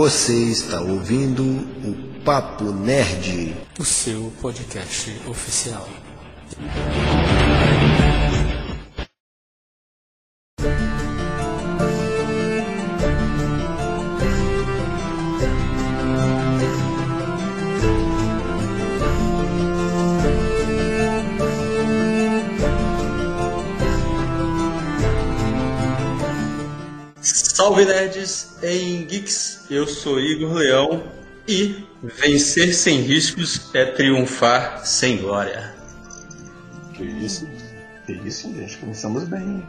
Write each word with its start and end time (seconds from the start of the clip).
Você 0.00 0.44
está 0.44 0.80
ouvindo 0.80 1.42
o 1.42 2.22
Papo 2.24 2.66
Nerd, 2.70 3.56
o 3.80 3.84
seu 3.84 4.32
podcast 4.40 5.10
oficial. 5.26 5.88
Salve 27.58 27.84
nerds 27.84 28.50
em 28.62 29.04
Geeks, 29.04 29.47
eu 29.70 29.86
sou 29.86 30.18
Igor 30.18 30.54
Leão 30.54 31.02
e 31.46 31.84
vencer 32.02 32.74
sem 32.74 33.00
riscos 33.00 33.70
é 33.74 33.84
triunfar 33.84 34.86
sem 34.86 35.18
glória. 35.18 35.74
Que 36.94 37.04
isso, 37.04 37.46
que 38.06 38.12
isso, 38.12 38.52
gente, 38.54 38.78
começamos 38.78 39.24
bem. 39.24 39.62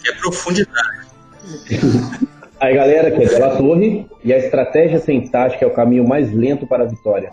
Que 0.00 0.10
é 0.10 0.14
profundidade. 0.16 1.06
Aí 2.60 2.74
galera, 2.74 3.08
aqui 3.08 3.24
é 3.24 3.28
Bela 3.28 3.56
Torre 3.56 4.06
e 4.22 4.32
a 4.32 4.38
estratégia 4.38 4.98
sem 5.00 5.26
tática 5.28 5.64
é 5.64 5.68
o 5.68 5.74
caminho 5.74 6.06
mais 6.06 6.32
lento 6.32 6.66
para 6.66 6.84
a 6.84 6.86
vitória. 6.86 7.32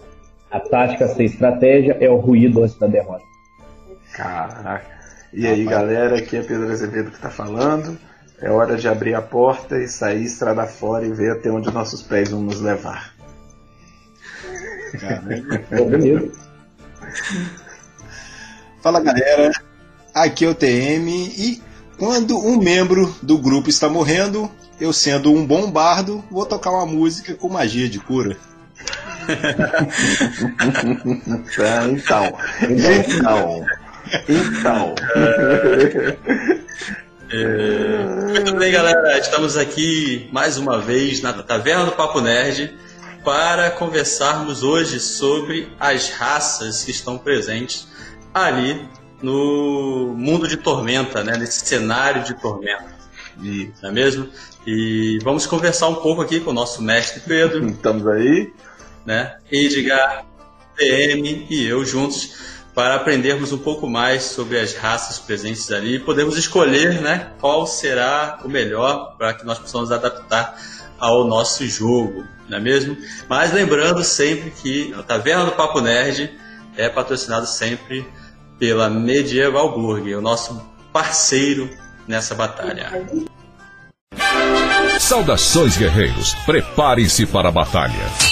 A 0.49 0.59
tática 0.59 1.07
sem 1.07 1.26
estratégia 1.26 1.98
é 1.99 2.09
o 2.09 2.17
ruído 2.17 2.63
antes 2.63 2.77
da 2.77 2.88
derrota. 2.88 3.23
Caraca. 4.13 4.85
E 5.31 5.48
aí 5.48 5.63
galera, 5.63 6.17
aqui 6.17 6.35
é 6.35 6.41
Pedro 6.41 6.70
Azevedo 6.70 7.12
que 7.12 7.17
está 7.17 7.29
falando. 7.29 7.98
É 8.41 8.49
hora 8.49 8.75
de 8.75 8.87
abrir 8.87 9.13
a 9.13 9.21
porta 9.21 9.77
e 9.77 9.87
sair 9.87 10.25
estrada 10.25 10.65
fora 10.65 11.05
e 11.05 11.13
ver 11.13 11.31
até 11.31 11.51
onde 11.51 11.71
nossos 11.71 12.01
pés 12.01 12.31
vão 12.31 12.41
nos 12.41 12.59
levar. 12.59 13.13
bonito. 15.70 16.39
Fala 18.81 18.99
galera, 18.99 19.51
aqui 20.11 20.45
é 20.45 20.49
o 20.49 20.55
TM 20.55 21.07
e 21.37 21.61
quando 21.99 22.35
um 22.35 22.57
membro 22.57 23.15
do 23.21 23.37
grupo 23.37 23.70
está 23.70 23.87
morrendo, 23.87 24.49
eu 24.79 24.91
sendo 24.91 25.31
um 25.31 25.45
bom 25.45 25.70
bardo, 25.70 26.23
vou 26.31 26.48
tocar 26.48 26.71
uma 26.71 26.87
música 26.87 27.35
com 27.35 27.48
magia 27.48 27.87
de 27.87 27.99
cura. 27.99 28.35
então, 31.91 32.33
então, 32.67 33.65
então. 34.27 34.95
É... 37.34 38.04
Muito 38.29 38.54
bem, 38.55 38.74
galera. 38.74 39.18
Estamos 39.18 39.55
aqui 39.55 40.27
mais 40.34 40.57
uma 40.57 40.79
vez 40.79 41.21
na 41.21 41.32
Taverna 41.32 41.85
do 41.85 41.93
Papo 41.93 42.20
Nerd 42.20 42.76
para 43.23 43.71
conversarmos 43.71 44.63
hoje 44.63 44.99
sobre 44.99 45.71
as 45.79 46.10
raças 46.10 46.84
que 46.84 46.91
estão 46.91 47.18
presentes 47.18 47.88
ali 48.34 48.85
no 49.21 50.13
mundo 50.18 50.46
de 50.46 50.57
Tormenta, 50.57 51.23
né? 51.23 51.38
nesse 51.38 51.65
cenário 51.65 52.23
de 52.23 52.34
Tormenta. 52.34 52.99
E, 53.41 53.71
não 53.82 53.90
é 53.91 53.93
mesmo? 53.93 54.27
E 54.68 55.18
vamos 55.23 55.48
conversar 55.48 55.88
um 55.88 55.95
pouco 55.95 56.21
aqui 56.21 56.41
com 56.41 56.49
o 56.49 56.54
nosso 56.54 56.82
mestre 56.82 57.21
Pedro. 57.21 57.66
Estamos 57.66 58.05
aí. 58.07 58.51
Né? 59.05 59.38
Edgar, 59.49 60.26
PM 60.76 61.48
e 61.49 61.66
eu 61.66 61.85
juntos 61.85 62.34
para 62.73 62.95
aprendermos 62.95 63.51
um 63.51 63.57
pouco 63.57 63.87
mais 63.87 64.23
sobre 64.23 64.57
as 64.57 64.73
raças 64.75 65.19
presentes 65.19 65.72
ali 65.72 65.95
e 65.95 66.00
podermos 66.00 66.38
escolher 66.38 67.01
né, 67.01 67.31
qual 67.39 67.67
será 67.67 68.39
o 68.44 68.50
melhor 68.50 69.16
para 69.17 69.33
que 69.33 69.45
nós 69.45 69.59
possamos 69.59 69.91
adaptar 69.91 70.55
ao 70.97 71.25
nosso 71.25 71.67
jogo, 71.67 72.23
não 72.47 72.57
é 72.57 72.61
mesmo? 72.61 72.95
Mas 73.27 73.51
lembrando 73.51 74.03
sempre 74.03 74.51
que 74.51 74.93
a 74.93 75.01
Taverna 75.01 75.45
do 75.45 75.51
Papo 75.51 75.81
Nerd 75.81 76.31
é 76.77 76.87
patrocinado 76.87 77.47
sempre 77.47 78.07
pela 78.59 78.89
Medieval 78.89 79.73
Burger, 79.73 80.19
o 80.19 80.21
nosso 80.21 80.61
parceiro 80.93 81.69
nessa 82.07 82.35
batalha. 82.35 82.91
Saudações, 84.99 85.75
guerreiros! 85.75 86.35
Preparem-se 86.45 87.25
para 87.25 87.49
a 87.49 87.51
batalha. 87.51 88.30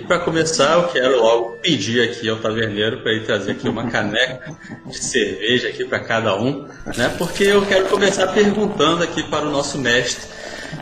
Para 0.05 0.19
começar, 0.19 0.73
eu 0.73 0.87
quero 0.87 1.19
logo 1.19 1.57
pedir 1.57 2.09
aqui 2.09 2.29
ao 2.29 2.37
taverneiro 2.37 3.01
para 3.01 3.11
ele 3.11 3.25
trazer 3.25 3.51
aqui 3.51 3.67
uma 3.67 3.89
caneca 3.89 4.55
de 4.85 4.97
cerveja 4.97 5.69
aqui 5.69 5.85
para 5.85 5.99
cada 5.99 6.35
um, 6.35 6.67
né? 6.95 7.13
Porque 7.17 7.43
eu 7.43 7.65
quero 7.65 7.87
começar 7.89 8.27
perguntando 8.27 9.03
aqui 9.03 9.23
para 9.23 9.45
o 9.45 9.51
nosso 9.51 9.77
mestre 9.77 10.27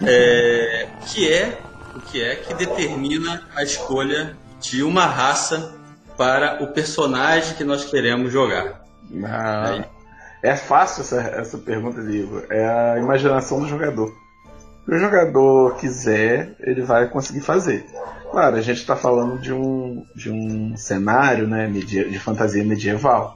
é, 0.06 0.88
que 1.08 1.32
é 1.32 1.58
o 1.96 2.02
que 2.02 2.24
é 2.24 2.36
que 2.36 2.54
determina 2.54 3.44
a 3.56 3.64
escolha 3.64 4.36
de 4.60 4.84
uma 4.84 5.06
raça 5.06 5.76
para 6.18 6.64
o 6.64 6.68
personagem 6.68 7.56
que 7.56 7.64
nós 7.64 7.86
queremos 7.86 8.32
jogar. 8.32 8.82
Ah, 9.26 9.84
é 10.42 10.56
fácil 10.56 11.02
essa, 11.02 11.22
essa 11.22 11.58
pergunta, 11.58 12.02
Diego. 12.02 12.42
É 12.50 12.66
a 12.66 12.98
imaginação 12.98 13.62
do 13.62 13.68
jogador. 13.68 14.14
Se 14.86 14.94
o 14.94 15.00
jogador 15.00 15.76
quiser, 15.78 16.56
ele 16.60 16.82
vai 16.82 17.08
conseguir 17.08 17.42
fazer. 17.42 17.86
Claro, 18.34 18.56
a 18.56 18.62
gente 18.62 18.80
está 18.80 18.96
falando 18.96 19.38
de 19.38 19.54
um, 19.54 20.08
de 20.16 20.32
um 20.32 20.76
cenário 20.76 21.48
né, 21.48 21.68
de 21.70 22.18
fantasia 22.18 22.64
medieval. 22.64 23.36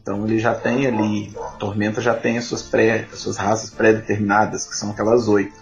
Então 0.00 0.24
ele 0.26 0.38
já 0.38 0.54
tem 0.54 0.86
ali, 0.86 1.30
Tormenta 1.58 2.00
já 2.00 2.14
tem 2.14 2.38
as 2.38 2.44
suas, 2.44 2.62
pré, 2.62 3.06
as 3.12 3.18
suas 3.18 3.36
raças 3.36 3.68
pré-determinadas, 3.68 4.66
que 4.66 4.74
são 4.74 4.92
aquelas 4.92 5.28
oito. 5.28 5.52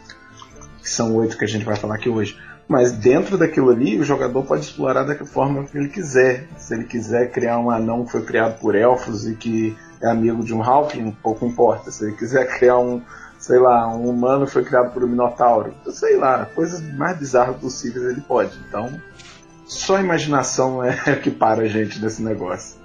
Que 0.80 0.88
são 0.88 1.16
oito 1.16 1.36
que 1.36 1.44
a 1.44 1.48
gente 1.48 1.64
vai 1.64 1.74
falar 1.74 1.96
aqui 1.96 2.08
hoje. 2.08 2.38
Mas 2.68 2.92
dentro 2.92 3.36
daquilo 3.36 3.70
ali, 3.70 3.98
o 3.98 4.04
jogador 4.04 4.44
pode 4.44 4.64
explorar 4.64 5.02
da 5.02 5.16
forma 5.26 5.64
que 5.64 5.76
ele 5.76 5.88
quiser. 5.88 6.46
Se 6.56 6.72
ele 6.72 6.84
quiser 6.84 7.32
criar 7.32 7.58
um 7.58 7.72
anão 7.72 8.04
que 8.04 8.12
foi 8.12 8.22
criado 8.22 8.60
por 8.60 8.76
elfos 8.76 9.26
e 9.26 9.34
que 9.34 9.76
é 10.00 10.08
amigo 10.08 10.44
de 10.44 10.54
um 10.54 10.62
halfling, 10.62 11.10
pouco 11.20 11.44
importa. 11.44 11.90
Se 11.90 12.04
ele 12.04 12.14
quiser 12.14 12.46
criar 12.56 12.78
um, 12.78 13.02
sei 13.48 13.58
lá, 13.58 13.88
um 13.88 14.10
humano 14.10 14.46
foi 14.46 14.62
criado 14.62 14.92
por 14.92 15.02
um 15.02 15.06
minotauro. 15.06 15.74
Sei 15.90 16.18
lá, 16.18 16.44
coisas 16.54 16.82
mais 16.82 17.18
bizarras 17.18 17.56
possíveis 17.56 18.04
ele 18.04 18.20
pode. 18.20 18.52
Então, 18.68 19.00
só 19.66 19.96
a 19.96 20.00
imaginação 20.00 20.84
é 20.84 21.14
o 21.14 21.16
que 21.22 21.30
para 21.30 21.62
a 21.62 21.66
gente 21.66 21.98
desse 21.98 22.22
negócio. 22.22 22.76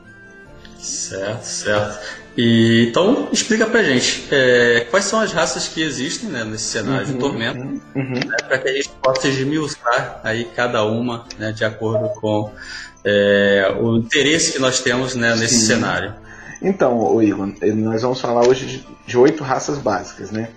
Certo, 0.79 1.43
certo. 1.43 1.99
E, 2.37 2.87
então, 2.89 3.27
explica 3.31 3.65
pra 3.65 3.83
gente 3.83 4.25
é, 4.31 4.87
quais 4.89 5.03
são 5.03 5.19
as 5.19 5.33
raças 5.33 5.67
que 5.67 5.81
existem 5.81 6.29
né, 6.29 6.45
nesse 6.45 6.63
cenário 6.63 7.07
uhum, 7.07 7.13
de 7.13 7.19
Tormento, 7.19 7.59
uhum, 7.59 7.81
uhum. 7.95 8.13
né, 8.13 8.37
para 8.47 8.57
que 8.57 8.69
a 8.69 8.73
gente 8.73 8.89
possa 9.01 9.27
esmiuçar 9.27 10.21
aí 10.23 10.45
cada 10.55 10.85
uma 10.85 11.25
né, 11.37 11.51
de 11.51 11.65
acordo 11.65 12.07
com 12.21 12.51
é, 13.03 13.75
o 13.81 13.97
interesse 13.97 14.53
que 14.53 14.59
nós 14.59 14.79
temos 14.79 15.13
né, 15.13 15.35
nesse 15.35 15.55
Sim. 15.55 15.65
cenário. 15.67 16.15
Então, 16.61 17.21
Igor, 17.21 17.53
nós 17.75 18.01
vamos 18.01 18.21
falar 18.21 18.47
hoje 18.47 18.87
de 19.05 19.17
oito 19.17 19.43
raças 19.43 19.77
básicas, 19.77 20.31
né? 20.31 20.49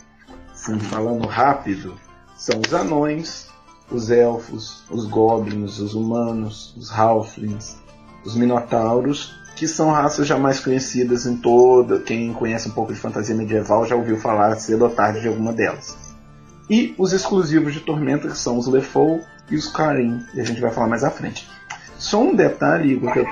Falando 0.90 1.26
rápido, 1.26 1.94
são 2.36 2.60
os 2.60 2.74
anões, 2.74 3.48
os 3.90 4.10
elfos, 4.10 4.84
os 4.90 5.06
goblins, 5.06 5.78
os 5.78 5.94
humanos, 5.94 6.74
os 6.76 6.90
halflings, 6.90 7.76
os 8.24 8.34
minotauros, 8.34 9.32
que 9.54 9.68
são 9.68 9.90
raças 9.90 10.26
já 10.26 10.36
mais 10.36 10.60
conhecidas 10.60 11.24
em 11.24 11.36
toda. 11.36 12.00
Quem 12.00 12.32
conhece 12.32 12.68
um 12.68 12.72
pouco 12.72 12.92
de 12.92 12.98
fantasia 12.98 13.34
medieval 13.34 13.86
já 13.86 13.94
ouviu 13.94 14.18
falar 14.18 14.56
cedo 14.56 14.82
ou 14.82 14.90
tarde 14.90 15.20
de 15.20 15.28
alguma 15.28 15.52
delas. 15.52 15.96
E 16.68 16.94
os 16.98 17.12
exclusivos 17.12 17.72
de 17.72 17.80
Tormenta, 17.80 18.28
que 18.28 18.36
são 18.36 18.58
os 18.58 18.66
Lefou 18.66 19.20
e 19.48 19.56
os 19.56 19.68
Karim, 19.68 20.20
e 20.34 20.40
a 20.40 20.44
gente 20.44 20.60
vai 20.60 20.72
falar 20.72 20.88
mais 20.88 21.04
à 21.04 21.10
frente. 21.10 21.48
Só 21.98 22.20
um 22.20 22.34
detalhe, 22.34 22.92
Igor, 22.92 23.12
que 23.12 23.20
eu 23.20 23.24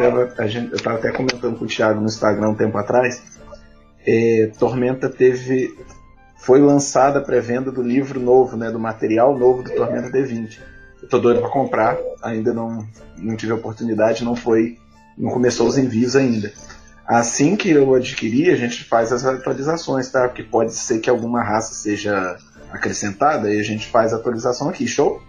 estava 0.72 0.98
até 0.98 1.10
comentando 1.10 1.58
com 1.58 1.64
o 1.64 1.68
Thiago 1.68 2.00
no 2.00 2.06
Instagram 2.06 2.50
um 2.50 2.54
tempo 2.54 2.78
atrás. 2.78 3.22
É, 4.06 4.50
Tormenta 4.58 5.08
teve. 5.08 5.76
Foi 6.44 6.60
lançada 6.60 7.20
a 7.20 7.22
pré-venda 7.22 7.72
do 7.72 7.82
livro 7.82 8.20
novo, 8.20 8.54
né? 8.54 8.70
Do 8.70 8.78
material 8.78 9.38
novo 9.38 9.62
do 9.62 9.70
Tormenta 9.70 10.10
D20. 10.10 10.58
Eu 11.02 11.08
tô 11.08 11.18
doido 11.18 11.40
para 11.40 11.48
comprar, 11.48 11.96
ainda 12.22 12.52
não, 12.52 12.86
não 13.16 13.34
tive 13.34 13.52
a 13.52 13.54
oportunidade, 13.54 14.22
não 14.22 14.36
foi. 14.36 14.78
Não 15.16 15.30
começou 15.30 15.66
os 15.66 15.78
envios 15.78 16.14
ainda. 16.14 16.52
Assim 17.06 17.56
que 17.56 17.70
eu 17.70 17.94
adquirir, 17.94 18.50
a 18.50 18.56
gente 18.56 18.84
faz 18.84 19.10
as 19.10 19.24
atualizações, 19.24 20.10
tá? 20.10 20.28
Porque 20.28 20.42
pode 20.42 20.74
ser 20.74 20.98
que 20.98 21.08
alguma 21.08 21.42
raça 21.42 21.72
seja 21.72 22.36
acrescentada 22.70 23.50
e 23.50 23.58
a 23.58 23.62
gente 23.62 23.86
faz 23.86 24.12
a 24.12 24.16
atualização 24.16 24.68
aqui, 24.68 24.86
show? 24.86 25.22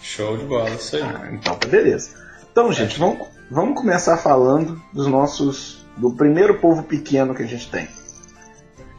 Show 0.00 0.38
de 0.38 0.46
bola, 0.46 0.70
isso 0.70 0.96
aí. 0.96 1.02
Ah, 1.02 1.28
então 1.30 1.56
tá 1.56 1.68
beleza. 1.68 2.10
Então, 2.50 2.72
gente, 2.72 2.98
vamos, 2.98 3.26
vamos 3.50 3.78
começar 3.78 4.16
falando 4.16 4.80
dos 4.94 5.06
nossos. 5.06 5.84
do 5.98 6.14
primeiro 6.14 6.58
povo 6.58 6.84
pequeno 6.84 7.34
que 7.34 7.42
a 7.42 7.46
gente 7.46 7.70
tem. 7.70 7.86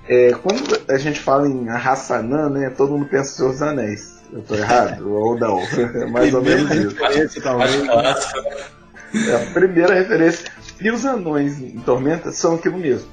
É, 0.07 0.31
quando 0.34 0.80
a 0.88 0.98
gente 0.98 1.19
fala 1.19 1.48
em 1.48 1.68
raça 1.68 2.18
anã, 2.18 2.50
né, 2.50 2.69
todo 2.69 2.92
mundo 2.92 3.07
pensa 3.07 3.31
em 3.31 3.36
Senhor 3.36 3.52
dos 3.52 3.62
Anéis. 3.62 4.16
Eu 4.31 4.42
tô 4.42 4.56
errado? 4.56 5.12
ou 5.12 5.38
não? 5.38 5.60
É 5.75 6.06
mais 6.06 6.34
ou 6.34 6.42
menos 6.42 6.69
isso. 6.72 7.42
Talvez. 7.42 7.88
É 9.30 9.36
a 9.36 9.52
primeira 9.54 9.94
referência. 9.94 10.52
E 10.80 10.92
os 10.92 11.06
anões 11.06 11.60
em 11.60 11.80
Tormenta 11.80 12.31
são 12.31 12.56
aquilo 12.56 12.78
mesmo. 12.78 13.10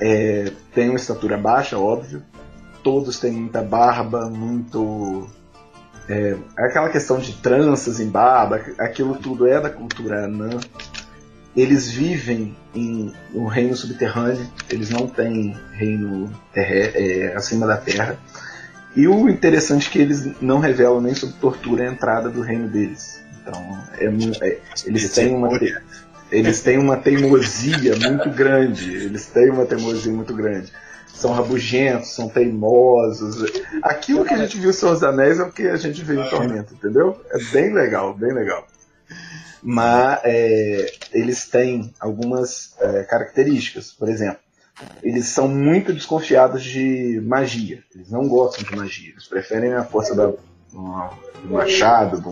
É, 0.00 0.52
tem 0.74 0.88
uma 0.88 0.98
estatura 0.98 1.36
baixa, 1.38 1.78
óbvio. 1.78 2.22
Todos 2.82 3.18
têm 3.18 3.32
muita 3.32 3.62
barba, 3.62 4.28
muito. 4.28 5.26
É, 6.08 6.36
aquela 6.58 6.88
questão 6.90 7.18
de 7.18 7.32
tranças 7.34 8.00
em 8.00 8.08
barba, 8.08 8.60
aquilo 8.78 9.14
tudo 9.14 9.46
é 9.46 9.60
da 9.60 9.70
cultura 9.70 10.24
anã. 10.24 10.50
Eles 11.56 11.90
vivem 11.90 12.56
em 12.74 13.12
um 13.34 13.46
reino 13.46 13.76
subterrâneo, 13.76 14.46
eles 14.70 14.88
não 14.90 15.06
têm 15.06 15.56
reino 15.72 16.32
é, 16.54 17.32
acima 17.36 17.66
da 17.66 17.76
terra. 17.76 18.18
E 18.96 19.06
o 19.06 19.28
interessante 19.28 19.88
é 19.88 19.90
que 19.90 19.98
eles 19.98 20.40
não 20.40 20.58
revelam 20.58 21.00
nem 21.00 21.14
sob 21.14 21.32
tortura 21.34 21.84
a 21.84 21.92
entrada 21.92 22.28
do 22.28 22.40
reino 22.40 22.68
deles. 22.68 23.22
Então, 23.40 23.78
é, 23.98 24.06
é, 24.46 24.58
eles 24.86 25.12
têm 25.12 25.34
uma 25.34 25.58
te, 25.58 25.74
eles 26.30 26.62
têm 26.62 26.78
uma 26.78 26.96
teimosia 26.96 27.96
muito 27.96 28.30
grande. 28.30 28.94
Eles 28.94 29.26
têm 29.26 29.50
uma 29.50 29.66
teimosia 29.66 30.12
muito 30.12 30.34
grande. 30.34 30.72
São 31.06 31.32
rabugentos, 31.32 32.14
são 32.14 32.28
teimosos. 32.28 33.52
Aquilo 33.82 34.24
que 34.24 34.32
a 34.32 34.38
gente 34.38 34.58
viu 34.58 34.70
em 34.70 34.72
Senhor 34.72 34.92
dos 34.92 35.02
Anéis 35.02 35.38
é 35.38 35.42
o 35.42 35.52
que 35.52 35.68
a 35.68 35.76
gente 35.76 36.02
vê 36.02 36.14
em 36.14 36.28
Tormenta, 36.28 36.72
entendeu? 36.72 37.20
É 37.30 37.38
bem 37.52 37.72
legal, 37.72 38.14
bem 38.14 38.32
legal. 38.32 38.66
Mas 39.62 40.20
é, 40.24 40.86
eles 41.12 41.48
têm 41.48 41.94
algumas 42.00 42.74
é, 42.80 43.04
características. 43.04 43.92
Por 43.92 44.08
exemplo, 44.08 44.40
eles 45.02 45.26
são 45.26 45.46
muito 45.46 45.92
desconfiados 45.92 46.64
de 46.64 47.20
magia. 47.24 47.82
Eles 47.94 48.10
não 48.10 48.26
gostam 48.26 48.64
de 48.64 48.76
magia. 48.76 49.10
Eles 49.10 49.26
preferem 49.26 49.72
a 49.74 49.84
força 49.84 50.14
da, 50.14 50.26
do 50.26 51.50
machado, 51.50 52.20
do, 52.20 52.30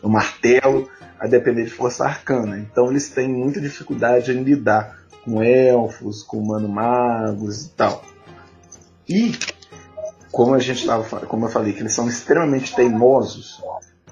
do 0.00 0.08
martelo, 0.08 0.88
a 1.18 1.26
depender 1.26 1.64
de 1.64 1.70
força 1.70 2.04
arcana. 2.04 2.58
Então 2.58 2.90
eles 2.90 3.10
têm 3.10 3.28
muita 3.28 3.60
dificuldade 3.60 4.30
em 4.30 4.42
lidar 4.42 4.98
com 5.24 5.42
elfos, 5.42 6.22
com 6.22 6.38
humano-magos 6.38 7.66
e 7.66 7.70
tal. 7.70 8.04
E, 9.08 9.36
como 10.30 10.54
a 10.54 10.58
gente 10.58 10.86
tava, 10.86 11.26
como 11.26 11.46
eu 11.46 11.50
falei, 11.50 11.72
que 11.72 11.80
eles 11.80 11.94
são 11.94 12.08
extremamente 12.08 12.74
teimosos, 12.74 13.62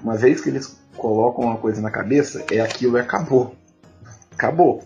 uma 0.01 0.15
vez 0.15 0.41
que 0.41 0.49
eles 0.49 0.77
colocam 0.97 1.45
uma 1.45 1.57
coisa 1.57 1.81
na 1.81 1.91
cabeça, 1.91 2.43
é 2.51 2.59
aquilo 2.59 2.97
e 2.97 3.01
acabou. 3.01 3.55
Acabou. 4.33 4.83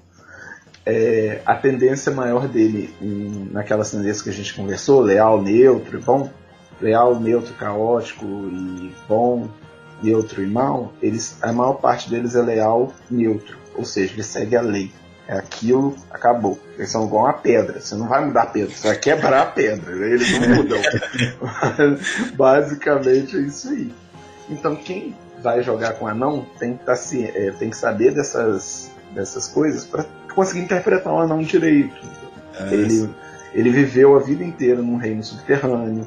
É, 0.86 1.42
a 1.46 1.56
tendência 1.56 2.12
maior 2.12 2.48
dele, 2.48 2.94
em, 3.02 3.50
naquelas 3.52 3.92
tendências 3.92 4.22
que 4.22 4.30
a 4.30 4.34
gente 4.34 4.54
conversou, 4.54 5.02
leal, 5.02 5.42
neutro, 5.42 6.02
bom, 6.02 6.30
leal, 6.80 7.19
neutro, 7.19 7.54
caótico 7.54 8.25
e 8.25 8.94
bom, 9.08 9.48
neutro 10.02 10.44
e 10.44 10.48
mal, 10.48 10.92
eles, 11.02 11.38
a 11.42 11.54
maior 11.54 11.74
parte 11.74 12.10
deles 12.10 12.36
é 12.36 12.42
leal, 12.42 12.92
neutro, 13.10 13.58
ou 13.75 13.86
seja, 13.86 14.13
ele 14.13 14.24
segue 14.24 14.56
a 14.56 14.62
lei. 14.62 14.92
É 15.28 15.38
aquilo, 15.38 15.96
acabou. 16.10 16.60
Eles 16.75 16.92
são 16.92 17.06
igual 17.06 17.28
a 17.28 17.34
pedra. 17.34 17.80
Você 17.80 17.96
não 17.96 18.08
vai 18.08 18.25
mudar 18.25 18.42
a 18.42 18.48
pedra, 18.48 18.75
você 18.75 18.88
vai 18.88 18.98
quebrar 18.98 19.42
a 19.44 19.46
pedra. 19.46 19.96
Eles 20.06 20.30
não 20.31 20.56
mudam. 20.56 20.81
Basicamente 22.36 23.38
é 23.38 23.42
isso 23.42 23.69
aí. 23.69 23.94
Então 24.50 24.75
quem 24.75 25.16
vai 25.42 25.62
jogar 25.64 25.94
com 25.94 26.08
anão 26.08 26.46
tem 26.60 26.78
que, 26.78 26.86
tá, 26.86 26.94
é, 27.14 27.52
tem 27.52 27.70
que 27.70 27.78
saber 27.78 28.14
dessas, 28.14 28.92
dessas 29.14 29.48
coisas 29.48 29.86
para 29.86 30.06
conseguir 30.34 30.62
interpretar 30.62 31.14
o 31.14 31.20
anão 31.20 31.40
direito. 31.40 32.02
É 32.60 32.74
ele, 32.74 33.10
ele 33.54 33.70
viveu 33.70 34.16
a 34.16 34.20
vida 34.20 34.44
inteira 34.44 34.82
num 34.82 34.98
reino 34.98 35.24
subterrâneo. 35.24 36.06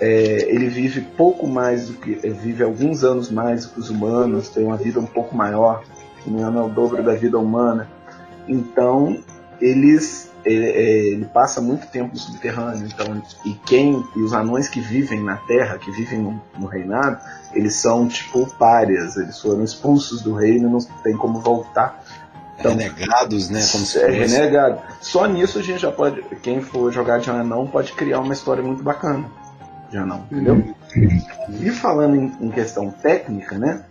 É, 0.00 0.48
ele 0.48 0.68
vive 0.68 1.00
pouco 1.00 1.46
mais 1.46 1.88
do 1.88 1.94
que. 1.94 2.20
É, 2.22 2.30
vive 2.30 2.62
alguns 2.62 3.02
anos 3.02 3.30
mais 3.30 3.66
do 3.66 3.74
que 3.74 3.80
os 3.80 3.90
humanos, 3.90 4.48
tem 4.48 4.64
uma 4.64 4.76
vida 4.76 5.00
um 5.00 5.06
pouco 5.06 5.36
maior, 5.36 5.82
se 6.22 6.30
não 6.30 6.58
é 6.58 6.62
o 6.62 6.68
dobro 6.68 7.02
da 7.02 7.14
vida 7.14 7.38
humana. 7.38 7.88
Então, 8.46 9.18
eles. 9.60 10.27
Ele, 10.48 10.66
ele, 10.66 11.24
passa 11.26 11.60
muito 11.60 11.86
tempo 11.88 12.12
no 12.12 12.18
subterrâneo, 12.18 12.86
então, 12.86 13.22
e 13.44 13.52
quem 13.66 14.04
e 14.16 14.22
os 14.22 14.32
anões 14.32 14.68
que 14.68 14.80
vivem 14.80 15.22
na 15.22 15.36
Terra, 15.36 15.78
que 15.78 15.90
vivem 15.90 16.20
no, 16.20 16.40
no 16.58 16.66
reinado, 16.66 17.18
eles 17.52 17.74
são 17.74 18.08
tipo 18.08 18.46
párias, 18.56 19.16
eles 19.16 19.38
foram 19.38 19.62
expulsos 19.62 20.22
do 20.22 20.34
reino, 20.34 20.70
não 20.70 20.78
tem 21.02 21.16
como 21.16 21.40
voltar. 21.40 22.02
Então, 22.58 22.72
renegados, 22.72 23.50
né? 23.50 23.64
Como 23.70 23.84
se 23.84 23.98
é 23.98 24.10
renegado. 24.10 24.80
Só 25.00 25.26
nisso 25.26 25.58
a 25.58 25.62
gente 25.62 25.80
já 25.80 25.92
pode, 25.92 26.22
quem 26.42 26.60
for 26.60 26.92
jogar 26.92 27.20
de 27.20 27.30
anão 27.30 27.66
pode 27.66 27.92
criar 27.92 28.20
uma 28.20 28.32
história 28.32 28.62
muito 28.62 28.82
bacana 28.82 29.30
já 29.90 30.04
não, 30.04 30.26
entendeu? 30.30 30.74
E 31.60 31.70
falando 31.70 32.16
em, 32.16 32.32
em, 32.40 32.50
questão 32.50 32.90
técnica, 32.90 33.58
né? 33.58 33.84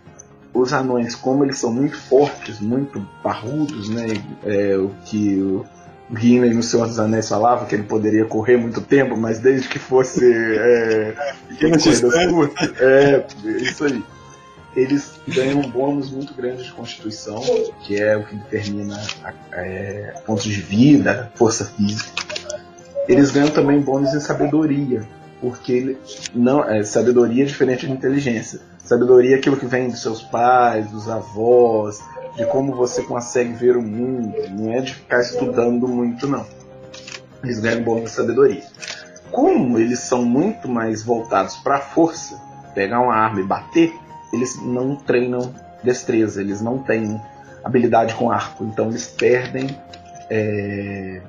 Os 0.54 0.72
anões, 0.72 1.14
como 1.14 1.44
eles 1.44 1.58
são 1.58 1.72
muito 1.72 1.96
fortes, 1.96 2.60
muito 2.60 3.06
parrudos, 3.22 3.88
né? 3.88 4.06
É, 4.44 4.76
o 4.76 4.90
que 5.04 5.62
o 6.10 6.16
Gimli 6.16 6.54
no 6.54 6.62
Senhor 6.62 6.86
dos 6.86 6.98
Anéis 6.98 7.28
falava 7.28 7.66
que 7.66 7.74
ele 7.74 7.82
poderia 7.82 8.24
correr 8.24 8.56
muito 8.56 8.80
tempo, 8.80 9.16
mas 9.16 9.38
desde 9.38 9.68
que 9.68 9.78
fosse 9.78 10.24
é, 10.24 11.14
coisas 11.60 12.14
curtas, 12.30 12.72
é 12.80 13.26
isso 13.60 13.84
aí. 13.84 14.02
Eles 14.76 15.18
ganham 15.26 15.60
um 15.60 15.68
bônus 15.68 16.10
muito 16.10 16.32
grande 16.34 16.62
de 16.62 16.72
constituição, 16.72 17.42
que 17.82 18.00
é 18.00 18.16
o 18.16 18.24
que 18.24 18.36
determina 18.36 19.00
é, 19.52 20.14
pontos 20.24 20.44
de 20.44 20.60
vida, 20.60 21.32
força 21.34 21.64
física. 21.64 22.10
Eles 23.08 23.30
ganham 23.30 23.50
também 23.50 23.80
bônus 23.80 24.14
em 24.14 24.20
sabedoria, 24.20 25.02
porque 25.40 25.72
ele 25.72 25.98
não 26.34 26.62
é 26.62 26.84
sabedoria 26.84 27.42
é 27.42 27.46
diferente 27.46 27.86
de 27.86 27.92
inteligência. 27.92 28.60
Sabedoria 28.78 29.36
é 29.36 29.38
aquilo 29.38 29.56
que 29.56 29.66
vem 29.66 29.88
dos 29.88 30.00
seus 30.00 30.22
pais, 30.22 30.90
dos 30.90 31.08
avós, 31.08 32.00
de 32.38 32.46
como 32.46 32.74
você 32.74 33.02
consegue 33.02 33.52
ver 33.52 33.76
o 33.76 33.82
mundo. 33.82 34.32
Não 34.50 34.72
é 34.72 34.80
de 34.80 34.94
ficar 34.94 35.20
estudando 35.20 35.86
muito, 35.88 36.26
não. 36.26 36.46
Eles 37.42 37.58
ganham 37.58 37.82
bom 37.82 38.02
de 38.02 38.08
sabedoria. 38.08 38.62
Como 39.30 39.78
eles 39.78 39.98
são 39.98 40.24
muito 40.24 40.68
mais 40.68 41.02
voltados 41.02 41.56
para 41.56 41.76
a 41.76 41.80
força, 41.80 42.40
pegar 42.74 43.00
uma 43.00 43.14
arma 43.14 43.40
e 43.40 43.44
bater, 43.44 43.92
eles 44.32 44.56
não 44.62 44.96
treinam 44.96 45.52
destreza, 45.82 46.40
eles 46.40 46.62
não 46.62 46.78
têm 46.78 47.20
habilidade 47.62 48.14
com 48.14 48.30
arco, 48.30 48.64
então 48.64 48.88
eles 48.88 49.06
perdem 49.06 49.68
é, 50.30 51.20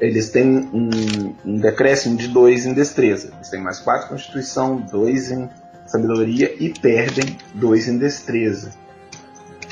eles 0.00 0.30
têm 0.30 0.68
um, 0.72 1.34
um 1.44 1.58
decréscimo 1.58 2.16
de 2.16 2.28
2 2.28 2.66
em 2.66 2.72
destreza. 2.72 3.32
Eles 3.34 3.50
têm 3.50 3.60
mais 3.60 3.80
4 3.80 4.06
em 4.06 4.08
constituição, 4.10 4.76
2 4.76 5.32
em 5.32 5.48
sabedoria 5.86 6.54
e 6.58 6.70
perdem 6.70 7.36
2 7.54 7.88
em 7.88 7.98
destreza. 7.98 8.70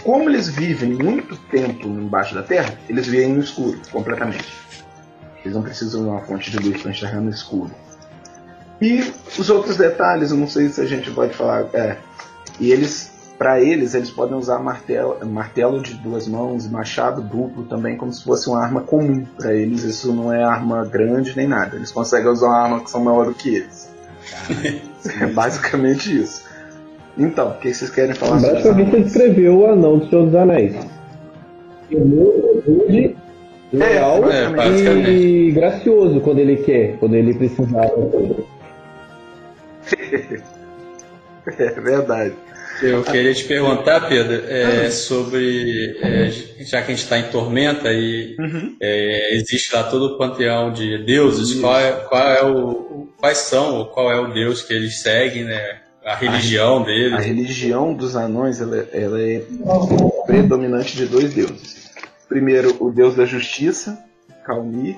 Como 0.03 0.29
eles 0.29 0.49
vivem 0.49 0.93
muito 0.93 1.37
tempo 1.37 1.89
embaixo 1.89 2.35
da 2.35 2.43
terra, 2.43 2.75
eles 2.89 3.07
vivem 3.07 3.33
no 3.33 3.41
escuro 3.41 3.81
completamente. 3.91 4.47
Eles 5.45 5.55
não 5.55 5.63
precisam 5.63 6.03
de 6.03 6.09
uma 6.09 6.21
fonte 6.21 6.51
de 6.51 6.59
luz 6.59 6.83
para 6.83 6.91
enxergar 6.91 7.21
no 7.21 7.31
escuro. 7.31 7.71
E 8.81 9.13
os 9.39 9.49
outros 9.49 9.77
detalhes, 9.77 10.31
eu 10.31 10.37
não 10.37 10.49
sei 10.49 10.69
se 10.69 10.81
a 10.81 10.87
gente 10.87 11.11
pode 11.11 11.35
falar. 11.35 11.67
É, 11.73 11.97
e 12.61 12.71
eles 12.71 13.17
para 13.39 13.61
eles, 13.61 13.95
eles 13.95 14.11
podem 14.11 14.37
usar 14.37 14.59
martelo, 14.59 15.19
martelo 15.27 15.83
de 15.83 15.95
duas 15.95 16.27
mãos 16.27 16.65
e 16.65 16.71
machado 16.71 17.21
duplo 17.21 17.65
também, 17.65 17.97
como 17.97 18.13
se 18.13 18.25
fosse 18.25 18.49
uma 18.49 18.63
arma 18.63 18.81
comum. 18.81 19.25
Para 19.37 19.55
eles, 19.55 19.83
isso 19.83 20.13
não 20.13 20.33
é 20.33 20.43
arma 20.43 20.85
grande 20.85 21.37
nem 21.37 21.47
nada. 21.47 21.77
Eles 21.77 21.93
conseguem 21.93 22.31
usar 22.31 22.47
uma 22.47 22.63
arma 22.63 22.81
que 22.81 22.91
são 22.91 23.05
maior 23.05 23.27
do 23.27 23.35
que 23.35 23.57
eles. 23.57 23.91
é 25.21 25.27
basicamente 25.27 26.19
isso. 26.19 26.46
Então, 27.19 27.51
o 27.51 27.55
que 27.59 27.73
vocês 27.73 27.91
querem 27.91 28.15
falar 28.15 28.41
sobre 28.41 28.59
isso? 28.59 28.69
Basicamente, 28.69 28.97
ele 28.97 29.07
escreveu 29.07 29.59
o 29.59 29.67
anão 29.67 29.99
do 29.99 30.09
Senhor 30.09 30.27
dos 30.27 30.35
Anéis. 30.35 30.75
Rude, 31.93 33.17
leal 33.73 34.31
é, 34.31 35.11
e 35.11 35.51
gracioso 35.53 36.21
quando 36.21 36.41
ele 36.41 36.57
quer, 36.57 36.97
quando 36.99 37.15
ele 37.15 37.33
precisar. 37.35 37.87
é 41.59 41.81
verdade. 41.81 42.35
Eu 42.83 43.03
queria 43.03 43.33
te 43.33 43.45
perguntar, 43.45 44.07
Pedro, 44.07 44.43
é, 44.51 44.91
sobre. 44.91 45.97
É, 46.03 46.31
já 46.65 46.83
que 46.83 46.93
a 46.93 46.95
gente 46.95 47.05
está 47.05 47.19
em 47.19 47.31
Tormenta 47.31 47.91
e 47.91 48.37
Uhum. 48.39 48.77
é, 48.81 49.35
existe 49.35 49.75
lá 49.75 49.85
todo 49.85 50.07
o 50.07 50.19
panteão 50.19 50.71
de 50.71 50.99
deuses, 51.05 51.59
qual 51.59 51.79
é, 51.79 51.93
qual 51.93 52.29
é 52.29 52.45
o, 52.45 53.09
quais 53.17 53.39
são, 53.39 53.77
ou 53.77 53.87
qual 53.87 54.13
é 54.13 54.21
o 54.21 54.33
deus 54.33 54.63
que 54.63 54.75
eles 54.75 54.99
seguem, 54.99 55.45
né? 55.45 55.81
A 56.07 56.15
religião 56.15 56.83
A 56.83 56.85
deles. 56.85 57.25
religião 57.27 57.93
dos 57.93 58.15
anões 58.15 58.61
ela, 58.61 58.77
ela 58.93 59.21
é 59.21 59.45
predominante 60.25 60.97
de 60.97 61.07
dois 61.07 61.35
deuses. 61.35 61.91
Primeiro, 62.29 62.77
o 62.79 62.93
deus 62.93 63.17
da 63.17 63.25
justiça, 63.25 63.99
Calmir, 64.45 64.97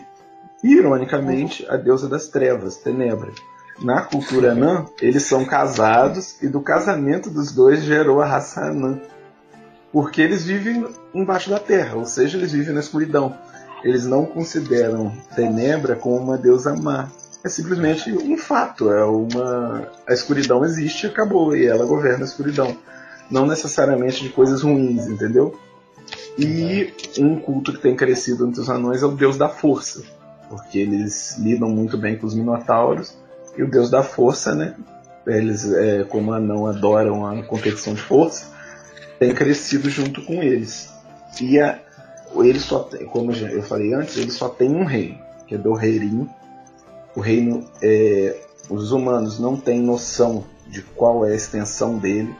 e, 0.62 0.74
ironicamente, 0.74 1.64
a 1.68 1.76
deusa 1.76 2.08
das 2.08 2.28
trevas, 2.28 2.76
Tenebra. 2.76 3.30
Na 3.80 4.02
cultura 4.02 4.52
anã, 4.52 4.84
eles 5.00 5.22
são 5.22 5.46
casados 5.46 6.42
e 6.42 6.48
do 6.48 6.60
casamento 6.60 7.30
dos 7.30 7.52
dois 7.52 7.84
gerou 7.84 8.20
a 8.20 8.26
raça 8.26 8.60
anã. 8.60 9.00
Porque 9.90 10.20
eles 10.20 10.44
vivem 10.44 10.86
embaixo 11.14 11.48
da 11.48 11.58
terra, 11.58 11.96
ou 11.96 12.04
seja, 12.04 12.36
eles 12.36 12.52
vivem 12.52 12.74
na 12.74 12.80
escuridão. 12.80 13.34
Eles 13.82 14.04
não 14.04 14.26
consideram 14.26 15.10
Tenebra 15.34 15.96
como 15.96 16.16
uma 16.16 16.36
deusa 16.36 16.74
má. 16.74 17.08
É 17.44 17.48
simplesmente 17.48 18.10
um 18.10 18.36
fato, 18.36 18.90
é 18.90 19.04
uma 19.04 19.88
a 20.06 20.12
escuridão 20.12 20.64
existe 20.64 21.06
e 21.06 21.08
acabou 21.08 21.56
e 21.56 21.66
ela 21.66 21.86
governa 21.86 22.24
a 22.24 22.28
escuridão. 22.28 22.76
Não 23.30 23.46
necessariamente 23.46 24.22
de 24.22 24.30
coisas 24.30 24.62
ruins, 24.62 25.06
entendeu? 25.06 25.58
E 26.38 26.92
um 27.18 27.38
culto 27.38 27.72
que 27.72 27.80
tem 27.80 27.94
crescido 27.94 28.46
entre 28.46 28.60
os 28.60 28.70
anões 28.70 29.02
é 29.02 29.06
o 29.06 29.12
deus 29.12 29.36
da 29.36 29.48
força, 29.48 30.02
porque 30.48 30.78
eles 30.78 31.36
lidam 31.38 31.68
muito 31.68 31.96
bem 31.98 32.16
com 32.16 32.26
os 32.26 32.34
minotauros 32.34 33.16
e 33.56 33.62
o 33.62 33.70
deus 33.70 33.90
da 33.90 34.02
força, 34.02 34.54
né? 34.54 34.74
Eles, 35.26 35.70
é, 35.72 36.04
como 36.04 36.32
anão, 36.32 36.66
adoram 36.66 37.26
a 37.26 37.42
competição 37.42 37.92
de 37.92 38.00
força, 38.00 38.46
tem 39.18 39.34
crescido 39.34 39.90
junto 39.90 40.22
com 40.22 40.42
eles. 40.42 40.90
E 41.40 41.60
a, 41.60 41.78
ele 42.36 42.60
só 42.60 42.80
tem, 42.80 43.04
como 43.06 43.32
eu 43.32 43.62
falei 43.62 43.92
antes, 43.92 44.16
ele 44.16 44.30
só 44.30 44.48
tem 44.48 44.70
um 44.70 44.84
reino, 44.84 45.18
que 45.46 45.54
é 45.54 45.58
do 45.58 45.74
Reirinho. 45.74 46.30
O 47.18 47.20
reino, 47.20 47.68
é, 47.82 48.44
os 48.70 48.92
humanos 48.92 49.40
não 49.40 49.56
têm 49.56 49.80
noção 49.80 50.44
de 50.68 50.82
qual 50.82 51.26
é 51.26 51.32
a 51.32 51.34
extensão 51.34 51.98
dele, 51.98 52.32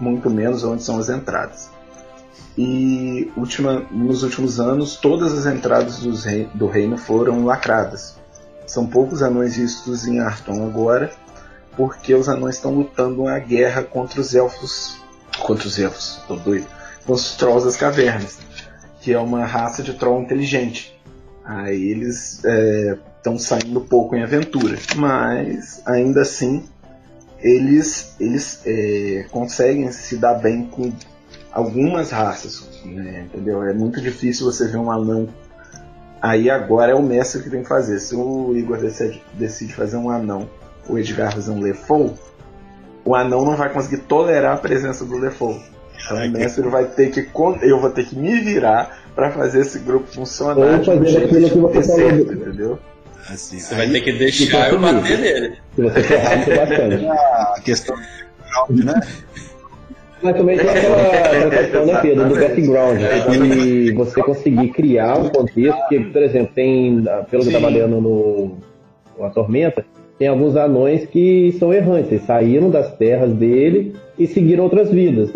muito 0.00 0.28
menos 0.28 0.64
onde 0.64 0.82
são 0.82 0.98
as 0.98 1.08
entradas. 1.08 1.70
E 2.58 3.30
última, 3.36 3.86
nos 3.88 4.24
últimos 4.24 4.58
anos, 4.58 4.96
todas 4.96 5.32
as 5.32 5.46
entradas 5.46 6.00
rei, 6.24 6.50
do 6.54 6.66
reino 6.66 6.98
foram 6.98 7.44
lacradas. 7.44 8.18
São 8.66 8.84
poucos 8.84 9.22
anões 9.22 9.58
vistos 9.58 10.08
em 10.08 10.18
Arton 10.18 10.66
agora, 10.66 11.12
porque 11.76 12.12
os 12.12 12.28
anões 12.28 12.56
estão 12.56 12.74
lutando 12.74 13.22
uma 13.22 13.38
guerra 13.38 13.84
contra 13.84 14.20
os 14.20 14.34
elfos. 14.34 15.00
Contra 15.38 15.68
os 15.68 15.78
elfos, 15.78 16.20
tô 16.26 16.34
doido. 16.34 16.66
Com 17.06 17.12
os 17.12 17.36
trolls 17.36 17.64
das 17.64 17.76
cavernas, 17.76 18.40
que 19.00 19.12
é 19.12 19.18
uma 19.20 19.44
raça 19.44 19.84
de 19.84 19.94
troll 19.94 20.20
inteligente. 20.20 21.00
Aí 21.44 21.80
eles 21.90 22.44
estão 23.26 23.38
saindo 23.38 23.80
pouco 23.80 24.14
em 24.14 24.22
aventura, 24.22 24.78
mas 24.94 25.82
ainda 25.84 26.22
assim 26.22 26.62
eles, 27.40 28.14
eles 28.20 28.62
é, 28.64 29.26
conseguem 29.30 29.90
se 29.90 30.16
dar 30.16 30.34
bem 30.34 30.64
com 30.66 30.92
algumas 31.52 32.10
raças, 32.10 32.68
né, 32.84 33.26
entendeu? 33.26 33.62
É 33.64 33.72
muito 33.72 34.00
difícil 34.00 34.46
você 34.46 34.68
ver 34.68 34.78
um 34.78 34.90
anão. 34.90 35.28
Aí 36.22 36.48
agora 36.48 36.92
é 36.92 36.94
o 36.94 37.02
mestre 37.02 37.42
que 37.42 37.50
tem 37.50 37.62
que 37.62 37.68
fazer. 37.68 37.98
Se 37.98 38.14
o 38.14 38.56
Igor 38.56 38.78
decide, 38.78 39.22
decide 39.34 39.74
fazer 39.74 39.96
um 39.96 40.08
anão, 40.08 40.48
o 40.88 40.98
Edgar 40.98 41.32
fazer 41.32 41.50
um 41.50 41.60
Lefou, 41.60 42.14
o 43.04 43.14
anão 43.14 43.44
não 43.44 43.56
vai 43.56 43.72
conseguir 43.72 43.98
tolerar 43.98 44.54
a 44.54 44.58
presença 44.58 45.04
do 45.04 45.18
Lefou. 45.18 45.60
Então 46.04 46.16
o 46.16 46.30
mestre 46.30 46.68
vai 46.68 46.84
ter 46.84 47.10
que. 47.10 47.28
Eu 47.62 47.80
vou 47.80 47.90
ter 47.90 48.06
que 48.06 48.16
me 48.16 48.40
virar 48.40 48.98
para 49.14 49.30
fazer 49.30 49.60
esse 49.60 49.78
grupo 49.78 50.06
funcionar 50.06 50.78
Ou 50.78 50.84
fazer 50.84 51.24
aquilo 51.24 51.48
que 51.48 51.58
você 51.58 51.96
falou. 51.96 52.32
entendeu? 52.32 52.78
Assim, 53.30 53.58
Você 53.58 53.74
aí, 53.74 53.80
vai 53.80 53.90
ter 53.90 54.00
que 54.02 54.12
deixar 54.12 54.72
eu 54.72 54.78
bater 54.78 55.18
nele. 55.18 55.52
Se 55.74 55.82
você 55.82 56.02
for 56.02 56.18
rápido, 56.18 56.56
bastante. 56.56 57.06
a 57.06 57.60
questão 57.64 57.96
né? 58.70 59.00
Mas 60.22 60.36
também 60.36 60.56
tem 60.58 60.68
aquela, 60.68 61.50
questão, 61.50 61.86
né, 61.86 61.98
Pedro, 62.00 62.28
do 62.28 62.34
background, 62.36 62.98
de 63.30 63.92
você 63.92 64.22
conseguir 64.22 64.68
criar 64.70 65.18
um 65.18 65.28
contexto, 65.28 65.88
que, 65.88 66.00
por 66.00 66.22
exemplo, 66.22 66.52
tem, 66.54 67.02
pelo 67.30 67.42
que 67.42 67.48
eu 67.48 67.56
estava 67.58 67.68
lendo 67.68 68.00
no, 68.00 68.56
no 69.18 69.24
A 69.24 69.30
Tormenta, 69.30 69.84
tem 70.18 70.28
alguns 70.28 70.56
anões 70.56 71.04
que 71.06 71.54
são 71.58 71.72
errantes, 71.74 72.10
eles 72.12 72.24
saíram 72.24 72.70
das 72.70 72.96
terras 72.96 73.30
dele 73.34 73.94
e 74.18 74.26
seguiram 74.26 74.64
outras 74.64 74.90
vidas. 74.90 75.30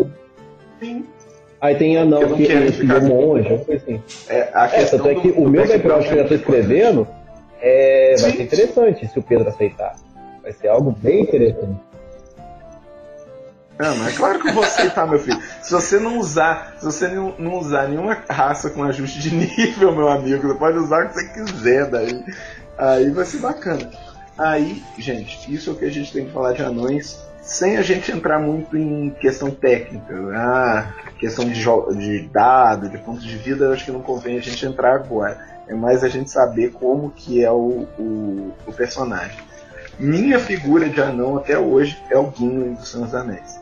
Sim. 0.81 1.05
Aí 1.61 1.75
tem 1.75 1.95
anão 1.97 2.21
que 2.35 2.47
seguiu 2.71 3.01
monge, 3.03 3.43
alguma 3.49 3.65
coisa 3.65 3.83
assim. 3.83 4.01
É, 4.27 4.49
a 4.51 4.65
É, 4.65 4.69
questão 4.79 4.97
tanto 4.99 5.09
é 5.11 5.13
do- 5.13 5.21
que 5.21 5.31
do 5.31 5.41
o 5.41 5.47
meu 5.47 5.61
background 5.67 6.03
que 6.05 6.11
eu 6.11 6.15
já 6.17 6.21
estou 6.23 6.37
background 6.37 6.63
escrevendo 6.65 7.07
é, 7.61 8.15
vai 8.19 8.31
ser 8.31 8.43
interessante 8.43 9.07
se 9.07 9.19
o 9.19 9.23
Pedro 9.23 9.47
aceitar. 9.49 9.95
Vai 10.41 10.51
ser 10.51 10.67
algo 10.67 10.91
bem 10.91 11.21
interessante. 11.21 11.79
Não, 13.77 13.95
mas 13.97 14.13
é 14.13 14.17
claro 14.17 14.39
que 14.39 14.49
eu 14.49 14.53
vou 14.53 14.63
aceitar, 14.63 15.07
meu 15.07 15.19
filho. 15.19 15.41
Se 15.61 15.71
você 15.71 15.99
não 15.99 16.19
usar, 16.19 16.75
se 16.77 16.85
você 16.85 17.07
não, 17.07 17.35
não 17.39 17.57
usar 17.57 17.87
nenhuma 17.87 18.17
raça 18.29 18.69
com 18.69 18.83
ajuste 18.83 19.19
de 19.19 19.33
nível, 19.33 19.95
meu 19.95 20.07
amigo, 20.07 20.47
você 20.47 20.53
pode 20.55 20.77
usar 20.77 21.05
o 21.05 21.09
que 21.09 21.13
você 21.15 21.27
quiser 21.29 21.89
daí. 21.89 22.23
Aí 22.77 23.09
vai 23.11 23.25
ser 23.25 23.39
bacana. 23.39 23.89
Aí, 24.37 24.83
gente, 24.97 25.53
isso 25.53 25.69
é 25.69 25.73
o 25.73 25.75
que 25.75 25.85
a 25.85 25.91
gente 25.91 26.11
tem 26.11 26.25
que 26.25 26.31
falar 26.31 26.53
de 26.53 26.63
anões, 26.63 27.19
sem 27.41 27.77
a 27.77 27.81
gente 27.81 28.11
entrar 28.11 28.39
muito 28.39 28.77
em 28.77 29.09
questão 29.19 29.51
técnica. 29.51 30.15
Ah, 30.35 30.93
questão 31.19 31.45
de, 31.45 31.63
de 31.97 32.29
dado, 32.29 32.89
de 32.89 32.97
ponto 32.99 33.21
de 33.21 33.37
vida, 33.37 33.65
eu 33.65 33.73
acho 33.73 33.85
que 33.85 33.91
não 33.91 34.01
convém 34.01 34.37
a 34.37 34.41
gente 34.41 34.65
entrar 34.65 34.95
agora. 34.95 35.50
É 35.67 35.73
mais 35.73 36.03
a 36.03 36.09
gente 36.09 36.29
saber 36.29 36.71
como 36.71 37.11
que 37.11 37.43
é 37.43 37.51
o, 37.51 37.87
o, 37.97 38.53
o 38.67 38.73
personagem. 38.73 39.37
Minha 39.99 40.39
figura 40.39 40.89
de 40.89 40.99
anão 41.01 41.37
até 41.37 41.57
hoje 41.57 42.01
é 42.09 42.17
o 42.17 42.31
Gimli 42.35 42.75
dos 42.75 42.89
Senhor 42.89 43.05
dos 43.05 43.15
Anéis. 43.15 43.59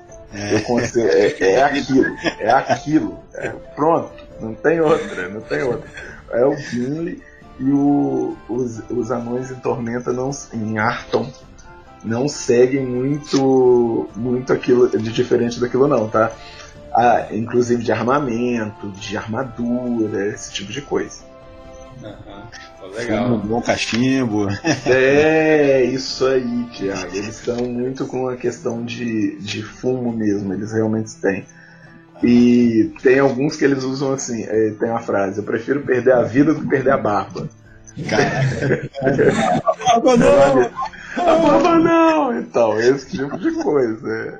Consigo- 0.66 1.08
é, 1.08 1.28
é 1.42 1.64
aquilo, 1.64 2.16
é 2.40 2.52
aquilo. 2.52 3.20
é- 3.36 3.50
pronto, 3.76 4.12
não 4.40 4.54
tem 4.54 4.80
outra, 4.80 5.28
não 5.30 5.42
tem 5.42 5.64
outra. 5.64 5.90
É 6.32 6.46
o 6.46 6.56
Gimli 6.56 7.22
e 7.60 7.72
o- 7.72 8.38
os, 8.48 8.80
os 8.90 9.12
anões 9.12 9.52
em 9.52 9.56
Tormenta 9.56 10.14
não, 10.14 10.30
em 10.54 10.78
Arton 10.78 11.30
não 12.04 12.28
seguem 12.30 12.86
muito 12.86 14.08
muito 14.16 14.54
aquilo 14.54 14.88
de 14.90 15.12
diferente 15.12 15.60
daquilo 15.60 15.88
não, 15.88 16.08
tá? 16.08 16.32
Ah, 16.94 17.28
inclusive 17.32 17.84
de 17.84 17.92
armamento, 17.92 18.88
de 18.92 19.18
armadura, 19.18 20.28
esse 20.28 20.52
tipo 20.54 20.72
de 20.72 20.82
coisa. 20.82 21.28
Aham. 22.04 22.48
Pô, 22.80 22.88
Um 22.88 22.92
Legal. 22.96 23.38
bom 23.40 23.62
cachimbo. 23.62 24.48
É, 24.86 25.84
isso 25.84 26.26
aí, 26.26 26.66
Thiago. 26.76 27.16
Eles 27.16 27.40
estão 27.40 27.58
muito 27.58 28.06
com 28.08 28.28
a 28.28 28.36
questão 28.36 28.84
de, 28.84 29.38
de 29.40 29.62
fumo 29.64 30.12
mesmo, 30.12 30.54
eles 30.54 30.72
realmente 30.72 31.14
têm. 31.22 31.46
E 32.24 32.92
tem 33.02 33.20
alguns 33.20 33.56
que 33.56 33.64
eles 33.64 33.84
usam 33.84 34.12
assim, 34.14 34.44
é, 34.44 34.72
tem 34.72 34.90
uma 34.90 35.00
frase, 35.00 35.38
eu 35.40 35.44
prefiro 35.44 35.82
perder 35.82 36.14
a 36.14 36.24
vida 36.24 36.54
do 36.54 36.62
que 36.62 36.68
perder 36.68 36.92
a 36.92 36.98
barba. 36.98 37.48
Cara, 38.10 38.42
A 39.92 40.00
barba 41.36 41.78
não! 41.80 42.38
Então, 42.40 42.80
esse 42.80 43.10
tipo 43.18 43.38
de 43.38 43.52
coisa. 43.64 44.08
é. 44.10 44.40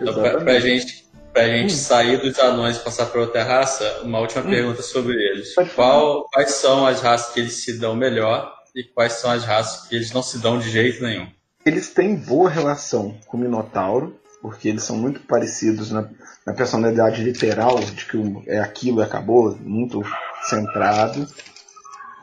Então, 0.00 0.14
pra, 0.14 0.40
pra 0.40 0.60
gente, 0.60 1.03
pra 1.34 1.48
gente 1.48 1.74
sair 1.74 2.18
dos 2.18 2.38
anões 2.38 2.76
e 2.76 2.80
passar 2.80 3.06
para 3.06 3.20
outra 3.20 3.42
raça, 3.42 4.02
uma 4.04 4.20
última 4.20 4.42
pergunta 4.44 4.80
sobre 4.82 5.14
eles. 5.14 5.52
Qual, 5.74 6.28
quais 6.32 6.52
são 6.52 6.86
as 6.86 7.02
raças 7.02 7.34
que 7.34 7.40
eles 7.40 7.54
se 7.54 7.76
dão 7.76 7.96
melhor 7.96 8.54
e 8.74 8.84
quais 8.84 9.14
são 9.14 9.32
as 9.32 9.44
raças 9.44 9.88
que 9.88 9.96
eles 9.96 10.12
não 10.12 10.22
se 10.22 10.38
dão 10.38 10.60
de 10.60 10.70
jeito 10.70 11.02
nenhum? 11.02 11.26
Eles 11.66 11.92
têm 11.92 12.14
boa 12.14 12.48
relação 12.48 13.18
com 13.26 13.36
o 13.36 13.40
Minotauro, 13.40 14.16
porque 14.40 14.68
eles 14.68 14.84
são 14.84 14.96
muito 14.96 15.20
parecidos 15.20 15.90
na, 15.90 16.08
na 16.46 16.52
personalidade 16.52 17.24
literal, 17.24 17.80
de 17.80 18.04
que 18.04 18.16
é 18.46 18.60
aquilo 18.60 19.00
e 19.00 19.02
acabou, 19.02 19.56
muito 19.56 20.02
centrado. 20.44 21.26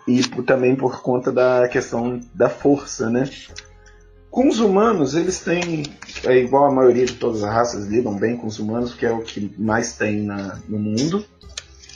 E 0.08 0.24
também 0.44 0.76
por 0.76 1.02
conta 1.02 1.32
da 1.32 1.68
questão 1.68 2.20
da 2.34 2.50
força, 2.50 3.10
né? 3.10 3.30
Com 4.32 4.48
os 4.48 4.60
humanos, 4.60 5.14
eles 5.14 5.42
têm, 5.42 5.84
é 6.26 6.38
igual 6.38 6.66
a 6.72 6.74
maioria 6.74 7.06
de 7.06 7.14
todas 7.16 7.44
as 7.44 7.54
raças, 7.54 7.86
lidam 7.88 8.16
bem 8.16 8.38
com 8.38 8.48
os 8.48 8.60
humanos, 8.60 8.94
que 8.94 9.06
é 9.06 9.12
o 9.12 9.20
que 9.22 9.54
mais 9.58 9.94
tem 9.98 10.22
na- 10.22 10.58
no 10.70 10.80
mundo. 10.80 11.26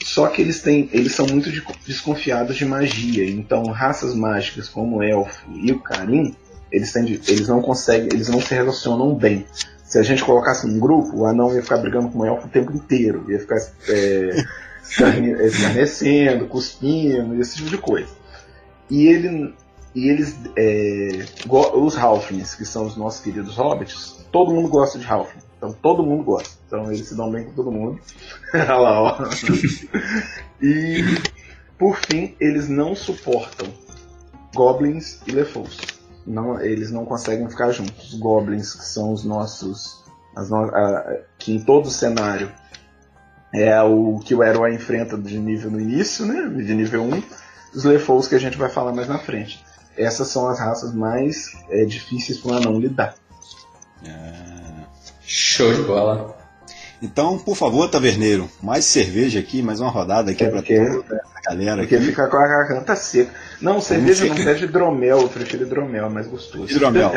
Só 0.04 0.26
que 0.28 0.42
eles 0.42 0.60
têm, 0.60 0.88
eles 0.92 1.12
são 1.14 1.26
muito 1.26 1.50
de- 1.50 1.64
desconfiados 1.86 2.54
de 2.56 2.64
magia. 2.66 3.28
Então, 3.28 3.64
raças 3.66 4.14
mágicas 4.14 4.68
como 4.68 4.98
o 4.98 5.02
elfo 5.02 5.46
e 5.50 5.72
o 5.72 5.80
carim, 5.80 6.36
eles, 6.70 6.92
têm 6.92 7.04
eles 7.26 7.48
não 7.48 7.62
conseguem, 7.62 8.08
eles 8.12 8.28
não 8.28 8.40
se 8.40 8.54
relacionam 8.54 9.14
bem. 9.14 9.46
Se 9.84 9.98
a 9.98 10.02
gente 10.02 10.22
colocasse 10.22 10.66
um 10.66 10.78
grupo, 10.78 11.16
o 11.16 11.26
anão 11.26 11.54
ia 11.54 11.62
ficar 11.62 11.78
brigando 11.78 12.10
com 12.10 12.18
o 12.18 12.26
elfo 12.26 12.46
o 12.46 12.50
tempo 12.50 12.70
inteiro, 12.72 13.24
ia 13.30 13.38
ficar 13.40 13.56
é, 13.88 14.44
escarne- 14.84 15.42
escarnecendo, 15.46 16.46
cuspindo, 16.48 17.40
esse 17.40 17.56
tipo 17.56 17.70
de 17.70 17.78
coisa. 17.78 18.10
E, 18.90 19.06
ele, 19.06 19.54
e 19.96 20.10
eles, 20.10 20.38
é, 20.58 21.24
os 21.48 21.96
Halflings, 21.96 22.54
que 22.54 22.66
são 22.66 22.84
os 22.84 22.98
nossos 22.98 23.22
queridos 23.22 23.56
hobbits, 23.56 24.26
todo 24.30 24.52
mundo 24.52 24.68
gosta 24.68 24.98
de 24.98 25.06
Halfling. 25.06 25.40
Então 25.56 25.72
todo 25.72 26.02
mundo 26.02 26.22
gosta. 26.22 26.54
Então 26.66 26.92
eles 26.92 27.08
se 27.08 27.16
dão 27.16 27.30
bem 27.30 27.46
com 27.46 27.52
todo 27.52 27.72
mundo. 27.72 27.98
Olha 28.52 28.76
lá, 28.76 29.00
ó. 29.00 29.18
e 30.60 31.02
por 31.78 31.96
fim, 31.96 32.36
eles 32.38 32.68
não 32.68 32.94
suportam 32.94 33.66
goblins 34.54 35.22
e 35.26 35.32
lefous. 35.32 35.78
Não, 36.26 36.60
eles 36.60 36.90
não 36.90 37.06
conseguem 37.06 37.48
ficar 37.48 37.70
juntos. 37.70 38.12
Os 38.12 38.18
goblins, 38.20 38.74
que 38.74 38.84
são 38.84 39.14
os 39.14 39.24
nossos. 39.24 40.04
No, 40.36 40.56
a, 40.58 41.20
que 41.38 41.54
em 41.54 41.58
todo 41.58 41.86
o 41.86 41.90
cenário 41.90 42.52
é 43.54 43.80
o 43.80 44.18
que 44.18 44.34
o 44.34 44.44
herói 44.44 44.74
enfrenta 44.74 45.16
de 45.16 45.38
nível 45.38 45.70
no 45.70 45.80
início, 45.80 46.26
né? 46.26 46.62
De 46.62 46.74
nível 46.74 47.02
1. 47.02 47.22
Os 47.74 47.84
lefous 47.84 48.28
que 48.28 48.34
a 48.34 48.38
gente 48.38 48.58
vai 48.58 48.68
falar 48.68 48.92
mais 48.92 49.08
na 49.08 49.18
frente. 49.18 49.64
Essas 49.96 50.28
são 50.28 50.48
as 50.48 50.58
raças 50.58 50.94
mais 50.94 51.52
é, 51.70 51.84
difíceis 51.84 52.38
para 52.38 52.60
não 52.60 52.78
lidar. 52.78 53.14
É... 54.04 54.36
Show 55.22 55.72
de 55.72 55.82
bola. 55.82 56.36
Então, 57.02 57.38
por 57.38 57.56
favor, 57.56 57.88
taverneiro, 57.88 58.48
mais 58.62 58.84
cerveja 58.84 59.38
aqui, 59.38 59.62
mais 59.62 59.80
uma 59.80 59.90
rodada 59.90 60.30
aqui 60.30 60.44
é 60.44 60.48
para 60.48 60.62
toda 60.62 61.22
a 61.34 61.50
galera. 61.50 61.82
Porque 61.82 61.96
aqui. 61.96 62.06
ficar 62.06 62.28
com 62.28 62.36
a 62.38 62.46
garganta 62.46 62.96
seca. 62.96 63.30
Não, 63.60 63.80
cerveja 63.80 64.24
não 64.26 64.36
serve 64.36 64.64
hidromel, 64.64 65.20
eu 65.20 65.28
prefiro 65.28 65.64
hidromel, 65.64 66.06
é 66.06 66.08
mais 66.08 66.26
gostoso. 66.26 66.72
Hidromel. 66.72 67.12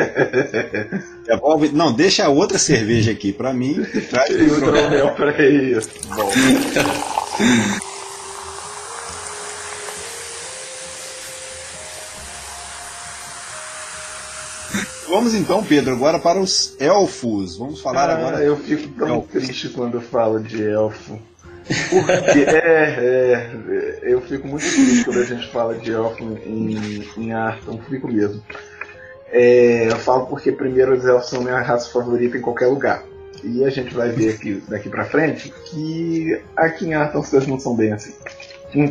Devolve, 1.26 1.70
não, 1.70 1.92
deixa 1.92 2.26
a 2.26 2.28
outra 2.28 2.58
cerveja 2.58 3.12
aqui 3.12 3.32
para 3.32 3.54
mim 3.54 3.86
e 3.94 4.00
traz 4.02 4.30
o 4.30 4.42
hidromel 4.42 5.14
para 5.14 5.42
isso. 5.42 5.90
Bom. 6.14 6.30
Vamos 15.10 15.34
então, 15.34 15.62
Pedro, 15.64 15.92
agora 15.92 16.20
para 16.20 16.38
os 16.38 16.76
elfos. 16.78 17.58
Vamos 17.58 17.80
falar 17.80 18.08
ah, 18.08 18.16
agora. 18.16 18.44
Eu 18.44 18.56
fico 18.56 18.86
tão 18.96 19.16
elfos. 19.16 19.30
triste 19.32 19.68
quando 19.70 20.00
falo 20.00 20.38
de 20.38 20.62
elfo. 20.62 21.18
Porque 21.66 22.38
é, 22.48 23.50
é, 23.50 23.98
eu 24.02 24.20
fico 24.20 24.46
muito 24.46 24.62
triste 24.62 25.04
quando 25.04 25.18
a 25.18 25.24
gente 25.24 25.50
fala 25.50 25.74
de 25.74 25.90
elfo 25.90 26.22
em, 26.46 27.04
em 27.16 27.32
Arton, 27.32 27.80
fico 27.88 28.06
mesmo. 28.06 28.40
É, 29.32 29.88
eu 29.88 29.96
falo 29.96 30.26
porque 30.26 30.52
primeiro 30.52 30.94
os 30.96 31.04
elfos 31.04 31.28
são 31.28 31.42
minha 31.42 31.60
raça 31.60 31.90
favorita 31.90 32.38
em 32.38 32.40
qualquer 32.40 32.68
lugar. 32.68 33.02
E 33.42 33.64
a 33.64 33.70
gente 33.70 33.92
vai 33.92 34.10
ver 34.10 34.34
aqui 34.34 34.62
daqui 34.68 34.88
pra 34.88 35.04
frente 35.04 35.52
que 35.66 36.40
aqui 36.56 36.86
em 36.86 36.94
Arton 36.94 37.20
vocês 37.20 37.48
não 37.48 37.58
são 37.58 37.74
bem 37.74 37.92
assim. 37.92 38.14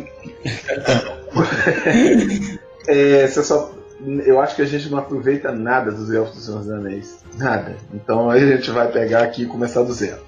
é, 2.86 3.26
você 3.26 3.42
só 3.42 3.79
eu 4.24 4.40
acho 4.40 4.56
que 4.56 4.62
a 4.62 4.66
gente 4.66 4.88
não 4.88 4.98
aproveita 4.98 5.52
nada 5.52 5.90
dos 5.90 6.10
Elfos 6.10 6.36
do 6.36 6.40
Senhor 6.40 6.58
dos 6.60 6.70
Anéis. 6.70 7.18
Nada. 7.36 7.76
Então 7.92 8.30
a 8.30 8.38
gente 8.38 8.70
vai 8.70 8.90
pegar 8.90 9.22
aqui 9.22 9.42
e 9.42 9.46
começar 9.46 9.82
do 9.82 9.92
zero. 9.92 10.20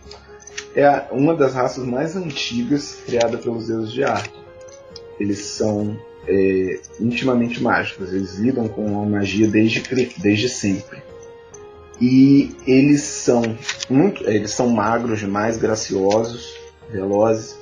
É 0.75 1.07
uma 1.11 1.35
das 1.35 1.55
raças 1.55 1.85
mais 1.85 2.17
antigas 2.17 2.99
criada 3.07 3.39
pelos 3.39 3.67
deuses 3.67 3.93
de 3.93 4.05
arte. 4.05 4.33
Eles 5.19 5.39
são 5.39 5.97
é, 6.27 6.81
intimamente 7.01 7.63
mágicos, 7.63 8.13
eles 8.13 8.37
lidam 8.39 8.69
com 8.69 9.03
a 9.03 9.07
magia 9.07 9.47
desde, 9.47 9.83
desde 10.19 10.49
sempre. 10.49 11.03
E 12.01 12.57
eles 12.67 13.03
são 13.03 13.43
muito, 13.89 14.29
eles 14.29 14.51
são 14.51 14.69
magros 14.69 15.21
demais, 15.21 15.57
graciosos, 15.57 16.55
velozes. 16.91 17.57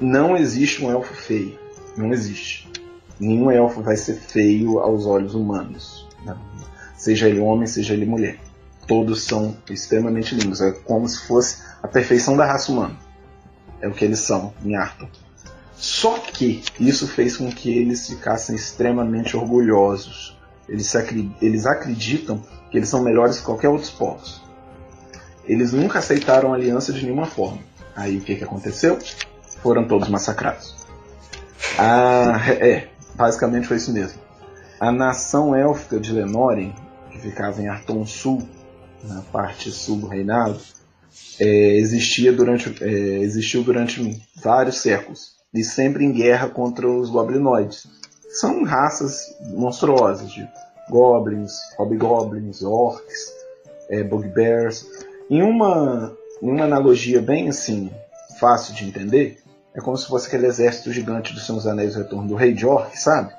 Não 0.00 0.36
existe 0.36 0.84
um 0.84 0.90
elfo 0.90 1.14
feio, 1.14 1.58
não 1.96 2.12
existe 2.12 2.73
nenhum 3.18 3.50
elfo 3.50 3.82
vai 3.82 3.96
ser 3.96 4.14
feio 4.14 4.78
aos 4.78 5.06
olhos 5.06 5.34
humanos. 5.34 6.08
Né? 6.24 6.36
Seja 6.96 7.28
ele 7.28 7.40
homem, 7.40 7.66
seja 7.66 7.94
ele 7.94 8.06
mulher. 8.06 8.38
Todos 8.86 9.24
são 9.24 9.56
extremamente 9.70 10.34
lindos. 10.34 10.60
É 10.60 10.72
como 10.72 11.08
se 11.08 11.26
fosse 11.26 11.62
a 11.82 11.88
perfeição 11.88 12.36
da 12.36 12.46
raça 12.46 12.70
humana. 12.70 12.96
É 13.80 13.88
o 13.88 13.92
que 13.92 14.04
eles 14.04 14.20
são 14.20 14.52
em 14.64 14.76
Arthur. 14.76 15.08
Só 15.74 16.18
que 16.18 16.62
isso 16.78 17.06
fez 17.06 17.36
com 17.36 17.50
que 17.50 17.76
eles 17.76 18.08
ficassem 18.08 18.54
extremamente 18.56 19.36
orgulhosos. 19.36 20.38
Eles, 20.68 20.92
eles 21.42 21.66
acreditam 21.66 22.42
que 22.70 22.78
eles 22.78 22.88
são 22.88 23.02
melhores 23.02 23.38
que 23.38 23.44
qualquer 23.44 23.68
outro 23.68 23.90
povos. 23.92 24.42
Eles 25.46 25.72
nunca 25.72 25.98
aceitaram 25.98 26.54
aliança 26.54 26.92
de 26.92 27.02
nenhuma 27.02 27.26
forma. 27.26 27.58
Aí 27.94 28.16
o 28.16 28.20
que, 28.20 28.34
que 28.36 28.44
aconteceu? 28.44 28.98
Foram 29.62 29.86
todos 29.86 30.08
massacrados. 30.08 30.74
Ah, 31.78 32.40
é. 32.48 32.88
Basicamente 33.14 33.66
foi 33.66 33.76
isso 33.76 33.92
mesmo. 33.92 34.20
A 34.80 34.90
nação 34.90 35.54
élfica 35.54 36.00
de 36.00 36.12
Lenórien, 36.12 36.74
que 37.10 37.18
ficava 37.18 37.62
em 37.62 37.68
Arton 37.68 38.04
Sul, 38.04 38.42
na 39.04 39.22
parte 39.22 39.70
sul 39.70 39.98
do 39.98 40.06
reinado, 40.08 40.58
é, 41.38 41.76
existia 41.76 42.32
durante, 42.32 42.82
é, 42.82 42.88
existiu 43.20 43.62
durante 43.62 44.22
vários 44.42 44.78
séculos 44.78 45.34
e 45.52 45.62
sempre 45.62 46.04
em 46.04 46.12
guerra 46.12 46.48
contra 46.48 46.88
os 46.88 47.10
goblinoides. 47.10 47.86
São 48.30 48.64
raças 48.64 49.36
monstruosas 49.52 50.30
de 50.30 50.46
goblins, 50.90 51.52
hobgoblins, 51.78 52.62
orcs, 52.62 53.32
é, 53.88 54.02
bugbears. 54.02 54.86
Em 55.30 55.42
uma, 55.42 56.16
em 56.42 56.50
uma 56.50 56.64
analogia 56.64 57.22
bem 57.22 57.48
assim 57.48 57.90
fácil 58.40 58.74
de 58.74 58.84
entender, 58.84 59.38
é 59.74 59.80
como 59.80 59.96
se 59.96 60.06
fosse 60.06 60.28
aquele 60.28 60.46
exército 60.46 60.92
gigante 60.92 61.34
dos 61.34 61.44
Seus 61.44 61.66
Anéis 61.66 61.94
do 61.94 61.98
Retorno 61.98 62.28
do 62.28 62.36
Rei 62.36 62.56
Jork, 62.56 62.96
sabe? 62.98 63.32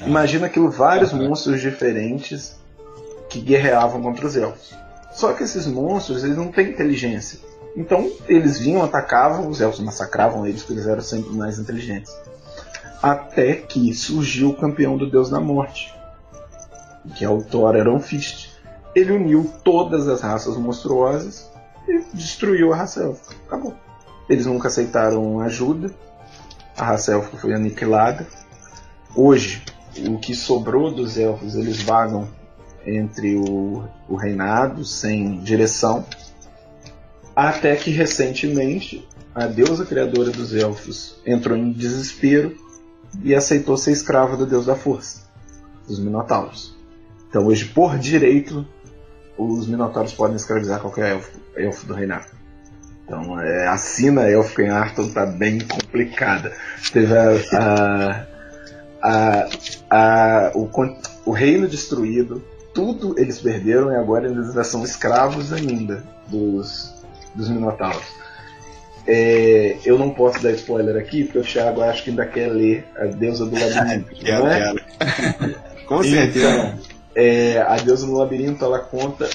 Ah. 0.00 0.06
Imagina 0.06 0.46
aquilo, 0.46 0.70
vários 0.70 1.12
monstros 1.12 1.60
diferentes 1.60 2.58
que 3.28 3.40
guerreavam 3.40 4.02
contra 4.02 4.26
os 4.26 4.36
elfos. 4.36 4.74
Só 5.12 5.32
que 5.32 5.44
esses 5.44 5.66
monstros, 5.66 6.24
eles 6.24 6.36
não 6.36 6.50
têm 6.50 6.70
inteligência. 6.70 7.38
Então, 7.76 8.10
eles 8.26 8.58
vinham, 8.58 8.82
atacavam, 8.82 9.48
os 9.48 9.60
elfos 9.60 9.80
massacravam 9.80 10.44
eles, 10.44 10.62
porque 10.62 10.74
eles 10.74 10.86
eram 10.86 11.00
sempre 11.00 11.30
mais 11.30 11.58
inteligentes. 11.58 12.12
Até 13.00 13.54
que 13.54 13.94
surgiu 13.94 14.50
o 14.50 14.56
campeão 14.56 14.96
do 14.96 15.08
Deus 15.08 15.30
da 15.30 15.40
Morte, 15.40 15.94
que 17.14 17.24
é 17.24 17.28
o 17.28 17.42
Thor 17.42 17.76
Ironfist. 17.76 18.50
Ele 18.94 19.12
uniu 19.12 19.50
todas 19.64 20.08
as 20.08 20.20
raças 20.20 20.56
monstruosas 20.56 21.48
e 21.88 22.02
destruiu 22.12 22.72
a 22.72 22.76
raça 22.76 23.04
elfa. 23.04 23.32
Acabou. 23.46 23.74
Eles 24.30 24.46
nunca 24.46 24.68
aceitaram 24.68 25.40
ajuda. 25.40 25.92
A 26.78 26.84
raça 26.84 27.12
élfica 27.12 27.36
foi 27.36 27.52
aniquilada. 27.52 28.26
Hoje, 29.14 29.60
o 30.08 30.18
que 30.20 30.36
sobrou 30.36 30.94
dos 30.94 31.18
elfos, 31.18 31.56
eles 31.56 31.82
vagam 31.82 32.28
entre 32.86 33.34
o, 33.34 33.84
o 34.08 34.14
reinado 34.14 34.84
sem 34.84 35.40
direção. 35.40 36.06
Até 37.34 37.74
que 37.74 37.90
recentemente 37.90 39.06
a 39.34 39.46
deusa 39.46 39.84
criadora 39.84 40.30
dos 40.30 40.54
elfos 40.54 41.20
entrou 41.26 41.58
em 41.58 41.72
desespero 41.72 42.56
e 43.24 43.34
aceitou 43.34 43.76
ser 43.76 43.90
escrava 43.90 44.36
do 44.36 44.46
deus 44.46 44.66
da 44.66 44.76
força, 44.76 45.28
os 45.88 45.98
Minotauros. 45.98 46.76
Então 47.28 47.46
hoje, 47.46 47.64
por 47.64 47.98
direito, 47.98 48.64
os 49.36 49.66
Minotauros 49.66 50.12
podem 50.12 50.36
escravizar 50.36 50.80
qualquer 50.80 51.14
elfo, 51.14 51.40
elfo 51.56 51.86
do 51.86 51.94
reinado. 51.94 52.39
Então, 53.10 53.40
é, 53.40 53.66
a 53.66 53.76
sina 53.76 54.22
Arthur 54.72 55.12
tá 55.12 55.26
bem 55.26 55.58
complicada. 55.58 56.52
Teve 56.92 57.12
a, 57.12 58.24
a, 59.02 59.48
a, 59.90 60.52
o, 60.54 60.70
o, 61.26 61.32
reino 61.32 61.66
destruído, 61.66 62.40
tudo 62.72 63.18
eles 63.18 63.40
perderam 63.40 63.90
e 63.90 63.96
agora 63.96 64.28
eles 64.28 64.50
ainda 64.50 64.62
são 64.62 64.84
escravos 64.84 65.52
ainda 65.52 66.04
dos, 66.28 66.94
dos 67.34 67.48
Minotauros. 67.48 68.06
É, 69.08 69.76
eu 69.84 69.98
não 69.98 70.10
posso 70.10 70.40
dar 70.40 70.52
spoiler 70.52 70.96
aqui, 70.96 71.24
porque 71.24 71.38
o 71.40 71.42
Thiago 71.42 71.82
acho 71.82 72.04
que 72.04 72.10
ainda 72.10 72.24
quer 72.26 72.46
ler 72.46 72.86
A 72.96 73.06
Deusa 73.06 73.44
do 73.44 73.58
Labirinto. 73.58 74.14
quero, 74.14 74.46
é? 74.46 74.60
quero. 74.60 75.56
Com 75.88 76.00
certeza. 76.04 76.48
Então, 76.48 76.78
é, 77.16 77.58
a 77.58 77.76
Deusa 77.78 78.06
do 78.06 78.12
Labirinto 78.12 78.64
ela 78.64 78.78
conta 78.78 79.28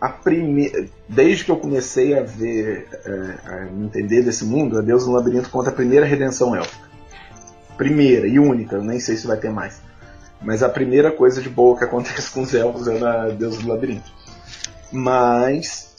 a 0.00 0.08
primeira. 0.08 0.86
Desde 1.08 1.44
que 1.44 1.50
eu 1.50 1.56
comecei 1.56 2.18
a 2.18 2.22
ver, 2.22 2.88
é, 3.04 3.50
a 3.50 3.66
entender 3.66 4.22
desse 4.22 4.44
mundo, 4.44 4.78
a 4.78 4.82
Deus 4.82 5.06
no 5.06 5.12
Labirinto 5.12 5.50
conta 5.50 5.70
a 5.70 5.72
primeira 5.72 6.04
redenção 6.04 6.54
élfica. 6.54 6.86
Primeira 7.76 8.26
e 8.26 8.38
única, 8.38 8.76
eu 8.76 8.84
nem 8.84 8.98
sei 9.00 9.16
se 9.16 9.26
vai 9.26 9.36
ter 9.36 9.50
mais. 9.50 9.80
Mas 10.40 10.62
a 10.62 10.68
primeira 10.68 11.10
coisa 11.10 11.40
de 11.40 11.48
boa 11.48 11.76
que 11.76 11.84
acontece 11.84 12.30
com 12.32 12.42
os 12.42 12.54
elfos 12.54 12.88
é 12.88 12.98
na 12.98 13.28
Deus 13.28 13.58
do 13.58 13.68
Labirinto. 13.68 14.10
Mas 14.92 15.96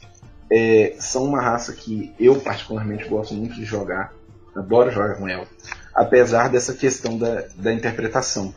é, 0.52 0.96
são 1.00 1.24
uma 1.24 1.42
raça 1.42 1.74
que 1.74 2.14
eu 2.20 2.40
particularmente 2.40 3.08
gosto 3.08 3.34
muito 3.34 3.56
de 3.56 3.66
jogar. 3.66 4.14
Adoro 4.56 4.92
jogar 4.92 5.16
com 5.16 5.28
elfos. 5.28 5.56
Apesar 5.94 6.50
dessa 6.50 6.74
questão 6.74 7.18
da, 7.18 7.46
da 7.56 7.74
interpretação. 7.74 8.54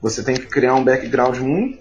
Você 0.00 0.22
tem 0.22 0.34
que 0.34 0.46
criar 0.46 0.74
um 0.74 0.84
background 0.84 1.38
muito 1.38 1.78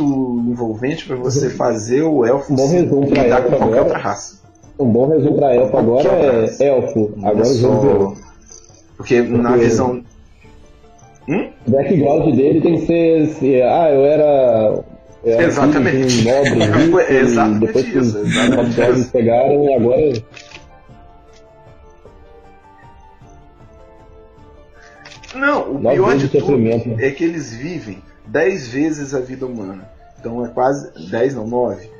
muito 0.00 0.50
envolvente 0.50 1.06
para 1.06 1.16
você 1.16 1.50
fazer 1.50 2.02
o 2.02 2.24
elfo 2.24 2.52
um 2.52 2.56
bom 2.56 2.68
resumo 2.68 3.06
pra 3.08 3.24
elfo 3.26 3.50
com 3.50 3.56
qualquer 3.58 3.80
outra 3.80 3.98
raça. 3.98 4.40
Um 4.78 4.86
bom 4.86 5.08
resumo 5.08 5.36
para 5.36 5.54
elfo 5.54 5.76
agora 5.76 6.08
é 6.58 6.66
elfo. 6.66 7.14
Agora 7.22 7.46
o 7.48 7.54
jogo 7.54 7.80
virou. 7.80 8.16
Porque, 8.96 9.20
na 9.22 9.56
visão. 9.56 10.02
Hum? 11.28 11.50
O 11.66 11.70
background 11.70 12.34
dele 12.34 12.60
tem 12.60 12.80
que 12.80 13.26
ser. 13.34 13.62
ah, 13.62 13.90
eu 13.90 14.04
era 14.04 14.84
Era 15.24 15.44
Exatamente. 15.44 16.24
nobre 16.24 16.64
rico, 16.82 16.98
É 17.00 17.20
exatamente 17.20 17.66
depois 17.66 17.84
que 17.84 17.98
isso, 17.98 18.18
os 18.18 18.28
exatamente 18.28 18.80
nobres 18.80 18.98
isso. 19.00 19.10
pegaram, 19.12 19.64
e 19.64 19.74
agora 19.74 20.12
Não, 25.34 25.70
o 25.70 25.78
Nove 25.80 25.96
pior 25.96 26.16
de 26.16 26.28
tudo 26.28 27.00
é 27.00 27.10
que 27.10 27.24
eles 27.24 27.54
vivem 27.54 28.02
10 28.26 28.68
vezes 28.68 29.14
a 29.14 29.20
vida 29.20 29.46
humana. 29.46 29.90
Então 30.18 30.44
é 30.44 30.48
quase 30.48 30.90
10 31.10 31.34
não, 31.34 31.46
9. 31.46 31.90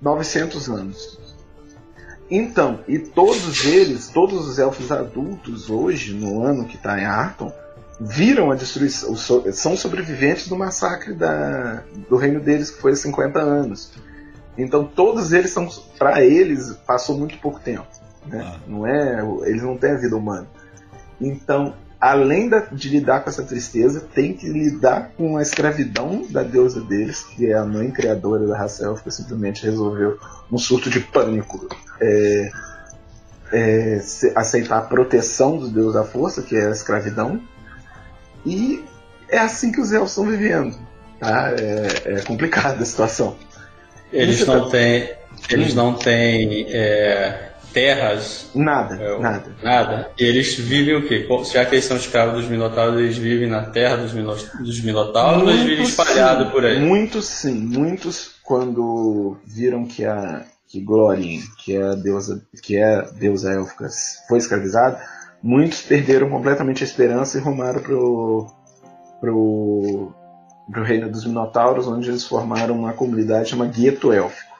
900 0.00 0.68
anos. 0.68 1.18
Então, 2.30 2.80
e 2.88 2.98
todos 2.98 3.64
eles, 3.64 4.08
todos 4.08 4.48
os 4.48 4.58
elfos 4.58 4.90
adultos 4.90 5.68
hoje, 5.68 6.14
no 6.14 6.42
ano 6.42 6.66
que 6.66 6.76
está 6.76 6.98
em 6.98 7.04
Arton, 7.04 7.52
viram 8.00 8.50
a 8.50 8.54
destruição, 8.54 9.14
são 9.16 9.76
sobreviventes 9.76 10.48
do 10.48 10.56
massacre 10.56 11.14
da, 11.14 11.82
do 12.08 12.16
reino 12.16 12.40
deles 12.40 12.70
que 12.70 12.80
foi 12.80 12.92
há 12.92 12.96
50 12.96 13.38
anos. 13.38 13.92
Então 14.56 14.84
todos 14.84 15.32
eles 15.32 15.50
são, 15.50 15.68
para 15.98 16.24
eles, 16.24 16.72
passou 16.86 17.16
muito 17.16 17.38
pouco 17.38 17.60
tempo. 17.60 17.86
Né? 18.26 18.42
Ah. 18.44 18.58
Não 18.66 18.86
é, 18.86 19.20
eles 19.46 19.62
não 19.62 19.76
têm 19.76 19.92
a 19.92 19.96
vida 19.96 20.16
humana. 20.16 20.46
Então, 21.20 21.74
além 22.00 22.48
da- 22.48 22.66
de 22.70 22.88
lidar 22.88 23.20
com 23.20 23.30
essa 23.30 23.42
tristeza, 23.42 24.00
tem 24.14 24.32
que 24.34 24.48
lidar 24.48 25.10
com 25.16 25.36
a 25.36 25.42
escravidão 25.42 26.26
da 26.30 26.42
deusa 26.42 26.80
deles, 26.80 27.22
que 27.22 27.46
é 27.46 27.54
a 27.54 27.64
mãe 27.64 27.90
criadora 27.90 28.46
da 28.46 28.56
raça 28.58 28.84
élfica, 28.86 29.10
simplesmente 29.10 29.64
resolveu 29.64 30.18
um 30.50 30.58
surto 30.58 30.90
de 30.90 31.00
pânico. 31.00 31.68
é, 32.00 32.50
é, 33.52 34.00
aceitar 34.34 34.78
a 34.78 34.82
proteção 34.82 35.56
dos 35.56 35.70
deuses 35.70 35.94
da 35.94 36.02
força, 36.02 36.42
que 36.42 36.56
é 36.56 36.66
a 36.66 36.70
escravidão, 36.70 37.40
e 38.44 38.84
é 39.28 39.38
assim 39.38 39.70
que 39.70 39.80
os 39.80 39.92
elfos 39.92 40.10
estão 40.10 40.26
vivendo. 40.26 40.76
Tá? 41.20 41.52
É, 41.56 42.16
é 42.16 42.20
complicada 42.22 42.82
a 42.82 42.84
situação. 42.84 43.36
Eles 44.12 44.44
não 44.44 44.64
tá- 44.64 44.70
têm, 44.70 45.10
eles 45.50 45.74
não 45.74 45.94
têm 45.94 46.66
é, 46.68 47.52
terras, 47.74 48.50
Nada, 48.54 48.94
é, 48.94 49.18
nada. 49.18 49.56
nada. 49.62 50.10
E 50.18 50.24
eles 50.24 50.54
vivem 50.54 50.94
o 50.94 51.06
quê? 51.06 51.26
Já 51.52 51.66
que 51.66 51.74
eles 51.74 51.84
são 51.84 51.96
escravos 51.96 52.34
dos 52.34 52.48
minotauros, 52.48 53.00
eles 53.00 53.18
vivem 53.18 53.48
na 53.48 53.64
terra 53.64 53.96
dos, 53.96 54.14
mino, 54.14 54.34
dos 54.60 54.80
minotauros 54.80 55.42
ou 55.42 55.50
eles 55.50 55.64
vivem 55.64 55.84
espalhados 55.84 56.46
sim, 56.46 56.52
por 56.52 56.64
aí? 56.64 56.78
Muitos 56.78 57.26
sim, 57.26 57.54
muitos 57.54 58.36
quando 58.44 59.36
viram 59.44 59.84
que 59.84 60.04
a 60.04 60.44
que 60.68 60.80
Glórien, 60.80 61.40
que 61.58 61.76
é 61.76 61.82
a 61.82 61.94
deusa, 61.94 62.42
que 62.62 62.76
é 62.76 63.02
deusa 63.12 63.52
élfica, 63.52 63.88
foi 64.28 64.38
escravizada, 64.38 65.00
muitos 65.42 65.82
perderam 65.82 66.30
completamente 66.30 66.82
a 66.82 66.86
esperança 66.86 67.38
e 67.38 67.40
rumaram 67.40 67.80
pro 67.80 68.46
pro 69.20 70.12
pro 70.70 70.82
reino 70.82 71.10
dos 71.10 71.26
minotauros, 71.26 71.86
onde 71.86 72.08
eles 72.08 72.24
formaram 72.24 72.74
uma 72.74 72.92
comunidade 72.92 73.50
chamada 73.50 73.70
Gueto 73.70 74.12
Élfico. 74.12 74.54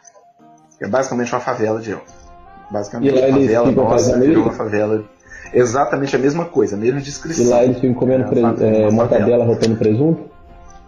Que 0.79 0.85
é 0.85 0.89
basicamente 0.89 1.33
uma 1.33 1.41
favela 1.41 1.81
de 1.81 1.93
elfos. 1.93 2.24
Basicamente 2.71 3.09
E 3.09 3.21
lá 3.21 3.27
eles 3.29 3.35
favela 3.47 3.69
ficam 3.69 3.85
nossa 3.85 4.19
virou 4.21 4.43
uma 4.45 4.53
favela. 4.53 5.05
Exatamente 5.53 6.17
a 6.17 6.19
mesma 6.19 6.45
coisa, 6.47 6.75
a 6.75 6.79
mesma 6.79 7.01
E 7.01 7.03
descrição. 7.03 7.49
lá 7.51 7.63
eles 7.65 7.79
ficam 7.79 7.95
comendo 7.95 8.25
É, 8.25 8.29
pre- 8.29 8.41
uma 8.41 8.51
é, 8.53 8.55
favela. 8.57 8.91
mortadela 8.91 9.45
rotando 9.45 9.77
presunto. 9.77 10.31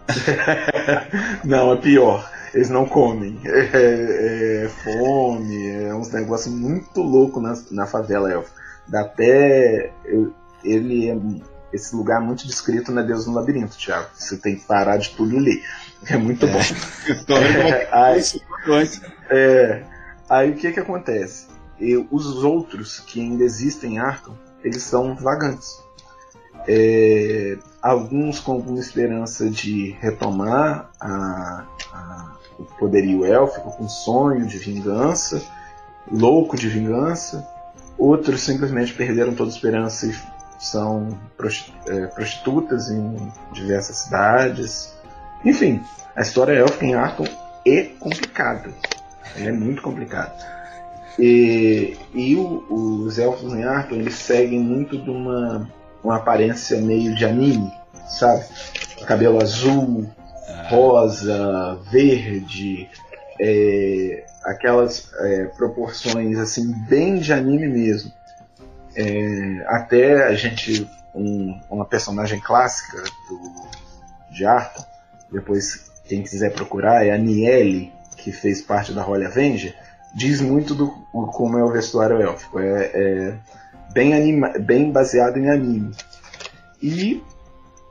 Não, 1.43 1.73
é 1.73 1.77
pior. 1.77 2.29
Eles 2.53 2.69
não 2.69 2.85
comem. 2.85 3.37
É, 3.45 4.63
é 4.65 4.69
fome, 4.69 5.67
é 5.83 5.93
uns 5.93 6.11
negócios 6.11 6.53
muito 6.53 7.01
loucos 7.01 7.41
na, 7.43 7.55
na 7.71 7.85
favela 7.85 8.31
elfa. 8.31 8.51
Dá 8.87 9.01
até. 9.01 9.91
ele 10.63 11.09
é. 11.09 11.17
Esse 11.73 11.93
lugar 11.95 12.21
é 12.21 12.25
muito 12.25 12.47
descrito 12.47 12.91
na 12.93 13.01
Deus 13.01 13.27
no 13.27 13.33
Labirinto, 13.33 13.77
Thiago. 13.77 14.07
Você 14.15 14.37
tem 14.37 14.55
que 14.55 14.63
parar 14.65 14.95
de 14.97 15.09
tudo 15.09 15.35
e 15.35 15.39
ler. 15.39 15.61
É 16.09 16.15
muito 16.15 16.47
bom. 16.47 16.59
Tô 17.27 17.35
vendo 17.35 17.55
como 17.57 17.67
É, 17.67 17.87
aí, 17.91 18.19
isso 18.19 18.41
antes. 18.67 19.01
é, 19.29 19.81
aí 20.29 20.51
o 20.51 20.55
que 20.55 20.71
que 20.71 20.79
acontece? 20.79 21.46
E 21.79 21.95
os 22.11 22.43
outros 22.43 22.99
que 22.99 23.21
ainda 23.21 23.43
existem 23.43 23.95
em 23.95 23.99
Arkham, 23.99 24.35
eles 24.63 24.83
são 24.83 25.15
vagantes. 25.15 25.81
É, 26.67 27.57
alguns 27.81 28.39
com 28.39 28.53
alguma 28.53 28.79
esperança 28.79 29.49
de 29.49 29.91
retomar 30.01 30.89
a- 30.99 31.65
a- 31.93 32.31
o 32.59 32.63
poderio 32.63 33.23
élfico, 33.23 33.71
com 33.77 33.87
sonho 33.87 34.45
de 34.45 34.57
vingança, 34.57 35.41
louco 36.11 36.57
de 36.57 36.67
vingança. 36.67 37.47
Outros 37.97 38.41
simplesmente 38.41 38.93
perderam 38.93 39.33
toda 39.33 39.49
esperança 39.51 40.07
e 40.07 40.15
são 40.59 41.07
é, 41.85 42.07
prostitutas 42.07 42.89
em 42.89 43.31
diversas 43.53 43.97
cidades. 43.97 44.93
Enfim, 45.45 45.81
a 46.15 46.21
história 46.21 46.53
élfica 46.53 46.85
em 46.85 46.95
Arkham 46.95 47.27
é 47.65 47.83
complicada. 47.83 48.71
É 49.35 49.51
muito 49.51 49.81
complicada. 49.83 50.33
E, 51.19 51.95
e 52.13 52.35
o- 52.35 52.65
os 53.05 53.17
elfos 53.17 53.53
em 53.53 53.63
Arkham, 53.63 53.97
eles 53.97 54.15
seguem 54.15 54.59
muito 54.59 54.97
de 54.97 55.09
uma, 55.09 55.67
uma 56.03 56.17
aparência 56.17 56.79
meio 56.79 57.15
de 57.15 57.25
anime, 57.25 57.71
sabe? 58.07 58.45
Cabelo 59.05 59.41
azul, 59.41 60.07
rosa, 60.69 61.79
verde, 61.91 62.87
é, 63.39 64.25
aquelas 64.43 65.11
é, 65.19 65.45
proporções 65.45 66.37
assim 66.37 66.71
bem 66.87 67.17
de 67.19 67.33
anime 67.33 67.67
mesmo. 67.67 68.11
É, 68.95 69.63
até 69.67 70.27
a 70.27 70.33
gente 70.35 70.87
um- 71.15 71.59
uma 71.69 71.85
personagem 71.85 72.39
clássica 72.39 73.01
do, 73.29 74.33
de 74.35 74.45
Arthur, 74.45 74.85
depois 75.31 75.89
quem 76.07 76.21
quiser 76.21 76.51
procurar 76.53 77.05
é 77.05 77.11
a 77.11 77.17
Niele, 77.17 77.91
que 78.17 78.31
fez 78.31 78.61
parte 78.61 78.93
da 78.93 79.05
Holy 79.05 79.25
Avenger, 79.25 79.75
diz 80.17 80.41
muito 80.41 80.73
do 80.73 80.87
como 81.31 81.59
é 81.59 81.63
o 81.63 81.71
vestuário 81.71 82.19
élfico. 82.19 82.59
É, 82.59 82.91
é 82.93 83.39
bem, 83.93 84.15
anima, 84.15 84.49
bem 84.59 84.91
baseado 84.91 85.37
em 85.37 85.47
anime. 85.47 85.91
E 86.81 87.23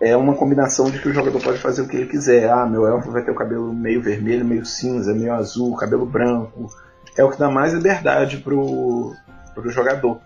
é 0.01 0.17
uma 0.17 0.35
combinação 0.35 0.91
de 0.91 0.99
que 0.99 1.09
o 1.09 1.15
jogador 1.15 1.41
pode 1.41 1.59
fazer 1.59 1.83
o 1.83 1.89
que 1.89 1.97
ele 1.97 2.09
quiser. 2.09 2.51
Ah, 2.51 2.67
meu 2.67 2.85
elfo 2.87 3.13
vai 3.13 3.23
ter 3.23 3.31
o 3.31 3.37
cabelo 3.37 3.73
meio 3.73 4.03
vermelho, 4.03 4.45
meio 4.45 4.67
cinza, 4.67 5.15
meio 5.15 5.33
azul, 5.33 5.77
cabelo 5.77 6.05
branco. 6.05 6.69
É 7.17 7.23
o 7.23 7.31
que 7.31 7.39
dá 7.39 7.49
mais 7.49 7.73
liberdade 7.73 8.39
pro, 8.39 9.15
pro 9.55 9.71
jogador. 9.71 10.21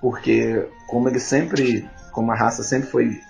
Porque 0.00 0.66
como 0.88 1.08
ele 1.08 1.20
sempre, 1.20 1.88
como 2.10 2.32
a 2.32 2.34
raça 2.34 2.62
sempre 2.62 2.88
foi 2.88 3.20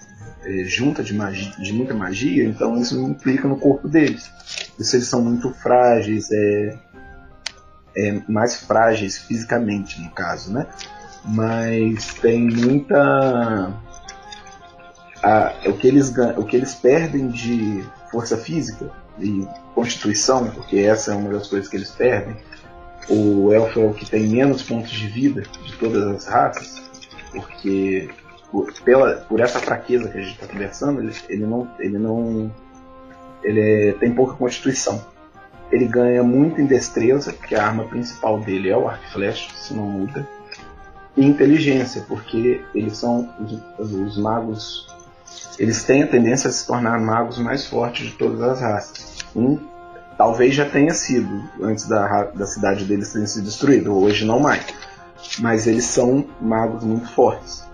eh, 0.45 0.65
junta 0.65 1.03
de, 1.03 1.13
magia, 1.13 1.53
de 1.59 1.73
muita 1.73 1.95
magia, 1.95 2.45
então 2.45 2.77
isso 2.81 2.97
implica 3.01 3.49
no 3.49 3.57
corpo 3.57 3.89
deles. 3.89 4.31
E 4.79 4.85
se 4.85 4.97
eles 4.97 5.09
são 5.09 5.21
muito 5.21 5.53
frágeis, 5.53 6.29
é, 6.33 6.79
é, 7.97 8.21
mais 8.29 8.57
frágeis 8.57 9.19
fisicamente, 9.19 10.01
no 10.01 10.11
caso, 10.11 10.53
né? 10.53 10.67
Mas 11.25 12.15
tem 12.15 12.41
muita. 12.49 13.73
a- 15.23 15.55
o, 15.67 15.73
que 15.75 15.87
eles, 15.89 16.13
o 16.37 16.45
que 16.45 16.57
eles 16.57 16.75
perdem 16.75 17.29
de 17.29 17.85
força 18.11 18.37
física 18.37 18.91
e 19.19 19.47
constituição, 19.75 20.51
porque 20.51 20.79
essa 20.79 21.13
é 21.13 21.15
uma 21.15 21.31
das 21.31 21.49
coisas 21.49 21.69
que 21.69 21.77
eles 21.77 21.91
perdem. 21.91 22.37
O 23.09 23.53
elfo 23.53 23.81
é 23.81 23.85
o 23.85 23.93
que 23.95 24.09
tem 24.09 24.29
menos 24.29 24.63
pontos 24.63 24.91
de 24.91 25.07
vida 25.09 25.43
de 25.43 25.73
todas 25.77 26.03
as 26.05 26.27
raças, 26.27 26.83
porque 27.33 28.09
por, 28.51 28.73
pela, 28.83 29.17
por 29.29 29.41
essa 29.41 29.59
fraqueza 29.59 30.09
que 30.09 30.19
a 30.19 30.21
gente 30.21 30.35
está 30.35 30.47
conversando, 30.47 31.01
ele, 31.03 31.13
ele 31.29 31.47
não, 31.47 31.71
ele 31.79 31.99
não 31.99 32.51
ele 33.43 33.61
é- 33.61 33.93
tem 33.93 34.15
pouca 34.15 34.35
constituição. 34.35 35.05
Ele 35.75 35.87
ganha 35.87 36.23
muito 36.23 36.61
em 36.61 36.67
destreza, 36.67 37.33
porque 37.33 37.57
a 37.57 37.67
arma 37.67 37.83
principal 37.83 38.39
dele 38.39 38.71
é 38.71 38.77
o 38.77 38.89
arco 38.89 39.05
e 39.09 39.13
flecha, 39.13 39.51
se 39.57 39.75
não 39.75 39.83
muda. 39.83 40.25
E 41.17 41.27
inteligência, 41.27 42.05
porque 42.07 42.65
eles 42.73 42.97
são 42.97 43.29
os, 43.77 43.91
os 43.91 44.17
magos. 44.17 44.87
Eles 45.59 45.83
têm 45.83 46.05
a 46.05 46.07
tendência 46.07 46.49
a 46.49 46.53
se 46.53 46.65
tornar 46.65 47.01
magos 47.01 47.39
mais 47.39 47.67
fortes 47.67 48.07
de 48.07 48.13
todas 48.13 48.41
as 48.41 48.61
raças. 48.61 49.19
Um, 49.35 49.59
talvez 50.17 50.55
já 50.55 50.65
tenha 50.65 50.95
sido, 50.95 51.43
antes 51.61 51.89
da, 51.89 52.23
da 52.27 52.47
cidade 52.47 52.85
deles 52.85 53.13
ter 53.13 53.27
sido 53.27 53.45
destruída, 53.45 53.91
hoje 53.91 54.25
não 54.25 54.39
mais. 54.39 54.65
Mas 55.41 55.67
eles 55.67 55.87
são 55.87 56.25
magos 56.41 56.85
muito 56.85 57.09
fortes. 57.09 57.65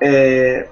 É, 0.00 0.68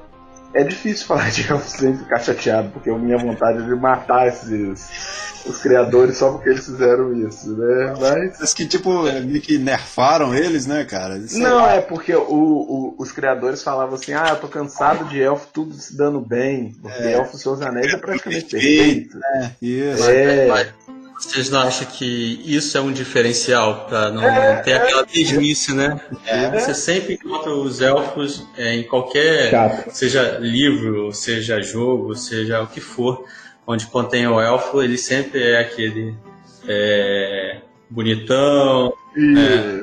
é 0.54 0.64
difícil 0.64 1.06
falar 1.06 1.30
de 1.30 1.50
elfos 1.50 1.72
sem 1.72 1.96
ficar 1.96 2.18
chateado, 2.20 2.70
porque 2.70 2.90
a 2.90 2.98
minha 2.98 3.18
vontade 3.18 3.58
é 3.58 3.62
de 3.62 3.74
matar 3.74 4.28
esses 4.28 5.42
os 5.44 5.58
criadores 5.60 6.18
só 6.18 6.30
porque 6.30 6.50
eles 6.50 6.64
fizeram 6.64 7.12
isso, 7.26 7.56
né? 7.56 7.94
Mas 7.98 8.38
Mas 8.38 8.54
que, 8.54 8.64
tipo, 8.64 9.02
meio 9.02 9.40
que 9.40 9.58
nerfaram 9.58 10.32
eles, 10.32 10.66
né, 10.66 10.84
cara? 10.84 11.18
Sei 11.26 11.42
não, 11.42 11.56
lá. 11.56 11.72
é 11.74 11.80
porque 11.80 12.14
o- 12.14 12.22
o- 12.30 12.94
os 12.96 13.10
criadores 13.10 13.60
falavam 13.60 13.96
assim: 13.96 14.12
ah, 14.12 14.28
eu 14.30 14.36
tô 14.36 14.46
cansado 14.46 15.04
de 15.06 15.20
elfo 15.20 15.48
tudo 15.52 15.74
se 15.74 15.96
dando 15.96 16.20
bem, 16.20 16.76
porque 16.80 17.02
É. 17.02 17.14
elfo 17.14 17.36
seus 17.36 17.60
anéis 17.60 17.92
é 17.92 17.96
praticamente 17.96 18.46
Perfeito. 18.50 19.18
perfeito. 19.18 19.56
Isso. 19.60 20.10
É. 20.10 20.46
Mas 20.46 20.68
vocês 21.22 21.48
não 21.50 21.60
acham 21.60 21.86
que 21.86 22.42
isso 22.44 22.76
é 22.76 22.80
um 22.80 22.92
diferencial 22.92 23.86
para 23.86 24.10
não, 24.10 24.22
É, 24.22 24.56
não 24.56 24.62
ter 24.62 24.72
aquela 24.74 25.06
mesmice, 25.06 25.72
né? 25.72 26.00
É. 26.26 26.50
Você 26.58 26.74
sempre 26.74 27.14
encontra 27.14 27.54
os 27.54 27.80
elfos 27.80 28.44
é, 28.56 28.74
em 28.74 28.82
qualquer 28.82 29.50
Chato. 29.50 29.90
seja 29.90 30.38
livro, 30.40 31.12
seja 31.12 31.62
jogo, 31.62 32.14
seja 32.14 32.60
o 32.60 32.66
que 32.66 32.80
for. 32.80 33.24
onde 33.64 33.86
contém 33.86 34.26
o 34.26 34.40
elfo, 34.40 34.82
ele 34.82 34.98
sempre 34.98 35.40
é 35.42 35.60
aquele 35.60 36.12
é, 36.66 37.60
bonitão, 37.88 38.92
né? 39.16 39.80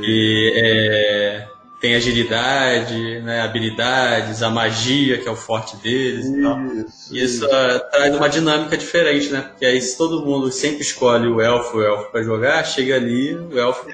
E 0.00 0.52
é, 0.54 1.47
tem 1.80 1.94
agilidade, 1.94 3.20
né, 3.20 3.40
habilidades, 3.42 4.42
a 4.42 4.50
magia 4.50 5.18
que 5.18 5.28
é 5.28 5.30
o 5.30 5.36
forte 5.36 5.76
deles 5.76 6.26
e 6.26 6.42
tal. 6.42 6.58
Isso. 6.66 7.14
E 7.14 7.22
isso 7.24 7.46
ah, 7.50 7.78
traz 7.92 8.16
uma 8.16 8.28
dinâmica 8.28 8.76
diferente, 8.76 9.30
né? 9.30 9.42
Porque 9.48 9.64
aí 9.64 9.80
se 9.80 9.96
todo 9.96 10.26
mundo 10.26 10.50
sempre 10.50 10.80
escolhe 10.82 11.28
o 11.28 11.40
elfo, 11.40 11.78
o 11.78 11.82
elfo 11.82 12.10
pra 12.10 12.22
jogar, 12.22 12.64
chega 12.64 12.96
ali, 12.96 13.34
o 13.34 13.58
elfo 13.58 13.86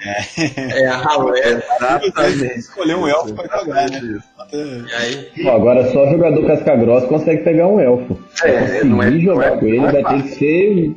é, 0.59 0.87
a 0.87 0.97
ralé. 0.97 1.62
Exatamente. 2.03 2.59
Escolher 2.59 2.97
um 2.97 3.07
elfo 3.07 3.35
pra 3.35 3.59
jogar, 3.59 3.90
né? 3.90 3.99
Isso. 3.99 4.35
E 4.53 4.94
aí, 4.94 5.44
Bom, 5.44 5.55
agora 5.57 5.90
só 5.92 6.07
jogador 6.11 6.47
casca 6.47 6.77
grossa 6.77 7.07
consegue 7.07 7.42
pegar 7.44 7.66
um 7.68 7.81
elfo. 7.81 8.18
Pra 8.38 8.49
É, 8.49 8.61
conseguir 8.61 8.85
não 8.88 9.03
é- 9.03 9.11
jogar 9.20 9.47
é- 9.47 9.57
com 9.59 9.66
ele 9.66 9.79
é 9.79 9.92
vai 9.92 10.05
ter 10.05 10.23
que 10.23 10.29
ser. 10.37 10.94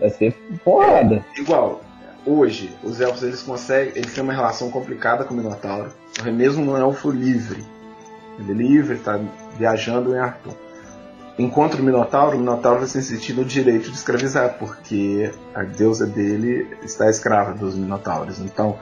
Vai 0.00 0.10
ser 0.10 0.32
porrada. 0.64 1.24
Igual, 1.36 1.80
hoje, 2.28 2.76
os 2.82 3.00
elfos 3.00 3.22
eles 3.22 3.42
conseguem. 3.42 3.92
Eles 3.96 4.12
têm 4.12 4.22
uma 4.22 4.32
relação 4.32 4.70
complicada 4.70 5.24
com 5.24 5.34
o 5.34 5.36
Minotauro. 5.36 5.90
Porque 6.14 6.30
mesmo 6.30 6.70
um 6.70 6.76
elfo 6.76 7.10
livre. 7.10 7.64
Ele 8.38 8.52
é 8.52 8.54
livre, 8.54 8.98
tá 8.98 9.18
viajando 9.56 10.14
em 10.14 10.18
Arthur. 10.18 10.54
Encontra 11.38 11.80
o 11.80 11.84
Minotauro, 11.84 12.36
o 12.36 12.40
Minotauro 12.40 12.80
vai 12.80 12.88
se 12.88 13.02
sentir 13.02 13.32
no 13.32 13.44
direito 13.44 13.90
de 13.90 13.96
escravizar, 13.96 14.56
porque 14.58 15.30
a 15.54 15.62
deusa 15.62 16.04
dele 16.04 16.66
está 16.82 17.08
escrava 17.08 17.54
dos 17.54 17.76
Minotauros. 17.76 18.40
Então, 18.40 18.76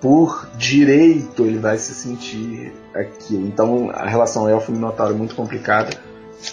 por 0.00 0.48
direito, 0.56 1.44
ele 1.44 1.58
vai 1.58 1.78
se 1.78 1.94
sentir 1.94 2.72
aquilo. 2.94 3.46
Então, 3.46 3.90
a 3.90 4.06
relação 4.06 4.48
elfo-minotauro 4.48 5.14
é 5.14 5.16
muito 5.16 5.34
complicada. 5.34 5.90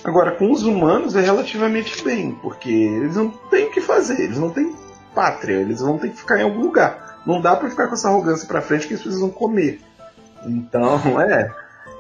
Agora, 0.03 0.31
com 0.31 0.49
os 0.49 0.63
humanos 0.63 1.15
é 1.15 1.21
relativamente 1.21 2.03
bem, 2.03 2.31
porque 2.41 2.71
eles 2.71 3.17
não 3.17 3.29
têm 3.29 3.67
o 3.67 3.71
que 3.71 3.81
fazer, 3.81 4.21
eles 4.21 4.37
não 4.37 4.49
têm 4.49 4.73
pátria, 5.13 5.55
eles 5.55 5.79
vão 5.79 5.97
ter 5.97 6.09
que 6.09 6.17
ficar 6.17 6.39
em 6.39 6.43
algum 6.43 6.61
lugar. 6.61 7.19
Não 7.25 7.41
dá 7.41 7.55
pra 7.55 7.69
ficar 7.69 7.87
com 7.87 7.93
essa 7.93 8.09
arrogância 8.09 8.47
pra 8.47 8.61
frente 8.61 8.87
que 8.87 8.93
eles 8.93 9.03
precisam 9.03 9.29
comer. 9.29 9.81
Então, 10.45 10.99
é. 11.21 11.51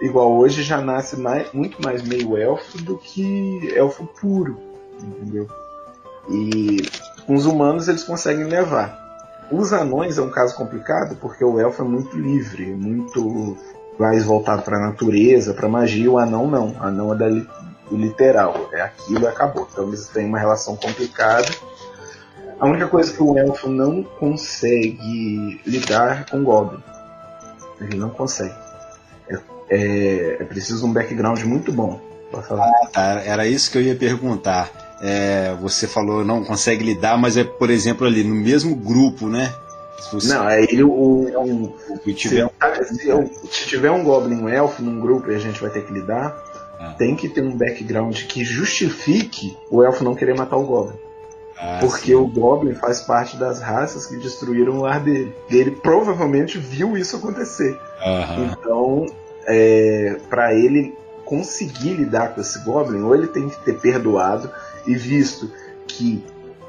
Igual 0.01 0.33
hoje 0.33 0.63
já 0.63 0.81
nasce 0.81 1.17
mais, 1.17 1.51
muito 1.53 1.81
mais 1.81 2.01
meio 2.03 2.35
elfo 2.37 2.77
do 2.79 2.97
que 2.97 3.71
elfo 3.73 4.05
puro, 4.05 4.59
entendeu? 4.99 5.47
E 6.29 6.77
os 7.27 7.45
humanos 7.45 7.87
eles 7.87 8.03
conseguem 8.03 8.45
levar. 8.45 9.01
Os 9.51 9.71
anões 9.71 10.17
é 10.17 10.21
um 10.21 10.29
caso 10.29 10.55
complicado 10.55 11.15
porque 11.17 11.43
o 11.43 11.59
elfo 11.59 11.83
é 11.83 11.85
muito 11.85 12.17
livre, 12.17 12.65
muito 12.73 13.55
mais 13.97 14.25
voltado 14.25 14.63
para 14.63 14.77
a 14.77 14.87
natureza, 14.87 15.53
para 15.53 15.69
magia. 15.69 16.11
O 16.11 16.17
anão 16.17 16.47
não, 16.47 16.71
o 16.71 16.83
anão 16.83 17.13
é 17.13 17.17
da 17.17 17.29
do 17.89 17.97
literal, 17.97 18.69
é 18.71 18.81
aquilo 18.81 19.23
e 19.23 19.27
acabou. 19.27 19.67
Então 19.71 19.87
eles 19.87 20.07
têm 20.07 20.25
uma 20.25 20.39
relação 20.39 20.75
complicada. 20.75 21.47
A 22.59 22.65
única 22.67 22.87
coisa 22.87 23.11
que 23.13 23.21
o 23.21 23.37
elfo 23.37 23.69
não 23.69 24.03
consegue 24.03 25.59
lidar 25.65 26.21
é 26.21 26.31
com 26.31 26.43
Goblin. 26.43 26.81
Ele 27.81 27.97
não 27.97 28.09
consegue. 28.09 28.53
É, 29.29 29.35
é- 29.69 30.37
é 30.39 30.43
preciso 30.45 30.85
um 30.85 30.93
background 30.93 31.41
muito 31.43 31.71
bom 31.71 31.99
para 32.31 32.41
falar. 32.41 32.71
Tá, 32.91 33.21
era 33.25 33.45
isso 33.47 33.71
que 33.71 33.77
eu 33.77 33.81
ia 33.81 33.95
perguntar. 33.95 34.69
É, 35.01 35.53
você 35.59 35.85
falou 35.87 36.23
não 36.23 36.43
consegue 36.45 36.83
lidar, 36.83 37.17
mas 37.17 37.35
é, 37.35 37.43
por 37.43 37.69
exemplo, 37.69 38.07
ali 38.07 38.23
no 38.23 38.35
mesmo 38.35 38.75
grupo, 38.75 39.27
né? 39.27 39.53
Se 39.99 40.13
você 40.13 40.33
Não, 40.33 40.47
é 40.49 40.61
ele 40.63 40.83
o, 40.83 41.73
se 42.03 42.13
tiver 42.13 42.49
Se, 42.83 42.95
se 42.95 43.07
eu- 43.09 43.29
se 43.49 43.65
tiver 43.67 43.91
um 43.91 44.03
Goblin 44.03 44.35
um 44.35 44.49
Elfo 44.49 44.81
num 44.81 44.99
grupo 44.99 45.31
e 45.31 45.35
a 45.35 45.39
gente 45.39 45.61
vai 45.61 45.69
ter 45.69 45.85
que 45.85 45.93
lidar, 45.93 46.35
Ah. 46.79 46.93
tem 46.97 47.15
que 47.15 47.27
ter 47.29 47.41
um 47.41 47.55
background 47.55 48.15
que 48.23 48.43
justifique 48.45 49.57
o 49.69 49.83
Elfo 49.83 50.03
não 50.03 50.15
querer 50.15 50.35
matar 50.37 50.57
o 50.57 50.63
Goblin. 50.65 50.97
Ah, 51.65 51.77
porque 51.79 52.07
sim. 52.07 52.15
o 52.15 52.27
Goblin 52.27 52.73
faz 52.73 52.99
parte 52.99 53.37
das 53.37 53.61
raças 53.61 54.05
que 54.05 54.17
destruíram 54.17 54.73
o 54.73 54.81
lar 54.81 54.99
dele. 54.99 55.33
E 55.49 55.55
ele 55.55 55.71
provavelmente 55.71 56.57
viu 56.57 56.97
isso 56.97 57.15
acontecer. 57.15 57.79
Aham. 58.05 58.51
Então, 58.51 59.05
é, 59.45 60.17
para 60.29 60.53
ele 60.53 60.93
conseguir 61.23 61.93
lidar 61.93 62.35
com 62.35 62.41
esse 62.41 62.59
Goblin, 62.59 63.01
ou 63.03 63.15
ele 63.15 63.27
tem 63.27 63.47
que 63.47 63.57
ter 63.63 63.79
perdoado 63.79 64.51
e 64.85 64.93
visto 64.93 65.49
que 65.87 66.21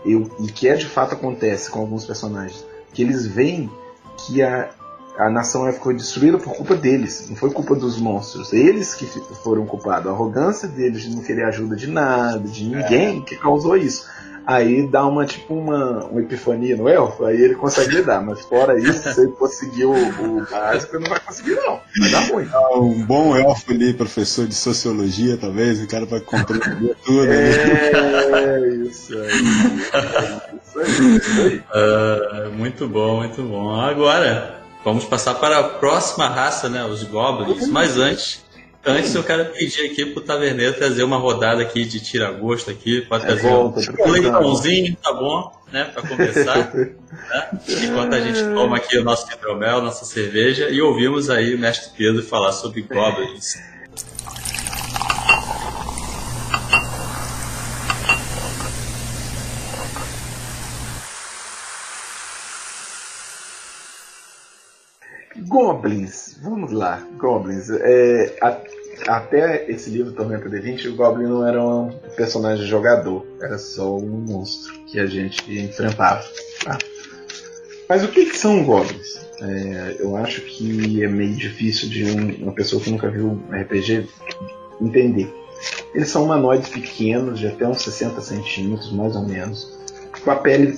eu, 0.06 0.30
e 0.38 0.46
que 0.46 0.68
é 0.68 0.76
de 0.76 0.86
fato 0.86 1.14
acontece 1.14 1.68
com 1.70 1.80
alguns 1.80 2.04
personagens, 2.04 2.64
que 2.92 3.02
eles 3.02 3.26
veem 3.26 3.68
que 4.16 4.42
a, 4.42 4.70
a 5.18 5.28
nação 5.28 5.70
ficou 5.72 5.92
destruída 5.92 6.38
por 6.38 6.54
culpa 6.54 6.76
deles, 6.76 7.26
não 7.28 7.36
foi 7.36 7.50
culpa 7.50 7.74
dos 7.74 7.98
monstros, 7.98 8.52
eles 8.52 8.94
que 8.94 9.06
foram 9.42 9.66
culpados, 9.66 10.06
a 10.06 10.14
arrogância 10.14 10.68
deles 10.68 11.02
de 11.02 11.16
não 11.16 11.22
querer 11.22 11.46
ajuda 11.46 11.74
de 11.74 11.88
nada, 11.88 12.38
de 12.38 12.64
ninguém 12.64 13.22
que 13.22 13.36
causou 13.36 13.76
isso. 13.76 14.08
Aí 14.46 14.86
dá 14.86 15.06
uma 15.06 15.24
tipo 15.24 15.54
uma, 15.54 16.04
uma 16.04 16.20
epifania 16.20 16.76
no 16.76 16.88
elfo, 16.88 17.24
aí 17.24 17.40
ele 17.40 17.54
consegue 17.54 17.96
lidar, 17.96 18.22
mas 18.22 18.40
fora 18.42 18.78
isso, 18.78 19.12
se 19.14 19.20
ele 19.20 19.32
conseguir 19.32 19.86
o, 19.86 19.94
o 19.94 20.46
básico, 20.50 20.96
ele 20.96 21.04
não 21.04 21.10
vai 21.10 21.20
conseguir 21.20 21.54
não, 21.54 21.80
vai 21.98 22.10
dar 22.10 22.28
ruim. 22.28 22.48
Um 22.74 23.04
bom 23.04 23.34
elfo 23.36 23.72
ali, 23.72 23.94
professor 23.94 24.46
de 24.46 24.54
sociologia, 24.54 25.38
talvez, 25.38 25.82
o 25.82 25.88
cara 25.88 26.04
vai 26.04 26.20
compreender 26.20 26.94
tudo. 27.04 27.24
né? 27.26 27.34
É 28.34 28.68
isso 28.86 29.16
aí. 29.16 29.30
Isso 30.62 30.78
aí, 30.78 31.16
isso 31.16 31.40
aí. 31.40 31.62
ah, 31.72 32.50
muito 32.54 32.86
bom, 32.86 33.18
muito 33.18 33.42
bom. 33.42 33.80
Agora, 33.80 34.60
vamos 34.84 35.04
passar 35.04 35.34
para 35.34 35.58
a 35.58 35.64
próxima 35.64 36.28
raça, 36.28 36.68
né? 36.68 36.84
Os 36.84 37.02
Goblins. 37.04 37.68
Mas 37.68 37.96
antes, 37.96 38.43
antes 38.86 39.14
eu 39.14 39.24
quero 39.24 39.46
pedir 39.46 39.86
aqui 39.90 40.06
pro 40.06 40.20
Taverneiro 40.22 40.74
trazer 40.74 41.02
uma 41.02 41.16
rodada 41.16 41.62
aqui 41.62 41.84
de 41.84 42.00
tira-gosto 42.00 42.70
aqui. 42.70 43.00
Pode 43.02 43.24
É 43.24 43.26
trazer 43.26 43.48
bom, 43.48 43.66
um, 43.68 43.72
tô 43.72 43.80
um 43.80 43.84
precisando. 43.84 44.12
leitãozinho, 44.12 44.96
tá 45.02 45.12
bom? 45.12 45.52
Né? 45.72 45.84
Pra 45.84 46.02
começar. 46.06 46.74
né? 46.74 47.48
Enquanto 47.82 48.14
a 48.14 48.20
gente 48.20 48.42
toma 48.54 48.76
aqui 48.76 48.96
o 48.98 49.04
nosso 49.04 49.30
hidromel, 49.32 49.80
nossa 49.82 50.04
cerveja, 50.04 50.68
e 50.70 50.80
ouvimos 50.80 51.30
aí 51.30 51.54
o 51.54 51.58
mestre 51.58 51.90
Pedro 51.96 52.22
falar 52.22 52.52
sobre 52.52 52.82
Goblins. 52.82 53.54
Goblins, 65.48 66.38
vamos 66.42 66.70
lá, 66.72 67.02
Goblins. 67.16 67.68
É, 67.70 68.36
a- 68.40 68.60
até 69.06 69.70
esse 69.70 69.90
livro 69.90 70.12
Tormenta 70.12 70.48
D20, 70.48 70.86
o 70.90 70.94
Goblin 70.96 71.26
não 71.26 71.46
era 71.46 71.62
um 71.62 71.90
personagem 72.16 72.66
jogador, 72.66 73.26
era 73.40 73.58
só 73.58 73.96
um 73.96 74.24
monstro 74.28 74.72
que 74.86 74.98
a 74.98 75.06
gente 75.06 75.42
enfrentava. 75.58 76.22
tá? 76.64 76.78
Mas 77.88 78.02
o 78.04 78.08
que, 78.08 78.26
que 78.26 78.36
são 78.36 78.64
Goblins? 78.64 79.24
É, 79.42 79.96
eu 79.98 80.16
acho 80.16 80.40
que 80.42 81.02
é 81.02 81.08
meio 81.08 81.34
difícil 81.34 81.88
de 81.88 82.04
um- 82.04 82.44
uma 82.44 82.52
pessoa 82.52 82.80
que 82.80 82.90
nunca 82.90 83.10
viu 83.10 83.40
RPG 83.50 84.06
entender. 84.80 85.32
Eles 85.94 86.08
são 86.08 86.24
humanoides 86.24 86.68
pequenos, 86.68 87.38
de 87.38 87.46
até 87.46 87.66
uns 87.66 87.82
60 87.82 88.20
centímetros, 88.20 88.90
mais 88.92 89.14
ou 89.16 89.22
menos, 89.22 89.70
com 90.22 90.30
a 90.30 90.36
pele 90.36 90.76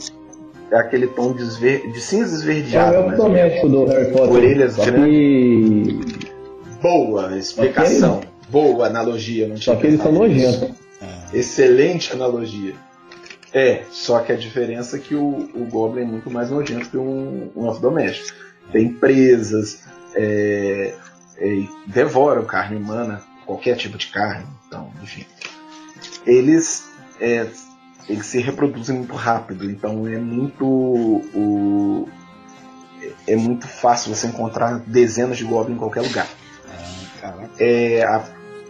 é 0.70 0.76
aquele 0.76 1.06
tom 1.06 1.32
de, 1.32 1.42
esver- 1.42 1.90
de 1.92 2.00
cinza 2.00 2.32
É 2.34 2.34
o 2.34 2.38
esverdeado. 2.40 2.96
ou 2.96 3.02
menos. 3.04 3.16
doméstico 3.18 3.68
do 3.68 3.84
Harry 3.86 4.12
Potter. 4.12 4.30
Orelhas 4.32 4.74
que, 4.76 5.98
Boa 6.80 7.36
explicação. 7.36 8.22
Boa 8.48 8.86
analogia. 8.86 9.48
Não 9.48 9.56
só 9.56 9.72
tinha 9.72 9.80
que 9.80 9.86
eles 9.86 10.00
são 10.00 10.12
pensado 10.12 10.28
nisso. 10.28 10.60
nojentos. 10.60 10.86
Excelente 11.32 12.12
analogia. 12.12 12.74
É, 13.52 13.84
só 13.90 14.20
que 14.20 14.32
a 14.32 14.36
diferença 14.36 14.96
é 14.96 15.00
que 15.00 15.14
o, 15.14 15.50
o 15.54 15.66
Goblin 15.70 16.02
é 16.02 16.06
muito 16.06 16.30
mais 16.30 16.50
nojento 16.50 16.90
que 16.90 16.98
um, 16.98 17.50
um 17.56 17.66
elfo 17.66 17.80
doméstico. 17.80 18.36
Tem 18.72 18.92
presas, 18.92 19.82
é, 20.14 20.94
é, 21.38 21.64
devoram 21.86 22.44
carne 22.44 22.76
humana, 22.76 23.22
qualquer 23.44 23.76
tipo 23.76 23.96
de 23.96 24.08
carne. 24.08 24.46
Então, 24.66 24.90
enfim. 25.02 25.24
Eles, 26.26 26.90
é, 27.20 27.46
eles 28.08 28.26
se 28.26 28.40
reproduzem 28.40 28.98
muito 28.98 29.14
rápido, 29.14 29.70
então 29.70 30.06
é 30.06 30.18
muito. 30.18 30.66
O, 30.66 32.08
é 33.26 33.36
muito 33.36 33.66
fácil 33.66 34.14
você 34.14 34.26
encontrar 34.26 34.80
dezenas 34.80 35.38
de 35.38 35.44
Goblin 35.44 35.74
em 35.74 35.78
qualquer 35.78 36.02
lugar. 36.02 36.28
Caraca. 37.32 37.50
É, 37.58 38.02
a 38.04 38.24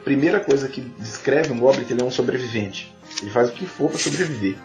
primeira 0.04 0.40
coisa 0.40 0.68
que 0.68 0.80
descreve 0.80 1.52
um 1.52 1.58
Goblin 1.58 1.82
é 1.82 1.84
que 1.84 1.92
ele 1.92 2.02
é 2.02 2.04
um 2.04 2.10
sobrevivente. 2.10 2.94
Ele 3.20 3.30
faz 3.30 3.50
o 3.50 3.52
que 3.52 3.66
for 3.66 3.90
para 3.90 3.98
sobreviver. 3.98 4.56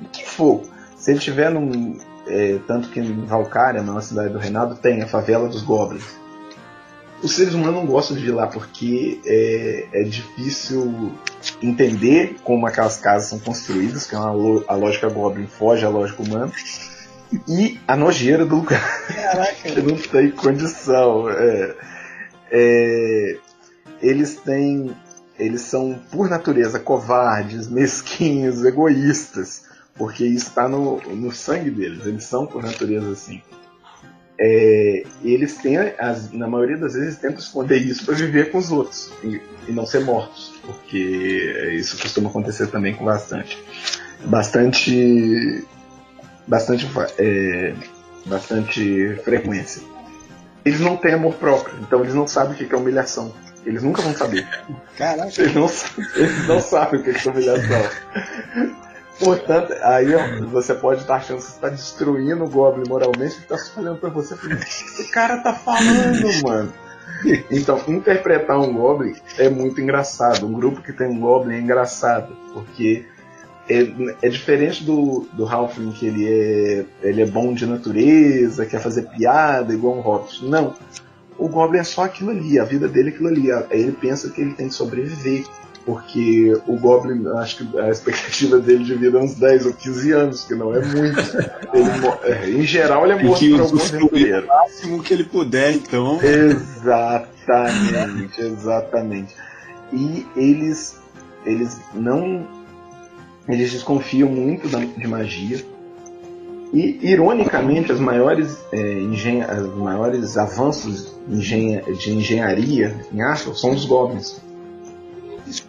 O 0.00 0.08
que 0.08 0.24
for. 0.24 0.62
Se 0.96 1.10
ele 1.10 1.18
estiver 1.18 1.50
num. 1.50 1.98
é, 2.26 2.58
tanto 2.66 2.88
que 2.88 3.00
em 3.00 3.24
Valkyria, 3.24 3.82
na 3.82 4.00
cidade 4.00 4.30
do 4.30 4.38
Reinado, 4.38 4.76
tem 4.76 5.02
a 5.02 5.06
favela 5.06 5.48
dos 5.48 5.62
Goblins. 5.62 6.16
Os 7.22 7.34
seres 7.34 7.54
humanos 7.54 7.74
não 7.76 7.86
gostam 7.86 8.16
de 8.16 8.26
ir 8.26 8.30
lá 8.30 8.46
porque 8.46 9.20
é, 9.24 9.88
é 9.92 10.02
difícil 10.02 11.12
entender 11.62 12.36
como 12.44 12.66
aquelas 12.66 12.98
casas 12.98 13.30
são 13.30 13.38
construídas, 13.38 14.06
que 14.06 14.14
é 14.14 14.18
uma 14.18 14.64
a 14.68 14.74
lógica 14.74 15.08
Goblin 15.08 15.46
foge 15.46 15.84
à 15.84 15.88
lógica 15.88 16.22
humana, 16.22 16.52
e 17.48 17.78
a 17.88 17.96
nojeira 17.96 18.44
do 18.44 18.56
lugar. 18.56 19.06
Caraca. 19.08 19.74
não 19.82 19.96
tem 19.96 20.30
condição. 20.30 21.28
é. 21.30 21.95
É, 22.50 23.38
eles 24.00 24.36
têm 24.36 24.94
eles 25.38 25.62
são, 25.62 25.98
por 26.10 26.28
natureza, 26.28 26.78
covardes, 26.78 27.68
mesquinhos, 27.70 28.64
egoístas, 28.64 29.64
porque 29.94 30.24
isso 30.24 30.48
está 30.48 30.68
no, 30.68 31.00
no 31.14 31.32
sangue 31.32 31.70
deles, 31.70 32.06
eles 32.06 32.24
são, 32.24 32.46
por 32.46 32.62
natureza, 32.62 33.10
assim. 33.10 33.42
É, 34.38 35.04
eles 35.24 35.56
têm, 35.56 35.78
as, 35.78 36.30
na 36.30 36.46
maioria 36.46 36.76
das 36.76 36.92
vezes, 36.92 37.16
tentam 37.16 37.38
esconder 37.38 37.78
isso 37.78 38.04
para 38.04 38.14
viver 38.14 38.50
com 38.50 38.58
os 38.58 38.70
outros 38.70 39.10
e, 39.24 39.40
e, 39.66 39.72
não 39.72 39.86
ser 39.86 40.00
mortos, 40.00 40.52
porque 40.62 41.72
isso 41.72 41.98
costuma 41.98 42.28
acontecer 42.28 42.66
também 42.66 42.94
com 42.94 43.04
bastante, 43.06 43.58
bastante, 44.26 45.64
bastante, 46.46 46.86
é, 47.18 47.74
bastante 48.26 49.18
frequência. 49.24 49.95
Eles 50.66 50.80
não 50.80 50.96
têm 50.96 51.14
amor 51.14 51.34
próprio, 51.34 51.78
então 51.80 52.00
eles 52.00 52.12
não 52.12 52.26
sabem 52.26 52.54
o 52.54 52.56
que 52.56 52.74
é 52.74 52.76
humilhação. 52.76 53.32
Eles 53.64 53.84
nunca 53.84 54.02
vão 54.02 54.12
saber. 54.12 54.44
Caraca. 54.98 55.30
Eles 55.40 55.54
não, 55.54 55.70
eles 56.16 56.48
não 56.48 56.60
sabem 56.60 57.00
o 57.00 57.04
que 57.04 57.10
é 57.10 57.30
humilhação. 57.30 57.82
Portanto, 59.20 59.72
aí 59.80 60.08
você 60.50 60.74
pode 60.74 61.02
estar 61.02 61.16
achando 61.16 61.38
que 61.38 61.44
você 61.44 61.52
está 61.52 61.68
destruindo 61.68 62.44
o 62.44 62.50
Goblin 62.50 62.88
moralmente, 62.88 63.36
que 63.36 63.54
está 63.54 63.80
olhando 63.80 63.98
para 63.98 64.10
você 64.10 64.34
falando, 64.36 64.58
o 64.58 64.60
que 64.60 64.66
esse 64.66 65.08
cara 65.08 65.38
tá 65.38 65.54
falando, 65.54 66.42
mano? 66.42 66.72
Então, 67.48 67.80
interpretar 67.86 68.58
um 68.58 68.74
Goblin 68.74 69.14
é 69.38 69.48
muito 69.48 69.80
engraçado. 69.80 70.46
Um 70.46 70.52
grupo 70.52 70.82
que 70.82 70.92
tem 70.92 71.06
um 71.06 71.20
Goblin 71.20 71.54
é 71.54 71.60
engraçado, 71.60 72.36
porque 72.52 73.06
é, 73.68 73.92
é 74.22 74.28
diferente 74.28 74.84
do, 74.84 75.26
do 75.32 75.46
Halfling, 75.46 75.92
que 75.92 76.06
ele 76.06 76.28
é, 76.28 76.84
ele 77.02 77.22
é 77.22 77.26
bom 77.26 77.52
de 77.52 77.66
natureza, 77.66 78.66
quer 78.66 78.80
fazer 78.80 79.02
piada, 79.02 79.74
igual 79.74 79.96
um 79.96 80.00
Hobbit. 80.00 80.44
Não. 80.44 80.74
O 81.38 81.48
Goblin 81.48 81.80
é 81.80 81.84
só 81.84 82.04
aquilo 82.04 82.30
ali, 82.30 82.58
a 82.58 82.64
vida 82.64 82.88
dele 82.88 83.10
é 83.10 83.12
aquilo 83.12 83.28
ali. 83.28 83.48
Ele 83.70 83.92
pensa 83.92 84.30
que 84.30 84.40
ele 84.40 84.54
tem 84.54 84.68
que 84.68 84.74
sobreviver 84.74 85.44
porque 85.86 86.52
o 86.66 86.76
Goblin, 86.76 87.24
acho 87.36 87.58
que 87.58 87.78
a 87.78 87.88
expectativa 87.90 88.58
dele 88.58 88.82
de 88.82 88.96
vida 88.96 89.18
é 89.18 89.20
uns 89.22 89.36
10 89.36 89.66
ou 89.66 89.72
15 89.72 90.12
anos, 90.12 90.44
que 90.44 90.56
não 90.56 90.74
é 90.74 90.84
muito. 90.84 91.20
Ele, 91.72 91.88
é, 92.24 92.50
em 92.50 92.64
geral, 92.64 93.04
ele 93.04 93.12
é 93.20 93.22
morto 93.22 93.48
por 93.48 93.60
algum 93.60 93.80
aventureiro. 93.80 94.44
O 94.44 94.48
máximo 94.48 95.00
que 95.00 95.14
ele 95.14 95.22
puder, 95.22 95.74
então. 95.74 96.18
Exatamente, 96.20 98.40
exatamente. 98.40 99.32
E 99.92 100.26
eles, 100.34 100.98
eles 101.44 101.78
não. 101.94 102.48
Eles 103.48 103.72
desconfiam 103.72 104.28
muito 104.28 104.68
de 104.68 105.06
magia. 105.06 105.64
E, 106.72 106.98
ironicamente, 107.02 107.92
as 107.92 108.00
maiores, 108.00 108.58
é, 108.72 109.00
engen 109.00 109.44
os 109.44 109.78
maiores 109.78 110.36
avanços 110.36 111.16
de 111.28 112.10
engenharia 112.10 112.96
em 113.12 113.22
Arthur 113.22 113.56
são 113.56 113.70
os 113.70 113.84
Goblins 113.84 114.40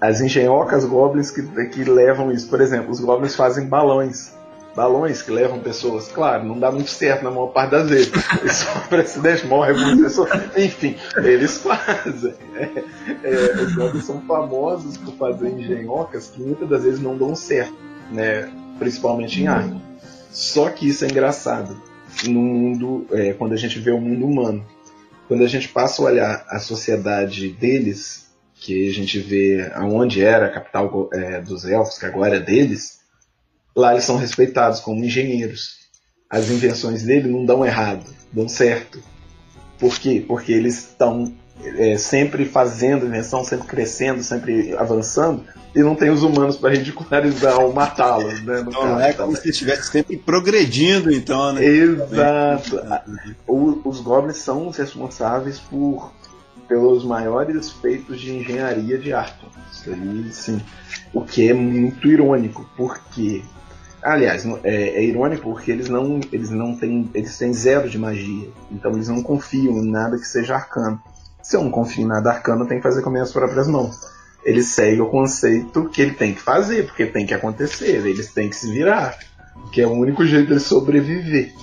as 0.02 0.22
engenhocas 0.22 0.86
goblins 0.86 1.32
que, 1.32 1.44
que 1.68 1.84
levam 1.84 2.32
isso. 2.32 2.50
Por 2.50 2.62
exemplo, 2.62 2.92
os 2.92 3.00
goblins 3.00 3.36
fazem 3.36 3.68
balões. 3.68 4.36
Balões 4.78 5.24
que 5.24 5.32
levam 5.32 5.60
pessoas. 5.60 6.08
Claro, 6.08 6.44
não 6.44 6.60
dá 6.60 6.72
muito 6.72 6.92
certo 6.92 7.24
na 7.24 7.32
maior 7.32 7.48
parte 7.48 7.72
das 7.72 7.90
vezes. 7.90 8.12
o 8.86 8.88
presidente 8.88 9.48
morre 9.48 9.74
muitas 9.74 10.00
pessoas. 10.00 10.30
Enfim, 10.56 10.96
eles 11.18 11.58
fazem. 11.66 12.36
É, 12.56 12.84
é, 13.24 13.56
os 13.56 13.74
goblins 13.74 14.06
são 14.06 14.22
famosos 14.22 14.96
por 14.98 15.16
fazer 15.16 15.50
engenhocas 15.50 16.28
que 16.28 16.40
muitas 16.40 16.70
das 16.70 16.84
vezes 16.84 17.00
não 17.00 17.18
dão 17.18 17.36
certo, 17.36 17.74
né? 18.12 18.52
principalmente 18.78 19.42
em 19.42 19.48
arco. 19.48 19.82
Só 20.30 20.70
que 20.70 20.88
isso 20.88 21.04
é 21.06 21.08
engraçado 21.08 21.82
no 22.28 22.40
mundo, 22.40 23.08
é, 23.14 23.34
quando 23.34 23.54
a 23.54 23.58
gente 23.58 23.80
vê 23.80 23.90
o 23.90 24.00
mundo 24.00 24.28
humano. 24.28 24.64
Quando 25.28 25.44
a 25.44 25.48
gente 25.48 25.70
passa 25.70 26.04
a 26.04 26.06
olhar 26.06 26.46
a 26.48 26.60
sociedade 26.60 27.50
deles, 27.50 28.28
que 28.54 28.88
a 28.88 28.94
gente 28.94 29.18
vê 29.18 29.72
aonde 29.74 30.24
era 30.24 30.46
a 30.46 30.52
capital 30.52 31.10
é, 31.12 31.42
dos 31.42 31.66
elfos, 31.66 31.98
que 31.98 32.06
agora 32.06 32.36
é 32.36 32.40
deles, 32.40 32.98
lá 33.78 33.94
eles 33.94 34.04
são 34.04 34.18
respeitados 34.18 34.80
como 34.80 35.06
engenheiros. 35.06 35.78
As 36.30 36.50
invenções 36.50 37.04
dele 37.04 37.30
não 37.30 37.46
dão 37.46 37.64
errado, 37.64 38.04
dão 38.34 38.50
certo. 38.50 39.02
Por 39.80 39.98
quê? 39.98 40.24
Porque 40.28 40.52
eles 40.52 40.78
estão 40.80 41.32
é, 41.64 41.96
sempre 41.98 42.46
fazendo 42.46 43.06
invenção, 43.06 43.44
sempre 43.44 43.68
crescendo, 43.68 44.24
sempre 44.24 44.76
avançando, 44.76 45.46
e 45.76 45.82
não 45.82 45.96
tem 45.96 46.10
os 46.10 46.24
humanos 46.24 46.58
para 46.58 46.72
ridicularizar 46.72 47.60
ou 47.60 47.72
matá-los. 47.72 48.42
Né, 48.42 48.64
não 48.64 48.72
caso, 48.72 49.00
é 49.00 49.14
como 49.14 49.38
se 49.38 49.50
estivesse 49.50 49.92
sempre 49.92 50.18
progredindo, 50.18 51.12
então, 51.12 51.54
né? 51.54 51.64
Exato. 51.64 52.82
O, 53.48 53.88
os 53.88 54.02
goblins 54.02 54.38
são 54.38 54.68
os 54.68 54.76
responsáveis 54.76 55.60
por 55.60 56.12
pelos 56.68 57.06
maiores 57.06 57.72
feitos 57.72 58.20
de 58.20 58.36
engenharia 58.36 58.98
de 58.98 59.14
Arthur. 59.14 59.50
Isso 59.72 59.90
aí, 59.90 60.32
sim. 60.32 60.62
O 61.14 61.22
que 61.22 61.50
é 61.50 61.54
muito 61.54 62.08
irônico, 62.08 62.70
porque. 62.76 63.44
Aliás, 64.08 64.46
é, 64.64 64.74
é, 64.74 65.04
irônico 65.04 65.52
porque 65.52 65.70
eles 65.70 65.90
não, 65.90 66.22
eles 66.32 66.50
não 66.50 66.74
têm. 66.74 67.10
Eles 67.14 67.38
têm 67.38 67.54
zero 67.54 67.90
de 67.90 68.00
magia. 68.00 68.48
Então 68.72 68.94
eles 68.94 69.10
não 69.10 69.22
confiam 69.22 69.74
em 69.80 69.92
nada 69.92 70.18
que 70.18 70.26
seja 70.26 70.56
arcano. 70.56 71.02
Se 71.44 71.58
eu 71.58 71.64
não 71.64 71.70
confio 71.70 72.06
em 72.06 72.08
nada 72.08 72.30
arcano, 72.30 72.64
eu 72.64 72.68
tenho 72.70 72.80
que 72.80 72.88
fazer 72.88 73.02
com 73.02 73.10
minhas 73.10 73.34
próprias 73.34 73.68
mãos. 73.68 74.00
Eles 74.46 74.68
seguem 74.68 75.02
o 75.02 75.10
conceito 75.10 75.90
que 75.90 76.02
ele 76.02 76.14
tem 76.14 76.34
que 76.34 76.42
fazer, 76.42 76.86
porque 76.86 77.06
tem 77.06 77.26
que 77.26 77.34
acontecer, 77.34 78.06
eles 78.08 78.32
têm 78.32 78.50
que 78.50 78.56
se 78.56 78.72
virar. 78.72 79.18
Que 79.74 79.82
é 79.82 79.88
o 79.88 79.92
único 79.92 80.26
jeito 80.26 80.54
de 80.54 80.62
sobreviver. 80.62 81.54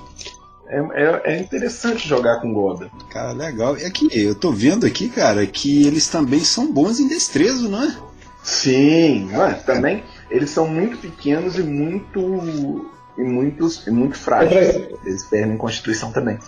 É, 0.68 0.78
é, 0.78 1.22
é, 1.24 1.40
interessante 1.40 2.06
jogar 2.06 2.42
com 2.42 2.52
Goda. 2.52 2.90
Cara, 3.10 3.32
legal. 3.32 3.78
E 3.78 3.86
aqui, 3.86 4.08
eu 4.12 4.34
tô 4.34 4.52
vendo 4.52 4.84
aqui, 4.84 5.08
cara, 5.08 5.46
que 5.46 5.86
eles 5.86 6.08
também 6.08 6.40
são 6.40 6.70
bons 6.70 7.00
em 7.00 7.08
destreza, 7.08 7.66
não 7.70 7.82
é? 7.82 7.96
Sim, 8.42 9.30
é? 9.32 9.54
também. 9.54 10.04
Eles 10.30 10.50
são 10.50 10.66
muito 10.66 10.98
pequenos 10.98 11.58
e 11.58 11.62
muito. 11.62 12.90
e 13.16 13.22
muitos, 13.22 13.86
e 13.86 13.90
muito 13.90 14.16
frágeis. 14.16 14.88
Eles 15.04 15.24
perdem 15.24 15.56
constituição 15.56 16.12
também. 16.12 16.38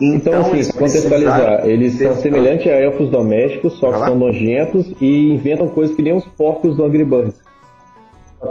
Então, 0.00 0.40
então 0.40 0.52
assim, 0.52 0.72
contextualizar, 0.72 1.66
eles 1.66 1.98
são 1.98 2.16
semelhantes 2.16 2.66
a 2.66 2.72
elfos 2.72 3.10
domésticos, 3.10 3.74
só 3.74 3.92
que 3.92 3.98
são 4.00 4.16
nojentos 4.16 4.92
e 5.00 5.32
inventam 5.32 5.68
coisas 5.68 5.94
que 5.94 6.02
nem 6.02 6.16
os 6.16 6.24
porcos 6.24 6.76
do 6.76 6.84
Angry 6.84 7.04
Birds. 7.04 7.40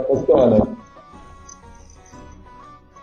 Funciona. 0.08 0.66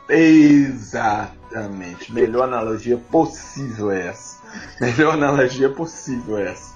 Exatamente. 0.10 2.13
Melhor 2.13 2.43
analogia 2.43 2.97
possível 2.97 3.91
é 3.91 4.08
essa. 4.08 4.41
Melhor 4.82 5.13
analogia 5.13 5.69
possível 5.69 6.38
é 6.38 6.51
essa. 6.51 6.73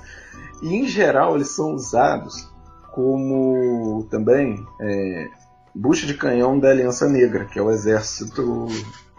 E 0.61 0.75
em 0.75 0.87
geral 0.87 1.35
eles 1.35 1.49
são 1.49 1.73
usados 1.73 2.49
como 2.95 4.07
também 4.09 4.65
é, 4.79 5.27
bucha 5.75 6.07
de 6.07 6.13
canhão 6.13 6.57
da 6.57 6.69
Aliança 6.69 7.09
Negra, 7.09 7.43
que 7.43 7.59
é 7.59 7.61
o 7.61 7.69
exército 7.69 8.67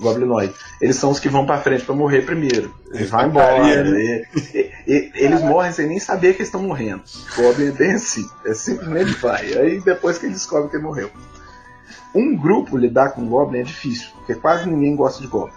goblinoide. 0.00 0.54
Eles 0.80 0.96
são 0.96 1.10
os 1.10 1.20
que 1.20 1.28
vão 1.28 1.44
para 1.44 1.60
frente 1.60 1.84
para 1.84 1.94
morrer 1.94 2.22
primeiro. 2.22 2.74
Eles 2.90 3.10
vão 3.10 3.26
embora. 3.26 3.84
Né? 3.84 4.22
E, 4.34 4.72
e, 4.86 5.12
eles 5.14 5.42
morrem 5.42 5.72
sem 5.72 5.86
nem 5.86 6.00
saber 6.00 6.34
que 6.34 6.42
estão 6.42 6.62
morrendo. 6.62 7.02
O 7.36 7.42
Goblin 7.42 7.68
é 7.68 7.72
bem 7.72 7.92
assim. 7.92 8.26
É 8.46 8.54
simplesmente 8.54 9.12
vai. 9.20 9.52
Aí 9.52 9.78
depois 9.80 10.16
que 10.16 10.24
ele 10.24 10.32
descobre 10.32 10.70
que 10.70 10.76
ele 10.76 10.84
morreu. 10.84 11.10
Um 12.14 12.34
grupo 12.34 12.78
lidar 12.78 13.10
com 13.10 13.28
Goblin 13.28 13.60
é 13.60 13.62
difícil, 13.62 14.08
porque 14.14 14.34
quase 14.34 14.66
ninguém 14.66 14.96
gosta 14.96 15.20
de 15.20 15.26
Goblin. 15.26 15.52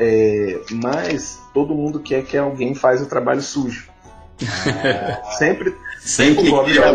É, 0.00 0.62
mas 0.72 1.40
todo 1.54 1.76
mundo 1.76 2.00
quer 2.00 2.24
que 2.24 2.36
alguém 2.36 2.74
faz 2.74 3.00
o 3.00 3.06
trabalho 3.06 3.40
sujo. 3.40 3.88
sempre, 5.38 5.74
sempre 6.06 6.48
o 6.48 6.50
Goblin 6.50 6.74
vai 6.74 6.92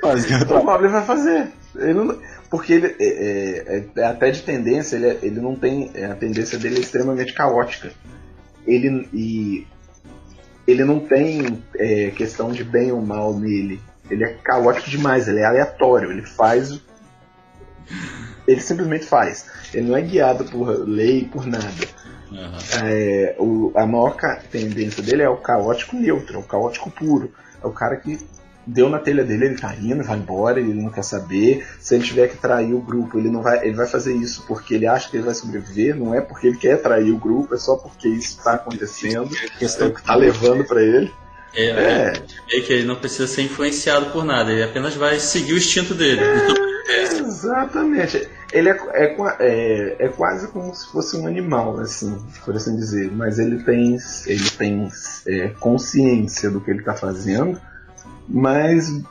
fazer. 0.00 0.42
o 0.52 0.62
Goblin 0.62 0.88
vai 0.88 1.04
fazer. 1.04 1.48
Ele 1.74 1.94
não, 1.94 2.18
porque 2.48 2.72
ele 2.72 2.96
é, 2.98 3.04
é, 3.04 3.84
é, 3.96 4.04
até 4.04 4.30
de 4.30 4.42
tendência, 4.42 4.96
ele, 4.96 5.06
é, 5.06 5.18
ele 5.22 5.40
não 5.40 5.54
tem. 5.54 5.90
É, 5.94 6.06
a 6.06 6.14
tendência 6.14 6.58
dele 6.58 6.76
é 6.76 6.80
extremamente 6.80 7.32
caótica. 7.32 7.90
Ele, 8.66 9.08
e, 9.12 9.66
ele 10.66 10.84
não 10.84 11.00
tem 11.00 11.62
é, 11.76 12.10
questão 12.10 12.50
de 12.50 12.64
bem 12.64 12.92
ou 12.92 13.00
mal 13.00 13.34
nele. 13.38 13.80
Ele 14.10 14.24
é 14.24 14.34
caótico 14.42 14.88
demais, 14.88 15.28
ele 15.28 15.40
é 15.40 15.44
aleatório, 15.44 16.10
ele 16.12 16.22
faz 16.22 16.80
ele 18.46 18.60
simplesmente 18.60 19.04
faz. 19.04 19.46
Ele 19.74 19.88
não 19.88 19.96
é 19.96 20.02
guiado 20.02 20.44
por 20.44 20.68
lei, 20.88 21.24
por 21.24 21.46
nada. 21.46 21.66
Uhum. 22.30 22.84
É, 22.84 23.36
o, 23.38 23.72
a 23.74 23.86
maior 23.86 24.16
tendência 24.50 25.02
dele 25.02 25.22
é 25.22 25.28
o 25.28 25.36
caótico 25.36 25.96
neutro, 25.96 26.36
é 26.36 26.38
o 26.38 26.44
caótico 26.44 26.90
puro. 26.90 27.32
É 27.62 27.66
o 27.66 27.72
cara 27.72 27.96
que 27.96 28.18
deu 28.66 28.88
na 28.88 28.98
telha 28.98 29.24
dele, 29.24 29.46
ele 29.46 29.58
tá 29.58 29.74
indo, 29.76 30.02
vai 30.02 30.18
embora, 30.18 30.58
ele 30.58 30.74
não 30.74 30.90
quer 30.90 31.04
saber. 31.04 31.66
Se 31.78 31.94
ele 31.94 32.04
tiver 32.04 32.28
que 32.28 32.36
trair 32.36 32.74
o 32.74 32.80
grupo, 32.80 33.18
ele 33.18 33.30
não 33.30 33.40
vai, 33.42 33.64
ele 33.64 33.76
vai 33.76 33.86
fazer 33.86 34.14
isso 34.14 34.44
porque 34.46 34.74
ele 34.74 34.86
acha 34.86 35.08
que 35.08 35.16
ele 35.16 35.24
vai 35.24 35.34
sobreviver, 35.34 35.94
não 35.94 36.14
é 36.14 36.20
porque 36.20 36.48
ele 36.48 36.56
quer 36.56 36.82
trair 36.82 37.12
o 37.12 37.18
grupo, 37.18 37.54
é 37.54 37.58
só 37.58 37.76
porque 37.76 38.08
isso 38.08 38.38
está 38.38 38.54
acontecendo, 38.54 39.30
é 39.60 39.84
o 39.84 39.92
que 39.92 40.02
tá 40.02 40.16
levando 40.16 40.64
para 40.64 40.82
ele. 40.82 41.12
É, 41.54 41.70
é. 41.70 42.12
é 42.52 42.60
que 42.60 42.72
ele 42.72 42.84
não 42.84 42.96
precisa 42.96 43.26
ser 43.26 43.42
influenciado 43.42 44.06
por 44.06 44.24
nada, 44.24 44.52
ele 44.52 44.64
apenas 44.64 44.94
vai 44.94 45.18
seguir 45.20 45.54
o 45.54 45.58
instinto 45.58 45.94
dele. 45.94 46.20
É, 46.88 47.02
exatamente. 47.02 48.28
Ele 48.52 48.68
é, 48.68 48.78
é, 48.92 49.16
é, 49.40 49.96
é, 49.98 50.08
quase 50.08 50.48
como 50.48 50.74
se 50.74 50.86
fosse 50.88 51.16
um 51.16 51.26
animal, 51.26 51.78
assim, 51.80 52.16
por 52.44 52.54
assim 52.54 52.76
dizer. 52.76 53.10
Mas 53.12 53.38
ele 53.38 53.62
tem, 53.64 53.98
ele 54.26 54.50
tem 54.50 54.88
é, 55.26 55.48
consciência 55.60 56.50
do 56.50 56.60
que 56.60 56.70
ele 56.70 56.80
está 56.80 56.94
fazendo 56.94 57.60
Mas 58.28 59.02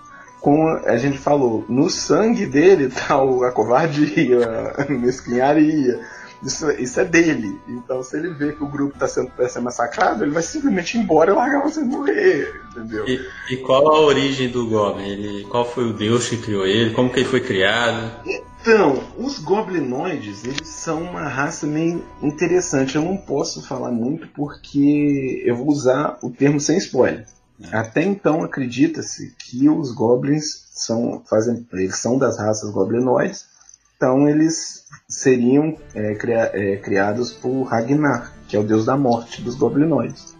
como 0.46 0.68
a 0.86 0.96
gente 0.98 1.18
falou, 1.18 1.66
no 1.68 1.90
sangue 1.90 2.46
dele 2.46 2.90
tá 2.90 3.16
a 3.16 3.52
covardia, 3.52 4.76
a 4.78 4.86
mesquinharia. 4.94 6.00
Isso, 6.44 6.70
isso, 6.74 7.00
é 7.00 7.06
dele. 7.06 7.60
Então, 7.68 8.04
se 8.04 8.16
ele 8.16 8.30
vê 8.30 8.52
que 8.52 8.64
o 8.64 8.68
grupo 8.68 8.94
está 8.94 9.08
sendo, 9.08 9.32
tá 9.32 9.50
sendo 9.50 9.64
massacrado, 9.64 10.24
ele 10.24 10.32
vai 10.32 10.44
simplesmente 10.44 10.96
ir 10.96 11.02
embora 11.02 11.32
e 11.32 11.34
largar 11.34 11.64
você 11.64 11.82
morrer, 11.82 12.62
entendeu? 12.70 13.08
E, 13.08 13.20
e, 13.50 13.58
qual 13.58 13.88
a 13.88 14.02
origem 14.02 14.50
do 14.50 14.68
Goblin? 14.68 15.08
Ele, 15.08 15.46
qual 15.46 15.66
foi 15.66 15.90
o 15.90 15.94
deus 15.94 16.30
que 16.30 16.38
criou 16.38 16.68
ele? 16.68 16.94
Como 16.94 17.10
que 17.10 17.22
ele 17.22 17.30
foi 17.30 17.42
criado? 17.42 18.12
Então, 18.68 19.04
os 19.16 19.38
goblinoides, 19.38 20.44
eles 20.44 20.68
são 20.68 21.04
uma 21.04 21.28
raça 21.28 21.68
meio 21.68 22.04
interessante. 22.20 22.96
Eu 22.96 23.04
não 23.04 23.16
posso 23.16 23.62
falar 23.62 23.92
muito 23.92 24.28
porque 24.30 25.44
eu 25.46 25.56
vou 25.56 25.68
usar 25.68 26.18
o 26.24 26.32
termo 26.32 26.60
sem 26.60 26.76
spoiler. 26.80 27.28
É. 27.62 27.78
Até 27.78 28.02
então 28.02 28.42
acredita-se 28.42 29.36
que 29.38 29.70
os 29.70 29.92
goblins 29.92 30.66
são, 30.74 31.22
fazem, 31.30 31.64
eles 31.74 31.98
são 31.98 32.18
das 32.18 32.40
raças 32.40 32.72
goblinoides, 32.72 33.46
então 33.96 34.28
eles 34.28 34.86
seriam 35.08 35.78
é, 35.94 36.16
cria, 36.16 36.50
é, 36.52 36.78
criados 36.78 37.32
por 37.32 37.66
Ragnar, 37.66 38.34
que 38.48 38.58
é 38.58 38.60
o 38.60 38.64
deus 38.64 38.84
da 38.84 38.98
morte 38.98 39.44
dos 39.44 39.54
goblinoides, 39.54 40.36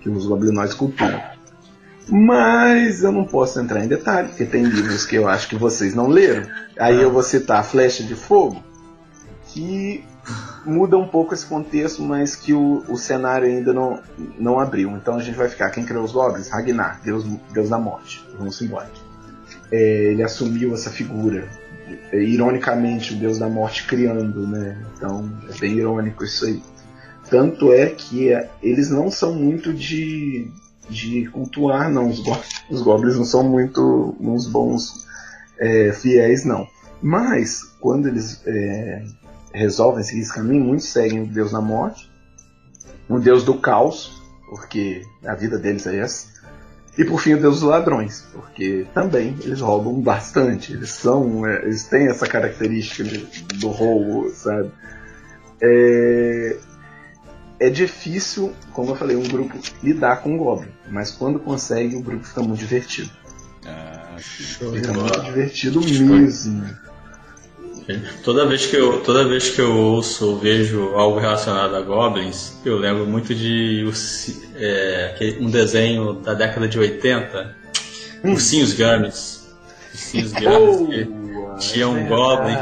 que 0.00 0.08
os 0.08 0.26
goblinoides 0.28 0.74
cultuam. 0.74 1.33
Mas 2.08 3.02
eu 3.02 3.10
não 3.10 3.24
posso 3.24 3.58
entrar 3.60 3.84
em 3.84 3.88
detalhe, 3.88 4.28
porque 4.28 4.44
tem 4.44 4.62
livros 4.62 5.06
que 5.06 5.16
eu 5.16 5.26
acho 5.26 5.48
que 5.48 5.56
vocês 5.56 5.94
não 5.94 6.06
leram. 6.06 6.46
Aí 6.78 7.00
eu 7.00 7.10
vou 7.10 7.22
citar 7.22 7.64
Flecha 7.64 8.02
de 8.02 8.14
Fogo, 8.14 8.62
que 9.48 10.04
muda 10.64 10.96
um 10.96 11.08
pouco 11.08 11.34
esse 11.34 11.46
contexto, 11.46 12.02
mas 12.02 12.36
que 12.36 12.52
o, 12.52 12.84
o 12.88 12.96
cenário 12.96 13.46
ainda 13.46 13.72
não, 13.72 14.00
não 14.38 14.60
abriu. 14.60 14.90
Então 14.90 15.16
a 15.16 15.22
gente 15.22 15.36
vai 15.36 15.48
ficar. 15.48 15.70
Quem 15.70 15.84
criou 15.84 16.04
os 16.04 16.12
goblins? 16.12 16.48
Ragnar, 16.48 17.00
deus, 17.02 17.24
deus 17.52 17.68
da 17.70 17.78
morte. 17.78 18.24
Vamos 18.38 18.60
embora. 18.60 18.90
É, 19.72 20.12
ele 20.12 20.22
assumiu 20.22 20.74
essa 20.74 20.90
figura. 20.90 21.48
É, 22.12 22.22
ironicamente, 22.22 23.14
o 23.14 23.16
deus 23.16 23.38
da 23.38 23.48
morte 23.48 23.86
criando, 23.86 24.46
né? 24.46 24.82
Então 24.96 25.30
é 25.48 25.58
bem 25.58 25.78
irônico 25.78 26.24
isso 26.24 26.44
aí. 26.46 26.62
Tanto 27.30 27.72
é 27.72 27.86
que 27.86 28.32
é, 28.32 28.50
eles 28.62 28.90
não 28.90 29.10
são 29.10 29.34
muito 29.34 29.72
de, 29.72 30.50
de 30.88 31.26
cultuar, 31.26 31.90
não. 31.90 32.08
Os, 32.08 32.20
go 32.20 32.36
os 32.70 32.82
goblins 32.82 33.16
não 33.16 33.24
são 33.24 33.42
muito 33.42 34.16
uns 34.20 34.46
bons 34.46 35.06
é, 35.58 35.92
fiéis, 35.92 36.44
não. 36.44 36.66
Mas, 37.02 37.62
quando 37.80 38.08
eles 38.08 38.42
é, 38.46 39.04
resolvem 39.52 40.02
seguir 40.02 40.20
esse 40.20 40.32
caminho, 40.32 40.64
muitos 40.64 40.86
seguem 40.86 41.22
o 41.22 41.26
Deus 41.26 41.52
da 41.52 41.60
morte, 41.60 42.10
o 43.08 43.18
Deus 43.18 43.44
do 43.44 43.54
caos, 43.54 44.22
porque 44.48 45.02
a 45.24 45.34
vida 45.34 45.58
deles 45.58 45.86
é 45.86 45.98
essa, 45.98 46.34
e 46.96 47.04
por 47.04 47.20
fim 47.20 47.34
o 47.34 47.40
Deus 47.40 47.60
dos 47.60 47.68
ladrões, 47.68 48.26
porque 48.32 48.86
também 48.94 49.36
eles 49.42 49.60
roubam 49.60 50.00
bastante, 50.00 50.72
eles 50.72 50.90
são, 50.90 51.46
é, 51.46 51.64
eles 51.64 51.84
têm 51.84 52.08
essa 52.08 52.26
característica 52.26 53.04
de, 53.04 53.18
do 53.58 53.68
roubo, 53.68 54.30
sabe? 54.30 54.70
É, 55.60 56.56
é 57.64 57.70
difícil, 57.70 58.52
como 58.72 58.90
eu 58.90 58.96
falei, 58.96 59.16
um 59.16 59.22
grupo 59.22 59.58
lidar 59.82 60.16
com 60.16 60.34
o 60.34 60.38
Goblin, 60.38 60.68
mas 60.90 61.10
quando 61.10 61.38
consegue 61.38 61.96
o 61.96 62.02
grupo 62.02 62.24
fica 62.24 62.42
muito 62.42 62.58
divertido. 62.58 63.10
Ah, 63.66 64.16
fica 64.18 64.92
muito 64.92 65.20
divertido 65.22 65.80
mesmo. 65.80 66.84
Toda 68.22 68.46
vez 68.46 68.66
que 68.66 68.76
eu, 68.76 69.02
toda 69.02 69.26
vez 69.26 69.50
que 69.50 69.60
eu 69.60 69.76
ouço 69.76 70.30
ou 70.30 70.38
vejo 70.38 70.94
algo 70.94 71.18
relacionado 71.18 71.74
a 71.74 71.80
goblins, 71.80 72.54
eu 72.64 72.78
lembro 72.78 73.06
muito 73.06 73.34
de 73.34 73.84
é, 74.56 75.36
um 75.40 75.50
desenho 75.50 76.14
da 76.14 76.32
década 76.32 76.66
de 76.66 76.78
80, 76.78 77.56
hum. 78.24 78.32
Ursinhos 78.32 78.72
Gummies. 78.72 79.46
Ursinhos 79.92 80.32
Gummies, 80.32 80.76
oh, 80.80 81.54
que 81.56 81.66
tinha 81.66 81.88
um 81.88 81.98
é 81.98 82.08
goblin 82.08 82.56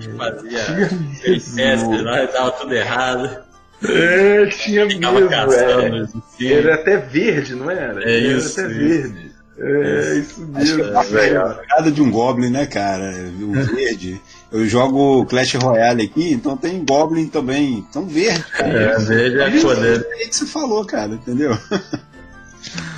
que 0.00 0.08
fazia 0.10 0.88
peripécias 1.22 2.02
lá 2.02 2.24
e 2.24 2.26
dava 2.32 2.50
tudo 2.52 2.74
errado. 2.74 3.43
É, 3.86 4.46
tinha 4.46 4.86
mesmo. 4.86 5.04
Era. 5.04 6.08
era 6.40 6.74
até 6.74 6.96
verde, 6.96 7.54
não 7.54 7.70
era? 7.70 8.02
É 8.02 8.18
era 8.18 8.36
isso. 8.38 8.60
Era 8.60 8.68
até 8.68 8.76
isso. 8.76 9.02
verde. 9.02 9.34
É, 9.56 10.18
isso 10.18 10.40
mesmo. 10.46 10.84
É 10.84 11.36
a 11.36 11.54
pegada 11.54 11.92
de 11.92 12.02
um 12.02 12.10
Goblin, 12.10 12.50
né, 12.50 12.66
cara? 12.66 13.12
O 13.40 13.52
verde. 13.74 14.20
Eu 14.50 14.66
jogo 14.66 15.24
Clash 15.26 15.54
Royale 15.54 16.04
aqui, 16.04 16.32
então 16.32 16.56
tem 16.56 16.84
Goblin 16.84 17.28
também. 17.28 17.84
Então 17.88 18.06
verde, 18.06 18.44
cara. 18.50 18.72
É, 18.72 18.98
verde 18.98 19.58
é 19.58 19.60
poder. 19.60 20.06
É 20.10 20.26
que 20.26 20.36
você 20.36 20.46
falou, 20.46 20.84
cara, 20.84 21.12
entendeu? 21.14 21.56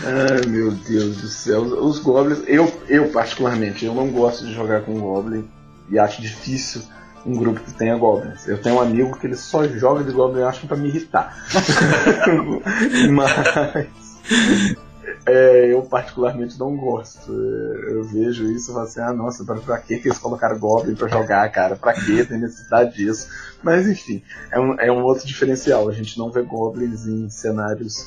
Ai, 0.05 0.47
meu 0.47 0.71
Deus 0.71 1.17
do 1.17 1.29
céu. 1.29 1.63
Os 1.63 1.99
Goblins, 1.99 2.43
eu, 2.47 2.73
eu 2.89 3.09
particularmente, 3.09 3.85
eu 3.85 3.95
não 3.95 4.09
gosto 4.09 4.47
de 4.47 4.55
jogar 4.55 4.83
com 4.83 4.99
Goblin 4.99 5.47
e 5.91 5.99
acho 5.99 6.23
difícil 6.23 6.83
um 7.27 7.37
grupo 7.37 7.61
que 7.61 7.73
tenha 7.73 7.97
Goblins. 7.97 8.47
Eu 8.47 8.61
tenho 8.61 8.77
um 8.77 8.81
amigo 8.81 9.19
que 9.19 9.27
ele 9.27 9.37
só 9.37 9.67
joga 9.67 10.05
de 10.05 10.13
Goblin, 10.13 10.41
eu 10.41 10.49
acho, 10.49 10.67
pra 10.67 10.77
me 10.77 10.89
irritar. 10.89 11.37
Mas 13.13 14.17
é, 15.27 15.73
eu 15.73 15.83
particularmente 15.83 16.59
não 16.59 16.77
gosto. 16.77 17.33
É, 17.33 17.93
eu 17.93 18.05
vejo 18.05 18.51
isso 18.51 18.71
e 18.71 18.75
falo 18.75 18.87
assim, 18.87 19.01
ah 19.01 19.13
nossa, 19.13 19.45
pra, 19.45 19.57
pra 19.57 19.79
que 19.79 19.95
eles 19.95 20.19
colocaram 20.19 20.59
Goblin 20.59 20.95
pra 20.95 21.09
jogar, 21.09 21.51
cara? 21.51 21.77
Pra 21.77 21.93
que 21.93 22.25
tem 22.25 22.39
necessidade 22.39 22.97
disso? 22.97 23.29
Mas 23.63 23.89
enfim, 23.89 24.23
é 24.51 24.61
um, 24.61 24.81
é 24.81 24.93
um 24.93 25.03
outro 25.03 25.27
diferencial. 25.27 25.89
A 25.89 25.93
gente 25.93 26.17
não 26.19 26.31
vê 26.31 26.43
Goblins 26.43 27.07
em 27.07 27.29
cenários 27.29 28.07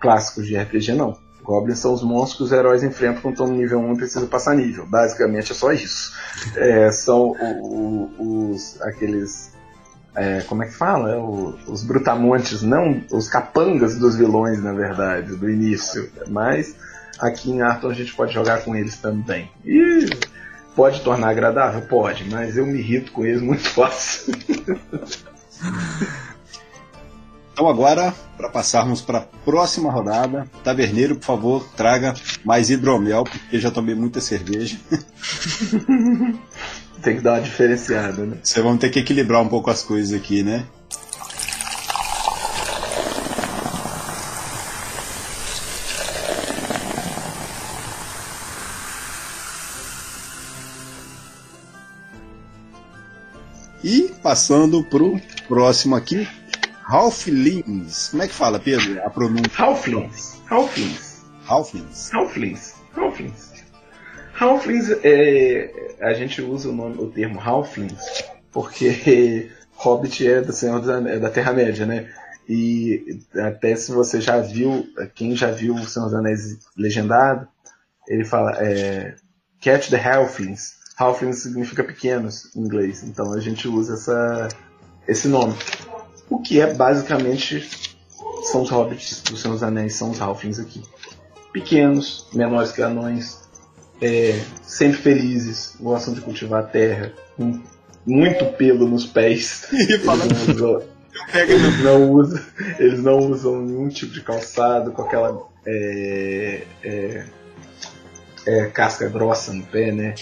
clássicos 0.00 0.46
de 0.46 0.56
RPG, 0.56 0.92
não. 0.92 1.23
Goblins 1.44 1.78
são 1.78 1.92
os 1.92 2.02
monstros 2.02 2.36
que 2.38 2.42
os 2.44 2.52
heróis 2.52 2.82
enfrentam 2.82 3.20
quando 3.20 3.34
estão 3.34 3.46
no 3.46 3.54
nível 3.54 3.78
1 3.78 3.92
e 3.92 3.96
precisam 3.98 4.26
passar 4.26 4.56
nível. 4.56 4.86
Basicamente 4.86 5.52
é 5.52 5.54
só 5.54 5.72
isso. 5.72 6.12
É, 6.56 6.90
são 6.90 7.36
o, 7.38 8.10
o, 8.18 8.50
os, 8.50 8.80
aqueles 8.80 9.52
é, 10.16 10.40
como 10.42 10.62
é 10.62 10.66
que 10.66 10.74
fala? 10.74 11.18
O, 11.18 11.54
os 11.66 11.84
brutamontes, 11.84 12.62
não 12.62 13.02
os 13.10 13.28
capangas 13.28 13.98
dos 13.98 14.16
vilões, 14.16 14.62
na 14.62 14.72
verdade, 14.72 15.36
do 15.36 15.50
início. 15.50 16.10
Mas 16.28 16.74
aqui 17.18 17.50
em 17.50 17.60
Arthur 17.60 17.90
a 17.90 17.94
gente 17.94 18.14
pode 18.14 18.32
jogar 18.32 18.62
com 18.64 18.74
eles 18.74 18.96
também. 18.96 19.50
E 19.64 20.08
pode 20.74 21.02
tornar 21.02 21.28
agradável? 21.28 21.82
Pode, 21.82 22.24
mas 22.30 22.56
eu 22.56 22.66
me 22.66 22.78
irrito 22.78 23.12
com 23.12 23.26
eles 23.26 23.42
muito 23.42 23.68
fácil. 23.68 24.32
Então 27.54 27.68
agora, 27.68 28.12
para 28.36 28.48
passarmos 28.48 29.00
para 29.00 29.18
a 29.18 29.26
próxima 29.44 29.88
rodada, 29.88 30.50
Taverneiro, 30.64 31.14
por 31.14 31.24
favor, 31.24 31.64
traga 31.76 32.12
mais 32.44 32.68
hidromel, 32.68 33.22
porque 33.22 33.60
já 33.60 33.70
tomei 33.70 33.94
muita 33.94 34.20
cerveja. 34.20 34.76
Tem 37.00 37.14
que 37.14 37.22
dar 37.22 37.34
uma 37.34 37.40
diferenciada, 37.40 38.26
né? 38.26 38.38
Você 38.42 38.60
vão 38.60 38.76
ter 38.76 38.90
que 38.90 38.98
equilibrar 38.98 39.40
um 39.40 39.46
pouco 39.46 39.70
as 39.70 39.84
coisas 39.84 40.12
aqui, 40.12 40.42
né? 40.42 40.66
E 53.84 54.12
passando 54.20 54.82
pro 54.82 55.20
próximo 55.46 55.94
aqui, 55.94 56.26
Halflings. 56.86 58.08
Como 58.10 58.22
é 58.22 58.28
que 58.28 58.34
fala, 58.34 58.58
Pedro? 58.58 59.02
A 59.04 59.10
pronúncia. 59.10 59.50
Halflings. 59.56 60.40
Halflings. 60.50 61.24
Halflings. 61.46 62.10
Halflings. 62.12 62.74
Halflings. 62.94 63.54
Halflings, 64.34 64.90
é, 65.02 65.96
a 66.00 66.12
gente 66.12 66.42
usa 66.42 66.68
o, 66.68 66.72
nome, 66.72 66.96
o 66.98 67.06
termo 67.06 67.40
Halflings 67.40 68.24
porque 68.54 69.50
Hobbit 69.74 70.26
é, 70.26 70.40
do 70.40 70.52
Senhor 70.52 70.80
dos, 70.80 70.88
é 70.88 71.18
da 71.18 71.28
Terra-média, 71.28 71.84
né? 71.84 72.08
E 72.48 73.20
até 73.34 73.74
se 73.74 73.90
você 73.90 74.20
já 74.20 74.38
viu, 74.38 74.86
quem 75.14 75.34
já 75.34 75.50
viu 75.50 75.74
o 75.74 75.86
Senhor 75.86 76.06
dos 76.06 76.14
Anéis 76.14 76.58
legendado, 76.76 77.48
ele 78.06 78.24
fala 78.24 78.52
é, 78.60 79.16
Catch 79.60 79.90
the 79.90 79.96
Halflings. 79.96 80.74
Halflings 80.96 81.42
significa 81.42 81.82
pequenos 81.82 82.54
em 82.54 82.60
inglês, 82.60 83.02
então 83.02 83.32
a 83.32 83.40
gente 83.40 83.66
usa 83.66 83.94
essa, 83.94 84.48
esse 85.08 85.26
nome. 85.26 85.54
O 86.28 86.38
que 86.40 86.60
é 86.60 86.72
basicamente 86.72 87.68
são 88.44 88.62
os 88.62 88.70
hobbits 88.70 89.22
dos 89.22 89.62
Anéis, 89.62 89.94
são 89.94 90.10
os 90.10 90.20
Halflings 90.20 90.58
aqui. 90.58 90.82
Pequenos, 91.52 92.26
menores 92.32 92.72
que 92.72 92.82
anões, 92.82 93.40
é, 94.00 94.40
sempre 94.62 94.98
felizes, 94.98 95.76
gostam 95.80 96.14
de 96.14 96.20
cultivar 96.20 96.60
a 96.60 96.66
terra, 96.66 97.12
com 97.36 97.60
muito 98.06 98.44
pelo 98.56 98.88
nos 98.88 99.06
pés. 99.06 99.66
eles, 99.72 100.04
não 100.04 100.12
usam, 100.12 100.82
eles, 101.34 101.82
não 101.82 102.10
usam, 102.10 102.40
eles 102.78 103.02
não 103.02 103.18
usam 103.18 103.62
nenhum 103.62 103.88
tipo 103.88 104.12
de 104.12 104.20
calçado 104.20 104.90
com 104.92 105.02
aquela 105.02 105.46
é, 105.66 106.62
é, 106.82 107.24
é, 108.46 108.66
casca 108.66 109.08
grossa 109.08 109.52
no 109.52 109.62
pé, 109.64 109.92
né? 109.92 110.14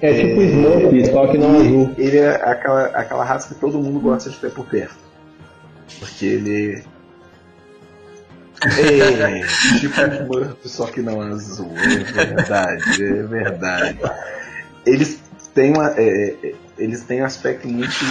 É 0.00 0.12
tipo 0.12 0.42
Smoke, 0.42 1.06
só 1.06 1.26
que 1.28 1.38
não 1.38 1.56
azul. 1.56 1.94
Ele 1.96 2.18
é 2.18 2.30
aquela, 2.30 2.86
aquela 2.88 3.24
raça 3.24 3.54
que 3.54 3.60
todo 3.60 3.78
mundo 3.78 3.98
gosta 4.00 4.28
de 4.28 4.36
ter 4.36 4.50
por 4.50 4.66
perto. 4.66 5.05
Porque 5.98 6.26
ele 6.26 6.84
É, 8.62 9.44
tipo 9.78 10.00
Smurf, 10.00 10.68
só 10.68 10.86
que 10.86 11.02
não 11.02 11.20
azul. 11.20 11.72
É 11.76 12.24
verdade, 12.24 13.04
é 13.04 13.22
verdade. 13.22 13.98
Eles 14.84 15.20
têm, 15.54 15.72
uma, 15.72 15.90
é, 15.96 16.36
é, 16.42 16.54
eles 16.78 17.02
têm 17.04 17.22
um 17.22 17.24
aspecto 17.24 17.68
muito, 17.68 18.04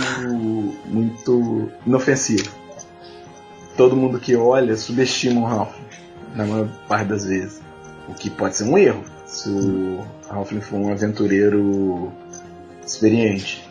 muito 0.85 1.71
inofensivo. 1.85 2.51
Todo 3.75 3.95
mundo 3.95 4.19
que 4.19 4.35
olha 4.35 4.75
subestima 4.77 5.41
o 5.41 5.45
Ralph, 5.45 5.75
na 6.35 6.45
maior 6.45 6.67
parte 6.87 7.07
das 7.07 7.25
vezes. 7.25 7.61
O 8.07 8.13
que 8.13 8.29
pode 8.29 8.55
ser 8.55 8.65
um 8.65 8.77
erro, 8.77 9.03
se 9.25 9.49
o 9.49 10.05
Ralph 10.29 10.51
for 10.61 10.77
um 10.77 10.91
aventureiro 10.91 12.11
experiente. 12.85 13.64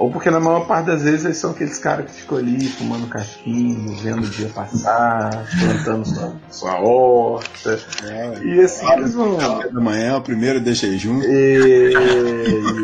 Ou 0.00 0.10
porque 0.10 0.30
na 0.30 0.40
maior 0.40 0.66
parte 0.66 0.86
das 0.86 1.02
vezes 1.02 1.26
eles 1.26 1.36
são 1.36 1.50
aqueles 1.50 1.78
caras 1.78 2.06
que 2.06 2.22
ficam 2.22 2.38
ali 2.38 2.66
fumando 2.68 3.06
cachimbo, 3.06 3.94
vendo 3.96 4.24
o 4.24 4.30
dia 4.30 4.48
passar, 4.48 5.46
plantando 5.60 6.06
sua, 6.06 6.32
sua 6.48 6.80
horta. 6.80 7.78
É, 8.08 8.42
e 8.42 8.60
assim 8.62 8.86
claro, 8.86 9.02
eles 9.02 9.14
vão. 9.14 9.36
Café 9.36 9.68
da 9.68 9.80
manhã, 9.80 10.16
o 10.16 10.22
primeiro 10.22 10.58
deixa 10.58 10.86
aí 10.86 10.96
junto. 10.96 11.26
É, 11.26 11.58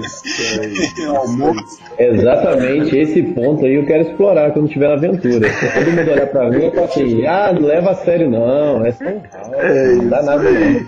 isso 0.05 0.61
aí. 0.61 0.77
Exatamente 1.99 2.95
esse 2.95 3.23
ponto 3.23 3.65
aí 3.65 3.77
eu 3.77 3.87
quero 3.87 4.11
explorar 4.11 4.53
quando 4.53 4.69
tiver 4.69 4.89
na 4.89 4.95
aventura. 4.95 5.49
Se 5.51 5.73
todo 5.73 5.91
mundo 5.91 6.11
olhar 6.11 6.27
pra 6.27 6.51
mim, 6.51 6.65
eu 6.65 6.73
falo 6.73 6.85
assim, 6.85 7.25
ah, 7.25 7.51
não 7.51 7.63
leva 7.63 7.93
a 7.93 7.95
sério 7.95 8.31
não, 8.31 8.85
é 8.85 8.93
só 8.93 9.05
um 9.05 9.23
é, 9.55 9.93
não 9.95 10.09
dá 10.09 10.23
nada 10.23 10.43
não. 10.43 10.87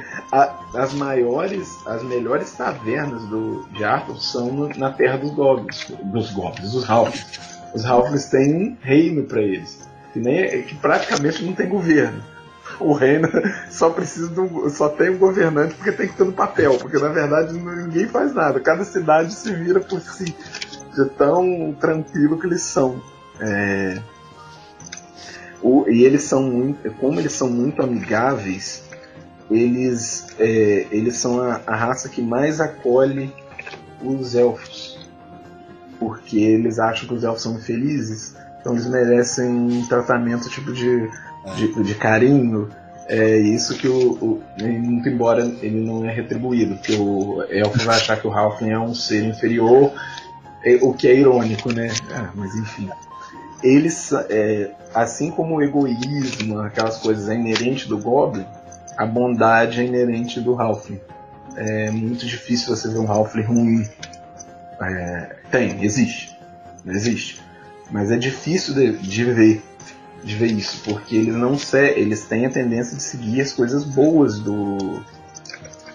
As 0.74 0.92
maiores, 0.92 1.86
as 1.86 2.02
melhores 2.02 2.52
tavernas 2.52 3.22
do, 3.26 3.66
de 3.72 3.84
Arthur 3.84 4.20
são 4.20 4.52
no, 4.52 4.68
na 4.76 4.90
terra 4.92 5.16
dos 5.16 5.30
goblins, 5.30 5.86
dos 6.04 6.30
goblins, 6.30 6.72
dos 6.72 6.88
halflings. 6.88 7.40
Os 7.74 7.84
halflings 7.84 8.26
têm 8.26 8.54
um 8.54 8.76
reino 8.80 9.24
para 9.24 9.40
eles, 9.40 9.88
que, 10.12 10.20
nem, 10.20 10.62
que 10.62 10.74
praticamente 10.74 11.42
não 11.44 11.54
tem 11.54 11.68
governo. 11.68 12.22
O 12.78 12.92
reino 12.92 13.28
só 13.70 13.90
precisa 13.90 14.28
de 14.28 14.40
um, 14.40 14.68
só 14.68 14.88
tem 14.88 15.10
um 15.10 15.18
governante 15.18 15.74
porque 15.74 15.92
tem 15.92 16.06
que 16.06 16.16
ter 16.16 16.24
no 16.24 16.32
papel, 16.32 16.76
porque 16.78 16.98
na 16.98 17.08
verdade 17.08 17.54
ninguém 17.54 18.06
faz 18.06 18.34
nada. 18.34 18.60
Cada 18.60 18.84
cidade 18.84 19.32
se 19.32 19.52
vira 19.54 19.80
por 19.80 20.00
si, 20.00 20.36
de 20.94 21.04
tão 21.16 21.74
tranquilo 21.80 22.38
que 22.38 22.46
eles 22.46 22.62
são. 22.62 23.02
É, 23.40 24.00
o, 25.62 25.88
e 25.88 26.04
eles 26.04 26.22
são 26.24 26.42
muito, 26.42 26.90
como 26.94 27.18
eles 27.18 27.32
são 27.32 27.48
muito 27.48 27.82
amigáveis, 27.82 28.87
eles, 29.50 30.26
é, 30.38 30.86
eles 30.90 31.16
são 31.16 31.40
a, 31.40 31.60
a, 31.66 31.74
raça 31.74 32.08
que 32.08 32.20
mais 32.20 32.60
acolhe 32.60 33.32
os 34.02 34.34
elfos. 34.34 34.98
Porque 35.98 36.38
eles 36.38 36.78
acham 36.78 37.08
que 37.08 37.14
os 37.14 37.24
elfos 37.24 37.42
são 37.42 37.56
infelizes, 37.56 38.36
então 38.60 38.72
eles 38.72 38.86
merecem 38.86 39.48
um 39.48 39.86
tratamento 39.86 40.48
tipo 40.48 40.72
de, 40.72 41.10
de, 41.56 41.82
de 41.82 41.94
carinho. 41.94 42.68
É 43.08 43.38
isso 43.38 43.76
que 43.78 43.88
o, 43.88 44.12
o, 44.12 44.42
Muito 44.60 45.08
embora 45.08 45.42
ele 45.62 45.80
não 45.80 46.04
é 46.04 46.12
retribuído, 46.12 46.76
porque 46.76 46.94
o 46.94 47.42
elfo 47.48 47.78
vai 47.84 47.96
achar 47.96 48.20
que 48.20 48.26
o 48.26 48.32
Halfling 48.32 48.70
é 48.70 48.78
um 48.78 48.94
ser 48.94 49.24
inferior, 49.24 49.92
é, 50.62 50.78
o 50.82 50.92
que 50.92 51.08
é 51.08 51.14
irônico, 51.14 51.72
né? 51.72 51.88
Ah, 52.12 52.30
mas 52.34 52.54
enfim. 52.54 52.88
Eles, 53.62 54.12
é, 54.28 54.70
assim 54.94 55.30
como 55.30 55.56
o 55.56 55.62
egoísmo, 55.62 56.60
aquelas 56.60 56.98
coisas 56.98 57.28
é 57.28 57.34
inerente 57.34 57.88
do 57.88 57.98
Goblin, 57.98 58.46
a 58.98 59.06
bondade 59.06 59.80
é 59.80 59.84
inerente 59.84 60.40
do 60.40 60.60
Halfling. 60.60 61.00
É 61.56 61.88
muito 61.92 62.26
difícil 62.26 62.76
você 62.76 62.88
ver 62.88 62.98
um 62.98 63.10
Halfling 63.10 63.42
ruim. 63.42 63.88
É, 64.80 65.36
tem, 65.52 65.84
existe. 65.84 66.36
Existe. 66.84 67.40
Mas 67.92 68.10
é 68.10 68.16
difícil 68.16 68.74
de, 68.74 68.98
de, 68.98 69.24
ver 69.24 69.62
de 70.24 70.34
ver 70.34 70.50
isso, 70.50 70.82
porque 70.84 71.14
eles 71.14 71.34
não 71.34 71.56
eles 71.96 72.24
têm 72.24 72.44
a 72.44 72.50
tendência 72.50 72.96
de 72.96 73.02
seguir 73.02 73.40
as 73.40 73.52
coisas 73.52 73.84
boas 73.84 74.40
do, 74.40 75.00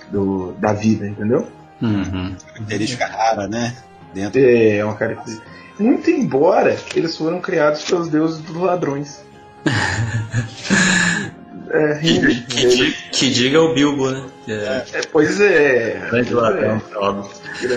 do 0.10 0.54
da 0.54 0.72
vida, 0.72 1.06
entendeu? 1.06 1.45
Uhum. 1.82 2.36
Característica 2.54 3.06
rara, 3.06 3.47
né? 3.49 3.76
Dentro. 4.14 4.39
É, 4.39 4.78
é 4.78 4.86
uma 4.86 4.95
característica. 4.95 5.45
Muito 5.78 6.10
embora 6.10 6.78
eles 6.95 7.18
foram 7.18 7.41
criados 7.41 7.84
pelos 7.84 8.08
deuses 8.08 8.39
dos 8.39 8.56
ladrões. 8.56 9.22
É, 11.70 11.95
que, 11.99 12.41
que, 12.45 12.91
que, 13.11 13.30
diga 13.30 13.61
o 13.61 13.74
Bilbo, 13.74 14.11
né? 14.11 14.26
É, 14.47 14.84
é, 14.93 15.01
pois 15.11 15.39
é. 15.39 16.07
Grande 16.09 16.34
ladrão, 16.34 16.82
é. 16.91 16.97
óbvio. 16.97 17.32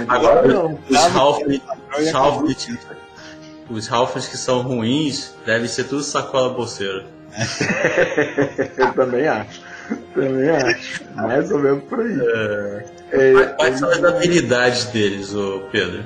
Agora, 0.09 0.49
não. 0.49 0.79
os 0.89 0.97
Halflings, 1.15 2.69
os 3.71 3.93
Halflings 3.93 4.29
que 4.29 4.37
são 4.37 4.63
ruins 4.63 5.35
devem 5.45 5.69
ser 5.69 5.85
tudo 5.85 6.03
sacola 6.03 6.53
bolseira. 6.53 7.05
Eu 8.77 8.93
também 8.93 9.29
acho. 9.29 9.61
Também 10.15 10.51
acho. 10.51 11.05
Mais 11.15 11.51
ou 11.51 11.59
menos 11.59 11.85
por 11.85 12.01
aí. 12.01 12.19
É. 12.21 12.85
É, 13.13 13.47
Quais 13.57 13.79
são 13.79 13.89
as 13.89 14.03
habilidades 14.03 14.87
deles, 14.87 15.35
ô 15.35 15.61
Pedro? 15.71 16.05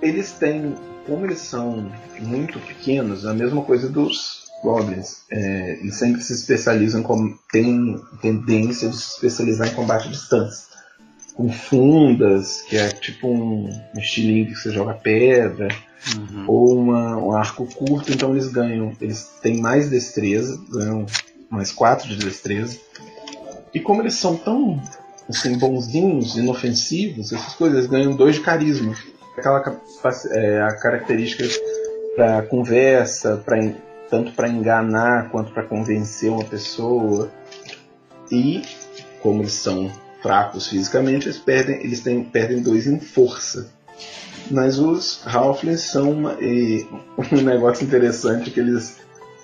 Eles 0.00 0.32
têm, 0.32 0.74
como 1.06 1.26
eles 1.26 1.38
são 1.38 1.90
muito 2.18 2.58
pequenos, 2.58 3.24
a 3.24 3.32
mesma 3.32 3.62
coisa 3.62 3.88
dos 3.88 4.41
goblins, 4.62 5.22
é, 5.30 5.78
eles 5.80 5.96
sempre 5.96 6.22
se 6.22 6.32
especializam, 6.32 7.02
com, 7.02 7.36
tem 7.50 8.00
tendência 8.20 8.88
de 8.88 8.96
se 8.96 9.14
especializar 9.14 9.68
em 9.68 9.74
combate 9.74 10.08
à 10.08 10.10
distância. 10.10 10.72
Com 11.34 11.50
fundas, 11.50 12.62
que 12.62 12.76
é 12.76 12.88
tipo 12.88 13.28
um, 13.28 13.68
um 13.94 13.98
estilingue 13.98 14.52
que 14.52 14.58
você 14.58 14.70
joga 14.70 14.94
pedra, 14.94 15.68
uhum. 16.16 16.44
ou 16.46 16.78
uma, 16.78 17.16
um 17.16 17.32
arco 17.32 17.66
curto, 17.66 18.12
então 18.12 18.32
eles 18.32 18.48
ganham, 18.48 18.92
eles 19.00 19.30
têm 19.42 19.60
mais 19.60 19.90
destreza, 19.90 20.60
ganham 20.70 21.06
mais 21.50 21.72
4 21.72 22.08
de 22.08 22.16
destreza. 22.16 22.78
E 23.74 23.80
como 23.80 24.02
eles 24.02 24.14
são 24.14 24.36
tão 24.36 24.80
assim, 25.28 25.56
bonzinhos, 25.58 26.36
inofensivos, 26.36 27.32
essas 27.32 27.54
coisas, 27.54 27.78
eles 27.78 27.90
ganham 27.90 28.14
2 28.14 28.36
de 28.36 28.40
carisma. 28.42 28.94
Aquela 29.36 29.80
é, 30.32 30.60
a 30.60 30.76
característica 30.76 31.44
para 32.14 32.42
conversa, 32.42 33.42
para 33.44 33.58
tanto 34.12 34.32
para 34.32 34.46
enganar 34.46 35.30
quanto 35.30 35.52
para 35.52 35.62
convencer 35.62 36.30
uma 36.30 36.44
pessoa. 36.44 37.30
E, 38.30 38.60
como 39.22 39.40
eles 39.40 39.54
são 39.54 39.90
fracos 40.20 40.68
fisicamente, 40.68 41.28
eles 41.28 41.38
perdem, 41.38 41.76
eles 41.76 42.00
têm, 42.00 42.22
perdem 42.22 42.60
dois 42.60 42.86
em 42.86 43.00
força. 43.00 43.72
Mas 44.50 44.78
os 44.78 45.26
Halflings 45.26 45.80
são 45.84 46.10
uma, 46.10 46.36
um 47.32 47.40
negócio 47.42 47.86
interessante 47.86 48.50
que 48.50 48.60
eles 48.60 48.98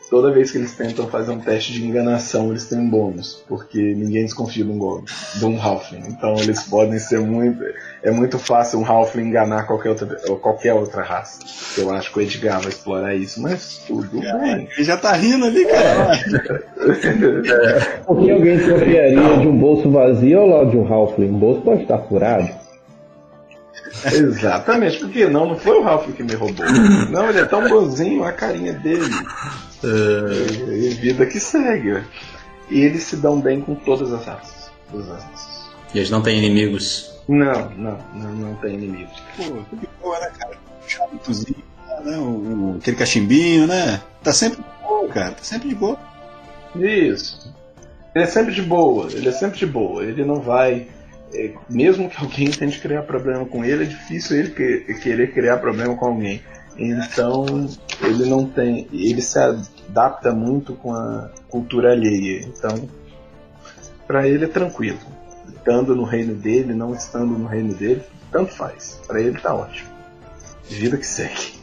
toda 0.08 0.32
vez 0.32 0.50
que 0.50 0.58
eles 0.58 0.74
tentam 0.74 1.06
fazer 1.08 1.32
um 1.32 1.40
teste 1.40 1.72
de 1.72 1.84
enganação, 1.84 2.50
eles 2.50 2.66
têm 2.66 2.78
um 2.78 2.88
bônus, 2.88 3.44
porque 3.48 3.78
ninguém 3.78 4.24
desconfia 4.24 4.64
de 4.64 4.70
um 4.70 4.78
Goblin, 4.78 5.06
de 5.34 5.44
um 5.44 5.60
Halfling. 5.60 6.02
Então 6.08 6.34
eles 6.38 6.62
podem 6.64 6.98
ser 6.98 7.20
muito. 7.20 7.62
É 8.02 8.10
muito 8.10 8.38
fácil 8.38 8.78
um 8.78 8.86
Halfling 8.86 9.28
enganar 9.28 9.66
qualquer 9.66 9.90
outra, 9.90 10.06
qualquer 10.40 10.74
outra 10.74 11.02
raça. 11.02 11.40
Eu 11.76 11.90
acho 11.92 12.12
que 12.12 12.18
o 12.18 12.22
Edgar 12.22 12.60
vai 12.60 12.70
explorar 12.70 13.14
isso, 13.14 13.40
mas 13.42 13.82
tudo 13.86 14.20
bem. 14.20 14.68
Ele 14.76 14.84
já 14.84 14.96
tá 14.96 15.12
rindo 15.12 15.44
ali, 15.44 15.64
cara. 15.66 16.12
É. 17.48 17.80
Por 18.04 18.18
que 18.22 18.30
alguém 18.30 18.56
desconfiaria 18.56 19.38
de 19.38 19.48
um 19.48 19.58
bolso 19.58 19.90
vazio 19.90 20.40
ou 20.40 20.66
de 20.70 20.76
um 20.76 20.92
Halfling? 20.92 21.30
Um 21.30 21.38
bolso 21.38 21.60
pode 21.62 21.82
estar 21.82 21.98
furado. 21.98 22.48
Exatamente, 24.04 24.98
porque 24.98 25.26
não, 25.26 25.46
não 25.46 25.56
foi 25.56 25.78
o 25.78 25.82
Ralph 25.82 26.08
que 26.12 26.22
me 26.22 26.34
roubou. 26.34 26.64
Não, 27.10 27.28
ele 27.28 27.40
é 27.40 27.44
tão 27.44 27.68
bonzinho, 27.68 28.24
a 28.24 28.32
carinha 28.32 28.72
dele. 28.72 29.10
Uh... 29.82 30.72
E, 30.72 30.90
vida 30.94 31.26
que 31.26 31.38
segue. 31.38 32.02
E 32.70 32.80
eles 32.80 33.04
se 33.04 33.16
dão 33.16 33.40
bem 33.40 33.60
com 33.60 33.74
todas 33.74 34.12
as 34.12 34.24
raças. 34.24 34.70
Todas 34.90 35.10
as 35.10 35.22
raças. 35.22 35.70
E 35.94 35.98
eles 35.98 36.10
não 36.10 36.22
têm 36.22 36.38
inimigos? 36.38 37.10
Não, 37.28 37.70
não, 37.70 37.98
não, 38.14 38.32
não 38.34 38.54
tem 38.56 38.74
inimigos. 38.74 39.22
Pô, 39.36 39.76
que 39.76 39.88
boa, 40.02 40.18
né, 40.20 40.30
cara? 40.38 40.58
Chapitozinho, 40.86 41.64
né? 42.04 42.18
O, 42.18 42.76
aquele 42.78 42.96
cachimbinho, 42.96 43.66
né? 43.66 44.00
Tá 44.22 44.32
sempre 44.32 44.62
de 44.62 44.86
boa, 44.86 45.08
cara. 45.08 45.32
Tá 45.32 45.42
sempre 45.42 45.68
de 45.68 45.74
boa. 45.74 45.98
Isso. 46.76 47.54
Ele 48.14 48.24
é 48.24 48.26
sempre 48.26 48.54
de 48.54 48.62
boa, 48.62 49.10
ele 49.12 49.28
é 49.28 49.32
sempre 49.32 49.58
de 49.58 49.66
boa. 49.66 50.02
Ele 50.02 50.24
não 50.24 50.40
vai 50.40 50.88
é, 51.34 51.52
mesmo 51.68 52.08
que 52.08 52.20
alguém 52.20 52.50
tente 52.50 52.80
criar 52.80 53.02
problema 53.02 53.44
com 53.44 53.64
ele, 53.64 53.84
é 53.84 53.86
difícil 53.86 54.38
ele 54.38 54.50
que, 54.50 54.94
querer 54.94 55.32
criar 55.32 55.58
problema 55.58 55.94
com 55.96 56.06
alguém. 56.06 56.42
Então 56.78 57.44
ele 58.00 58.26
não 58.26 58.46
tem, 58.46 58.88
ele 58.92 59.20
se 59.20 59.38
adapta 59.38 60.32
muito 60.32 60.74
com 60.74 60.94
a 60.94 61.30
cultura 61.48 61.92
alheia. 61.92 62.44
Então 62.46 62.88
para 64.06 64.26
ele 64.26 64.46
é 64.46 64.48
tranquilo, 64.48 64.98
estando 65.48 65.94
no 65.94 66.04
reino 66.04 66.34
dele, 66.34 66.72
não 66.72 66.94
estando 66.94 67.36
no 67.36 67.46
reino 67.46 67.74
dele, 67.74 68.02
tanto 68.32 68.52
faz. 68.54 69.00
Para 69.06 69.20
ele 69.20 69.38
tá 69.38 69.54
ótimo. 69.54 69.90
Vida 70.68 70.96
que 70.96 71.06
segue. 71.06 71.58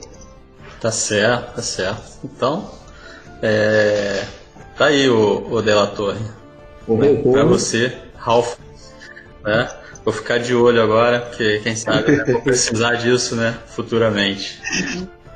Tá 0.80 0.92
certo, 0.92 1.56
tá 1.56 1.62
certo. 1.62 2.20
Então, 2.24 2.70
é... 3.42 4.24
tá 4.78 4.86
aí 4.86 5.10
o, 5.10 5.48
o 5.52 5.62
Delator. 5.62 6.14
Né? 6.14 7.16
Para 7.32 7.46
você, 7.46 7.98
Ralph 8.16 8.58
né? 9.46 9.70
Vou 10.06 10.14
ficar 10.14 10.38
de 10.38 10.54
olho 10.54 10.82
agora, 10.84 11.20
porque 11.20 11.60
quem 11.64 11.76
sabe 11.76 12.12
né? 12.12 12.24
vou 12.28 12.42
precisar 12.42 12.94
disso, 12.94 13.36
né? 13.36 13.58
Futuramente. 13.66 14.62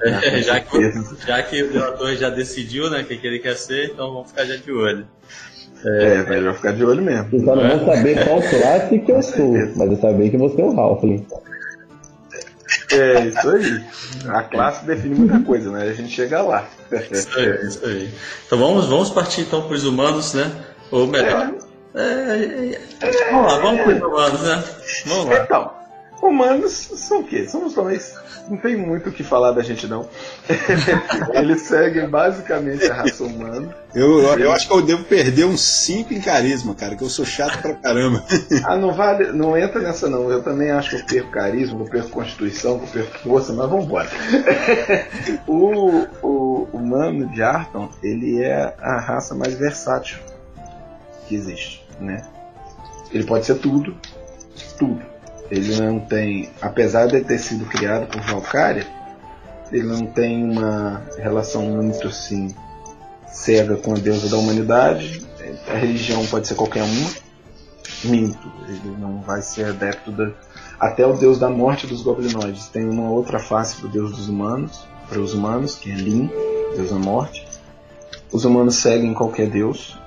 É, 0.04 0.42
já, 0.44 0.60
que, 0.60 0.94
já 1.26 1.42
que 1.42 1.64
o 1.64 1.74
Delator 1.74 2.16
já 2.16 2.30
decidiu, 2.30 2.88
né, 2.88 3.02
o 3.02 3.06
que, 3.06 3.18
que 3.18 3.26
ele 3.26 3.40
quer 3.40 3.58
ser, 3.58 3.92
então 3.92 4.14
vamos 4.14 4.30
ficar 4.30 4.46
já 4.46 4.56
de 4.56 4.72
olho. 4.72 5.08
É, 5.84 6.14
é 6.14 6.24
melhor 6.24 6.54
ficar 6.54 6.74
de 6.74 6.86
olho 6.86 7.02
mesmo. 7.02 7.30
Eu 7.34 7.40
só 7.44 7.56
não 7.56 7.80
vou 7.80 7.96
saber 7.96 8.24
qual 8.26 8.42
classe 8.48 9.00
que 9.00 9.12
eu 9.12 9.24
sou, 9.24 9.54
mas 9.76 9.92
eu 9.92 9.98
sabia 9.98 10.30
que 10.30 10.38
você 10.38 10.62
é 10.62 10.66
o 10.66 10.80
Halfling. 10.80 11.26
É, 12.92 13.26
isso 13.26 13.50
aí. 13.50 13.84
A 14.28 14.44
classe 14.44 14.86
define 14.86 15.16
muita 15.16 15.40
coisa, 15.40 15.72
né? 15.72 15.84
A 15.84 15.94
gente 15.94 16.12
chega 16.12 16.42
lá. 16.44 16.68
Isso 17.12 17.40
aí, 17.40 17.68
isso 17.68 17.86
aí. 17.86 18.10
Então 18.46 18.60
vamos, 18.60 18.88
vamos 18.88 19.10
partir 19.10 19.42
então 19.42 19.64
para 19.64 19.76
os 19.76 19.84
humanos, 19.84 20.34
né? 20.36 20.52
Ou 20.92 21.08
melhor. 21.08 21.54
É. 21.56 21.69
É, 21.96 22.78
é, 23.02 23.32
vamos 23.32 23.52
lá, 23.52 23.60
vamos 23.60 23.88
os 23.88 24.02
humanos, 24.02 24.42
né? 24.42 24.64
Vamos 25.06 25.26
lá. 25.26 25.44
Então, 25.44 25.72
humanos 26.22 26.72
são 26.72 27.22
o 27.22 27.24
quê? 27.24 27.48
Somos 27.48 27.76
nós 27.76 28.20
não 28.50 28.58
tem 28.58 28.76
muito 28.76 29.10
o 29.10 29.12
que 29.12 29.24
falar 29.24 29.52
da 29.52 29.62
gente, 29.62 29.88
não. 29.88 30.10
Eles 31.34 31.62
seguem 31.62 32.10
basicamente 32.10 32.90
a 32.90 32.96
raça 32.96 33.24
humana. 33.24 33.76
Eu, 33.94 34.22
eu 34.38 34.52
acho 34.52 34.68
que 34.68 34.74
eu 34.74 34.82
devo 34.82 35.04
perder 35.04 35.46
uns 35.46 35.62
5 35.62 36.14
em 36.14 36.20
carisma, 36.20 36.74
cara, 36.74 36.96
que 36.96 37.04
eu 37.04 37.10
sou 37.10 37.26
chato 37.26 37.62
pra 37.62 37.76
caramba. 37.76 38.24
ah, 38.66 38.76
não 38.76 38.92
vale, 38.92 39.32
não 39.32 39.56
entra 39.56 39.80
nessa 39.82 40.10
não. 40.10 40.32
Eu 40.32 40.42
também 40.42 40.72
acho 40.72 40.90
que 40.90 40.96
eu 40.96 41.06
perco 41.06 41.32
carisma, 41.32 41.80
eu 41.80 41.86
perco 41.86 42.10
constituição, 42.10 42.82
eu 42.82 42.88
perco 42.88 43.20
força, 43.20 43.54
mas 43.54 43.70
vamos 43.70 43.86
embora. 43.86 44.10
o, 45.48 46.08
o 46.24 46.68
humano 46.74 47.28
de 47.28 47.44
Arton, 47.44 47.90
ele 48.02 48.42
é 48.42 48.74
a 48.80 49.00
raça 49.00 49.36
mais 49.36 49.54
versátil 49.54 50.18
que 51.28 51.36
existe, 51.36 51.79
né? 52.00 52.22
Ele 53.12 53.24
pode 53.24 53.46
ser 53.46 53.56
tudo, 53.56 53.98
tudo. 54.78 55.02
Ele 55.50 55.76
não 55.78 56.00
tem, 56.00 56.50
apesar 56.62 57.08
de 57.08 57.22
ter 57.22 57.40
sido 57.40 57.66
criado 57.66 58.08
por 58.08 58.22
Valkyria, 58.22 58.86
ele 59.72 59.84
não 59.84 60.06
tem 60.06 60.44
uma 60.44 61.02
relação 61.18 61.64
muito 61.64 62.08
assim 62.08 62.54
cega 63.28 63.76
com 63.78 63.94
a 63.94 63.98
deusa 63.98 64.30
da 64.30 64.38
humanidade. 64.38 65.26
A 65.68 65.74
religião 65.74 66.26
pode 66.28 66.48
ser 66.48 66.56
qualquer 66.56 66.84
uma. 66.84 67.10
Minto, 68.04 68.52
ele 68.68 68.96
não 68.98 69.22
vai 69.22 69.42
ser 69.42 69.66
adepto 69.66 70.12
da. 70.12 70.32
Até 70.80 71.06
o 71.06 71.14
deus 71.14 71.38
da 71.38 71.50
morte 71.50 71.86
dos 71.86 72.02
goblinoides 72.02 72.70
tem 72.70 72.88
uma 72.88 73.10
outra 73.10 73.40
face 73.40 73.76
para 73.76 73.88
o 73.88 73.90
deus 73.90 74.12
dos 74.12 74.30
humanos, 74.30 74.88
para 75.10 75.20
os 75.20 75.34
humanos, 75.34 75.76
que 75.76 75.92
é 75.92 75.96
Lin, 75.96 76.30
deus 76.76 76.92
da 76.92 76.98
morte. 76.98 77.46
Os 78.32 78.46
humanos 78.46 78.76
seguem 78.76 79.14
qualquer 79.14 79.50
deus, 79.50 79.99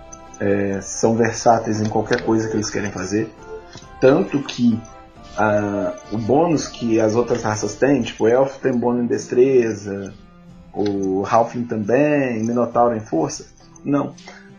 é, 0.43 0.81
são 0.81 1.15
versáteis 1.15 1.81
em 1.81 1.89
qualquer 1.89 2.23
coisa 2.23 2.49
que 2.49 2.57
eles 2.57 2.69
querem 2.69 2.91
fazer. 2.91 3.33
Tanto 4.01 4.43
que 4.43 4.81
o 6.11 6.19
bônus 6.19 6.67
que 6.67 7.01
as 7.01 7.15
outras 7.15 7.43
raças 7.43 7.77
têm, 7.77 8.03
tipo 8.03 8.25
o 8.25 8.29
elfo 8.29 8.59
tem 8.59 8.73
bônus 8.73 9.05
em 9.05 9.07
destreza, 9.07 10.13
o 10.75 11.25
halfling 11.25 11.65
também, 11.65 12.43
minotauro 12.43 12.97
em 12.97 13.01
força. 13.01 13.47
Não. 13.85 14.15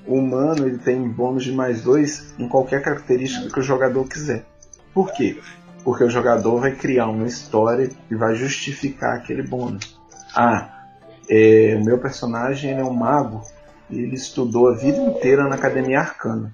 O 0.07 0.15
humano 0.15 0.65
ele 0.65 0.77
tem 0.77 1.07
bônus 1.07 1.43
de 1.43 1.51
mais 1.51 1.81
dois 1.81 2.33
em 2.39 2.47
qualquer 2.47 2.81
característica 2.81 3.49
que 3.49 3.59
o 3.59 3.63
jogador 3.63 4.07
quiser. 4.07 4.45
Por 4.93 5.11
quê? 5.11 5.39
Porque 5.83 6.03
o 6.03 6.09
jogador 6.09 6.59
vai 6.59 6.71
criar 6.71 7.07
uma 7.07 7.27
história 7.27 7.89
e 8.09 8.15
vai 8.15 8.35
justificar 8.35 9.17
aquele 9.17 9.43
bônus. 9.43 9.99
Ah, 10.35 10.87
é, 11.29 11.77
o 11.79 11.83
meu 11.83 11.97
personagem 11.99 12.71
é 12.71 12.83
um 12.83 12.93
mago 12.93 13.41
ele 13.89 14.15
estudou 14.15 14.67
a 14.67 14.75
vida 14.75 14.97
inteira 14.97 15.47
na 15.47 15.55
academia 15.55 15.99
arcana. 15.99 16.53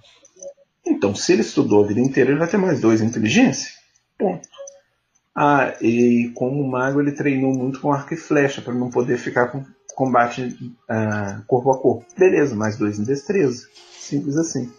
Então, 0.86 1.14
se 1.14 1.34
ele 1.34 1.42
estudou 1.42 1.84
a 1.84 1.88
vida 1.88 2.00
inteira, 2.00 2.32
ele 2.32 2.40
vai 2.40 2.48
ter 2.48 2.58
mais 2.58 2.80
dois 2.80 3.02
em 3.02 3.06
inteligência. 3.06 3.72
Ponto. 4.18 4.48
Ah, 5.36 5.76
e 5.82 6.32
como 6.36 6.68
mago 6.68 7.00
ele 7.00 7.12
treinou 7.12 7.54
muito 7.54 7.80
com 7.80 7.94
arco 7.94 8.14
e 8.14 8.18
flecha 8.18 8.62
para 8.62 8.74
não 8.74 8.90
poder 8.90 9.18
ficar 9.18 9.48
com 9.48 9.64
combate 9.96 10.58
ah, 10.90 11.42
corpo 11.48 11.72
a 11.72 11.80
corpo. 11.80 12.06
Beleza, 12.18 12.56
mais 12.56 12.78
dois 12.78 13.00
em 13.00 13.04
destreza. 13.04 13.68
Simples 13.98 14.36
assim. 14.38 14.72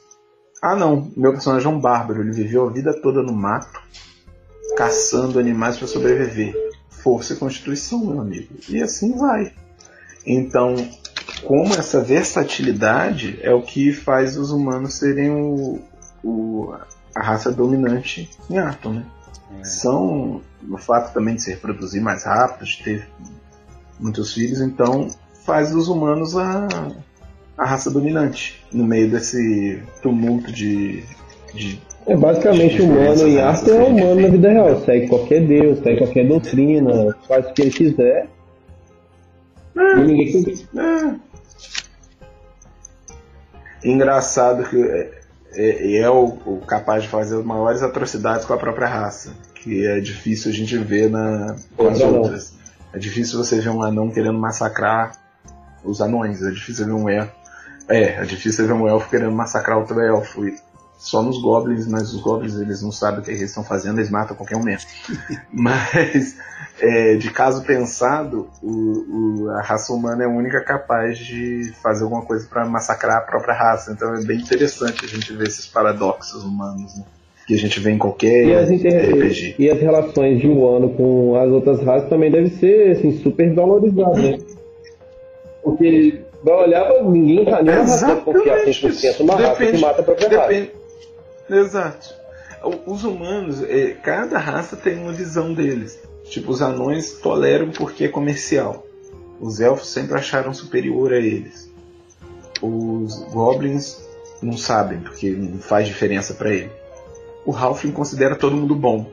Ah 0.63 0.77
não, 0.77 1.11
meu 1.17 1.33
personagem 1.33 1.67
é 1.67 1.75
um 1.75 1.81
bárbaro, 1.81 2.21
ele 2.21 2.33
viveu 2.33 2.69
a 2.69 2.71
vida 2.71 2.93
toda 3.01 3.23
no 3.23 3.33
mato, 3.33 3.81
caçando 4.77 5.39
animais 5.39 5.79
para 5.79 5.87
sobreviver. 5.87 6.55
Força 6.91 7.33
e 7.33 7.37
constituição, 7.37 8.05
meu 8.05 8.21
amigo. 8.21 8.55
E 8.69 8.83
assim 8.83 9.17
vai. 9.17 9.55
Então, 10.27 10.75
como 11.45 11.75
essa 11.75 12.01
versatilidade 12.01 13.39
é 13.43 13.53
o 13.53 13.63
que 13.63 13.93
faz 13.93 14.37
os 14.37 14.51
humanos 14.51 14.95
serem 14.95 15.31
o, 15.31 15.81
o 16.23 16.75
a 17.15 17.23
raça 17.23 17.51
dominante 17.51 18.31
em 18.49 18.59
Atom, 18.59 18.93
né? 18.93 19.05
É. 19.59 19.65
São 19.65 20.41
o 20.69 20.79
fato 20.79 21.13
também 21.13 21.35
de 21.35 21.43
se 21.43 21.51
reproduzir 21.51 22.01
mais 22.01 22.25
rápido, 22.25 22.65
de 22.65 22.83
ter 22.83 23.09
muitos 23.99 24.33
filhos, 24.33 24.61
então 24.61 25.09
faz 25.45 25.71
dos 25.71 25.89
humanos 25.89 26.37
a, 26.37 26.69
a 27.57 27.65
raça 27.65 27.91
dominante 27.91 28.65
no 28.73 28.85
meio 28.85 29.11
desse 29.11 29.83
tumulto 30.03 30.53
de. 30.53 31.03
de 31.55 31.81
é 32.07 32.17
basicamente 32.17 32.77
de 32.77 32.83
humano 32.83 33.29
em 33.29 33.39
arte 33.39 33.71
é 33.71 33.75
humano 33.75 34.21
na 34.21 34.29
vida 34.29 34.49
real, 34.49 34.81
segue 34.85 35.09
qualquer 35.09 35.47
deus, 35.47 35.79
segue 35.81 35.99
qualquer 35.99 36.27
doutrina, 36.27 37.15
faz 37.29 37.47
o 37.47 37.53
que 37.53 37.63
ele 37.63 37.71
quiser. 37.71 38.29
É, 39.77 39.99
e 39.99 40.05
ninguém 40.05 40.55
é. 40.77 41.30
Engraçado 43.83 44.65
que 44.65 44.81
é, 44.81 45.21
é, 45.53 45.97
é 45.99 46.11
o, 46.11 46.25
o, 46.45 46.63
capaz 46.67 47.03
de 47.03 47.09
fazer 47.09 47.39
as 47.39 47.45
maiores 47.45 47.83
atrocidades 47.83 48.45
com 48.45 48.53
a 48.53 48.59
própria 48.59 48.87
raça, 48.87 49.33
que 49.55 49.87
é 49.87 50.01
difícil 50.01 50.51
a 50.51 50.55
gente 50.55 50.77
ver 50.79 51.11
na, 51.11 51.57
nas 51.79 52.01
outras. 52.01 52.55
É 52.93 52.99
difícil 52.99 53.39
você 53.39 53.61
ver 53.61 53.71
um 53.71 53.83
anão 53.83 54.11
querendo 54.11 54.39
massacrar 54.39 55.13
os 55.85 56.01
anões, 56.01 56.43
é 56.43 56.51
difícil 56.51 56.87
ver 56.87 56.93
um 56.93 57.09
elfo. 57.09 57.33
É, 57.89 58.03
é 58.23 58.25
difícil 58.25 58.67
ver 58.67 58.73
um 58.73 58.87
elfo 58.87 59.09
querendo 59.09 59.33
massacrar 59.33 59.79
outro 59.79 60.01
elfo. 60.01 60.47
E 60.47 60.57
só 61.01 61.23
nos 61.23 61.41
goblins, 61.41 61.87
mas 61.87 62.13
os 62.13 62.21
goblins 62.21 62.55
eles 62.57 62.83
não 62.83 62.93
sabem 62.93 63.21
o 63.21 63.23
que 63.23 63.31
eles 63.31 63.41
estão 63.41 63.65
fazendo, 63.65 63.99
eles 63.99 64.11
matam 64.11 64.37
qualquer 64.37 64.57
um 64.57 64.63
mesmo. 64.63 64.87
mas 65.51 66.37
é, 66.79 67.17
de 67.17 67.31
caso 67.31 67.65
pensado, 67.65 68.49
o, 68.63 68.69
o, 68.69 69.51
a 69.51 69.63
raça 69.63 69.95
humana 69.95 70.25
é 70.25 70.27
a 70.27 70.29
única 70.29 70.63
capaz 70.63 71.19
de 71.19 71.73
fazer 71.83 72.05
alguma 72.05 72.23
coisa 72.23 72.47
para 72.47 72.67
massacrar 72.67 73.17
a 73.17 73.21
própria 73.23 73.55
raça. 73.55 73.93
Então 73.93 74.15
é 74.15 74.23
bem 74.23 74.41
interessante 74.41 75.03
a 75.03 75.09
gente 75.09 75.33
ver 75.33 75.49
esses 75.49 75.67
paradoxos 75.67 76.45
humanos. 76.45 76.95
Né? 76.95 77.05
Que 77.47 77.55
a 77.55 77.59
gente 77.59 77.81
vê 77.81 77.93
em 77.93 77.99
qualquer 77.99 78.45
e 78.45 78.55
as 78.55 78.71
inter... 78.71 79.11
RPG. 79.11 79.57
E 79.59 79.71
as 79.71 79.81
relações 79.81 80.39
de 80.39 80.49
um 80.49 80.69
ano 80.69 80.91
com 80.91 81.35
as 81.37 81.51
outras 81.51 81.83
raças 81.83 82.11
também 82.11 82.31
devem 82.31 82.51
ser 82.51 82.91
assim, 82.91 83.19
super 83.23 83.55
valorizadas, 83.55 84.23
né? 84.23 84.39
Porque 85.65 86.21
vai 86.45 86.55
olhar, 86.55 87.03
ninguém, 87.05 87.45
nenhuma 87.45 87.73
raça 87.73 88.07
deve 88.07 88.21
confiar 88.21 88.59
100% 88.67 89.21
uma 89.21 89.37
raça 89.37 89.67
que 89.67 89.79
mata 89.79 90.01
a 90.03 90.05
própria 90.05 90.29
depende. 90.29 90.61
raça. 90.61 90.80
Exato. 91.51 92.15
Os 92.87 93.05
humanos, 93.05 93.63
é, 93.63 93.93
cada 93.93 94.39
raça 94.39 94.77
tem 94.77 94.99
uma 94.99 95.13
visão 95.13 95.53
deles. 95.53 95.99
Tipo, 96.25 96.53
os 96.53 96.63
anões 96.63 97.15
toleram 97.15 97.71
porque 97.71 98.05
é 98.05 98.09
comercial. 98.09 98.87
Os 99.41 99.61
elfos 99.61 99.89
sempre 99.89 100.15
acharam 100.15 100.53
superior 100.53 101.13
a 101.13 101.19
eles. 101.19 101.71
Os 102.61 103.25
goblins 103.33 104.07
não 104.43 104.57
sabem 104.57 105.01
porque 105.01 105.31
não 105.31 105.59
faz 105.59 105.87
diferença 105.87 106.35
para 106.35 106.51
ele. 106.51 106.71
O 107.45 107.57
Halfling 107.57 107.93
considera 107.93 108.37
todo 108.37 108.57
mundo 108.57 108.75
bom. 108.75 109.11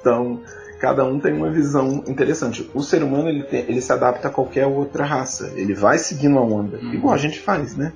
Então, 0.00 0.40
cada 0.80 1.04
um 1.04 1.20
tem 1.20 1.34
uma 1.34 1.50
visão 1.50 2.02
interessante. 2.06 2.68
O 2.74 2.82
ser 2.82 3.02
humano 3.02 3.28
ele, 3.28 3.42
tem, 3.42 3.60
ele 3.68 3.80
se 3.80 3.92
adapta 3.92 4.28
a 4.28 4.30
qualquer 4.30 4.66
outra 4.66 5.04
raça. 5.04 5.52
Ele 5.54 5.74
vai 5.74 5.98
seguindo 5.98 6.38
a 6.38 6.42
onda, 6.42 6.78
igual 6.78 7.12
a 7.12 7.18
gente 7.18 7.38
faz, 7.38 7.76
né? 7.76 7.92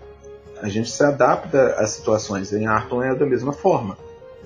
A 0.62 0.68
gente 0.68 0.90
se 0.90 1.02
adapta 1.02 1.74
às 1.76 1.90
situações. 1.90 2.52
Em 2.52 2.66
Arton 2.66 3.02
é 3.02 3.14
da 3.14 3.26
mesma 3.26 3.52
forma 3.52 3.98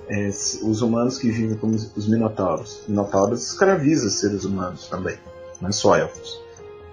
é, 0.09 0.29
os 0.29 0.83
humanos 0.83 1.19
que 1.19 1.31
vivem 1.31 1.57
como 1.57 1.75
os 1.75 2.09
minotauros. 2.09 2.83
Minotauros 2.89 3.47
escraviza 3.47 4.09
seres 4.09 4.45
humanos 4.45 4.89
também, 4.89 5.17
não 5.61 5.71
só 5.73 5.97
elfos. 5.97 6.41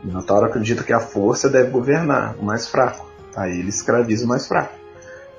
O 0.03 0.07
Minotauro 0.07 0.45
acredita 0.45 0.83
que 0.83 0.91
a 0.91 0.99
força 0.99 1.49
deve 1.49 1.69
governar 1.69 2.35
o 2.37 2.43
mais 2.43 2.67
fraco. 2.67 3.07
Aí 3.35 3.59
ele 3.59 3.69
escraviza 3.69 4.25
o 4.25 4.27
mais 4.27 4.47
fraco. 4.47 4.73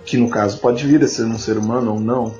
Que 0.04 0.16
no 0.16 0.30
caso 0.30 0.58
pode 0.58 0.86
vir 0.86 1.02
a 1.02 1.08
ser 1.08 1.24
um 1.24 1.38
ser 1.38 1.58
humano 1.58 1.92
ou 1.92 2.00
não. 2.00 2.34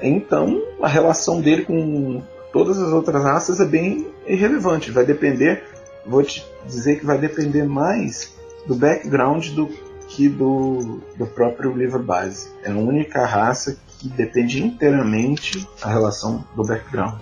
Então 0.00 0.60
a 0.82 0.88
relação 0.88 1.40
dele 1.40 1.64
com 1.64 2.22
todas 2.52 2.78
as 2.78 2.92
outras 2.92 3.22
raças 3.22 3.60
é 3.60 3.64
bem 3.64 4.08
irrelevante. 4.26 4.90
Vai 4.90 5.04
depender, 5.04 5.62
vou 6.04 6.22
te 6.22 6.44
dizer 6.66 6.98
que 6.98 7.06
vai 7.06 7.18
depender 7.18 7.64
mais 7.64 8.34
do 8.66 8.74
background 8.74 9.50
do 9.50 9.68
que 10.14 10.28
do, 10.28 11.00
do 11.16 11.26
próprio 11.26 11.76
livro 11.76 12.00
base. 12.00 12.48
É 12.62 12.70
a 12.70 12.76
única 12.76 13.26
raça 13.26 13.76
que 13.98 14.08
depende 14.08 14.62
inteiramente 14.62 15.66
da 15.80 15.88
relação 15.88 16.44
do 16.54 16.62
background. 16.62 17.20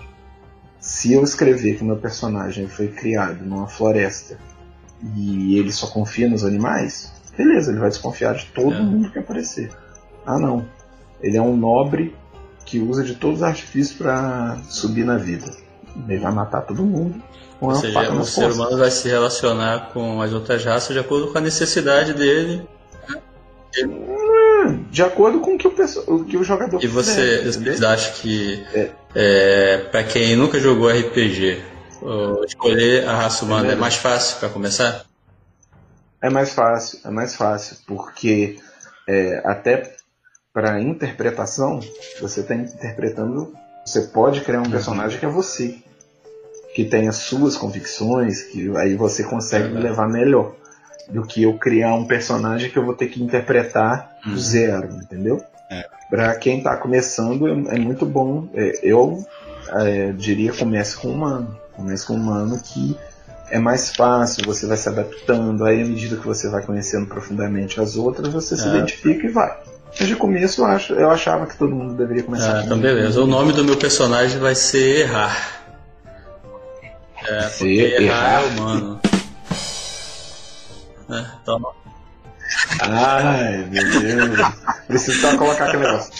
Se 0.79 1.13
eu 1.13 1.23
escrever 1.23 1.77
que 1.77 1.83
meu 1.83 1.97
personagem 1.97 2.67
foi 2.67 2.89
criado 2.89 3.43
numa 3.43 3.67
floresta 3.67 4.37
e 5.15 5.57
ele 5.57 5.71
só 5.71 5.87
confia 5.87 6.29
nos 6.29 6.43
animais, 6.43 7.11
beleza, 7.35 7.71
ele 7.71 7.79
vai 7.79 7.89
desconfiar 7.89 8.35
de 8.35 8.45
todo 8.47 8.75
é. 8.75 8.81
mundo 8.81 9.09
que 9.09 9.17
aparecer. 9.17 9.71
Ah, 10.25 10.37
não. 10.37 10.65
Ele 11.21 11.37
é 11.37 11.41
um 11.41 11.55
nobre 11.57 12.15
que 12.65 12.79
usa 12.79 13.03
de 13.03 13.15
todos 13.15 13.37
os 13.37 13.43
artifícios 13.43 13.97
para 13.97 14.57
subir 14.69 15.03
na 15.03 15.17
vida. 15.17 15.51
Ele 16.07 16.19
vai 16.19 16.31
matar 16.31 16.61
todo 16.61 16.83
mundo. 16.83 17.21
Ou 17.59 17.73
seja, 17.75 17.99
o 18.11 18.25
ser 18.25 18.41
costas. 18.41 18.55
humano 18.55 18.77
vai 18.77 18.91
se 18.91 19.07
relacionar 19.07 19.91
com 19.93 20.21
as 20.21 20.33
outras 20.33 20.63
raças 20.65 20.93
de 20.93 20.99
acordo 20.99 21.31
com 21.31 21.37
a 21.37 21.41
necessidade 21.41 22.13
dele. 22.13 22.67
De 24.89 25.01
acordo 25.01 25.39
com 25.39 25.55
o 25.55 25.57
que 25.57 25.67
o, 25.67 25.73
o, 26.07 26.25
que 26.25 26.37
o 26.37 26.43
jogador 26.43 26.83
E 26.83 26.87
você, 26.87 27.39
quiser, 27.39 27.59
vocês 27.59 27.83
acham 27.83 28.13
que, 28.13 28.63
é, 29.15 29.77
para 29.91 30.03
quem 30.03 30.35
nunca 30.35 30.59
jogou 30.59 30.89
RPG, 30.89 31.61
escolher 32.45 33.07
a 33.07 33.15
raça 33.15 33.45
humana 33.45 33.71
é 33.71 33.75
mais 33.75 33.95
fácil 33.95 34.37
para 34.39 34.49
começar? 34.49 35.05
É 36.21 36.29
mais 36.29 36.53
fácil, 36.53 36.99
é 37.03 37.09
mais 37.09 37.35
fácil, 37.35 37.77
porque 37.87 38.57
é, 39.07 39.41
até 39.43 39.95
para 40.53 40.79
interpretação, 40.79 41.79
você 42.21 42.41
está 42.41 42.53
interpretando. 42.53 43.53
Você 43.85 44.01
pode 44.01 44.41
criar 44.41 44.61
um 44.61 44.69
personagem 44.69 45.19
que 45.19 45.25
é 45.25 45.29
você, 45.29 45.83
que 46.75 46.85
tem 46.85 47.07
as 47.07 47.17
suas 47.17 47.57
convicções, 47.57 48.43
que 48.43 48.71
aí 48.77 48.95
você 48.95 49.23
consegue 49.23 49.73
levar 49.73 50.07
melhor 50.07 50.55
do 51.09 51.23
que 51.23 51.43
eu 51.43 51.53
criar 51.57 51.93
um 51.95 52.05
personagem 52.05 52.69
que 52.69 52.77
eu 52.77 52.85
vou 52.85 52.93
ter 52.95 53.07
que 53.07 53.21
interpretar 53.21 54.11
do 54.25 54.37
zero, 54.39 54.89
entendeu? 54.95 55.43
É. 55.69 55.85
Para 56.09 56.35
quem 56.35 56.57
está 56.59 56.75
começando 56.77 57.47
é, 57.47 57.75
é 57.75 57.79
muito 57.79 58.05
bom. 58.05 58.47
É, 58.53 58.79
eu 58.83 59.25
é, 59.69 60.11
diria 60.11 60.53
comece 60.53 60.95
com 60.97 61.09
humano, 61.09 61.57
comece 61.73 62.05
com 62.05 62.13
humano 62.13 62.59
que 62.63 62.97
é 63.49 63.59
mais 63.59 63.95
fácil, 63.95 64.43
você 64.45 64.65
vai 64.65 64.77
se 64.77 64.89
adaptando, 64.89 65.63
aí 65.65 65.81
à 65.81 65.85
medida 65.85 66.15
que 66.15 66.25
você 66.25 66.49
vai 66.49 66.63
conhecendo 66.63 67.05
profundamente 67.07 67.79
as 67.79 67.95
outras, 67.95 68.29
você 68.33 68.55
se 68.57 68.65
É. 68.65 68.69
identifica 68.69 69.27
e 69.27 69.29
vai. 69.29 69.55
Mas 69.99 70.07
de 70.07 70.15
começo 70.15 70.61
eu, 70.61 70.65
acho, 70.65 70.93
eu 70.93 71.09
achava 71.11 71.45
que 71.45 71.55
todo 71.55 71.75
mundo 71.75 71.93
deveria 71.93 72.23
começar 72.23 72.59
Ah, 72.59 72.63
então 72.63 72.79
beleza. 72.79 73.21
O 73.21 73.27
nome 73.27 73.53
do 73.53 73.63
meu 73.63 73.77
personagem 73.77 74.39
vai 74.39 74.55
ser 74.55 75.01
Errar. 75.01 75.61
É, 77.27 77.43
porque 77.47 77.65
errar, 77.99 78.01
Errar. 78.01 78.41
é 78.43 78.45
humano. 78.47 78.99
É, 81.09 81.25
então, 81.41 81.73
Ai, 82.81 83.65
meu 83.69 83.83
Deus. 83.83 84.39
Preciso 84.87 85.21
só 85.21 85.37
colocar 85.37 85.65
aquele 85.65 85.83
negócio. 85.83 86.13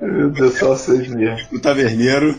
Meu 0.00 0.30
Deus, 0.30 0.58
só 0.58 0.68
vocês 0.68 1.08
mesmo. 1.08 1.48
O 1.52 1.60
taverneiro 1.60 2.38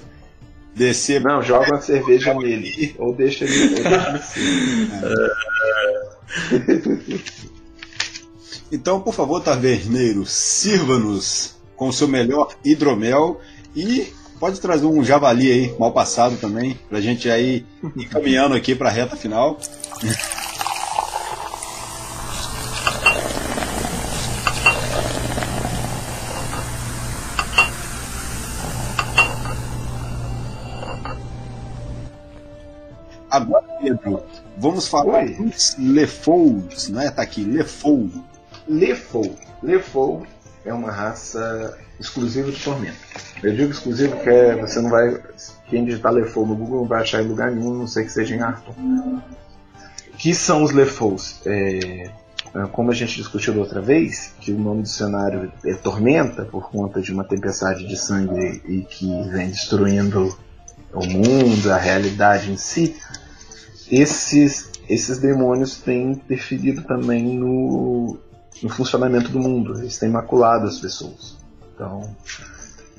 descer. 0.76 1.22
Não, 1.22 1.42
joga 1.42 1.72
uma 1.72 1.82
cerveja 1.82 2.34
nele. 2.34 2.96
Ou 2.98 3.14
deixa 3.14 3.46
ele, 3.46 3.76
ou 3.76 3.84
deixa 3.84 4.10
ele 4.10 4.20
ser. 7.10 7.40
Então, 8.72 9.02
por 9.02 9.16
favor, 9.16 9.42
taverneiro, 9.42 10.26
sirva-nos 10.26 11.56
com 11.76 11.88
o 11.88 11.94
seu 11.94 12.08
melhor 12.08 12.54
hidromel 12.64 13.42
e 13.76 14.14
pode 14.40 14.60
trazer 14.60 14.86
um 14.86 15.04
javali 15.04 15.52
aí, 15.52 15.76
mal 15.78 15.92
passado 15.92 16.38
também, 16.38 16.80
pra 16.90 17.02
gente 17.02 17.30
aí 17.30 17.66
ir 17.96 18.06
caminhando 18.06 18.56
aqui 18.56 18.74
pra 18.74 18.90
reta 18.90 19.16
final. 19.16 19.60
Agora, 33.30 33.64
Pedro, 33.80 34.24
vamos 34.58 34.88
falar 34.88 35.26
dos 35.28 35.76
Lefous, 35.78 36.90
né? 36.90 37.12
Tá 37.12 37.22
aqui, 37.22 37.44
Lefou. 37.44 38.10
Lefou. 38.68 39.36
Lefou 39.62 40.26
é 40.66 40.74
uma 40.74 40.92
raça 40.92 41.78
exclusiva 42.00 42.52
do 42.52 42.58
Tormento. 42.58 42.98
Eu 43.44 43.56
digo 43.56 43.72
exclusivo 43.72 44.16
porque 44.16 44.56
você 44.62 44.82
não 44.82 44.90
vai. 44.90 45.22
Quem 45.68 45.86
digitar 45.86 46.12
Lefou 46.12 46.46
no 46.46 46.56
Google 46.56 46.82
não 46.82 46.88
vai 46.88 47.02
achar 47.02 47.22
em 47.22 47.28
lugar 47.28 47.52
nenhum, 47.52 47.74
não 47.74 47.88
sei 47.88 48.04
que 48.06 48.12
seja 48.12 48.36
em 48.36 48.42
Arthur. 48.42 48.74
que 50.18 50.34
são 50.34 50.64
os 50.64 50.72
Lefous? 50.72 51.42
É, 51.46 52.12
é, 52.56 52.66
como 52.72 52.92
a 52.92 52.94
gente 52.94 53.16
discutiu 53.16 53.54
da 53.54 53.60
outra 53.60 53.82
vez, 53.82 54.34
que 54.40 54.52
o 54.52 54.58
nome 54.58 54.82
do 54.82 54.90
cenário 54.90 55.52
é 55.64 55.74
Tormenta, 55.74 56.44
por 56.44 56.70
conta 56.70 57.02
de 57.02 57.14
uma 57.14 57.24
tempestade 57.24 57.88
de 57.88 57.96
sangue 57.96 58.62
e 58.66 58.82
que 58.82 59.06
vem 59.30 59.50
destruindo 59.50 60.36
o 60.94 61.06
mundo, 61.06 61.72
a 61.72 61.78
realidade 61.78 62.52
em 62.52 62.58
si, 62.58 62.96
esses, 63.92 64.72
esses 64.90 65.20
demônios 65.20 65.78
têm 65.78 66.12
interferido 66.12 66.82
também 66.84 67.38
no, 67.38 68.18
no 68.62 68.70
funcionamento 68.70 69.30
do 69.30 69.40
mundo. 69.40 69.80
Eles 69.80 69.98
têm 69.98 70.10
maculado 70.10 70.66
as 70.66 70.80
pessoas. 70.80 71.39
Então, 71.80 72.14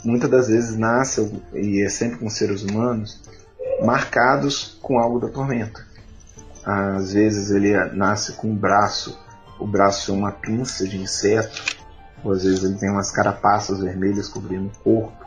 muitas 0.03 0.31
das 0.31 0.49
vezes 0.49 0.75
nascem, 0.75 1.43
e 1.53 1.83
é 1.85 1.89
sempre 1.91 2.17
com 2.19 2.31
seres 2.31 2.63
humanos, 2.63 3.21
marcados 3.85 4.79
com 4.81 4.99
algo 4.99 5.21
da 5.21 5.29
tormenta. 5.29 5.85
Às 6.65 7.13
vezes 7.13 7.51
ele 7.51 7.75
nasce 7.95 8.33
com 8.33 8.49
um 8.49 8.57
braço, 8.57 9.19
o 9.59 9.67
braço 9.67 10.11
é 10.13 10.15
uma 10.15 10.33
pinça 10.33 10.89
de 10.89 10.97
inseto, 10.97 11.63
ou 12.25 12.33
às 12.33 12.43
vezes 12.45 12.65
ele 12.65 12.77
tem 12.79 12.89
umas 12.91 13.11
carapaças 13.11 13.81
vermelhas 13.81 14.29
cobrindo 14.29 14.69
o 14.69 14.79
corpo. 14.83 15.27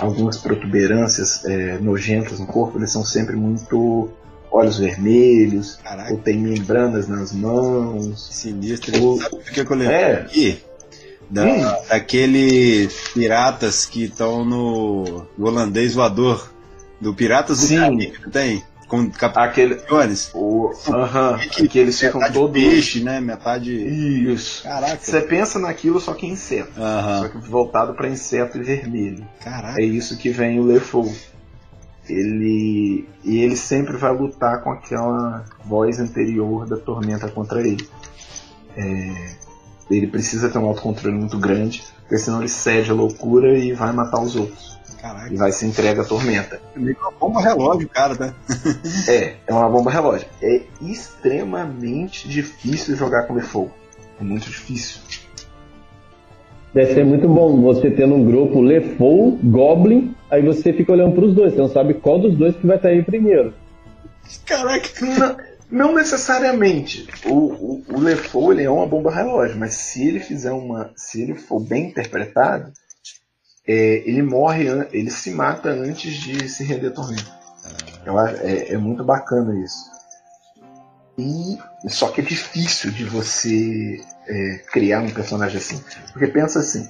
Algumas 0.00 0.36
protuberâncias 0.38 1.44
é, 1.44 1.78
nojentas 1.78 2.40
no 2.40 2.46
corpo, 2.46 2.76
eles 2.78 2.90
são 2.90 3.04
sempre 3.04 3.36
muito 3.36 4.10
olhos 4.50 4.78
vermelhos, 4.78 5.76
Caraca, 5.82 6.12
ou 6.12 6.18
tem 6.18 6.38
membranas 6.40 7.06
nas 7.06 7.32
mãos. 7.32 8.28
sinistro. 8.34 9.00
O- 9.00 9.18
Sabe 9.20 9.30
por 9.36 9.44
que 9.44 9.60
eu 9.60 9.76
lembrei 9.76 9.96
É. 9.96 10.12
aqui? 10.14 10.64
Da, 11.34 11.44
Hum. 11.44 11.86
Daquele 11.88 12.88
piratas 13.12 13.84
que 13.86 14.04
estão 14.04 14.44
no, 14.44 15.26
no 15.36 15.46
holandês 15.48 15.94
voador. 15.94 16.52
Do 17.00 17.12
Piratas 17.12 17.60
do 17.60 17.66
Sim. 17.66 17.76
Caribe, 17.80 18.12
tem? 18.30 18.62
Com 18.88 19.10
Capitão 19.10 19.42
Aquele. 19.42 19.74
Jones. 19.88 20.30
O, 20.32 20.70
aham, 20.88 21.36
que 21.68 21.78
eles 21.78 21.98
ficam 21.98 22.20
todos. 22.32 22.62
peixe, 22.62 23.02
né? 23.02 23.20
Metade. 23.20 23.72
Isso. 23.74 24.62
Caraca. 24.62 24.98
Você 25.02 25.20
pensa 25.22 25.58
naquilo 25.58 26.00
só 26.00 26.14
que 26.14 26.26
inseto. 26.26 26.72
Só 26.74 27.28
que 27.28 27.38
voltado 27.50 27.94
para 27.94 28.08
inseto 28.08 28.56
e 28.58 28.62
vermelho. 28.62 29.26
Caraca. 29.42 29.80
É 29.80 29.84
isso 29.84 30.16
que 30.16 30.30
vem 30.30 30.60
o 30.60 30.62
Lefou. 30.64 31.12
Ele 32.08 33.08
e 33.24 33.38
ele 33.38 33.56
sempre 33.56 33.96
vai 33.96 34.14
lutar 34.14 34.62
com 34.62 34.70
aquela 34.70 35.44
voz 35.64 35.98
anterior 35.98 36.66
da 36.66 36.76
tormenta 36.76 37.28
contra 37.28 37.60
ele. 37.60 37.86
É, 38.76 39.36
ele 39.90 40.06
precisa 40.06 40.48
ter 40.48 40.58
um 40.58 40.66
autocontrole 40.66 41.16
muito 41.16 41.38
grande, 41.38 41.84
porque 42.00 42.18
senão 42.18 42.40
ele 42.40 42.48
cede 42.48 42.90
à 42.90 42.94
loucura 42.94 43.58
e 43.58 43.72
vai 43.72 43.92
matar 43.92 44.20
os 44.20 44.36
outros. 44.36 44.78
Caraca. 45.00 45.32
E 45.32 45.36
vai 45.36 45.52
se 45.52 45.66
entrega 45.66 46.00
à 46.00 46.04
tormenta. 46.04 46.60
Meio 46.74 46.96
que 46.96 47.02
uma 47.02 47.10
bomba 47.10 47.40
relógio, 47.42 47.88
cara, 47.90 48.16
tá? 48.16 48.34
É, 49.06 49.34
é 49.46 49.52
uma 49.52 49.68
bomba 49.68 49.90
relógio. 49.90 50.26
É 50.40 50.62
extremamente 50.80 52.26
difícil 52.26 52.96
jogar 52.96 53.24
com 53.24 53.34
Lefou. 53.34 53.70
É 54.18 54.24
muito 54.24 54.48
difícil. 54.48 55.00
Deve 56.72 56.94
ser 56.94 57.04
muito 57.04 57.28
bom 57.28 57.60
você 57.60 57.90
tendo 57.90 58.14
um 58.14 58.24
grupo 58.24 58.60
Lefou, 58.60 59.38
Goblin, 59.42 60.14
aí 60.30 60.42
você 60.42 60.72
fica 60.72 60.92
olhando 60.92 61.14
pros 61.14 61.34
dois, 61.34 61.52
você 61.52 61.60
não 61.60 61.68
sabe 61.68 61.94
qual 61.94 62.18
dos 62.18 62.36
dois 62.36 62.56
que 62.56 62.66
vai 62.66 62.76
estar 62.76 62.88
aí 62.88 63.02
primeiro. 63.02 63.52
Caraca. 64.46 64.88
Não, 65.02 65.36
não 65.74 65.92
necessariamente. 65.92 67.08
O, 67.26 67.32
o, 67.34 67.84
o 67.88 67.98
Lefou 67.98 68.52
ele 68.52 68.62
é 68.62 68.70
uma 68.70 68.86
bomba 68.86 69.10
relógio, 69.10 69.58
mas 69.58 69.74
se 69.74 70.06
ele 70.06 70.20
fizer 70.20 70.52
uma. 70.52 70.92
Se 70.96 71.20
ele 71.20 71.34
for 71.34 71.58
bem 71.58 71.88
interpretado, 71.88 72.72
é, 73.66 74.02
ele 74.08 74.22
morre, 74.22 74.66
ele 74.92 75.10
se 75.10 75.30
mata 75.32 75.70
antes 75.70 76.14
de 76.14 76.48
se 76.48 76.62
render. 76.62 76.92
Eu 78.06 78.18
acho- 78.18 78.36
é, 78.42 78.72
é 78.72 78.78
muito 78.78 79.02
bacana 79.02 79.58
isso. 79.64 79.92
E 81.18 81.58
só 81.88 82.08
que 82.08 82.20
é 82.20 82.24
difícil 82.24 82.92
de 82.92 83.04
você 83.04 84.00
é, 84.28 84.58
criar 84.70 85.00
um 85.00 85.10
personagem 85.10 85.58
assim. 85.58 85.82
Porque 86.12 86.28
pensa 86.28 86.60
assim, 86.60 86.88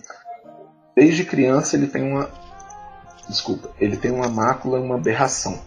desde 0.95 1.25
criança 1.25 1.75
ele 1.75 1.87
tem 1.87 2.03
uma. 2.03 2.31
Desculpa, 3.29 3.71
ele 3.81 3.97
tem 3.97 4.11
uma 4.11 4.29
mácula, 4.29 4.79
uma 4.79 4.97
aberração 4.97 5.59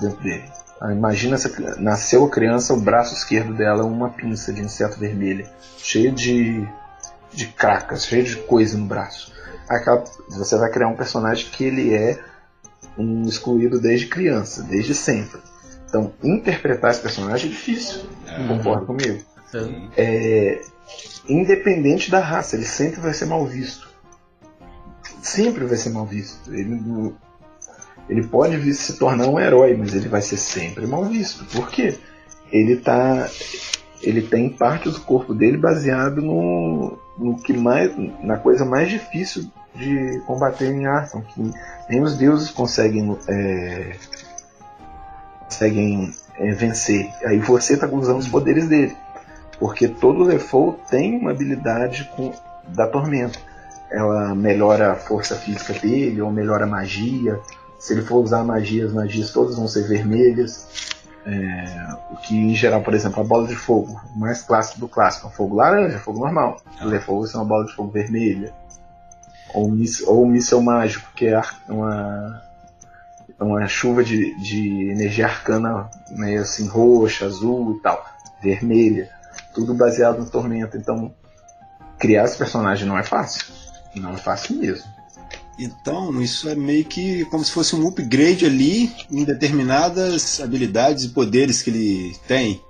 dentro 0.00 0.22
dele. 0.22 0.61
Ah, 0.84 0.92
Imagina 0.92 1.38
se 1.38 1.48
nasceu 1.78 2.24
a 2.24 2.28
criança, 2.28 2.74
o 2.74 2.80
braço 2.80 3.14
esquerdo 3.14 3.54
dela 3.54 3.82
é 3.82 3.86
uma 3.86 4.10
pinça 4.10 4.52
de 4.52 4.60
inseto 4.60 4.98
vermelha, 4.98 5.48
cheia 5.78 6.10
de, 6.10 6.66
de 7.32 7.46
cracas, 7.46 8.04
cheia 8.04 8.24
de 8.24 8.34
coisa 8.36 8.76
no 8.76 8.86
braço. 8.86 9.32
Aquela- 9.68 10.02
você 10.28 10.56
vai 10.56 10.70
criar 10.70 10.88
um 10.88 10.96
personagem 10.96 11.48
que 11.50 11.62
ele 11.64 11.94
é 11.94 12.18
um 12.98 13.22
excluído 13.22 13.80
desde 13.80 14.06
criança, 14.08 14.62
desde 14.64 14.92
sempre. 14.94 15.40
Então, 15.88 16.12
interpretar 16.22 16.90
esse 16.90 17.00
personagem 17.00 17.48
é 17.48 17.52
difícil. 17.52 18.02
Concorda 18.48 18.84
comigo? 18.86 19.22
É, 19.96 20.60
independente 21.28 22.10
da 22.10 22.18
raça, 22.18 22.56
ele 22.56 22.64
sempre 22.64 23.00
vai 23.00 23.12
ser 23.14 23.26
mal 23.26 23.46
visto. 23.46 23.88
Sempre 25.22 25.64
vai 25.64 25.76
ser 25.76 25.90
mal 25.90 26.06
visto. 26.06 26.52
Ele, 26.52 27.14
ele 28.08 28.26
pode 28.26 28.56
vir 28.56 28.74
se 28.74 28.98
tornar 28.98 29.26
um 29.28 29.38
herói, 29.38 29.76
mas 29.76 29.94
ele 29.94 30.08
vai 30.08 30.22
ser 30.22 30.36
sempre 30.36 30.86
mal 30.86 31.04
visto. 31.04 31.44
Por 31.46 31.70
quê? 31.70 31.98
Ele 32.50 32.76
tá. 32.76 33.28
Ele 34.02 34.22
tem 34.22 34.50
parte 34.50 34.90
do 34.90 35.00
corpo 35.00 35.32
dele 35.32 35.56
baseado 35.56 36.20
no, 36.20 36.98
no 37.16 37.36
que 37.36 37.52
mais, 37.52 37.92
na 38.20 38.36
coisa 38.36 38.64
mais 38.64 38.90
difícil 38.90 39.48
de 39.74 40.20
combater 40.26 40.66
em 40.66 40.86
Arkham, 40.86 41.22
que 41.22 41.50
nem 41.88 42.02
os 42.02 42.18
deuses 42.18 42.50
conseguem 42.50 43.16
é, 43.28 43.96
conseguem 45.44 46.12
é, 46.36 46.50
vencer. 46.52 47.10
Aí 47.24 47.38
você 47.38 47.74
está 47.74 47.86
usando 47.86 48.18
os 48.18 48.28
poderes 48.28 48.68
dele, 48.68 48.96
porque 49.58 49.86
todo 49.86 50.24
Lefou 50.24 50.80
tem 50.90 51.18
uma 51.18 51.30
habilidade 51.30 52.10
com, 52.16 52.32
da 52.68 52.86
tormenta. 52.86 53.38
Ela 53.90 54.34
melhora 54.34 54.92
a 54.92 54.94
força 54.94 55.36
física 55.36 55.74
dele 55.74 56.20
ou 56.22 56.32
melhora 56.32 56.64
a 56.64 56.68
magia. 56.68 57.38
Se 57.82 57.94
ele 57.94 58.02
for 58.02 58.22
usar 58.22 58.44
magia, 58.44 58.86
as 58.86 58.92
magias 58.92 59.32
todas 59.32 59.56
vão 59.56 59.66
ser 59.66 59.88
vermelhas. 59.88 60.68
É, 61.26 61.88
o 62.12 62.16
que 62.16 62.36
em 62.36 62.54
geral, 62.54 62.80
por 62.82 62.94
exemplo, 62.94 63.20
a 63.20 63.24
bola 63.24 63.46
de 63.46 63.56
fogo, 63.56 64.00
o 64.14 64.18
mais 64.18 64.42
clássico 64.42 64.80
do 64.80 64.88
clássico, 64.88 65.26
é 65.26 65.30
fogo 65.30 65.56
laranja, 65.56 65.98
fogo 65.98 66.20
normal. 66.20 66.60
O 66.80 66.86
Lefou 66.86 67.26
é 67.26 67.36
uma 67.36 67.44
bola 67.44 67.66
de 67.66 67.74
fogo 67.74 67.90
vermelha 67.90 68.52
ou, 69.52 69.70
ou 70.06 70.24
um 70.24 70.28
míssel 70.28 70.62
mágico, 70.62 71.10
que 71.14 71.26
é 71.26 71.40
uma, 71.68 72.42
uma 73.38 73.66
chuva 73.66 74.02
de, 74.02 74.34
de 74.40 74.90
energia 74.90 75.26
arcana 75.26 75.90
meio 76.10 76.42
assim, 76.42 76.66
roxa, 76.66 77.26
azul 77.26 77.76
e 77.76 77.82
tal, 77.82 78.04
vermelha, 78.40 79.10
tudo 79.54 79.74
baseado 79.74 80.18
no 80.18 80.30
Tormenta. 80.30 80.76
Então, 80.76 81.12
criar 81.98 82.24
esse 82.24 82.38
personagem 82.38 82.86
não 82.86 82.98
é 82.98 83.02
fácil. 83.02 83.44
Não 83.94 84.12
é 84.14 84.16
fácil 84.16 84.56
mesmo. 84.56 84.90
Então, 85.58 86.20
isso 86.20 86.48
é 86.48 86.54
meio 86.54 86.84
que 86.84 87.24
como 87.26 87.44
se 87.44 87.52
fosse 87.52 87.76
um 87.76 87.86
upgrade 87.86 88.46
ali 88.46 88.90
em 89.10 89.24
determinadas 89.24 90.40
habilidades 90.40 91.04
e 91.04 91.08
poderes 91.10 91.62
que 91.62 91.70
ele 91.70 92.16
tem. 92.26 92.62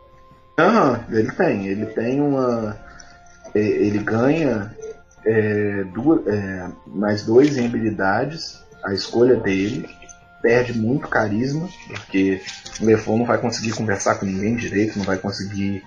Aham, 0.59 1.05
ele 1.11 1.31
tem. 1.33 1.67
Ele 1.67 1.87
tem 1.87 2.21
uma. 2.21 2.77
É, 3.55 3.61
ele 3.61 3.99
ganha 3.99 4.75
é, 5.25 5.85
duas, 5.93 6.27
é, 6.27 6.69
mais 6.87 7.25
dois 7.25 7.57
em 7.57 7.67
habilidades, 7.67 8.63
a 8.85 8.93
escolha 8.93 9.37
dele. 9.37 9.89
Perde 10.43 10.77
muito 10.77 11.07
carisma, 11.07 11.69
porque 11.87 12.43
o 12.81 12.85
Lefon 12.85 13.19
não 13.19 13.25
vai 13.25 13.39
conseguir 13.39 13.71
conversar 13.77 14.17
com 14.17 14.27
ninguém 14.27 14.57
direito, 14.57 14.99
não 14.99 15.05
vai 15.05 15.17
conseguir. 15.17 15.85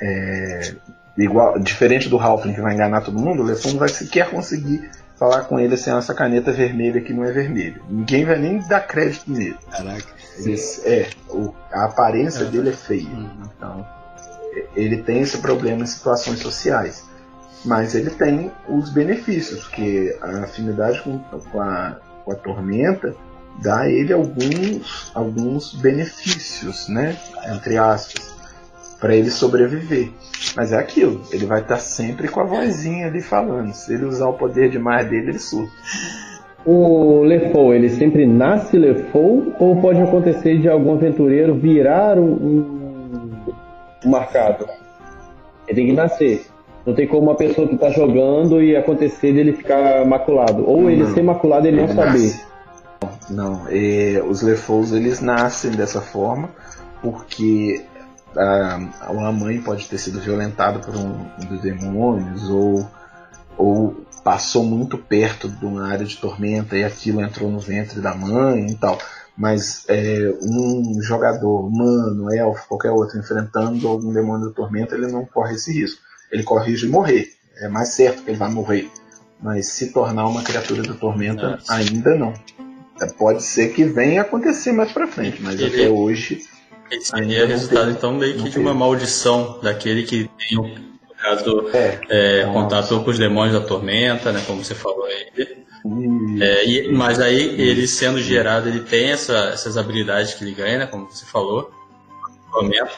É, 0.00 0.74
igual, 1.16 1.58
diferente 1.58 2.08
do 2.08 2.16
Halfling 2.16 2.54
que 2.54 2.60
vai 2.60 2.74
enganar 2.74 3.00
todo 3.00 3.18
mundo, 3.18 3.42
o 3.42 3.44
Lefon 3.44 3.70
não 3.70 3.78
vai 3.80 3.88
sequer 3.88 4.30
conseguir 4.30 4.88
falar 5.18 5.44
com 5.44 5.58
ele 5.58 5.76
sem 5.76 5.92
essa 5.92 6.14
caneta 6.14 6.52
vermelha 6.52 7.00
que 7.00 7.12
não 7.12 7.24
é 7.24 7.32
vermelha. 7.32 7.80
Ninguém 7.88 8.24
vai 8.24 8.38
nem 8.38 8.58
dar 8.68 8.86
crédito 8.86 9.30
nele. 9.30 9.58
Caraca. 9.70 10.06
Ele, 10.38 10.56
é, 10.84 11.10
o, 11.28 11.52
a 11.72 11.84
aparência 11.84 12.44
é. 12.44 12.46
dele 12.46 12.70
é 12.70 12.72
feia. 12.72 13.08
Uhum. 13.08 13.42
Então, 13.56 13.86
ele 14.76 14.98
tem 14.98 15.20
esse 15.20 15.38
problema 15.38 15.82
em 15.82 15.86
situações 15.86 16.38
sociais 16.38 17.08
mas 17.64 17.94
ele 17.94 18.10
tem 18.10 18.52
os 18.68 18.90
benefícios, 18.90 19.66
que 19.68 20.16
a 20.20 20.44
afinidade 20.44 21.00
com, 21.02 21.18
com, 21.18 21.60
a, 21.60 21.96
com 22.24 22.32
a 22.32 22.34
tormenta 22.36 23.14
dá 23.62 23.80
a 23.80 23.88
ele 23.88 24.12
alguns, 24.12 25.10
alguns 25.14 25.74
benefícios, 25.74 26.88
né? 26.88 27.18
Entre 27.46 27.76
aspas, 27.76 28.34
para 29.00 29.14
ele 29.14 29.30
sobreviver. 29.30 30.10
Mas 30.56 30.72
é 30.72 30.78
aquilo, 30.78 31.20
ele 31.30 31.46
vai 31.46 31.60
estar 31.60 31.78
sempre 31.78 32.28
com 32.28 32.40
a 32.40 32.44
vozinha 32.44 33.06
ali 33.06 33.20
falando. 33.20 33.72
Se 33.72 33.94
ele 33.94 34.04
usar 34.04 34.28
o 34.28 34.34
poder 34.34 34.70
demais 34.70 35.08
dele, 35.08 35.30
ele 35.30 35.38
surta. 35.38 35.72
O 36.66 37.22
Lefou, 37.22 37.72
ele 37.72 37.88
sempre 37.88 38.26
nasce 38.26 38.76
Lefou 38.76 39.54
ou 39.58 39.80
pode 39.80 40.00
acontecer 40.00 40.58
de 40.58 40.68
algum 40.68 40.94
aventureiro 40.94 41.54
virar 41.54 42.18
um, 42.18 42.32
um, 44.04 44.10
marcado? 44.10 44.66
Ele 45.66 45.76
tem 45.76 45.86
que 45.86 45.92
nascer. 45.92 46.46
Não 46.84 46.94
tem 46.94 47.06
como 47.06 47.28
uma 47.28 47.36
pessoa 47.36 47.68
que 47.68 47.74
está 47.74 47.90
jogando 47.90 48.62
e 48.62 48.76
acontecer 48.76 49.32
dele 49.32 49.52
ficar 49.52 50.04
maculado. 50.06 50.68
Ou 50.68 50.82
não, 50.82 50.90
ele 50.90 51.06
ser 51.06 51.22
maculado 51.22 51.66
e 51.66 51.68
ele, 51.68 51.80
não 51.82 51.88
saber. 51.88 52.34
Não, 53.30 53.62
é, 53.70 54.22
os 54.26 54.42
Lefous 54.42 54.92
eles 54.92 55.20
nascem 55.20 55.70
dessa 55.70 56.00
forma 56.00 56.50
porque 57.02 57.84
a, 58.36 58.74
a 59.06 59.32
mãe 59.32 59.60
pode 59.60 59.86
ter 59.88 59.98
sido 59.98 60.20
violentada 60.20 60.78
por 60.78 60.94
um, 60.94 61.26
um 61.42 61.46
dos 61.46 61.60
demônios 61.60 62.48
ou, 62.48 62.88
ou 63.56 64.06
passou 64.22 64.64
muito 64.64 64.98
perto 64.98 65.48
de 65.48 65.64
uma 65.64 65.88
área 65.88 66.04
de 66.04 66.16
tormenta 66.16 66.76
e 66.76 66.84
aquilo 66.84 67.20
entrou 67.20 67.50
no 67.50 67.60
ventre 67.60 68.00
da 68.00 68.14
mãe 68.14 68.66
e 68.66 68.74
tal. 68.76 68.98
Mas 69.36 69.84
é, 69.88 70.32
um 70.42 71.00
jogador 71.00 71.66
humano, 71.66 72.32
elfo, 72.34 72.66
qualquer 72.68 72.90
outro, 72.90 73.18
enfrentando 73.18 73.86
algum 73.86 74.12
demônio 74.12 74.48
da 74.48 74.54
tormenta, 74.54 74.96
ele 74.96 75.06
não 75.06 75.24
corre 75.24 75.54
esse 75.54 75.72
risco 75.72 76.08
ele 76.30 76.42
corre 76.42 76.70
risco 76.70 76.86
de 76.86 76.92
morrer. 76.92 77.32
É 77.60 77.68
mais 77.68 77.90
certo 77.90 78.22
que 78.22 78.30
ele 78.30 78.38
vai 78.38 78.50
morrer. 78.50 78.90
Mas 79.40 79.66
se 79.66 79.92
tornar 79.92 80.26
uma 80.26 80.42
criatura 80.42 80.82
da 80.82 80.94
tormenta, 80.94 81.58
ainda 81.68 82.16
não. 82.16 82.32
É, 83.00 83.06
pode 83.06 83.42
ser 83.42 83.68
que 83.68 83.84
venha 83.84 84.22
acontecer 84.22 84.72
mais 84.72 84.90
pra 84.90 85.06
frente, 85.06 85.40
mas 85.40 85.60
ele, 85.60 85.66
até 85.66 85.88
hoje. 85.88 86.40
Ele 86.90 87.00
seria 87.00 87.46
resultado, 87.46 87.86
teve, 87.86 87.98
então, 87.98 88.12
meio 88.14 88.42
que 88.42 88.50
de 88.50 88.58
uma 88.58 88.74
maldição 88.74 89.58
daquele 89.62 90.04
que 90.04 90.30
tem, 90.38 90.56
no 90.56 91.14
caso, 91.16 91.68
é, 91.72 92.00
é, 92.08 92.44
contato 92.52 93.00
com 93.02 93.10
os 93.10 93.18
demônios 93.18 93.60
da 93.60 93.66
tormenta, 93.66 94.32
né? 94.32 94.42
Como 94.46 94.64
você 94.64 94.74
falou 94.74 95.04
aí. 95.04 95.26
É, 96.40 96.64
e, 96.66 96.92
mas 96.92 97.20
aí, 97.20 97.60
ele 97.60 97.86
sendo 97.86 98.20
gerado, 98.20 98.68
ele 98.68 98.80
tem 98.80 99.10
essa, 99.10 99.50
essas 99.52 99.76
habilidades 99.76 100.34
que 100.34 100.44
ele 100.44 100.52
ganha, 100.52 100.78
né? 100.78 100.86
Como 100.86 101.10
você 101.10 101.26
falou. 101.26 101.70
Tormenta. 102.52 102.90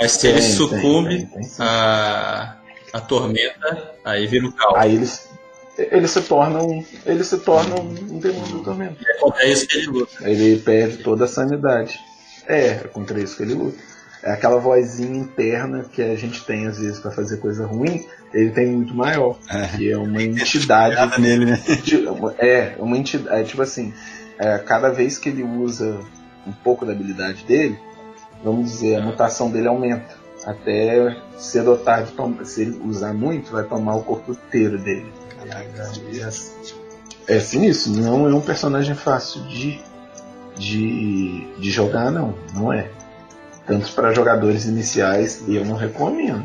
Mas 0.00 0.12
se 0.12 0.20
tem, 0.22 0.30
ele 0.30 0.42
sucumbe 0.42 1.26
tem, 1.26 1.26
tem, 1.26 1.50
a 1.58 2.58
a 2.92 3.00
tormenta, 3.00 3.94
aí 4.04 4.26
vira 4.26 4.46
o 4.46 4.52
caos. 4.52 4.74
Aí 4.76 4.94
eles, 4.94 5.28
eles 5.76 6.10
se 6.10 6.22
tornam. 6.22 6.84
Eles 7.04 7.26
se 7.26 7.38
tornam 7.38 7.78
um 7.80 8.18
demônio 8.18 8.58
do 8.58 8.64
tormento. 8.64 8.96
É 9.38 9.50
isso 9.50 9.66
que 9.66 9.78
ele 9.78 9.86
luta. 9.86 10.28
Ele 10.28 10.58
perde 10.58 10.98
toda 10.98 11.24
a 11.24 11.28
sanidade. 11.28 11.98
É, 12.48 12.66
é 12.68 12.74
contra 12.92 13.20
isso 13.20 13.36
que 13.36 13.42
ele 13.42 13.54
luta. 13.54 13.78
É 14.22 14.32
aquela 14.32 14.58
vozinha 14.58 15.16
interna 15.16 15.84
que 15.84 16.02
a 16.02 16.16
gente 16.16 16.44
tem 16.44 16.66
às 16.66 16.78
vezes 16.78 16.98
para 16.98 17.12
fazer 17.12 17.36
coisa 17.36 17.64
ruim, 17.64 18.04
ele 18.34 18.50
tem 18.50 18.66
muito 18.66 18.94
maior. 18.94 19.38
É. 19.48 19.76
Que 19.76 19.92
é 19.92 19.96
uma 19.96 20.22
entidade. 20.22 21.20
nele, 21.20 21.46
né? 21.46 21.62
É, 22.38 22.74
uma 22.78 22.96
entidade. 22.96 23.40
É, 23.40 23.44
tipo 23.44 23.62
assim, 23.62 23.94
é, 24.38 24.58
cada 24.58 24.90
vez 24.90 25.18
que 25.18 25.28
ele 25.28 25.44
usa 25.44 26.00
um 26.46 26.52
pouco 26.52 26.84
da 26.84 26.92
habilidade 26.92 27.44
dele, 27.44 27.78
vamos 28.42 28.72
dizer, 28.72 28.96
a 28.96 29.02
mutação 29.02 29.50
dele 29.50 29.68
aumenta 29.68 30.16
até 30.44 31.16
cedo 31.36 31.72
ou 31.72 31.76
tarde, 31.76 32.12
se 32.44 32.62
ele 32.62 32.80
usar 32.84 33.12
muito, 33.12 33.52
vai 33.52 33.64
tomar 33.64 33.96
o 33.96 34.02
corpo 34.02 34.32
inteiro 34.32 34.78
dele. 34.78 35.12
É, 37.28 37.36
é 37.36 37.40
sinistro, 37.40 37.92
não 37.92 38.28
é 38.28 38.34
um 38.34 38.40
personagem 38.40 38.94
fácil 38.94 39.42
de, 39.42 39.80
de, 40.58 41.46
de 41.58 41.70
jogar, 41.70 42.10
não. 42.10 42.34
Não 42.54 42.72
é. 42.72 42.88
Tanto 43.66 43.92
para 43.92 44.12
jogadores 44.12 44.66
iniciais, 44.66 45.44
eu 45.48 45.64
não 45.64 45.76
recomendo. 45.76 46.44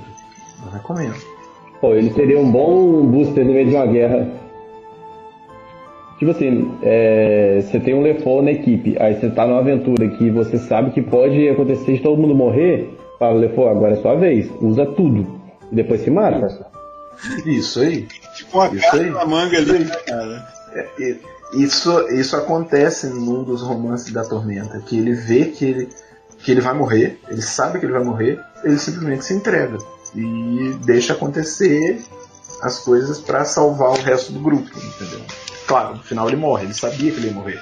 Não 0.64 0.72
recomendo. 0.72 1.16
Pô, 1.80 1.94
ele 1.94 2.14
seria 2.14 2.40
um 2.40 2.52
bom 2.52 3.06
booster 3.06 3.46
no 3.46 3.54
meio 3.54 3.70
de 3.70 3.76
uma 3.76 3.86
guerra. 3.86 4.28
Tipo 6.20 6.32
assim, 6.32 6.72
é, 6.82 7.62
você 7.62 7.80
tem 7.80 7.94
um 7.94 8.02
Lefou 8.02 8.42
na 8.42 8.52
equipe, 8.52 8.96
aí 9.00 9.20
você 9.20 9.30
tá 9.30 9.46
numa 9.46 9.60
aventura 9.60 10.08
que 10.10 10.30
você 10.30 10.58
sabe 10.58 10.92
que 10.92 11.02
pode 11.02 11.50
acontecer 11.50 11.94
de 11.94 12.02
todo 12.02 12.22
mundo 12.22 12.36
morrer, 12.36 12.94
Fala, 13.24 13.48
pô, 13.48 13.70
agora 13.70 13.94
é 13.94 14.02
sua 14.02 14.16
vez, 14.16 14.52
usa 14.60 14.86
tudo. 14.86 15.40
E 15.72 15.76
depois 15.76 16.02
se 16.02 16.12
mata. 16.12 16.68
Isso 17.46 17.80
aí. 17.80 18.06
Tipo 18.36 18.58
uma 18.58 18.68
isso 18.68 18.96
aí. 18.96 19.10
na 19.12 19.26
manga 19.26 19.58
ali, 19.58 19.86
cara. 20.06 20.46
É, 20.74 21.16
isso, 21.54 22.10
isso 22.10 22.36
acontece 22.36 23.08
num 23.08 23.44
dos 23.44 23.62
romances 23.62 24.12
da 24.12 24.24
Tormenta, 24.24 24.80
que 24.80 24.98
ele 24.98 25.14
vê 25.14 25.46
que 25.46 25.66
ele, 25.66 25.90
que 26.40 26.52
ele 26.52 26.62
vai 26.62 26.74
morrer, 26.74 27.20
ele 27.28 27.42
sabe 27.42 27.80
que 27.80 27.86
ele 27.86 27.94
vai 27.94 28.04
morrer, 28.04 28.40
ele 28.64 28.78
simplesmente 28.78 29.26
se 29.26 29.34
entrega 29.34 29.78
e 30.16 30.76
deixa 30.86 31.14
acontecer 31.14 32.04
as 32.62 32.80
coisas 32.80 33.20
para 33.20 33.46
salvar 33.46 33.92
o 33.92 34.02
resto 34.02 34.32
do 34.32 34.40
grupo, 34.40 34.70
entendeu? 34.78 35.22
Claro, 35.68 35.96
no 35.96 36.04
final 36.04 36.28
ele 36.28 36.38
morre, 36.38 36.66
ele 36.66 36.74
sabia 36.74 37.12
que 37.12 37.18
ele 37.18 37.28
ia 37.28 37.34
morrer, 37.34 37.62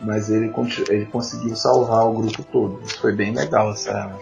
mas 0.00 0.30
ele, 0.30 0.52
ele 0.88 1.06
conseguiu 1.06 1.56
salvar 1.56 2.06
o 2.06 2.14
grupo 2.14 2.42
todo. 2.44 2.80
Isso 2.84 3.00
foi 3.00 3.12
bem 3.12 3.34
legal, 3.34 3.72
essa, 3.72 4.16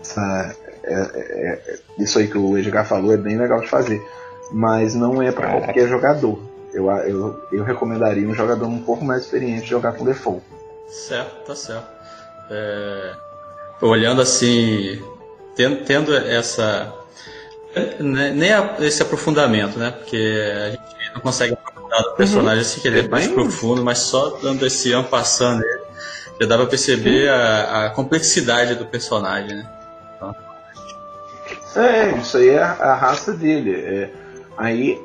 essa, 0.00 0.56
é, 0.84 0.94
é, 0.94 1.52
é, 1.52 1.78
isso 1.98 2.18
aí 2.18 2.28
que 2.28 2.38
o 2.38 2.56
Edgar 2.56 2.86
falou 2.86 3.12
é 3.12 3.16
bem 3.16 3.36
legal 3.36 3.60
de 3.60 3.68
fazer, 3.68 4.02
mas 4.50 4.94
não 4.94 5.22
é 5.22 5.30
para 5.30 5.60
qualquer 5.60 5.88
jogador. 5.88 6.47
Eu, 6.72 6.90
eu, 6.90 7.42
eu 7.50 7.64
recomendaria 7.64 8.28
um 8.28 8.34
jogador 8.34 8.66
um 8.66 8.82
pouco 8.82 9.04
mais 9.04 9.22
experiente 9.22 9.66
jogar 9.66 9.92
com 9.92 10.04
default. 10.04 10.42
Certo, 10.88 11.46
tá 11.46 11.54
certo. 11.54 11.88
É, 12.50 13.14
olhando 13.80 14.20
assim, 14.20 15.02
tendo, 15.54 15.84
tendo 15.84 16.14
essa. 16.14 16.92
Né, 18.00 18.30
nem 18.30 18.50
esse 18.86 19.02
aprofundamento, 19.02 19.78
né? 19.78 19.90
Porque 19.90 20.16
a 20.66 20.70
gente 20.70 21.14
não 21.14 21.20
consegue 21.20 21.52
aprofundar 21.52 22.00
o 22.00 22.16
personagem 22.16 22.56
uhum. 22.56 22.60
assim, 22.60 22.80
que 22.80 22.88
ele 22.88 23.00
é, 23.00 23.04
é 23.04 23.08
mais 23.08 23.26
bem... 23.26 23.34
profundo, 23.34 23.84
mas 23.84 23.98
só 23.98 24.38
dando 24.42 24.66
esse 24.66 24.92
ano 24.92 25.04
passando 25.04 25.62
já 26.40 26.46
dá 26.46 26.56
pra 26.56 26.66
perceber 26.66 27.28
a, 27.28 27.86
a 27.86 27.90
complexidade 27.90 28.76
do 28.76 28.86
personagem, 28.86 29.56
né? 29.56 29.68
É, 31.76 32.10
isso 32.16 32.36
aí 32.36 32.48
é 32.48 32.62
a, 32.62 32.94
raça 32.94 33.32
dele. 33.32 33.74
É, 33.74 34.10
Aí, 34.58 35.00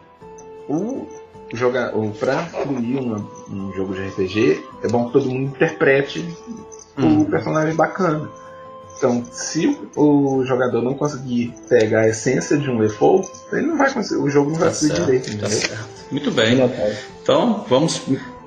o 0.67 1.07
jogar, 1.53 1.95
o, 1.95 2.11
pra 2.11 2.45
fluir 2.45 2.97
um, 2.97 3.25
um 3.49 3.73
jogo 3.73 3.93
de 3.93 4.07
RPG, 4.07 4.63
é 4.83 4.87
bom 4.87 5.05
que 5.07 5.13
todo 5.13 5.25
mundo 5.29 5.55
interprete 5.55 6.25
Hum. 6.97 7.21
o 7.21 7.25
personagem 7.25 7.75
bacana. 7.75 8.29
Então, 8.97 9.25
se 9.31 9.77
o 9.95 10.43
jogador 10.45 10.81
não 10.81 10.93
conseguir 10.93 11.53
pegar 11.67 12.01
a 12.01 12.09
essência 12.09 12.57
de 12.57 12.69
um 12.69 12.77
Lefou, 12.77 13.29
ele 13.51 13.67
não 13.67 13.77
vai 13.77 13.91
conseguir, 13.91 14.21
o 14.21 14.29
jogo 14.29 14.51
não 14.51 14.59
vai 14.59 14.69
Tá 14.69 14.75
fluir 14.75 14.95
certo, 14.95 15.05
direito, 15.05 15.39
tá. 15.39 15.85
Muito 16.11 16.31
bem. 16.31 16.55
Minotauro. 16.55 16.93
Então, 17.21 17.65
vamos 17.67 18.01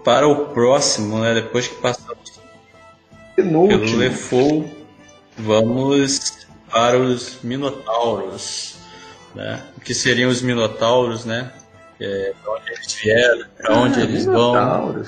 para 0.04 0.28
o 0.28 0.46
próximo, 0.46 1.18
né? 1.18 1.34
Depois 1.34 1.66
que 1.66 1.74
passamos 1.74 2.40
pelo 3.34 3.66
Lefou, 3.96 4.64
vamos 5.36 6.46
para 6.70 6.96
os 6.98 7.38
Minotauros. 7.42 8.76
Né? 9.34 9.62
O 9.76 9.80
que 9.80 9.92
seriam 9.92 10.30
os 10.30 10.40
Minotauros, 10.40 11.24
né? 11.24 11.52
É, 12.01 12.34
para 12.42 12.53
onde 12.55 12.70
eles 12.72 12.92
vieram, 12.94 13.47
para 13.57 13.74
onde 13.76 14.01
eles 14.01 14.24
vão. 14.26 14.53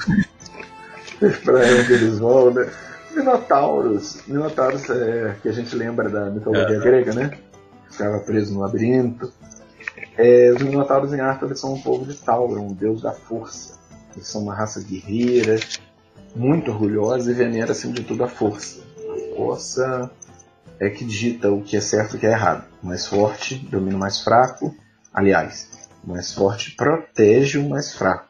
Pra 1.44 1.54
onde 1.54 1.92
eles 1.92 2.18
vão, 2.20 2.54
né? 2.54 2.70
Minotauros. 3.14 4.22
Minotauros 4.28 4.88
é 4.90 5.34
que 5.42 5.48
a 5.48 5.52
gente 5.52 5.74
lembra 5.74 6.08
da 6.08 6.26
mitologia 6.30 6.76
É. 6.76 6.80
grega, 6.80 7.12
né? 7.12 7.36
Ficava 7.90 8.20
preso 8.20 8.54
no 8.54 8.60
labirinto. 8.60 9.32
É, 10.16 10.52
os 10.52 10.62
Minotauros 10.62 11.12
em 11.12 11.20
Arthur 11.20 11.56
são 11.56 11.74
um 11.74 11.80
povo 11.80 12.06
de 12.06 12.14
Tauro, 12.14 12.60
um 12.62 12.72
deus 12.72 13.02
da 13.02 13.12
força. 13.12 13.78
Eles 14.14 14.28
são 14.28 14.42
uma 14.42 14.54
raça 14.54 14.80
guerreira, 14.80 15.58
muito 16.36 16.70
orgulhosa 16.70 17.30
e 17.30 17.34
venera 17.34 17.72
acima 17.72 17.94
de 17.94 18.04
tudo 18.04 18.22
a 18.22 18.28
força. 18.28 18.80
A 19.32 19.36
força 19.36 20.10
é 20.78 20.88
que 20.88 21.04
dita 21.04 21.50
o 21.50 21.62
que 21.62 21.76
é 21.76 21.80
certo 21.80 22.14
e 22.14 22.16
o 22.16 22.20
que 22.20 22.26
é 22.26 22.30
errado. 22.30 22.64
O 22.82 22.86
mais 22.86 23.06
forte 23.06 23.56
domina 23.56 23.96
o 23.96 24.00
mais 24.00 24.20
fraco. 24.20 24.74
Aliás, 25.12 25.67
o 26.04 26.10
mais 26.10 26.32
forte 26.32 26.74
protege 26.76 27.58
o 27.58 27.68
mais 27.68 27.94
fraco. 27.94 28.28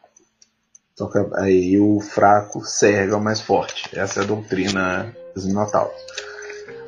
Só 0.95 1.07
que 1.07 1.17
aí 1.35 1.79
o 1.79 2.01
fraco 2.01 2.63
serve 2.65 3.13
ao 3.13 3.21
mais 3.21 3.39
forte. 3.39 3.89
Essa 3.97 4.19
é 4.19 4.23
a 4.23 4.27
doutrina 4.27 5.15
dos 5.33 5.45
Minotauros. 5.45 5.95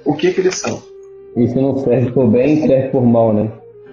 O 0.04 0.16
que 0.16 0.34
que 0.34 0.42
eles 0.42 0.56
são? 0.56 0.84
Isso 1.38 1.56
não 1.56 1.78
serve 1.82 2.12
por 2.12 2.30
bem, 2.30 2.68
serve 2.68 2.90
por 2.90 3.06
mal, 3.06 3.34
né? 3.34 3.50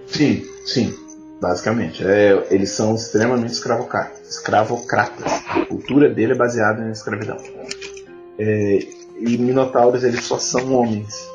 Sim, 0.08 0.42
sim, 0.66 0.92
basicamente. 1.40 2.04
É, 2.04 2.48
eles 2.50 2.70
são 2.70 2.96
extremamente 2.96 3.52
escravocratas. 3.52 4.28
escravocratas. 4.28 5.32
A 5.48 5.66
cultura 5.66 6.08
dele 6.08 6.32
é 6.32 6.36
baseada 6.36 6.82
na 6.82 6.90
escravidão. 6.90 7.36
É, 8.38 8.78
e 9.20 9.38
Minotauros, 9.38 10.02
eles 10.02 10.24
só 10.24 10.38
são 10.38 10.72
homens. 10.74 11.28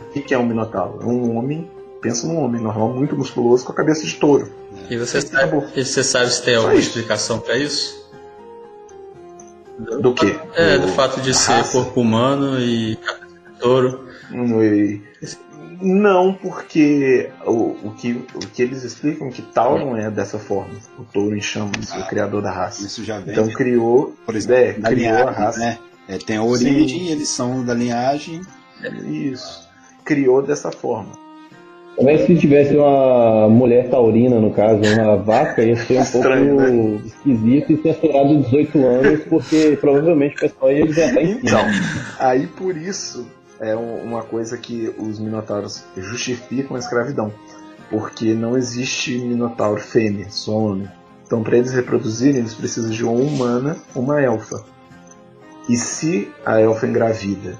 O 0.00 0.12
que, 0.12 0.20
que 0.20 0.34
é 0.34 0.38
um 0.38 0.46
Minotauro? 0.46 1.02
É 1.02 1.06
um 1.06 1.36
homem, 1.36 1.70
pensa 2.00 2.26
num 2.26 2.38
homem 2.38 2.60
normal, 2.60 2.92
muito 2.92 3.16
musculoso, 3.16 3.64
com 3.64 3.72
a 3.72 3.74
cabeça 3.74 4.04
de 4.04 4.14
touro. 4.16 4.50
E 4.90 4.96
você 4.96 5.20
sabe, 5.20 5.62
e 5.76 5.84
você 5.84 6.04
sabe 6.04 6.30
se 6.30 6.42
tem 6.42 6.56
alguma 6.56 6.74
explicação 6.74 7.38
para 7.38 7.56
isso? 7.56 8.04
Do 10.00 10.14
que? 10.14 10.38
É, 10.54 10.78
do 10.78 10.88
fato 10.88 11.20
de 11.20 11.34
ser 11.34 11.52
raça? 11.52 11.72
corpo 11.72 12.00
humano 12.00 12.60
e 12.60 12.98
touro. 13.58 14.08
E- 14.32 15.00
Não, 15.80 16.32
porque 16.34 17.30
o, 17.44 17.76
o, 17.88 17.94
que, 17.96 18.12
o 18.34 18.38
que 18.38 18.62
eles 18.62 18.84
explicam 18.84 19.28
é 19.28 19.30
que 19.30 19.42
Tauron 19.42 19.96
é 19.96 20.10
dessa 20.10 20.38
forma. 20.38 20.74
O 20.98 21.04
touro 21.04 21.36
em 21.36 21.40
chamas, 21.40 21.90
o 21.92 22.06
criador 22.06 22.40
da 22.42 22.50
raça. 22.52 22.86
Isso 22.86 23.02
já 23.04 23.18
vem, 23.18 23.32
Então 23.32 23.48
criou, 23.48 24.14
por 24.24 24.36
exemplo, 24.36 24.54
é, 24.56 24.72
da 24.74 24.88
criou 24.90 25.10
a 25.12 25.16
linhagem, 25.16 25.34
raça. 25.44 25.58
né? 25.58 25.78
É, 26.06 26.18
tem 26.18 26.36
a 26.36 26.42
origem, 26.44 27.08
eles 27.10 27.28
são 27.28 27.64
da 27.64 27.74
linhagem. 27.74 28.40
Isso. 29.06 29.66
Criou 30.04 30.42
dessa 30.42 30.70
forma. 30.70 31.12
Talvez 31.96 32.26
se 32.26 32.36
tivesse 32.36 32.76
uma 32.76 33.48
mulher 33.48 33.88
taurina, 33.88 34.40
no 34.40 34.50
caso, 34.52 34.80
uma 34.98 35.16
vaca, 35.16 35.62
ia 35.62 35.76
ser 35.76 35.98
um 35.98 36.02
Estranho, 36.02 36.56
né? 36.56 36.66
pouco 36.90 37.06
esquisito 37.06 37.72
e 37.72 37.82
censurado 37.82 38.28
de 38.36 38.42
18 38.42 38.86
anos, 38.86 39.20
porque 39.28 39.78
provavelmente 39.80 40.36
o 40.36 40.40
pessoal 40.40 40.72
ia 40.72 40.92
já 40.92 41.06
estar 41.06 41.22
em 41.22 41.30
Então, 41.32 41.60
cima. 41.60 42.04
aí 42.18 42.46
por 42.48 42.76
isso 42.76 43.26
é 43.60 43.76
um- 43.76 44.02
uma 44.02 44.22
coisa 44.22 44.58
que 44.58 44.92
os 44.98 45.20
minotauros 45.20 45.84
justificam 45.96 46.76
a 46.76 46.80
escravidão. 46.80 47.32
Porque 47.90 48.34
não 48.34 48.56
existe 48.56 49.16
minotauro 49.18 49.80
fêmea, 49.80 50.26
só 50.30 50.56
homem. 50.58 50.88
Então, 51.26 51.42
para 51.44 51.56
eles 51.58 51.72
reproduzirem, 51.72 52.40
eles 52.40 52.54
precisam 52.54 52.90
de 52.90 53.04
uma 53.04 53.12
humana, 53.12 53.76
uma 53.94 54.20
elfa. 54.20 54.64
E 55.68 55.76
se 55.76 56.28
a 56.44 56.60
elfa 56.60 56.86
engravida 56.86 57.54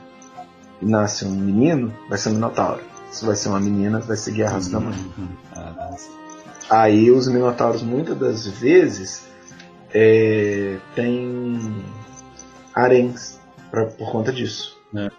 e 0.82 0.86
nasce 0.86 1.24
um 1.24 1.30
menino, 1.30 1.92
vai 2.08 2.18
ser 2.18 2.30
um 2.30 2.32
minotauro. 2.32 2.80
Se 3.14 3.24
vai 3.24 3.36
ser 3.36 3.48
uma 3.48 3.60
menina, 3.60 4.00
vai 4.00 4.16
seguir 4.16 4.42
a 4.42 4.50
raça 4.50 4.70
da 4.70 4.80
mãe. 4.80 4.94
Nossa. 5.54 6.08
Aí 6.68 7.10
os 7.10 7.28
minotauros 7.28 7.82
muitas 7.82 8.18
das 8.18 8.46
vezes 8.48 9.24
é, 9.92 10.76
têm 10.96 11.60
haréns 12.74 13.38
pra- 13.70 13.86
por 13.86 14.10
conta 14.10 14.32
disso. 14.32 14.76
É. 14.96 15.10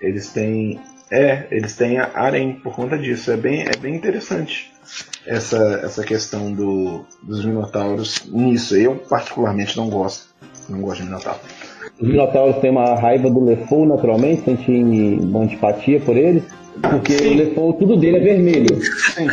Eles 0.00 0.28
têm. 0.30 0.80
É, 1.10 1.46
eles 1.50 1.76
têm 1.76 1.98
harém 1.98 2.54
por 2.60 2.74
conta 2.74 2.98
disso. 2.98 3.30
É 3.30 3.36
bem, 3.36 3.62
é 3.62 3.76
bem 3.76 3.94
interessante 3.94 4.72
essa, 5.24 5.56
essa 5.82 6.02
questão 6.04 6.52
do, 6.52 7.04
dos 7.22 7.44
minotauros 7.44 8.26
nisso. 8.30 8.76
Eu 8.76 8.96
particularmente 8.96 9.76
não 9.76 9.88
gosto. 9.88 10.34
Não 10.68 10.80
gosto 10.80 10.98
de 11.00 11.04
minotauro. 11.06 11.38
Os 11.98 12.06
minotauros 12.08 12.56
têm 12.58 12.70
uma 12.70 12.94
raiva 12.96 13.30
do 13.30 13.42
Lefou, 13.44 13.86
naturalmente, 13.86 14.44
sentem 14.44 15.18
uma 15.20 15.40
antipatia 15.44 16.00
por 16.00 16.16
eles, 16.16 16.42
porque 16.82 17.18
Sim. 17.18 17.34
o 17.34 17.36
Lefou, 17.36 17.72
tudo 17.74 17.96
dele 17.96 18.16
é 18.16 18.20
vermelho. 18.20 18.78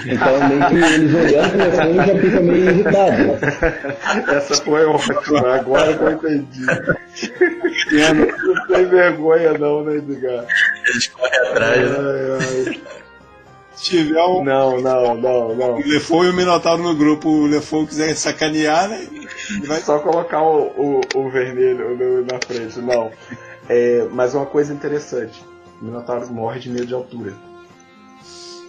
Então, 0.06 0.48
meio 0.50 0.68
que 0.70 0.94
eles 0.94 1.14
olhando 1.14 1.50
pro 1.52 1.58
Lefou 1.60 2.06
já 2.06 2.22
ficam 2.22 2.44
meio 2.44 2.70
irritados. 2.70 4.28
Essa 4.30 4.56
foi 4.64 4.86
ótima, 4.86 5.56
agora 5.56 5.98
que 5.98 6.04
eu 6.04 6.12
entendi. 6.12 6.66
Não 8.44 8.68
tem 8.68 8.86
vergonha 8.86 9.58
não, 9.58 9.84
né, 9.84 9.96
Edgar? 9.98 10.46
Eles 10.88 11.08
correm 11.08 11.40
atrás. 11.50 11.92
né? 11.92 11.98
Ai, 12.00 12.68
ai. 12.68 12.82
Se 13.76 13.84
tiver 13.86 14.22
um 14.24 14.44
Não, 14.44 14.80
não, 14.80 15.16
não, 15.16 15.56
não. 15.56 15.78
Lefou 15.78 16.24
e 16.24 16.30
o 16.30 16.34
Minotauro 16.34 16.84
no 16.84 16.96
grupo, 16.96 17.28
o 17.28 17.46
Lefou 17.48 17.88
quiser 17.88 18.16
sacanear, 18.16 18.88
né? 18.88 19.08
Vai 19.66 19.80
Só 19.82 20.00
colocar 20.00 20.42
o, 20.42 20.68
o, 20.78 21.02
o 21.16 21.30
vermelho 21.30 22.26
na 22.32 22.40
frente, 22.46 22.80
não. 22.80 23.12
É, 23.68 24.06
mas 24.12 24.36
uma 24.36 24.46
coisa 24.46 24.74
interessante: 24.74 25.44
o 25.44 25.53
Minotauro 25.84 26.32
morre 26.32 26.60
de 26.60 26.70
medo 26.70 26.88
de 26.88 26.94
altura. 26.94 27.34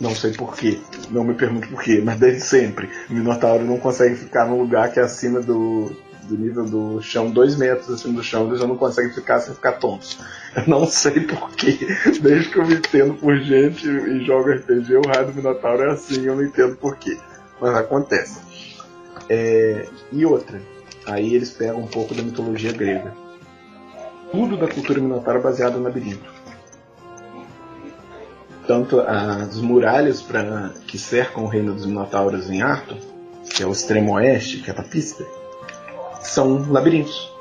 Não 0.01 0.15
sei 0.15 0.33
porquê, 0.33 0.81
não 1.11 1.23
me 1.23 1.35
pergunte 1.35 1.69
porquê, 1.69 2.03
mas 2.05 2.19
desde 2.19 2.41
sempre. 2.41 2.91
O 3.09 3.15
Minotauro 3.15 3.65
não 3.65 3.79
consegue 3.79 4.17
ficar 4.17 4.47
num 4.47 4.59
lugar 4.59 4.93
que 4.93 4.99
é 4.99 5.03
acima 5.05 5.41
do, 5.41 5.95
do 6.25 6.37
nível 6.37 6.65
do 6.65 7.01
chão, 7.01 7.31
dois 7.31 7.57
metros 7.57 7.89
acima 7.91 8.15
do 8.15 8.23
chão, 8.23 8.49
eles 8.49 8.59
já 8.59 8.67
não 8.67 8.77
conseguem 8.77 9.13
ficar 9.13 9.39
sem 9.39 9.55
ficar 9.55 9.73
tontos. 9.73 10.19
Eu 10.57 10.67
não 10.67 10.87
sei 10.87 11.21
porquê. 11.21 11.79
Desde 12.21 12.51
que 12.51 12.59
eu 12.59 12.67
me 12.67 12.75
entendo 12.75 13.15
por 13.15 13.37
gente 13.39 13.89
e 13.89 14.25
jogo 14.25 14.51
RPG, 14.51 14.97
o 14.97 15.07
raio 15.07 15.27
do 15.27 15.35
Minotauro 15.35 15.83
é 15.83 15.93
assim, 15.93 16.25
eu 16.25 16.35
não 16.35 16.43
entendo 16.43 16.77
porquê. 16.77 17.17
Mas 17.61 17.75
acontece. 17.77 18.41
É, 19.29 19.87
e 20.13 20.27
outra, 20.27 20.61
aí 21.07 21.35
eles 21.35 21.51
pegam 21.51 21.81
um 21.81 21.87
pouco 21.87 22.15
da 22.15 22.23
mitologia 22.23 22.73
grega. 22.73 23.15
Tudo 24.31 24.57
da 24.57 24.67
cultura 24.67 25.01
minotaura 25.01 25.39
é 25.39 25.43
baseado 25.43 25.79
no 25.79 25.85
labirinto. 25.85 26.34
Tanto 28.67 29.01
as 29.01 29.57
muralhas 29.59 30.23
pra, 30.23 30.71
que 30.87 30.99
cercam 30.99 31.45
o 31.45 31.49
reino 31.49 31.75
dos 31.75 31.87
minotauros 31.87 32.51
em 32.51 32.63
Arthur, 32.63 32.97
que 33.55 33.63
é 33.63 33.67
o 33.67 33.73
extremo 33.73 34.15
oeste, 34.15 34.59
que 34.59 34.71
é 34.71 34.73
a 34.73 34.77
Papista, 34.77 35.25
são 36.21 36.71
labirintos. 36.71 37.33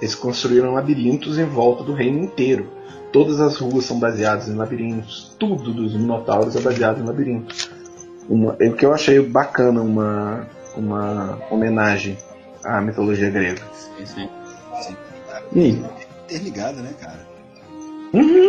Eles 0.00 0.14
construíram 0.14 0.72
labirintos 0.72 1.38
em 1.38 1.44
volta 1.44 1.84
do 1.84 1.92
reino 1.92 2.24
inteiro. 2.24 2.68
Todas 3.12 3.40
as 3.40 3.56
ruas 3.58 3.84
são 3.84 4.00
baseadas 4.00 4.48
em 4.48 4.54
labirintos. 4.54 5.36
Tudo 5.38 5.72
dos 5.72 5.94
minotauros 5.94 6.56
é 6.56 6.60
baseado 6.60 7.00
em 7.00 7.04
labirintos. 7.04 7.70
Uma, 8.28 8.54
o 8.54 8.72
que 8.72 8.84
eu 8.84 8.92
achei 8.92 9.20
bacana, 9.20 9.80
uma, 9.80 10.46
uma 10.76 11.38
homenagem 11.50 12.18
à 12.64 12.80
mitologia 12.80 13.30
grega. 13.30 13.62
Sim, 13.72 14.06
sim. 14.06 14.28
E 15.54 15.60
aí? 15.60 15.84
interligada, 16.32 16.80
né, 16.80 16.94
cara? 16.98 17.20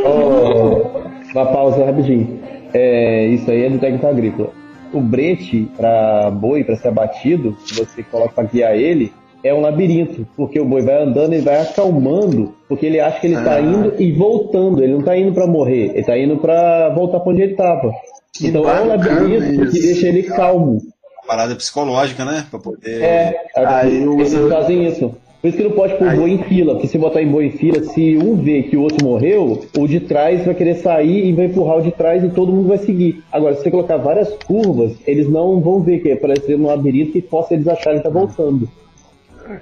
Oh, 0.05 1.22
uma 1.34 1.45
pausa 1.47 1.84
rapidinho. 1.86 2.39
É, 2.73 3.27
isso 3.27 3.49
aí 3.49 3.63
é 3.65 3.69
do 3.69 3.79
técnico 3.79 4.07
agrícola. 4.07 4.49
O 4.93 4.99
brete 5.01 5.67
para 5.75 6.29
boi, 6.31 6.63
para 6.63 6.75
ser 6.75 6.89
abatido, 6.89 7.57
que 7.65 7.73
você 7.75 8.03
coloca 8.03 8.34
para 8.34 8.43
guiar 8.45 8.75
ele, 8.75 9.11
é 9.43 9.53
um 9.53 9.59
labirinto, 9.59 10.25
porque 10.38 10.59
o 10.59 10.65
boi 10.65 10.81
vai 10.81 11.01
andando 11.03 11.34
e 11.34 11.39
vai 11.41 11.59
acalmando, 11.61 12.53
porque 12.69 12.86
ele 12.86 12.99
acha 12.99 13.19
que 13.19 13.27
ele 13.27 13.36
está 13.36 13.55
Ah. 13.55 13.61
indo 13.61 13.93
e 13.99 14.11
voltando, 14.13 14.81
ele 14.84 14.93
não 14.93 14.99
está 14.99 15.17
indo 15.17 15.34
para 15.34 15.45
morrer, 15.47 15.89
ele 15.89 15.99
está 15.99 16.17
indo 16.17 16.38
para 16.38 16.89
voltar 16.89 17.19
para 17.19 17.31
onde 17.31 17.41
ele 17.41 17.51
estava. 17.51 17.91
Que 18.34 18.47
Então 18.47 18.69
é 18.69 18.81
um 18.81 18.88
labirinto 18.88 19.45
que 19.69 19.77
isso. 19.77 19.88
deixa 19.88 20.07
ele 20.07 20.23
calmo. 20.23 20.79
Parada 21.27 21.55
psicológica, 21.55 22.23
né? 22.25 22.45
Pra 22.49 22.59
poder. 22.59 23.01
É, 23.01 23.36
Aí 23.55 23.95
eles 24.03 24.34
fazem 24.49 24.86
isso. 24.88 25.15
Por 25.43 25.49
isso 25.49 25.57
que 25.57 25.63
não 25.65 25.71
pode 25.71 25.97
pôr 25.97 26.07
Aí- 26.07 26.17
boi 26.17 26.31
em 26.31 26.43
fila, 26.43 26.71
porque 26.75 26.87
se 26.87 26.97
botar 26.97 27.21
em 27.21 27.27
boi 27.27 27.47
em 27.47 27.51
fila, 27.51 27.83
se 27.83 28.15
um 28.15 28.33
vê 28.37 28.63
que 28.63 28.77
o 28.77 28.81
outro 28.81 29.05
morreu, 29.05 29.65
o 29.77 29.85
de 29.85 29.99
trás 29.99 30.45
vai 30.45 30.55
querer 30.55 30.75
sair 30.75 31.27
e 31.27 31.33
vai 31.33 31.47
empurrar 31.47 31.79
o 31.79 31.81
de 31.81 31.91
trás 31.91 32.23
e 32.23 32.29
todo 32.29 32.53
mundo 32.53 32.69
vai 32.69 32.77
seguir. 32.77 33.21
Agora, 33.29 33.53
se 33.53 33.61
você 33.61 33.69
colocar 33.69 33.97
várias 33.97 34.29
curvas, 34.45 34.93
eles 35.05 35.27
não 35.29 35.59
vão 35.59 35.81
ver 35.81 35.99
que 35.99 36.11
é 36.11 36.15
parecer 36.15 36.55
um 36.55 36.65
labirinto 36.67 37.11
que 37.11 37.21
possa 37.21 37.55
eles 37.55 37.67
acharem 37.67 37.99
que 37.99 38.05
tá 38.05 38.09
voltando. 38.09 38.69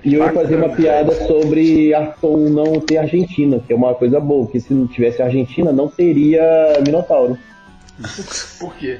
E 0.06 0.14
eu 0.14 0.24
ia 0.24 0.32
fazer 0.32 0.56
uma 0.58 0.70
piada 0.70 1.14
sobre 1.26 1.92
Arton 1.96 2.38
não 2.50 2.80
ter 2.80 2.98
Argentina, 3.00 3.60
que 3.66 3.74
é 3.74 3.76
uma 3.76 3.96
coisa 3.96 4.20
boa, 4.20 4.46
que 4.46 4.60
se 4.60 4.72
não 4.76 4.86
tivesse 4.86 5.20
Argentina, 5.24 5.72
não 5.72 5.88
teria 5.88 6.44
Minotauro. 6.86 7.36
Por 8.60 8.76
quê? 8.76 9.00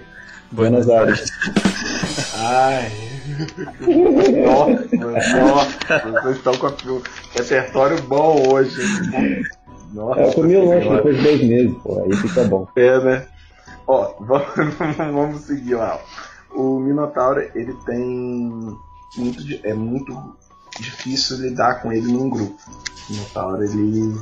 Buenos 0.52 0.90
Aires. 0.90 1.32
Ai. 2.40 3.11
Nossa, 4.46 5.40
nossa, 5.40 6.22
vocês 6.22 6.38
estão 6.38 6.58
com 6.58 6.68
o 6.68 7.04
repertório 7.36 8.02
bom 8.04 8.52
hoje. 8.52 8.82
Nossa, 9.94 10.22
eu 10.22 10.34
comi 10.34 10.56
o 10.56 10.70
lanche 10.70 10.90
depois 10.90 11.18
de 11.18 11.24
dois 11.24 11.44
meses, 11.44 11.78
pô, 11.84 12.02
aí 12.04 12.16
fica 12.16 12.44
bom. 12.46 12.68
É, 12.76 13.00
né? 13.00 13.28
Ó, 13.88 14.14
vamos, 14.22 14.78
vamos 14.98 15.42
seguir 15.42 15.76
lá. 15.76 16.00
O 16.54 16.80
Minotauro, 16.80 17.42
ele 17.56 17.74
tem 17.86 18.06
muito, 19.18 19.44
é 19.64 19.74
muito 19.74 20.36
difícil 20.80 21.38
lidar 21.38 21.82
com 21.82 21.92
ele 21.92 22.12
num 22.12 22.30
grupo. 22.30 22.58
O 23.10 23.14
Minotauro, 23.14 23.64
ele 23.64 24.16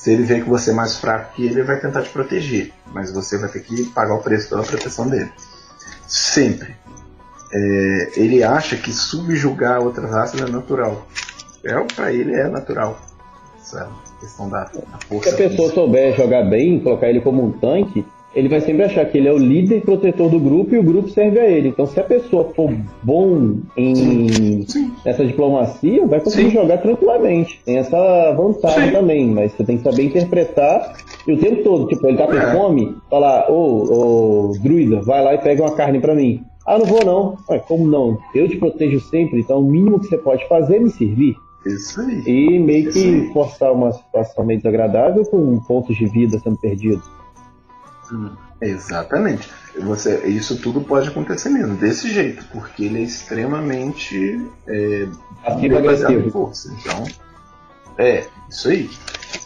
se 0.00 0.10
ele 0.12 0.22
vê 0.22 0.40
que 0.40 0.48
você 0.48 0.70
é 0.70 0.72
mais 0.72 0.96
fraco 0.96 1.34
que 1.34 1.44
ele, 1.44 1.56
ele 1.56 1.62
vai 1.62 1.78
tentar 1.78 2.02
te 2.02 2.08
proteger, 2.08 2.72
mas 2.86 3.12
você 3.12 3.36
vai 3.36 3.50
ter 3.50 3.60
que 3.60 3.84
pagar 3.90 4.14
o 4.14 4.22
preço 4.22 4.48
pela 4.48 4.62
proteção 4.62 5.06
dele. 5.06 5.30
Sempre. 6.08 6.74
É, 7.52 8.08
ele 8.16 8.42
acha 8.42 8.76
que 8.76 8.92
subjugar 8.92 9.82
outras 9.82 10.10
raças 10.10 10.40
é 10.40 10.50
natural. 10.50 11.06
É, 11.64 11.74
pra 11.94 12.12
ele 12.12 12.34
é 12.34 12.48
natural. 12.48 12.98
Essa 13.60 13.88
questão 14.20 14.48
da, 14.48 14.64
da 14.64 14.70
Se 14.70 15.06
força. 15.08 15.30
a 15.30 15.36
pessoa 15.36 15.70
souber 15.70 16.14
jogar 16.16 16.44
bem, 16.48 16.80
colocar 16.80 17.08
ele 17.08 17.20
como 17.20 17.44
um 17.44 17.52
tanque, 17.52 18.04
ele 18.34 18.48
vai 18.48 18.60
sempre 18.60 18.84
achar 18.84 19.04
que 19.06 19.18
ele 19.18 19.26
é 19.26 19.32
o 19.32 19.36
líder 19.36 19.82
protetor 19.82 20.30
do 20.30 20.38
grupo 20.38 20.72
e 20.74 20.78
o 20.78 20.82
grupo 20.84 21.08
serve 21.10 21.40
a 21.40 21.46
ele. 21.46 21.68
Então, 21.70 21.84
se 21.86 21.98
a 21.98 22.04
pessoa 22.04 22.52
for 22.54 22.72
bom 23.02 23.56
em 23.76 24.64
Sim. 24.68 24.92
nessa 25.04 25.24
diplomacia, 25.26 26.06
vai 26.06 26.20
conseguir 26.20 26.50
Sim. 26.50 26.56
jogar 26.56 26.78
tranquilamente. 26.78 27.60
Tem 27.64 27.78
essa 27.78 28.32
vantagem 28.36 28.86
Sim. 28.88 28.92
também, 28.92 29.26
mas 29.26 29.50
você 29.52 29.64
tem 29.64 29.76
que 29.78 29.82
saber 29.82 30.04
interpretar 30.04 30.94
e 31.26 31.32
o 31.32 31.38
tempo 31.38 31.64
todo. 31.64 31.88
Tipo, 31.88 32.06
ele 32.06 32.16
tá 32.16 32.26
com 32.28 32.34
É. 32.34 32.52
fome, 32.52 32.96
fala, 33.10 33.50
ô, 33.50 34.48
ô, 34.50 34.52
druida, 34.62 35.00
vai 35.02 35.22
lá 35.24 35.34
e 35.34 35.38
pega 35.38 35.62
uma 35.64 35.74
carne 35.74 35.98
pra 36.00 36.14
mim. 36.14 36.44
Ah, 36.66 36.78
não 36.78 36.86
vou 36.86 37.04
não. 37.04 37.38
Ué, 37.48 37.58
como 37.58 37.86
não? 37.86 38.18
Eu 38.34 38.48
te 38.48 38.56
protejo 38.56 39.00
sempre, 39.00 39.40
então 39.40 39.60
o 39.60 39.70
mínimo 39.70 39.98
que 39.98 40.06
você 40.06 40.18
pode 40.18 40.46
fazer 40.48 40.76
é 40.76 40.80
me 40.80 40.90
servir. 40.90 41.36
Isso 41.66 42.00
aí. 42.00 42.22
E 42.26 42.58
meio 42.58 42.90
que 42.92 43.30
forçar 43.32 43.72
uma 43.72 43.92
situação 43.92 44.44
meio 44.44 44.60
desagradável 44.60 45.24
com 45.26 45.58
pontos 45.60 45.96
de 45.96 46.06
vida 46.06 46.38
sendo 46.38 46.56
perdidos. 46.56 47.04
Hum, 48.12 48.30
Exatamente. 48.60 49.50
Você, 49.78 50.26
isso 50.26 50.60
tudo 50.60 50.80
pode 50.82 51.08
acontecer 51.08 51.48
mesmo, 51.48 51.76
desse 51.76 52.10
jeito, 52.10 52.44
porque 52.52 52.84
ele 52.84 52.98
é 52.98 53.02
extremamente 53.02 54.46
é, 54.66 55.08
agressivo. 55.44 56.30
força. 56.30 56.74
Então, 56.78 57.04
é, 57.96 58.24
isso 58.48 58.68
aí. 58.68 58.90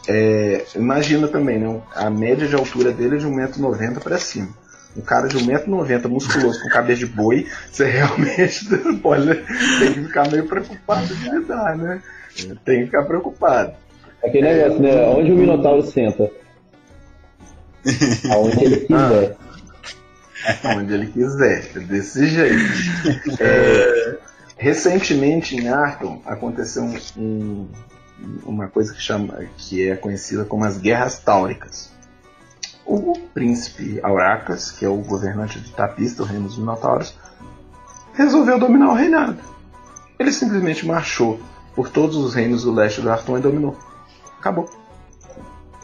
É, 0.09 0.65
imagina 0.75 1.29
também, 1.29 1.59
né? 1.59 1.81
A 1.95 2.11
média 2.11 2.49
de 2.49 2.55
altura 2.55 2.91
dele 2.91 3.17
é 3.17 3.19
de 3.19 3.27
1,90m 3.27 4.01
para 4.01 4.19
cima. 4.19 4.49
Um 4.97 5.01
cara 5.01 5.27
de 5.29 5.37
1,90m 5.39 6.09
musculoso 6.09 6.63
com 6.63 6.69
cabeça 6.69 7.01
de 7.01 7.07
boi, 7.07 7.47
você 7.71 7.85
realmente 7.85 8.69
tem 8.71 9.93
que 9.93 10.03
ficar 10.05 10.31
meio 10.31 10.47
preocupado 10.47 11.07
de 11.15 11.31
lidar, 11.31 11.77
né? 11.77 12.01
Tem 12.65 12.81
que 12.81 12.87
ficar 12.87 13.03
preocupado. 13.05 13.73
Aquele 14.25 14.43
negócio, 14.55 14.81
né? 14.81 15.05
Onde 15.09 15.33
o 15.33 15.37
Minotauro 15.37 15.83
senta? 15.83 16.31
Aonde 18.33 18.65
ele 18.65 18.77
quiser. 18.81 19.37
onde 20.77 20.95
ele 20.95 21.07
quiser, 21.09 21.63
desse 21.81 22.27
jeito. 22.27 22.65
É, 23.41 24.17
recentemente 24.57 25.57
em 25.57 25.69
Arkham 25.69 26.21
aconteceu 26.25 26.83
um- 26.85 26.99
um- 27.17 27.69
uma 28.47 28.69
coisa 28.69 28.93
que, 28.95 29.01
chama, 29.01 29.45
que 29.59 29.89
é 29.89 29.97
conhecida 29.97 30.45
como 30.45 30.65
as 30.65 30.79
Guerras 30.79 31.19
Táuricas. 31.19 31.91
O 32.87 33.19
príncipe 33.33 33.99
Auracas, 34.03 34.71
que 34.71 34.85
é 34.85 34.89
o 34.89 34.97
governante 34.97 35.59
de 35.59 35.73
Tapista, 35.73 36.23
o 36.23 36.27
reino 36.27 36.47
dos 36.47 36.59
Minotauros, 36.59 37.15
resolveu 38.13 38.59
dominar 38.59 38.91
o 38.91 38.95
reinado. 38.95 39.39
Ele 40.19 40.31
simplesmente 40.31 40.87
marchou 40.87 41.41
por 41.75 41.89
todos 41.89 42.17
os 42.17 42.35
reinos 42.35 42.63
do 42.63 42.73
leste 42.73 43.01
do 43.01 43.11
Arton 43.11 43.39
e 43.39 43.41
dominou. 43.41 43.77
Acabou. 44.39 44.69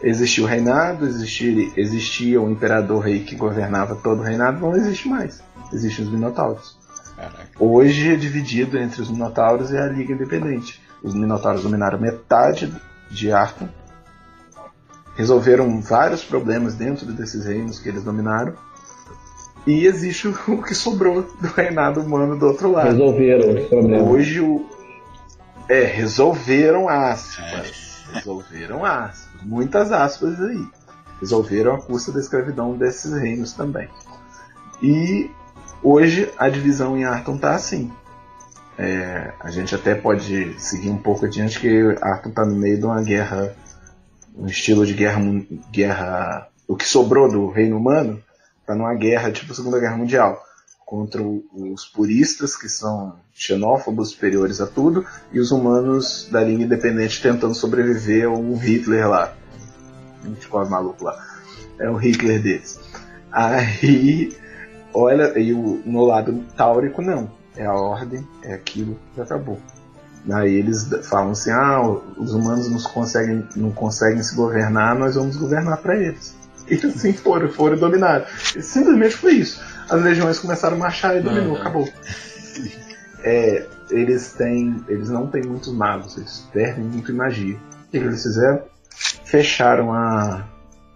Existia 0.03 0.45
o 0.45 0.47
reinado, 0.47 1.07
existia, 1.07 1.73
existia 1.77 2.41
o 2.41 2.51
imperador 2.51 3.05
rei 3.05 3.25
que 3.25 3.37
governava 3.37 3.97
todo 3.97 4.21
o 4.21 4.23
reinado, 4.23 4.61
não 4.61 4.75
existe 4.75 5.09
mais. 5.09 5.43
Existem 5.73 6.05
os 6.05 6.11
Minotauros. 6.11 6.79
Caraca. 7.17 7.49
Hoje 7.59 8.15
é 8.15 8.17
dividido 8.17 8.79
entre 8.79 9.03
os 9.03 9.11
Minotauros 9.11 9.71
e 9.71 9.77
a 9.77 9.87
Liga 9.87 10.15
Independente. 10.15 10.81
Os 11.03 11.15
Minotauros 11.15 11.63
dominaram 11.63 11.99
metade 11.99 12.73
de 13.11 13.33
Arkham, 13.33 13.69
resolveram 15.21 15.81
vários 15.81 16.25
problemas 16.25 16.75
dentro 16.75 17.07
desses 17.13 17.45
reinos 17.45 17.79
que 17.79 17.89
eles 17.89 18.03
dominaram, 18.03 18.55
e 19.67 19.87
existe 19.87 20.29
o 20.49 20.63
que 20.63 20.75
sobrou 20.75 21.23
do 21.23 21.49
reinado 21.49 22.01
humano 22.01 22.39
do 22.39 22.47
outro 22.47 22.73
lado. 22.73 22.89
Resolveram 22.89 23.55
os 23.55 23.69
problemas. 23.69 24.09
Hoje 24.09 24.41
o. 24.41 24.67
É, 25.69 25.85
resolveram 25.85 26.89
aspas. 26.89 28.05
Resolveram 28.13 28.85
aspas. 28.85 29.43
Muitas 29.43 29.93
aspas 29.93 30.41
aí. 30.41 30.67
Resolveram 31.21 31.75
a 31.75 31.81
custa 31.81 32.11
da 32.11 32.19
escravidão 32.19 32.77
desses 32.77 33.13
reinos 33.13 33.53
também. 33.53 33.89
E 34.83 35.31
hoje 35.83 36.33
a 36.39 36.49
divisão 36.49 36.97
em 36.97 37.05
Arton 37.05 37.37
tá 37.37 37.55
assim. 37.55 37.93
É, 38.79 39.33
a 39.39 39.51
gente 39.51 39.75
até 39.75 39.95
pode 39.95 40.59
seguir 40.59 40.89
um 40.89 40.97
pouco 40.97 41.27
adiante 41.27 41.61
que 41.61 41.95
Arton 42.01 42.31
tá 42.31 42.45
no 42.45 42.57
meio 42.57 42.79
de 42.79 42.85
uma 42.87 43.03
guerra. 43.03 43.55
Um 44.37 44.47
estilo 44.47 44.87
de 44.87 44.95
guerra. 44.95 45.21
guerra 45.73 46.49
o 46.67 46.77
que 46.77 46.87
sobrou 46.87 47.31
do 47.31 47.49
reino 47.49 47.77
humano 47.77 48.23
tá 48.67 48.75
numa 48.75 48.95
guerra 48.95 49.33
tipo 49.33 49.55
Segunda 49.55 49.81
Guerra 49.81 49.97
Mundial 49.97 50.41
contra 50.91 51.23
os 51.23 51.85
puristas, 51.85 52.57
que 52.57 52.69
são 52.69 53.15
xenófobos 53.33 54.11
superiores 54.11 54.61
a 54.61 54.67
tudo, 54.67 55.07
e 55.33 55.39
os 55.39 55.53
humanos 55.53 56.29
da 56.33 56.43
linha 56.43 56.65
independente 56.65 57.23
tentando 57.23 57.55
sobreviver 57.55 58.27
ao 58.27 58.55
Hitler 58.55 59.09
lá. 59.09 59.33
Ficou 60.41 60.69
maluco 60.69 61.05
lá. 61.05 61.17
É 61.79 61.89
o 61.89 61.95
Hitler 61.95 62.43
deles. 62.43 62.81
Aí, 63.31 64.37
olha, 64.93 65.39
e 65.39 65.53
o, 65.53 65.81
no 65.87 66.05
lado 66.05 66.45
táurico, 66.57 67.01
não. 67.01 67.31
É 67.57 67.65
a 67.65 67.73
ordem, 67.73 68.27
é 68.43 68.55
aquilo 68.55 68.99
que 69.15 69.21
acabou. 69.21 69.61
Aí 70.33 70.55
eles 70.55 70.89
falam 71.05 71.31
assim: 71.31 71.51
ah, 71.51 71.81
os 72.17 72.35
humanos 72.35 72.71
nos 72.71 72.87
conseguem, 72.87 73.47
não 73.57 73.71
conseguem 73.71 74.23
se 74.23 74.35
governar, 74.35 74.95
nós 74.95 75.15
vamos 75.15 75.37
governar 75.37 75.79
para 75.79 75.97
eles. 75.97 76.35
E 76.69 76.75
assim 76.87 77.13
foram, 77.13 77.49
foram 77.49 77.77
dominados. 77.77 78.29
E 78.55 78.63
simplesmente 78.63 79.17
foi 79.17 79.33
isso. 79.35 79.61
As 79.89 80.01
legiões 80.03 80.39
começaram 80.39 80.77
a 80.77 80.79
marchar 80.79 81.17
e 81.17 81.21
dominou, 81.21 81.55
Uhum. 81.55 81.61
acabou. 81.61 81.89
É, 83.23 83.67
eles 83.91 84.33
têm. 84.33 84.77
Eles 84.89 85.11
não 85.11 85.27
têm 85.27 85.43
muitos 85.43 85.73
magos, 85.73 86.17
eles 86.17 86.49
perdem 86.53 86.85
muito 86.85 87.11
em 87.11 87.15
magia. 87.15 87.57
O 87.57 87.91
que, 87.91 87.99
que 87.99 88.05
eles 88.05 88.23
fizeram? 88.23 88.63
Fecharam 89.25 89.93
a, 89.93 90.45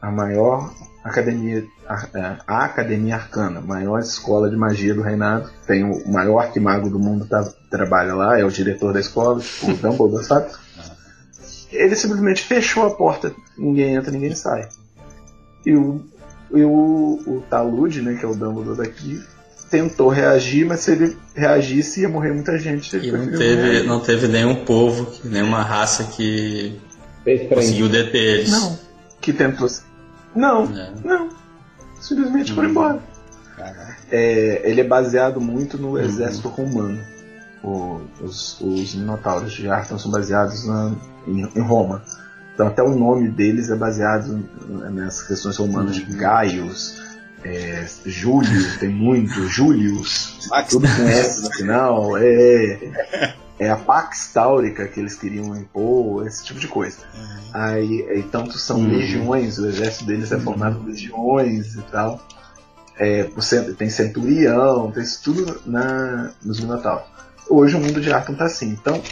a 0.01 0.11
maior 0.11 0.73
academia. 1.03 1.65
A, 1.87 2.37
a 2.47 2.65
Academia 2.65 3.17
Arcana, 3.17 3.61
maior 3.61 3.99
escola 3.99 4.49
de 4.49 4.57
magia 4.57 4.95
do 4.95 5.03
reinado. 5.03 5.51
Tem 5.67 5.85
o 5.85 6.09
maior 6.11 6.39
arquimago 6.39 6.89
do 6.89 6.99
mundo 6.99 7.27
tá, 7.27 7.45
trabalha 7.77 8.15
lá, 8.15 8.39
é 8.39 8.45
o 8.45 8.51
diretor 8.51 8.93
da 8.93 9.01
escola, 9.01 9.41
tipo, 9.41 9.73
o 9.73 9.75
Dumbledore, 9.77 10.25
sabe? 10.25 10.47
Ele 11.73 11.97
simplesmente 11.97 12.43
fechou 12.43 12.87
a 12.87 12.91
porta, 12.91 13.33
ninguém 13.59 13.95
entra, 13.97 14.13
ninguém 14.13 14.35
sai. 14.35 14.69
E 15.67 15.75
o, 15.75 16.01
e 16.55 16.63
o, 16.63 17.21
o 17.27 17.45
Talude, 17.51 18.01
né, 18.01 18.15
que 18.15 18.25
é 18.25 18.29
o 18.29 18.35
Dumbledore 18.35 18.79
daqui, 18.79 19.21
tentou 19.71 20.09
reagir, 20.09 20.65
mas 20.67 20.81
se 20.81 20.93
ele 20.93 21.17
reagisse 21.35 22.03
ia 22.03 22.09
morrer 22.09 22.33
muita 22.33 22.57
gente. 22.59 22.95
Ele 22.95 23.09
E 23.09 23.13
não 23.13 23.27
teve, 23.39 23.83
não 23.83 24.01
teve 24.01 24.29
nenhum 24.29 24.65
povo, 24.65 25.11
nenhuma 25.25 25.63
raça 25.63 26.05
que 26.05 26.79
conseguiu 27.53 27.89
deter 27.89 28.23
eles. 28.41 28.51
Não. 28.53 28.79
Que 29.21 29.33
tentou. 29.33 29.69
Não, 30.37 30.65
É. 30.65 30.93
não. 31.05 31.29
Simplesmente 32.01 32.53
foram 32.53 32.69
Hum. 32.69 32.71
embora. 32.71 33.03
Caraca. 33.57 33.97
É, 34.13 34.61
ele 34.65 34.81
é 34.81 34.85
baseado 34.85 35.41
muito 35.41 35.77
no 35.79 35.99
exército 35.99 36.49
romano. 36.49 37.01
O- 37.65 38.03
os, 38.21 38.61
os 38.61 38.95
Minotauros 38.95 39.53
de 39.55 39.69
Arthur 39.69 39.99
são 39.99 40.11
baseados 40.11 40.67
na- 40.67 40.93
em, 41.27 41.41
em 41.57 41.61
Roma. 41.61 42.03
Então 42.55 42.67
até 42.69 42.83
o 42.83 42.95
nome 42.95 43.29
deles 43.31 43.71
é 43.71 43.75
baseado 43.75 44.45
nessas 44.93 45.27
questões 45.27 45.57
romanas 45.57 45.97
de 45.97 46.05
Gaius, 46.05 47.03
é, 47.43 47.87
Júlio, 48.07 48.79
tem 48.79 48.89
muito, 48.89 49.49
Július, 49.49 50.49
tudo 50.71 50.87
com 50.87 51.03
S 51.09 51.41
no 51.43 51.51
final, 51.53 52.17
é. 52.17 52.93
é 53.59 53.71
a 53.71 53.77
Pax 53.77 54.31
Táurica 54.33 54.87
que 54.89 55.01
eles 55.01 55.15
queriam 55.15 55.57
impor, 55.57 56.27
esse 56.27 56.45
tipo 56.45 56.59
de 56.61 56.69
coisa. 56.69 56.99
Uhum. 57.15 57.51
Aí, 57.55 58.07
aí, 58.11 58.23
tanto 58.25 58.57
são 58.59 58.79
Uhum. 58.79 58.89
legiões, 58.89 59.59
o 59.59 59.67
exército 59.67 60.05
deles 60.07 60.31
é 60.33 60.39
formado 60.39 60.79
por 60.81 60.87
legiões 60.89 61.75
e 61.77 61.83
tal. 61.91 62.21
É, 62.99 63.29
tem 63.77 63.91
centurião, 63.91 64.91
tem 64.93 65.03
isso 65.03 65.21
tudo 65.25 65.61
na, 65.67 66.31
nos 66.43 66.61
Minotauros. 66.61 67.07
Hoje 67.49 67.77
o 67.77 67.81
mundo 67.81 68.01
de 68.01 68.13
Arkham 68.13 68.35
tá 68.35 68.45
assim. 68.45 68.69
Então, 68.71 69.03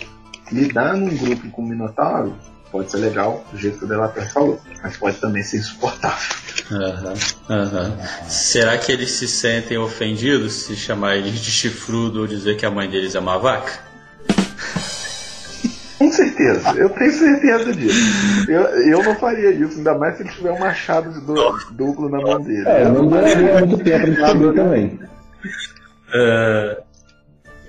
lidar 0.51 0.97
num 0.97 1.17
grupo 1.17 1.49
com 1.51 1.63
o 1.63 1.67
Minotauro 1.69 2.35
pode 2.71 2.91
ser 2.91 2.97
legal, 2.99 3.45
do 3.53 3.59
jeito 3.59 3.79
que 3.79 3.85
o 3.85 3.89
Delator 3.89 4.25
falou, 4.33 4.59
mas 4.83 4.97
pode 4.97 5.19
também 5.19 5.43
ser 5.43 5.59
insuportável. 5.59 6.35
Aham, 6.71 7.15
aham. 7.51 7.97
Será 8.29 8.79
que 8.79 8.91
eles 8.91 9.11
se 9.11 9.29
sentem 9.29 9.77
ofendidos 9.77 10.55
se 10.55 10.75
chamar 10.75 11.17
eles 11.17 11.39
de 11.41 11.51
chifrudo 11.51 12.21
ou 12.21 12.27
dizer 12.27 12.57
que 12.57 12.65
a 12.65 12.71
mãe 12.71 12.89
deles 12.89 13.15
é 13.15 13.19
uma 13.21 13.39
vaca? 13.39 13.73
Com 15.99 16.11
certeza, 16.11 16.71
eu 16.77 16.89
tenho 16.91 17.13
certeza 17.13 17.73
disso. 17.73 18.51
Eu, 18.51 18.63
eu 18.63 19.03
não 19.05 19.15
faria 19.17 19.51
isso, 19.53 19.77
ainda 19.79 19.97
mais 19.97 20.17
se 20.17 20.23
ele 20.25 20.31
tiver 20.31 20.51
um 20.51 20.59
machado 20.59 21.13
de 21.13 21.21
du- 21.21 21.59
duplo 21.73 22.09
na 22.09 22.21
mão 22.21 22.41
dele. 22.41 22.65
É, 22.67 22.85
não 22.89 23.07
duraria 23.07 23.65
muito 23.65 23.85
tempo 23.85 24.07
de 24.11 24.53
também. 24.57 24.99
É, 26.13 26.83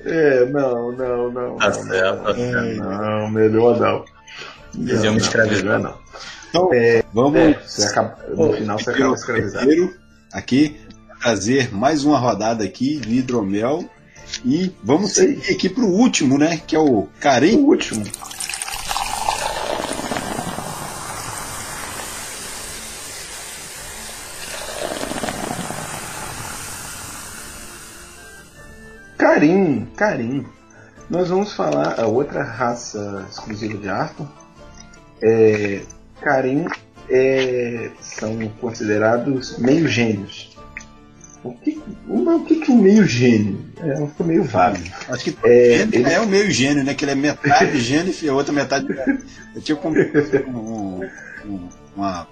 É, 0.05 0.45
não, 0.45 0.91
não, 0.91 1.31
não. 1.31 1.57
Tá 1.57 1.67
não, 1.69 1.73
certo, 1.73 2.17
não, 2.17 2.23
tá 2.23 2.35
certo. 2.35 2.77
Não, 2.84 3.30
melhor 3.31 3.80
não. 3.80 4.05
Eles 4.75 4.97
Não, 4.99 5.05
iam 5.05 5.13
me 5.13 5.19
não, 5.19 5.25
escravizar. 5.25 5.63
melhor 5.63 5.80
não. 5.80 5.97
Então, 6.49 6.69
vamos 7.13 7.39
É, 7.39 7.53
você 7.65 7.85
acaba, 7.85 8.17
no 8.35 8.53
final 8.53 8.80
você 8.80 8.89
acaba 8.91 9.15
escravizado. 9.15 9.65
primeiro 9.67 9.95
aqui 10.31 10.80
trazer 11.21 11.73
mais 11.73 12.03
uma 12.03 12.17
rodada 12.19 12.63
aqui 12.63 12.97
de 12.99 13.15
hidromel 13.19 13.89
e 14.45 14.71
vamos 14.84 15.13
seguir 15.13 15.51
aqui 15.53 15.69
pro 15.69 15.85
último, 15.88 16.38
né? 16.38 16.59
Que 16.67 16.75
é 16.75 16.80
o 16.80 16.99
O 16.99 17.09
Karen. 17.19 17.55
último. 17.57 18.03
Carim, 29.48 29.88
Carim. 29.98 30.45
Nós 31.10 31.28
vamos 31.30 31.52
falar 31.53 31.99
a 31.99 32.07
outra 32.07 32.44
raça 32.44 33.26
exclusiva 33.30 33.78
de 33.78 33.90
Arthur. 33.90 34.26
É, 35.22 35.82
Carim 36.22 36.65
é, 37.10 37.91
são 37.99 38.38
considerados 38.61 39.57
meio 39.60 39.86
gênios. 39.88 40.56
O 41.44 41.52
que, 41.56 41.82
o, 42.07 42.36
o 42.38 42.45
que, 42.45 42.56
que 42.61 42.72
é 42.72 42.74
um 42.74 42.82
meio 42.82 43.06
gênio? 43.06 43.65
É, 43.82 44.07
ficou 44.07 44.26
meio 44.26 44.45
vago. 44.45 44.78
Acho 45.10 45.26
que 45.26 45.38
É, 45.44 45.82
ele 45.91 46.10
é 46.10 46.22
o 46.22 46.26
meio 46.26 46.49
gênio, 46.49 46.86
né? 46.86 46.94
Que 46.94 47.03
ele 47.03 47.11
é 47.11 47.15
metade 47.15 47.78
gênio 47.82 48.15
e 48.24 48.30
a 48.30 48.34
outra 48.34 48.53
metade. 48.53 48.88
É 49.53 49.60
tipo 49.60 49.90
um, 49.90 49.91
um- 50.48 51.10
um- 51.45 51.70
uma. 51.98 52.26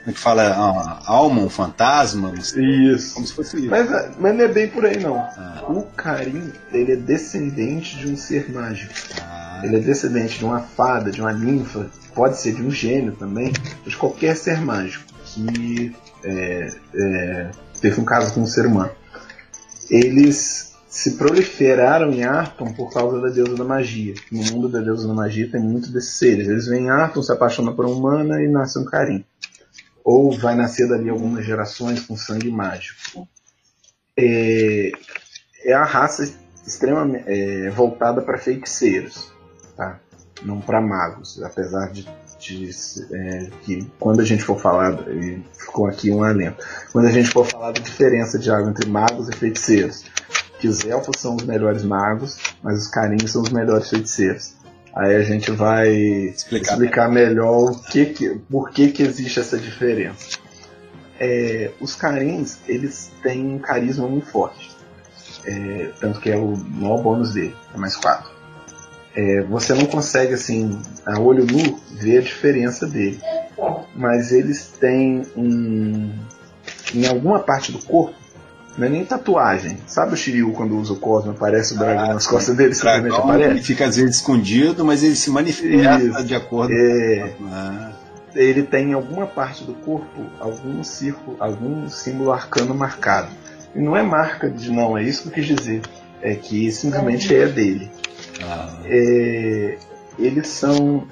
Como 0.00 0.10
é 0.10 0.12
que 0.12 0.18
fala? 0.18 0.56
Uma 0.56 1.02
alma, 1.04 1.42
um 1.42 1.50
fantasma, 1.50 2.32
Isso. 2.34 3.14
como 3.14 3.26
se 3.26 3.32
fosse 3.34 3.56
isso. 3.58 3.68
Mas, 3.70 4.16
mas 4.18 4.34
não 4.34 4.44
é 4.44 4.48
bem 4.48 4.68
por 4.68 4.84
aí 4.86 4.98
não. 4.98 5.16
Ah, 5.16 5.64
O 5.68 5.82
Karim, 5.82 6.50
ele 6.72 6.92
é 6.92 6.96
descendente 6.96 7.98
de 7.98 8.08
um 8.08 8.16
ser 8.16 8.50
mágico. 8.50 8.92
ah, 9.20 9.60
Ele 9.62 9.76
é 9.76 9.80
descendente 9.80 10.38
de 10.38 10.44
uma 10.44 10.60
fada, 10.60 11.10
de 11.10 11.20
uma 11.20 11.32
ninfa, 11.32 11.86
pode 12.14 12.38
ser 12.38 12.54
de 12.54 12.62
um 12.62 12.70
gênio 12.70 13.12
também, 13.12 13.52
de 13.86 13.96
qualquer 13.96 14.34
ser 14.36 14.60
mágico 14.60 15.04
que 15.26 15.94
é, 16.24 16.70
é, 16.94 17.50
teve 17.80 18.00
um 18.00 18.04
caso 18.04 18.32
com 18.34 18.40
um 18.40 18.46
ser 18.46 18.66
humano. 18.66 18.90
Eles 19.88 20.74
se 20.88 21.12
proliferaram 21.12 22.10
em 22.12 22.24
Arton 22.24 22.72
por 22.72 22.92
causa 22.92 23.20
da 23.20 23.28
deusa 23.28 23.54
da 23.54 23.64
magia. 23.64 24.14
No 24.30 24.42
mundo 24.44 24.68
da 24.68 24.80
deusa 24.80 25.06
da 25.06 25.14
magia 25.14 25.48
tem 25.50 25.60
muito 25.60 25.92
desses 25.92 26.14
seres. 26.18 26.48
Eles 26.48 26.66
vêm 26.66 26.86
em 26.86 26.90
Arton, 26.90 27.22
se 27.22 27.32
apaixonam 27.32 27.74
por 27.74 27.86
uma 27.86 27.94
humana 27.94 28.42
e 28.42 28.48
nascem 28.48 28.82
um 28.82 28.84
Karim. 28.84 29.24
Ou 30.04 30.36
vai 30.38 30.54
nascer 30.54 30.88
dali 30.88 31.08
algumas 31.08 31.44
gerações 31.44 32.00
com 32.00 32.16
sangue 32.16 32.50
mágico. 32.50 33.28
É, 34.16 34.92
é 35.64 35.72
a 35.72 35.84
raça 35.84 36.32
extremamente 36.66 37.24
é, 37.26 37.70
voltada 37.70 38.20
para 38.20 38.38
feiticeiros, 38.38 39.32
tá? 39.76 39.98
Não 40.42 40.60
para 40.60 40.80
magos, 40.80 41.42
apesar 41.42 41.90
de, 41.92 42.08
de, 42.38 42.70
é, 43.12 43.50
que 43.62 43.90
quando 43.98 44.20
a 44.20 44.24
gente 44.24 44.42
for 44.42 44.58
falar 44.58 44.96
ficou 45.52 45.86
aqui 45.86 46.10
um 46.10 46.22
alento, 46.22 46.64
quando 46.92 47.06
a 47.06 47.10
gente 47.10 47.28
for 47.28 47.44
falar 47.44 47.72
da 47.72 47.80
diferença 47.80 48.38
de 48.38 48.50
água 48.50 48.70
entre 48.70 48.88
magos 48.88 49.28
e 49.28 49.32
feiticeiros, 49.32 50.04
que 50.58 50.68
os 50.68 50.84
elfos 50.84 51.18
são 51.18 51.36
os 51.36 51.42
melhores 51.42 51.82
magos, 51.82 52.38
mas 52.62 52.78
os 52.82 52.88
carinhos 52.88 53.30
são 53.30 53.42
os 53.42 53.50
melhores 53.50 53.88
feiticeiros. 53.88 54.54
Aí 54.94 55.14
a 55.14 55.22
gente 55.22 55.50
vai 55.52 55.88
Explicar. 55.88 56.72
explicar 56.72 57.08
melhor 57.08 57.70
o 57.70 57.78
que 57.78 58.06
que, 58.06 58.28
por 58.50 58.70
que, 58.70 58.90
que 58.90 59.02
existe 59.02 59.38
essa 59.40 59.56
diferença. 59.56 60.38
É, 61.18 61.70
os 61.80 61.94
carins, 61.94 62.58
eles 62.66 63.12
têm 63.22 63.54
um 63.54 63.58
carisma 63.58 64.08
muito 64.08 64.26
forte. 64.26 64.70
É, 65.44 65.90
tanto 66.00 66.20
que 66.20 66.30
é 66.30 66.36
o 66.36 66.56
maior 66.56 67.02
bônus 67.02 67.34
dele, 67.34 67.54
é 67.74 67.78
mais 67.78 67.96
4. 67.96 68.30
você 69.48 69.74
não 69.74 69.86
consegue, 69.86 70.34
assim, 70.34 70.80
a 71.06 71.18
olho 71.18 71.44
nu, 71.46 71.80
ver 71.92 72.18
a 72.18 72.22
diferença 72.22 72.86
dele. 72.86 73.20
Mas 73.94 74.32
eles 74.32 74.68
têm 74.80 75.22
um. 75.36 76.10
Em 76.94 77.06
alguma 77.06 77.38
parte 77.38 77.70
do 77.70 77.78
corpo, 77.78 78.14
não 78.78 78.86
é 78.86 78.90
nem 78.90 79.04
tatuagem. 79.04 79.78
Sabe 79.86 80.14
o 80.14 80.16
Shiryu 80.16 80.52
quando 80.52 80.76
usa 80.78 80.92
o 80.92 80.96
Cosmo, 80.96 81.32
aparece 81.32 81.74
o 81.74 81.78
dragão 81.78 82.14
nas 82.14 82.26
costas 82.26 82.56
dele, 82.56 82.74
simplesmente 82.74 83.10
dragão, 83.10 83.34
ele 83.34 83.44
aparece? 83.44 83.64
fica 83.66 83.86
às 83.86 83.96
vezes 83.96 84.16
escondido, 84.16 84.84
mas 84.84 85.02
ele 85.02 85.16
se 85.16 85.30
manifesta 85.30 85.98
Isso. 86.02 86.24
de 86.24 86.34
acordo 86.34 86.72
É, 86.72 87.28
com. 87.36 87.46
Ah, 87.46 87.92
ele 88.34 88.62
tem 88.62 88.90
em 88.90 88.92
alguma 88.94 89.26
parte 89.26 89.64
do 89.64 89.74
corpo 89.74 90.22
algum 90.38 90.84
círculo, 90.84 91.36
algum 91.40 91.88
símbolo 91.88 92.32
arcano 92.32 92.74
marcado. 92.74 93.28
E 93.74 93.80
não 93.80 93.96
é 93.96 94.02
marca 94.02 94.48
de 94.48 94.70
não, 94.70 94.96
é 94.96 95.02
isso 95.02 95.22
que 95.22 95.28
eu 95.28 95.32
quis 95.32 95.46
dizer. 95.58 95.82
É 96.22 96.34
que 96.34 96.70
simplesmente 96.70 97.34
é 97.34 97.46
dele. 97.48 97.90
ah, 98.42 98.68
É, 98.84 99.78
eles 100.18 100.48
são. 100.48 101.04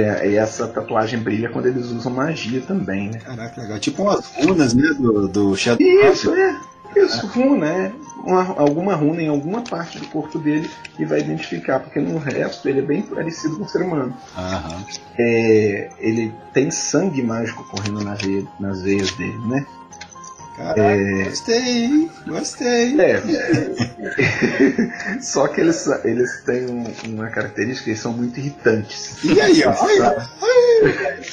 É, 0.00 0.30
e 0.30 0.36
essa 0.36 0.66
tatuagem 0.66 1.18
brilha 1.20 1.48
quando 1.48 1.66
eles 1.66 1.86
usam 1.86 2.12
magia 2.12 2.60
também, 2.62 3.10
né? 3.10 3.18
caraca, 3.18 3.60
legal. 3.60 3.78
Tipo 3.78 4.02
umas 4.02 4.26
runas, 4.36 4.74
né? 4.74 4.94
Do, 4.98 5.28
do 5.28 5.56
Shadow 5.56 5.86
Isso, 5.86 6.32
é. 6.34 6.56
Isso, 6.96 7.26
runa, 7.26 7.66
é. 7.68 7.92
Uma, 8.24 8.54
alguma 8.58 8.94
runa 8.94 9.20
em 9.20 9.28
alguma 9.28 9.60
parte 9.62 9.98
do 9.98 10.06
corpo 10.06 10.38
dele 10.38 10.70
e 10.98 11.04
vai 11.04 11.20
identificar, 11.20 11.80
porque 11.80 12.00
no 12.00 12.16
resto 12.18 12.68
ele 12.68 12.78
é 12.78 12.82
bem 12.82 13.02
parecido 13.02 13.56
com 13.56 13.64
o 13.64 13.68
ser 13.68 13.82
humano. 13.82 14.14
Aham. 14.36 14.84
É, 15.18 15.90
ele 15.98 16.32
tem 16.52 16.70
sangue 16.70 17.22
mágico 17.22 17.64
correndo 17.64 18.02
na 18.02 18.14
veia- 18.14 18.46
nas 18.58 18.80
veias 18.82 19.10
dele, 19.12 19.38
né? 19.46 19.66
Caraca, 20.56 20.80
É. 20.80 21.24
gostei, 21.24 21.84
hein? 21.84 22.10
Gostei. 22.26 23.00
É. 23.00 23.20
Só 25.20 25.48
que 25.48 25.60
eles, 25.60 25.86
eles 26.04 26.42
têm 26.44 26.66
um- 26.70 26.92
uma 27.08 27.28
característica, 27.28 27.90
eles 27.90 28.00
são 28.00 28.12
muito 28.12 28.38
irritantes. 28.38 29.16
E 29.24 29.40
aí, 29.40 29.62
ó? 29.64 29.74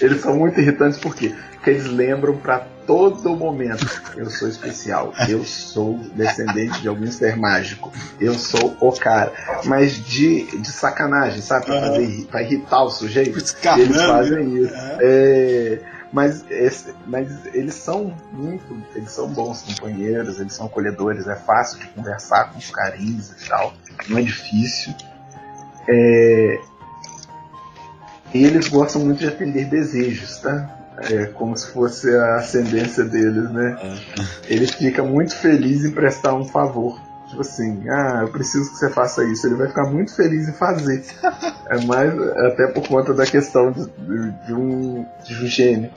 Eles 0.02 0.22
são 0.22 0.36
muito 0.36 0.60
irritantes 0.60 0.98
por 1.00 1.16
quê? 1.16 1.34
Porque 1.54 1.70
eles 1.70 1.86
lembram 1.86 2.36
pra 2.38 2.66
todo 2.88 3.36
momento: 3.36 3.86
eu 4.16 4.28
sou 4.32 4.48
especial, 4.48 5.14
eu 5.30 5.44
sou 5.44 6.00
descendente 6.16 6.82
de 6.82 6.88
algum 6.88 7.12
ser 7.12 7.36
mágico, 7.38 7.92
eu 8.20 8.34
sou 8.34 8.76
o 8.82 8.92
cara. 8.94 9.32
Mas 9.66 9.94
de, 10.04 10.46
de 10.58 10.72
sacanagem, 10.72 11.42
sabe? 11.42 11.68
Pra, 11.68 11.80
fazer, 11.82 12.26
pra 12.32 12.42
irritar 12.42 12.84
o 12.84 12.90
sujeito. 12.90 13.38
Eles 13.78 14.02
fazem 14.02 14.56
isso. 14.64 14.74
É, 15.00 15.80
mas, 16.12 16.44
esse- 16.50 16.94
mas 17.08 17.46
eles 17.54 17.74
são 17.76 18.14
muito, 18.34 18.76
eles 18.96 19.12
são 19.12 19.28
bons 19.30 19.62
companheiros, 19.62 20.40
eles 20.40 20.54
são 20.54 20.66
acolhedores, 20.66 21.28
é 21.28 21.36
fácil 21.36 21.80
de 21.80 21.88
conversar 21.88 22.52
com 22.52 22.60
os 22.60 22.70
carinhos 22.70 23.32
e 23.32 23.48
tal, 23.50 23.74
não 24.10 24.18
é 24.18 24.22
difícil. 24.22 24.94
É, 25.88 26.60
e 28.34 28.44
eles 28.46 28.68
gostam 28.68 29.04
muito 29.04 29.20
de 29.20 29.28
atender 29.28 29.66
desejos, 29.66 30.38
tá? 30.38 30.78
É 31.10 31.26
como 31.28 31.58
se 31.58 31.68
fosse 31.72 32.14
a 32.16 32.36
ascendência 32.36 33.04
deles, 33.04 33.50
né? 33.52 33.78
Ele 34.48 34.68
fica 34.68 35.02
muito 35.04 35.36
feliz 35.36 35.84
em 35.84 35.92
prestar 35.92 36.36
um 36.36 36.46
favor. 36.46 37.00
Tipo 37.32 37.42
assim, 37.42 37.90
ah, 37.90 38.20
eu 38.24 38.28
preciso 38.28 38.70
que 38.72 38.78
você 38.78 38.90
faça 38.90 39.24
isso. 39.24 39.48
Ele 39.48 39.56
vai 39.56 39.68
ficar 39.68 39.86
muito 39.86 40.14
feliz 40.16 40.48
em 40.48 40.54
fazer. 40.54 41.04
É 41.70 41.80
mais 41.86 42.14
até 42.46 42.68
por 42.68 42.86
conta 42.88 43.14
da 43.14 43.26
questão 43.26 43.72
de, 43.72 43.86
de- 43.86 44.46
de 44.48 44.54
um, 44.54 45.06
de 45.24 45.34
um 45.44 45.48
gênio. 45.48 45.90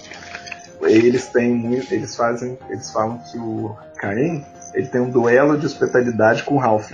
Eles 0.83 1.27
têm 1.27 1.53
muito, 1.55 1.93
eles 1.93 2.15
fazem, 2.15 2.57
eles 2.69 2.91
falam 2.91 3.19
que 3.19 3.39
o 3.39 3.75
Caim, 3.97 4.45
ele 4.75 4.87
tem 4.87 5.01
um 5.01 5.11
duelo 5.11 5.59
de 5.59 5.67
hospitalidade 5.67 6.45
com 6.45 6.55
o 6.55 6.59
Ralph. 6.59 6.93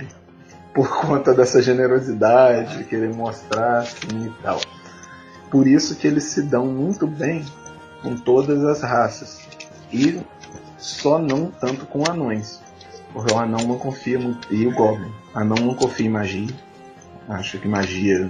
Por 0.73 0.89
conta 1.01 1.33
dessa 1.33 1.61
generosidade, 1.61 2.77
de 2.79 2.83
querer 2.85 3.13
mostrar 3.13 3.79
assim 3.79 4.25
e 4.27 4.41
tal. 4.41 4.59
Por 5.51 5.67
isso 5.67 5.95
que 5.95 6.07
eles 6.07 6.23
se 6.23 6.41
dão 6.41 6.65
muito 6.65 7.05
bem 7.05 7.45
com 8.01 8.15
todas 8.15 8.63
as 8.63 8.81
raças. 8.81 9.39
E 9.91 10.19
só 10.77 11.19
não 11.19 11.47
tanto 11.51 11.85
com 11.85 12.03
anões. 12.09 12.59
Porque 13.13 13.33
o 13.33 13.37
anão 13.37 13.67
não 13.67 13.77
confia 13.77 14.19
muito. 14.19 14.53
E 14.53 14.65
o 14.67 14.71
Goblin. 14.71 15.11
Anão 15.33 15.57
não 15.57 15.73
confia 15.73 16.05
em 16.05 16.09
magia. 16.09 16.47
Acha 17.27 17.57
que 17.57 17.67
magia. 17.67 18.29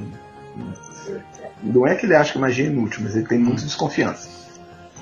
Não 1.64 1.88
é 1.88 1.96
que 1.96 2.06
ele 2.06 2.16
acha 2.16 2.34
que 2.34 2.40
magia 2.40 2.66
é 2.66 2.68
inútil, 2.68 3.02
mas 3.04 3.16
ele 3.16 3.28
tem 3.28 3.40
muita 3.40 3.64
desconfiança. 3.64 4.30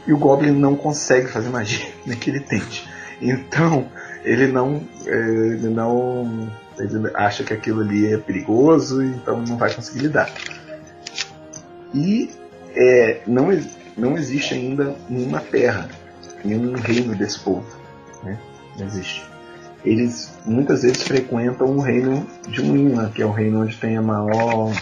E 0.05 0.13
o 0.13 0.17
Goblin 0.17 0.51
não 0.51 0.75
consegue 0.75 1.27
fazer 1.27 1.49
magia, 1.49 1.87
nem 2.05 2.17
que 2.17 2.29
ele 2.29 2.39
tente. 2.39 2.87
Então, 3.21 3.87
ele 4.23 4.47
não. 4.47 4.81
é, 5.05 5.11
Ele 5.11 5.69
não. 5.69 6.49
Ele 6.77 7.11
acha 7.15 7.43
que 7.43 7.53
aquilo 7.53 7.81
ali 7.81 8.13
é 8.13 8.17
perigoso, 8.17 9.03
então 9.03 9.41
não 9.41 9.57
vai 9.57 9.73
conseguir 9.73 9.99
lidar. 9.99 10.31
E 11.93 12.29
é, 12.73 13.21
não, 13.27 13.49
não 13.97 14.17
existe 14.17 14.53
ainda 14.53 14.95
nenhuma 15.09 15.41
terra, 15.41 15.89
nenhum 16.43 16.73
reino 16.75 17.15
desse 17.15 17.39
povo. 17.39 17.65
Né? 18.23 18.39
Não 18.77 18.85
existe. 18.85 19.28
Eles 19.83 20.31
muitas 20.45 20.81
vezes 20.83 21.03
frequentam 21.03 21.67
o 21.67 21.79
reino 21.79 22.27
de 22.47 22.61
Unina, 22.61 23.09
que 23.09 23.21
é 23.21 23.25
o 23.25 23.31
reino 23.31 23.61
onde 23.61 23.77
tem 23.77 23.97
a 23.97 24.01
maior, 24.01 24.73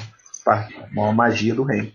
par- 0.44 0.70
maior 0.92 1.14
magia 1.14 1.54
do 1.54 1.64
reino. 1.64 1.92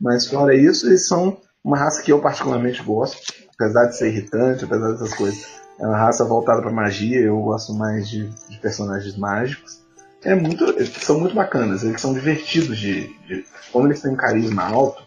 Mas 0.00 0.26
fora 0.26 0.54
isso, 0.54 0.86
eles 0.86 1.06
são 1.06 1.38
uma 1.62 1.76
raça 1.76 2.02
que 2.02 2.12
eu 2.12 2.20
particularmente 2.20 2.82
gosto, 2.82 3.20
apesar 3.54 3.86
de 3.86 3.96
ser 3.96 4.08
irritante, 4.08 4.64
apesar 4.64 4.92
dessas 4.92 5.12
coisas. 5.14 5.60
É 5.78 5.86
uma 5.86 5.96
raça 5.96 6.24
voltada 6.24 6.62
para 6.62 6.70
magia, 6.70 7.20
eu 7.20 7.40
gosto 7.40 7.74
mais 7.74 8.08
de, 8.08 8.28
de 8.48 8.58
personagens 8.58 9.16
mágicos. 9.16 9.80
É 10.22 10.34
muito, 10.34 10.64
são 11.00 11.18
muito 11.18 11.34
bacanas, 11.34 11.82
eles 11.82 12.00
são 12.00 12.12
divertidos 12.12 12.78
de, 12.78 13.08
de 13.26 13.44
como 13.72 13.86
eles 13.86 14.00
têm 14.00 14.12
um 14.12 14.16
carisma 14.16 14.64
alto, 14.64 15.02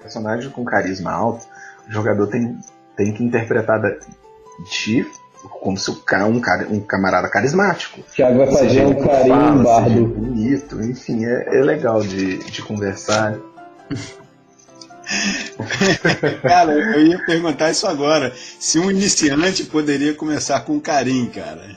personagem 0.00 0.50
com 0.50 0.64
carisma 0.64 1.12
alto, 1.12 1.46
o 1.88 1.92
jogador 1.92 2.26
tem, 2.26 2.58
tem 2.96 3.14
que 3.14 3.22
interpretar 3.22 3.80
de 3.80 5.18
como 5.48 5.76
se 5.76 5.90
o 5.90 5.96
cara 5.96 6.26
um, 6.26 6.40
cara, 6.40 6.66
um 6.70 6.80
camarada 6.80 7.28
carismático. 7.28 8.00
Thiago 8.14 8.38
vai 8.38 8.52
fazer 8.52 8.84
um 8.86 8.94
carinho 9.06 9.62
fala, 9.62 9.80
bonito, 9.88 10.80
enfim, 10.82 11.24
é, 11.24 11.58
é 11.58 11.62
legal 11.62 12.00
de, 12.02 12.38
de 12.38 12.62
conversar. 12.62 13.36
Cara, 16.42 16.72
eu 16.72 17.06
ia 17.06 17.18
perguntar 17.26 17.70
isso 17.70 17.86
agora. 17.86 18.32
Se 18.34 18.78
um 18.78 18.90
iniciante 18.90 19.64
poderia 19.64 20.14
começar 20.14 20.60
com 20.60 20.80
carinho, 20.80 21.30
cara. 21.30 21.76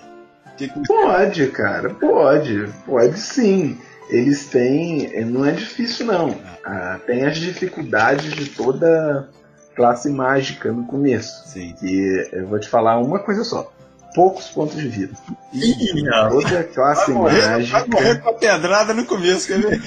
Que 0.58 0.70
que- 0.70 0.88
Pode, 0.88 1.48
cara, 1.48 1.90
pode, 1.90 2.70
pode 2.86 3.20
sim. 3.20 3.78
Eles 4.10 4.46
têm, 4.46 5.10
eh, 5.14 5.26
não 5.26 5.44
é 5.44 5.52
difícil 5.52 6.06
não. 6.06 6.38
Ah, 6.64 7.00
tem 7.06 7.26
as 7.26 7.38
dificuldades 7.38 8.34
de 8.34 8.46
toda 8.52 9.28
classe 9.76 10.10
mágica 10.10 10.72
no 10.72 10.86
começo. 10.86 11.48
Sim. 11.48 11.74
Que 11.80 12.30
eu 12.32 12.48
vou 12.48 12.60
te 12.60 12.70
falar 12.70 13.00
uma 13.00 13.20
coisa 13.20 13.44
só. 13.44 13.72
Poucos 14.14 14.48
pontos 14.48 14.78
de 14.78 14.88
vida. 14.88 15.14
Não. 15.54 16.30
Toda 16.30 16.64
classe 16.64 17.12
Vai 17.12 17.22
morrer, 17.22 17.42
vai 17.42 17.52
mágica. 17.52 17.88
morrer 17.88 18.22
com 18.22 18.30
a 18.30 18.34
pedrada 18.34 18.94
no 18.94 19.06
começo, 19.06 19.48
quer 19.48 19.60
ver? 19.60 19.82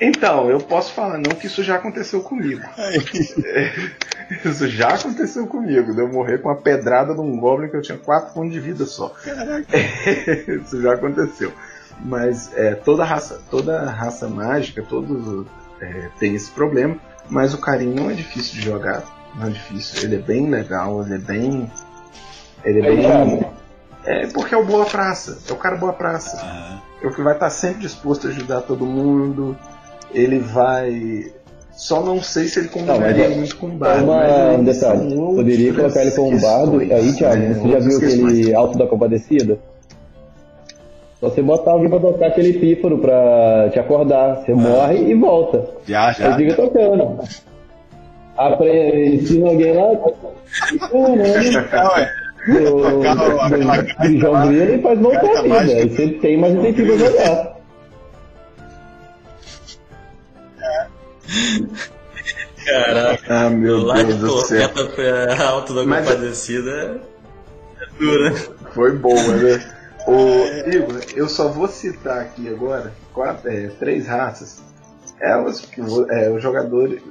Então, 0.00 0.48
eu 0.48 0.58
posso 0.58 0.94
falar 0.94 1.18
não 1.18 1.36
que 1.36 1.46
isso 1.46 1.62
já 1.62 1.74
aconteceu 1.76 2.22
comigo. 2.22 2.62
Aí, 2.78 2.98
Isso 4.44 4.66
já 4.68 4.94
aconteceu 4.94 5.46
comigo, 5.46 5.92
de 5.92 6.00
eu 6.00 6.08
morrer 6.08 6.38
com 6.38 6.48
a 6.48 6.54
pedrada 6.54 7.12
de 7.14 7.20
um 7.20 7.38
Goblin 7.38 7.68
que 7.68 7.76
eu 7.76 7.82
tinha 7.82 7.98
4 7.98 8.32
pontos 8.32 8.52
de 8.52 8.60
vida 8.60 8.86
só. 8.86 9.14
Isso 10.64 10.80
já 10.80 10.94
aconteceu. 10.94 11.52
Mas 12.02 12.50
é, 12.56 12.74
toda 12.74 13.04
raça, 13.04 13.42
toda 13.50 13.90
raça 13.90 14.26
mágica, 14.28 14.82
todos 14.82 15.46
é, 15.80 16.08
tem 16.18 16.34
esse 16.34 16.50
problema. 16.50 16.96
Mas 17.30 17.54
o 17.54 17.58
carinho 17.58 17.94
não 17.94 18.10
é 18.10 18.14
difícil 18.14 18.54
de 18.54 18.62
jogar. 18.62 19.04
Não 19.36 19.46
é 19.46 19.50
difícil. 19.50 20.02
Ele 20.04 20.16
é 20.16 20.18
bem 20.18 20.50
legal, 20.50 21.02
ele 21.04 21.14
é 21.14 21.18
bem. 21.18 21.70
Ele 22.64 22.80
é 22.80 22.88
Aí, 22.88 22.96
bem. 22.96 23.46
É 24.04 24.26
porque 24.28 24.54
é 24.54 24.58
o 24.58 24.64
boa 24.64 24.84
praça. 24.84 25.38
É 25.48 25.52
o 25.52 25.56
cara 25.56 25.76
boa 25.76 25.92
praça. 25.92 26.80
É 27.02 27.06
o 27.06 27.14
que 27.14 27.22
vai 27.22 27.34
estar 27.34 27.50
sempre 27.50 27.80
disposto 27.80 28.26
a 28.26 28.30
ajudar 28.30 28.62
todo 28.62 28.84
mundo. 28.84 29.56
Ele 30.12 30.38
vai. 30.38 31.32
Só 31.72 32.02
não 32.02 32.22
sei 32.22 32.48
se 32.48 32.58
ele 32.58 32.68
combinaria 32.68 33.24
mas 33.28 33.32
é- 33.32 33.36
muito 33.36 33.56
com 33.56 33.68
o 33.68 33.70
bardo. 33.70 34.04
uma, 34.04 34.16
mas 34.16 34.58
um 34.58 34.64
detalhe, 34.64 35.14
poderia 35.14 35.72
colocar 35.72 36.02
ele 36.02 36.10
como 36.10 36.36
um 36.36 36.40
bardo. 36.40 36.78
Aí, 36.80 37.12
Thiago, 37.14 37.36
né? 37.42 37.54
você 37.54 37.68
já 37.68 37.78
viu 37.78 37.96
aquele 37.96 38.54
Alto 38.54 38.76
da 38.76 38.86
Compadecida? 38.86 39.58
Só 41.20 41.28
você 41.28 41.42
botar 41.42 41.72
alguém 41.72 41.90
pra 41.90 42.00
tocar 42.00 42.26
aquele 42.28 42.54
pífaro 42.54 42.98
pra 42.98 43.68
te 43.70 43.78
acordar. 43.78 44.36
Você 44.36 44.54
morre 44.54 44.96
e 45.10 45.14
volta. 45.14 45.68
Já, 45.86 46.08
Aí 46.08 46.14
já. 46.14 46.36
fica 46.36 46.54
tocando. 46.54 47.18
Apre... 48.38 49.16
Ensina 49.16 49.48
alguém 49.48 49.74
lá. 49.74 49.82
Ah, 51.72 52.10
do 54.06 54.18
João 54.18 54.48
Grilo 54.48 54.74
e 54.74 54.82
faz 54.82 54.98
voltar 54.98 55.38
a 55.38 55.42
vida. 55.42 55.58
Aí 55.58 55.90
sempre 55.90 56.18
tem 56.20 56.38
mais 56.38 56.54
um 56.54 56.62
tempinho 56.62 56.86
pra 56.86 56.96
jogar. 56.96 57.56
Caraca, 62.64 63.46
Ah, 63.46 63.50
meu 63.50 63.82
lá 63.84 64.02
de 64.02 64.14
Deus 64.14 64.20
do 64.20 64.40
céu. 64.42 64.68
pra 64.68 65.44
alto 65.48 65.74
da 65.74 65.82
compadecida 65.82 66.70
é, 66.70 67.84
é 67.84 67.86
dura. 67.98 68.34
Foi 68.74 68.92
boa, 68.92 69.22
né? 69.36 69.79
Ô, 70.06 70.68
Igor, 70.68 71.00
eu 71.14 71.28
só 71.28 71.48
vou 71.48 71.68
citar 71.68 72.20
aqui 72.20 72.48
agora 72.48 72.92
quatro, 73.12 73.50
é, 73.50 73.68
três 73.68 74.06
raças. 74.06 74.62
Elas, 75.20 75.68
é, 76.10 76.30
os 76.30 76.42
jogadores, 76.42 77.02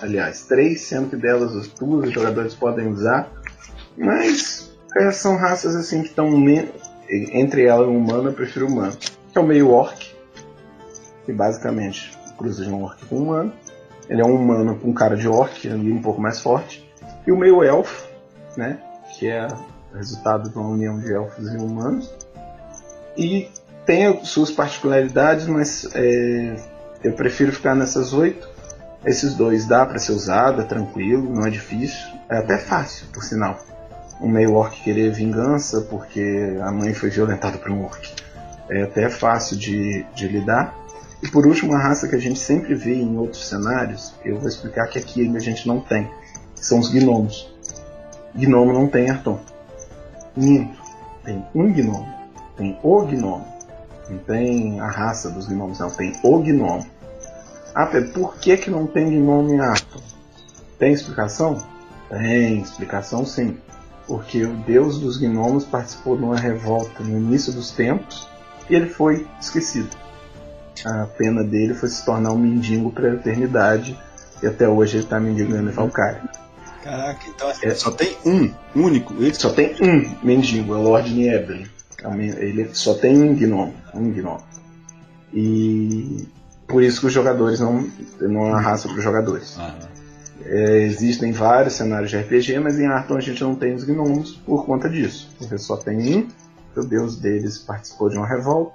aliás, 0.00 0.46
três, 0.46 0.82
sendo 0.82 1.10
que 1.10 1.16
delas 1.16 1.52
os 1.52 1.68
duas 1.68 2.08
os 2.08 2.12
jogadores 2.12 2.54
podem 2.54 2.88
usar, 2.88 3.30
mas 3.96 4.76
é, 4.96 5.10
são 5.10 5.36
raças 5.36 5.74
assim 5.74 6.02
que 6.02 6.08
estão 6.08 6.28
entre 7.08 7.64
ela 7.64 7.84
e 7.84 7.88
o 7.88 7.96
humano, 7.96 8.28
eu 8.28 8.32
prefiro 8.32 8.66
o 8.66 8.68
humano. 8.68 8.96
Que 9.32 9.38
é 9.38 9.40
o 9.40 9.46
meio 9.46 9.70
orc, 9.70 10.14
que 11.24 11.32
basicamente 11.32 12.16
cruza 12.36 12.64
de 12.64 12.70
um 12.70 12.82
orc 12.82 13.04
com 13.06 13.16
um 13.16 13.22
humano. 13.22 13.52
Ele 14.08 14.20
é 14.20 14.24
um 14.24 14.34
humano 14.34 14.78
com 14.78 14.92
cara 14.92 15.16
de 15.16 15.26
orc, 15.26 15.66
ali 15.66 15.90
um 15.90 16.02
pouco 16.02 16.20
mais 16.20 16.40
forte. 16.40 16.88
E 17.26 17.32
o 17.32 17.36
meio 17.36 17.64
elfo, 17.64 18.06
né? 18.56 18.78
Que 19.18 19.28
é 19.28 19.48
resultado 19.94 20.50
de 20.50 20.56
uma 20.58 20.68
união 20.68 20.98
de 20.98 21.12
elfos 21.12 21.52
e 21.52 21.56
humanos. 21.56 22.12
E 23.16 23.48
tem 23.86 24.06
as 24.06 24.28
suas 24.28 24.50
particularidades, 24.50 25.46
mas 25.46 25.88
é, 25.94 26.56
eu 27.02 27.12
prefiro 27.12 27.52
ficar 27.52 27.74
nessas 27.74 28.12
oito. 28.12 28.48
Esses 29.04 29.34
dois 29.34 29.66
dá 29.66 29.84
para 29.84 29.98
ser 29.98 30.12
usado, 30.12 30.62
é 30.62 30.64
tranquilo, 30.64 31.30
não 31.30 31.46
é 31.46 31.50
difícil, 31.50 32.08
é 32.30 32.38
até 32.38 32.56
fácil, 32.56 33.06
por 33.12 33.22
sinal. 33.22 33.58
Um 34.20 34.28
meio 34.28 34.54
orc 34.54 34.80
querer 34.82 35.12
vingança 35.12 35.82
porque 35.82 36.56
a 36.62 36.72
mãe 36.72 36.94
foi 36.94 37.10
violentada 37.10 37.58
por 37.58 37.70
um 37.70 37.84
orc. 37.84 38.14
É 38.70 38.82
até 38.84 39.10
fácil 39.10 39.58
de, 39.58 40.06
de 40.14 40.26
lidar. 40.26 40.74
E 41.22 41.28
por 41.28 41.46
último, 41.46 41.72
uma 41.72 41.80
raça 41.80 42.08
que 42.08 42.16
a 42.16 42.18
gente 42.18 42.38
sempre 42.38 42.74
vê 42.74 42.94
em 42.94 43.16
outros 43.18 43.46
cenários, 43.46 44.14
eu 44.24 44.38
vou 44.38 44.48
explicar 44.48 44.86
que 44.88 44.98
aqui 44.98 45.22
ainda 45.22 45.38
a 45.38 45.40
gente 45.40 45.66
não 45.68 45.80
tem, 45.80 46.10
são 46.54 46.78
os 46.78 46.88
gnomos. 46.88 47.52
Gnomo 48.34 48.72
não 48.72 48.88
tem 48.88 49.10
Arton. 49.10 49.38
Minto. 50.36 50.82
Tem 51.22 51.44
um 51.54 51.72
gnomo. 51.72 52.13
Tem 52.56 52.78
o 52.82 53.02
gnomo. 53.02 53.46
Não 54.08 54.18
tem 54.18 54.80
a 54.80 54.86
raça 54.86 55.30
dos 55.30 55.46
gnomos, 55.46 55.78
não. 55.78 55.90
Tem 55.90 56.12
o 56.22 56.38
gnomo. 56.38 56.86
Ah, 57.74 57.86
por 57.86 58.36
que, 58.36 58.56
que 58.56 58.70
não 58.70 58.86
tem 58.86 59.10
gnomo 59.10 59.52
em 59.52 59.60
Arton? 59.60 60.00
Tem 60.78 60.92
explicação? 60.92 61.64
Tem 62.08 62.60
explicação 62.60 63.24
sim. 63.24 63.56
Porque 64.06 64.44
o 64.44 64.54
deus 64.54 64.98
dos 64.98 65.16
gnomos 65.16 65.64
participou 65.64 66.16
de 66.16 66.22
uma 66.22 66.36
revolta 66.36 67.02
no 67.02 67.16
início 67.16 67.52
dos 67.52 67.70
tempos 67.70 68.28
e 68.68 68.74
ele 68.74 68.88
foi 68.88 69.26
esquecido. 69.40 69.96
A 70.84 71.06
pena 71.06 71.42
dele 71.42 71.74
foi 71.74 71.88
se 71.88 72.04
tornar 72.04 72.32
um 72.32 72.38
mendigo 72.38 72.92
para 72.92 73.10
a 73.10 73.14
eternidade 73.14 73.98
e 74.42 74.46
até 74.46 74.68
hoje 74.68 74.98
ele 74.98 75.04
está 75.04 75.18
mendigando 75.18 75.70
em 75.70 75.72
Valkyrie. 75.72 76.28
Caraca, 76.82 77.20
então 77.26 77.48
assim, 77.48 77.74
só 77.74 77.90
tem 77.90 78.14
um, 78.26 78.52
único. 78.76 79.14
Ele 79.14 79.32
Só 79.32 79.50
tem 79.50 79.74
um 79.80 80.14
mendigo, 80.22 80.74
é 80.74 80.76
o 80.76 80.82
Lord 80.82 81.10
Nieblen. 81.14 81.66
Ele 82.38 82.68
só 82.72 82.94
tem 82.94 83.20
um 83.22 83.34
gnomo, 83.34 83.74
um 83.94 84.10
gnomo. 84.10 84.42
E 85.32 86.26
por 86.66 86.82
isso 86.82 87.00
que 87.00 87.06
os 87.06 87.12
jogadores 87.12 87.60
não 87.60 87.86
não 88.20 88.54
há 88.54 88.60
raça 88.60 88.88
para 88.88 88.98
os 88.98 89.04
jogadores. 89.04 89.56
Ah, 89.58 89.74
É, 90.46 90.78
existem 90.82 91.32
vários 91.32 91.74
cenários 91.74 92.10
de 92.10 92.18
RPG, 92.18 92.58
mas 92.60 92.78
em 92.78 92.86
Arton 92.86 93.16
a 93.16 93.20
gente 93.20 93.42
não 93.42 93.54
tem 93.54 93.74
os 93.74 93.84
gnomos 93.84 94.32
por 94.44 94.66
conta 94.66 94.88
disso. 94.88 95.30
Porque 95.38 95.56
só 95.58 95.76
tem 95.76 95.96
um, 96.18 96.28
que 96.72 96.80
o 96.80 96.84
deus 96.84 97.16
deles 97.18 97.58
participou 97.58 98.08
de 98.10 98.16
uma 98.18 98.26
revolta. 98.26 98.72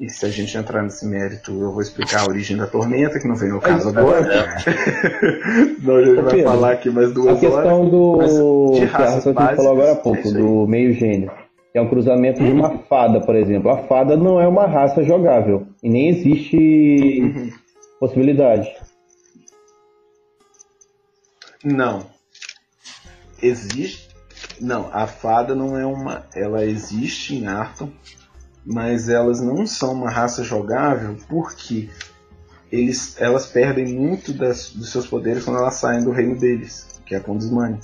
E 0.00 0.08
se 0.08 0.24
a 0.26 0.28
gente 0.30 0.56
entrar 0.56 0.82
nesse 0.82 1.06
mérito, 1.06 1.52
eu 1.52 1.70
vou 1.70 1.80
explicar 1.80 2.22
a 2.22 2.28
origem 2.28 2.56
da 2.56 2.66
tormenta, 2.66 3.20
que 3.20 3.28
não 3.28 3.36
vem 3.36 3.50
no 3.50 3.60
caso 3.60 3.88
agora. 3.88 4.58
Senão 5.78 5.96
a 5.96 6.04
gente 6.04 6.18
Ô, 6.18 6.22
vai 6.22 6.34
Pedro, 6.34 6.50
falar 6.50 6.72
aqui 6.72 6.90
mais 6.90 7.10
A 7.10 7.12
duas 7.12 7.26
horas. 7.28 7.40
questão 7.40 7.88
do. 7.88 8.16
Mas 8.18 8.32
de 8.80 8.86
que 8.86 8.94
a 8.96 8.98
básicas, 8.98 9.34
falou 9.56 9.72
agora 9.72 9.88
há 9.90 9.92
é 9.92 9.94
pouco, 9.96 10.28
aí. 10.28 10.34
do 10.34 10.66
meio 10.66 10.92
gênio. 10.94 11.30
É 11.74 11.80
um 11.80 11.88
cruzamento 11.88 12.44
de 12.44 12.50
uma 12.50 12.78
fada, 12.78 13.20
por 13.20 13.34
exemplo. 13.34 13.70
A 13.70 13.78
fada 13.84 14.16
não 14.16 14.38
é 14.38 14.46
uma 14.46 14.66
raça 14.66 15.02
jogável. 15.02 15.66
E 15.82 15.88
nem 15.88 16.08
existe 16.08 17.42
possibilidade. 17.98 18.70
Não. 21.64 22.06
Existe. 23.42 24.10
Não, 24.60 24.90
a 24.92 25.06
fada 25.06 25.54
não 25.54 25.78
é 25.78 25.86
uma. 25.86 26.26
Ela 26.34 26.64
existe 26.64 27.34
em 27.34 27.46
Arton, 27.46 27.90
mas 28.64 29.08
elas 29.08 29.40
não 29.40 29.66
são 29.66 29.92
uma 29.92 30.10
raça 30.10 30.44
jogável 30.44 31.16
porque 31.28 31.88
eles, 32.70 33.20
elas 33.20 33.46
perdem 33.46 33.94
muito 33.94 34.32
das, 34.32 34.70
dos 34.70 34.90
seus 34.90 35.06
poderes 35.06 35.44
quando 35.44 35.58
elas 35.58 35.74
saem 35.74 36.04
do 36.04 36.10
reino 36.10 36.38
deles, 36.38 37.00
que 37.06 37.14
é 37.14 37.20
a. 37.20 37.80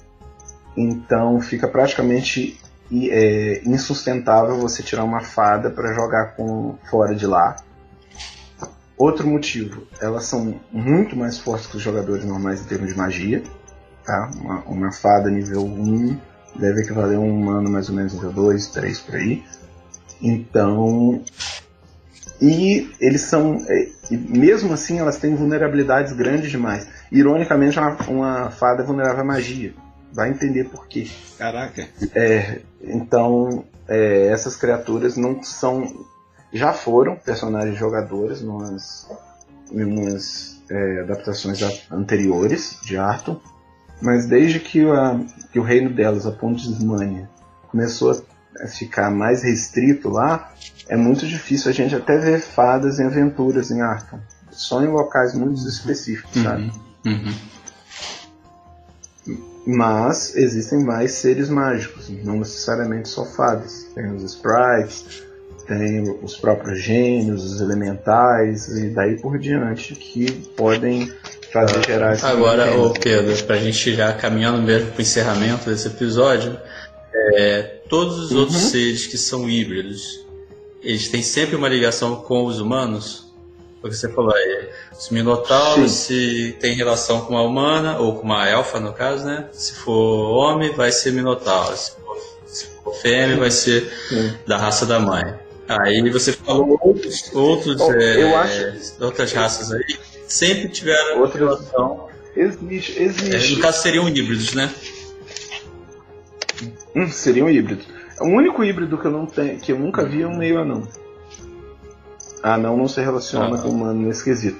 Então 0.77 1.41
fica 1.41 1.67
praticamente 1.67 2.61
é, 2.91 3.63
insustentável 3.65 4.57
você 4.59 4.83
tirar 4.83 5.05
uma 5.05 5.21
fada 5.21 5.71
para 5.71 5.93
jogar 5.93 6.37
com 6.37 6.77
fora 6.91 7.15
de 7.15 7.27
lá. 7.27 7.57
Outro 8.97 9.29
motivo, 9.29 9.87
elas 10.01 10.25
são 10.25 10.61
muito 10.73 11.15
mais 11.15 11.39
fortes 11.39 11.69
que 11.69 11.77
os 11.77 11.83
jogadores 11.83 12.25
normais 12.25 12.61
em 12.61 12.65
termos 12.65 12.89
de 12.89 12.97
magia. 12.97 13.43
Tá? 14.05 14.31
Uma, 14.41 14.61
uma 14.65 14.93
fada 14.93 15.31
nível 15.31 15.65
1 15.65 16.19
deve 16.59 16.81
equivaler 16.81 17.17
a 17.17 17.21
um 17.21 17.31
humano 17.31 17.71
mais 17.71 17.89
ou 17.89 17.95
menos 17.95 18.15
nível 18.15 18.33
2, 18.33 18.67
3 18.69 18.99
por 19.01 19.15
aí. 19.15 19.45
Então. 20.21 21.23
E 22.41 22.91
eles 23.01 23.21
são. 23.23 23.65
É, 23.69 23.89
e 24.11 24.17
mesmo 24.17 24.73
assim, 24.73 24.99
elas 24.99 25.19
têm 25.19 25.35
vulnerabilidades 25.35 26.13
grandes 26.13 26.51
demais. 26.51 26.89
Ironicamente, 27.13 27.79
uma, 27.79 27.97
uma 28.09 28.51
fada 28.51 28.83
é 28.83 28.87
vulnerável 28.87 29.21
à 29.21 29.25
magia. 29.25 29.75
Vai 30.13 30.31
entender 30.31 30.65
por 30.65 30.87
quê. 30.87 31.09
Caraca. 31.37 31.87
É, 32.15 32.61
então, 32.83 33.65
é, 33.87 34.29
essas 34.29 34.57
criaturas 34.57 35.17
não 35.17 35.43
são. 35.43 36.07
Já 36.53 36.73
foram 36.73 37.17
personagens 37.17 37.79
jogadores 37.79 38.41
numas, 38.41 39.07
em 39.71 39.85
umas 39.85 40.63
é, 40.71 41.01
adaptações 41.01 41.61
anteriores 41.91 42.79
de 42.83 42.97
Arthur, 42.97 43.41
mas 44.01 44.27
desde 44.27 44.61
que, 44.61 44.85
a, 44.89 45.21
que 45.53 45.59
o 45.59 45.63
reino 45.63 45.91
delas, 45.91 46.27
a 46.27 46.33
Pontismania, 46.33 47.29
começou 47.69 48.13
a 48.63 48.67
ficar 48.67 49.11
mais 49.11 49.43
restrito 49.43 50.09
lá, 50.09 50.53
é 50.89 50.97
muito 50.97 51.27
difícil 51.27 51.71
a 51.71 51.75
gente 51.75 51.95
até 51.95 52.17
ver 52.19 52.41
fadas 52.41 52.99
em 52.99 53.05
aventuras 53.05 53.71
em 53.71 53.81
Arkham. 53.83 54.21
Só 54.51 54.83
em 54.83 54.89
locais 54.89 55.35
muito 55.35 55.61
específicos, 55.69 56.35
uhum. 56.37 56.43
sabe? 56.43 56.73
Uhum. 57.05 57.35
Mas 59.71 60.35
existem 60.35 60.83
mais 60.83 61.13
seres 61.13 61.51
mágicos, 61.51 62.09
não 62.25 62.39
necessariamente 62.39 63.07
só 63.07 63.27
fadas. 63.27 63.87
Tem 63.95 64.11
os 64.15 64.23
sprites, 64.23 65.23
tem 65.67 66.19
os 66.23 66.39
próprios 66.39 66.81
gênios, 66.83 67.45
os 67.45 67.61
elementais 67.61 68.67
e 68.69 68.89
daí 68.89 69.21
por 69.21 69.39
diante 69.39 69.95
que 69.95 70.33
podem 70.57 71.13
fazer 71.53 71.85
gerar 71.85 72.15
esse 72.15 72.25
Agora, 72.25 72.79
ô 72.79 72.95
Pedro, 72.95 73.45
pra 73.45 73.59
gente 73.59 73.95
já 73.95 74.11
caminhando 74.15 74.63
mesmo 74.63 74.91
pro 74.93 75.03
encerramento 75.03 75.69
desse 75.69 75.89
episódio, 75.89 76.59
é, 77.35 77.81
todos 77.91 78.19
os 78.19 78.31
uhum. 78.31 78.39
outros 78.39 78.57
seres 78.71 79.07
que 79.07 79.19
são 79.19 79.47
híbridos, 79.51 80.27
eles 80.83 81.09
têm 81.09 81.23
sempre 81.23 81.57
uma 81.57 81.69
ligação 81.69 82.17
com 82.17 82.47
os 82.47 82.59
humanos? 82.59 83.28
Porque 83.89 83.97
você 83.97 84.09
falou 84.11 84.35
aí, 84.35 84.69
os 84.93 85.09
minotauros 85.09 85.91
se 85.93 86.57
tem 86.61 86.75
relação 86.75 87.23
com 87.23 87.35
uma 87.35 87.43
humana, 87.43 87.99
ou 87.99 88.17
com 88.17 88.23
uma 88.23 88.47
elfa 88.47 88.79
no 88.79 88.93
caso, 88.93 89.25
né? 89.25 89.49
Se 89.53 89.73
for 89.77 90.31
homem, 90.37 90.75
vai 90.75 90.93
ser 90.93 91.13
minotauro. 91.13 91.75
Se 91.75 91.93
for, 91.93 92.17
se 92.47 92.67
for 92.67 92.95
fêmea, 92.97 93.37
vai 93.39 93.51
ser 93.51 93.91
Sim. 94.09 94.35
da 94.47 94.59
raça 94.59 94.85
da 94.85 95.01
mãe. 95.01 95.35
Aí 95.67 96.11
você 96.11 96.33
falou 96.33 96.79
outros, 96.83 97.31
outros 97.33 97.81
é, 97.81 98.35
acho... 98.35 99.05
outras 99.05 99.33
raças 99.33 99.73
aí, 99.73 99.99
sempre 100.27 100.69
tiveram 100.69 101.21
outra 101.21 101.39
relação. 101.39 102.09
Existe, 102.37 103.03
existe. 103.03 103.53
É, 103.53 103.57
no 103.57 103.63
caso 103.63 103.83
seriam 103.83 104.09
híbridos, 104.09 104.53
né? 104.55 104.71
Hum, 106.95 107.09
seriam 107.09 107.49
híbridos. 107.49 107.87
O 108.21 108.27
único 108.27 108.63
híbrido 108.63 108.99
que 108.99 109.07
eu 109.07 109.11
não 109.11 109.27
tenho, 109.27 109.59
que 109.59 109.73
eu 109.73 109.79
nunca 109.79 110.05
vi 110.05 110.23
é 110.23 110.27
um 110.27 110.37
meio 110.37 110.59
anão. 110.59 110.87
Anão 112.43 112.77
não 112.77 112.89
se 112.89 113.01
relaciona 113.01 113.57
ah, 113.57 113.59
com 113.59 113.69
humano 113.69 114.07
nesse 114.07 114.25
quesito. 114.25 114.59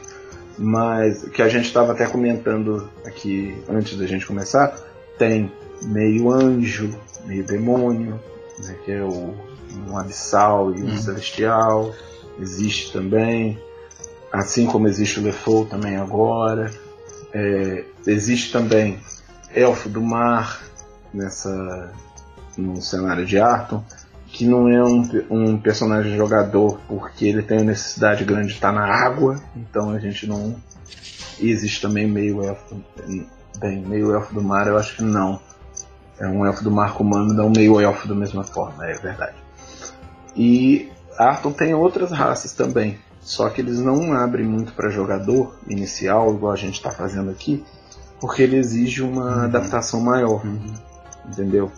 Mas 0.59 1.23
que 1.29 1.41
a 1.41 1.49
gente 1.49 1.67
estava 1.67 1.93
até 1.93 2.07
comentando 2.07 2.91
aqui 3.05 3.57
antes 3.69 3.97
da 3.97 4.07
gente 4.07 4.27
começar, 4.27 4.77
tem 5.17 5.53
meio 5.83 6.33
anjo, 6.33 6.99
meio 7.25 7.45
demônio, 7.45 8.21
né, 8.65 8.75
que 8.85 8.93
é 8.93 9.03
o 9.03 9.35
um 9.87 9.97
abissal 9.97 10.75
e 10.75 10.83
um 10.83 10.95
hum. 10.95 10.99
celestial. 10.99 11.95
Existe 12.41 12.93
também. 12.93 13.59
Assim 14.33 14.67
como 14.67 14.89
existe 14.89 15.21
o 15.21 15.23
Lefou 15.23 15.65
também 15.65 15.97
agora. 15.97 16.71
É, 17.33 17.85
existe 18.07 18.53
também 18.53 18.99
Elfo 19.55 19.89
do 19.89 20.01
Mar 20.03 20.63
nessa 21.13 21.93
no 22.57 22.83
cenário 22.83 23.25
de 23.25 23.39
Arton, 23.39 23.85
que 24.33 24.47
não 24.47 24.69
é 24.69 24.83
um, 24.83 25.09
um 25.31 25.59
personagem 25.59 26.17
jogador 26.17 26.79
porque 26.87 27.27
ele 27.27 27.43
tem 27.43 27.65
necessidade 27.65 28.25
grande 28.25 28.49
de 28.49 28.55
estar 28.55 28.73
na 28.73 28.85
água, 28.85 29.41
então 29.57 29.91
a 29.91 29.99
gente 29.99 30.27
não. 30.27 30.57
E 31.41 31.51
existe 31.51 31.81
também 31.81 32.07
meio 32.07 32.43
elfo. 32.43 32.77
Bem, 33.59 33.81
meio 33.81 34.13
elfo 34.13 34.35
do 34.35 34.43
mar 34.43 34.67
eu 34.67 34.77
acho 34.77 34.97
que 34.97 35.03
não. 35.03 35.41
É 36.21 36.27
um 36.27 36.45
elfo 36.45 36.63
do 36.63 36.71
mar 36.71 37.01
humano, 37.01 37.33
não 37.33 37.49
meio 37.49 37.81
elfo 37.81 38.07
da 38.07 38.15
mesma 38.15 38.45
forma, 38.45 38.85
é 38.87 38.95
verdade. 38.95 39.37
E 40.37 40.91
Arton 41.19 41.53
tem 41.53 41.75
outras 41.75 42.11
raças 42.11 42.53
também, 42.53 42.99
só 43.21 43.49
que 43.49 43.61
eles 43.61 43.79
não 43.79 44.13
abrem 44.13 44.45
muito 44.45 44.73
para 44.73 44.91
jogador 44.91 45.57
inicial, 45.69 46.35
igual 46.35 46.53
a 46.53 46.57
gente 46.57 46.75
está 46.75 46.91
fazendo 46.91 47.31
aqui, 47.31 47.65
porque 48.21 48.43
ele 48.43 48.57
exige 48.57 49.03
uma 49.03 49.25
uhum. 49.25 49.43
adaptação 49.45 50.01
maior, 50.01 50.45
uhum. 50.45 50.75
entendeu? 51.27 51.73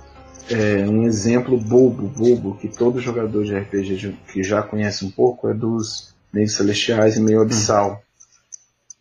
É, 0.50 0.84
um 0.88 1.04
exemplo 1.04 1.56
bobo, 1.56 2.08
bobo, 2.08 2.56
que 2.56 2.68
todo 2.68 3.00
jogador 3.00 3.44
de 3.44 3.56
RPG 3.56 4.16
que 4.32 4.42
já 4.42 4.62
conhece 4.62 5.04
um 5.04 5.10
pouco 5.10 5.48
é 5.48 5.54
dos 5.54 6.12
meios 6.32 6.54
celestiais 6.54 7.16
e 7.16 7.20
meio 7.20 7.40
abissal. 7.40 7.90
Uhum. 7.90 7.96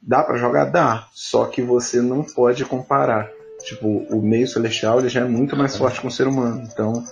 Dá 0.02 0.24
para 0.24 0.38
jogar? 0.38 0.66
Dá, 0.66 1.08
só 1.12 1.46
que 1.46 1.62
você 1.62 2.02
não 2.02 2.24
pode 2.24 2.64
comparar. 2.66 3.30
Tipo, 3.64 3.88
o 3.88 4.22
meio 4.22 4.48
celestial 4.48 5.00
ele 5.00 5.10
já 5.10 5.22
é 5.22 5.26
muito 5.26 5.56
mais 5.56 5.76
forte 5.76 6.00
que 6.00 6.08
o 6.08 6.12
ser 6.12 6.28
humano, 6.28 6.62
então 6.72 7.04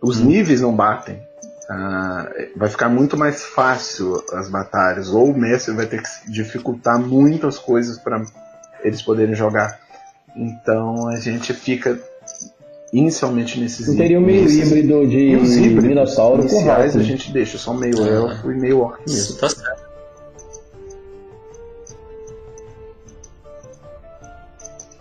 os 0.00 0.18
uhum. 0.18 0.26
níveis 0.26 0.60
não 0.60 0.74
batem. 0.74 1.20
Ah, 1.68 2.30
vai 2.54 2.68
ficar 2.68 2.88
muito 2.88 3.16
mais 3.16 3.44
fácil 3.44 4.22
as 4.32 4.48
batalhas, 4.48 5.08
ou 5.08 5.30
o 5.30 5.38
mestre 5.38 5.74
vai 5.74 5.86
ter 5.86 6.02
que 6.02 6.30
dificultar 6.30 6.98
muitas 6.98 7.58
coisas 7.58 7.98
para 7.98 8.22
eles 8.82 9.02
poderem 9.02 9.34
jogar. 9.34 9.80
Então 10.36 11.08
a 11.08 11.16
gente 11.16 11.52
fica 11.54 11.98
inicialmente 12.92 13.60
nesses 13.60 13.94
teria 13.96 14.18
um 14.18 14.22
meio 14.22 14.42
nesses, 14.42 14.70
híbrido 14.70 15.06
de 15.06 15.86
Minotauro 15.86 16.48
com 16.48 16.64
raça. 16.64 16.98
a 16.98 17.02
gente 17.02 17.32
deixa 17.32 17.58
só 17.58 17.74
meio 17.74 18.02
ah, 18.02 18.08
elfo 18.08 18.50
e 18.50 18.54
meio 18.54 18.80
orc 18.80 19.00
mesmo. 19.06 19.20
Isso 19.20 19.38
tá 19.38 19.48
certo. 19.48 19.86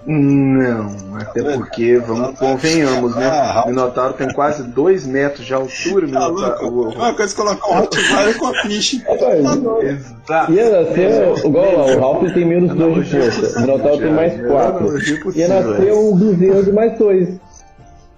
Não, 0.07 1.17
até 1.17 1.41
porque, 1.41 1.97
vamos, 1.97 2.37
convenhamos, 2.37 3.15
né? 3.15 3.27
Ah, 3.27 3.63
o 3.65 3.69
Minotauro 3.69 4.13
tem 4.13 4.31
quase 4.31 4.61
2 4.61 5.07
metros 5.07 5.43
de 5.43 5.53
altura. 5.53 6.07
Tá 6.07 6.29
Minotauro. 6.29 6.89
Uma 6.89 7.13
coisa 7.15 7.35
colocar 7.35 7.67
um 7.67 7.79
Rottweiler 7.79 8.37
com 8.37 8.45
a 8.45 8.53
ficha. 8.61 8.97
Exato. 9.81 10.51
Ia 10.51 10.69
nascer, 10.69 11.45
igual 11.45 11.89
o 11.89 11.99
Ralph 11.99 12.33
tem 12.33 12.45
menos 12.45 12.75
2 12.75 13.07
de 13.07 13.19
força, 13.19 13.57
o 13.57 13.61
Minotauro 13.61 13.97
tem 13.97 14.13
mais 14.13 14.47
4. 14.47 15.37
Ia 15.37 15.47
nascer 15.47 15.93
um 15.93 16.11
Guzinho 16.11 16.63
de 16.63 16.71
mais 16.71 16.97
2. 16.99 17.44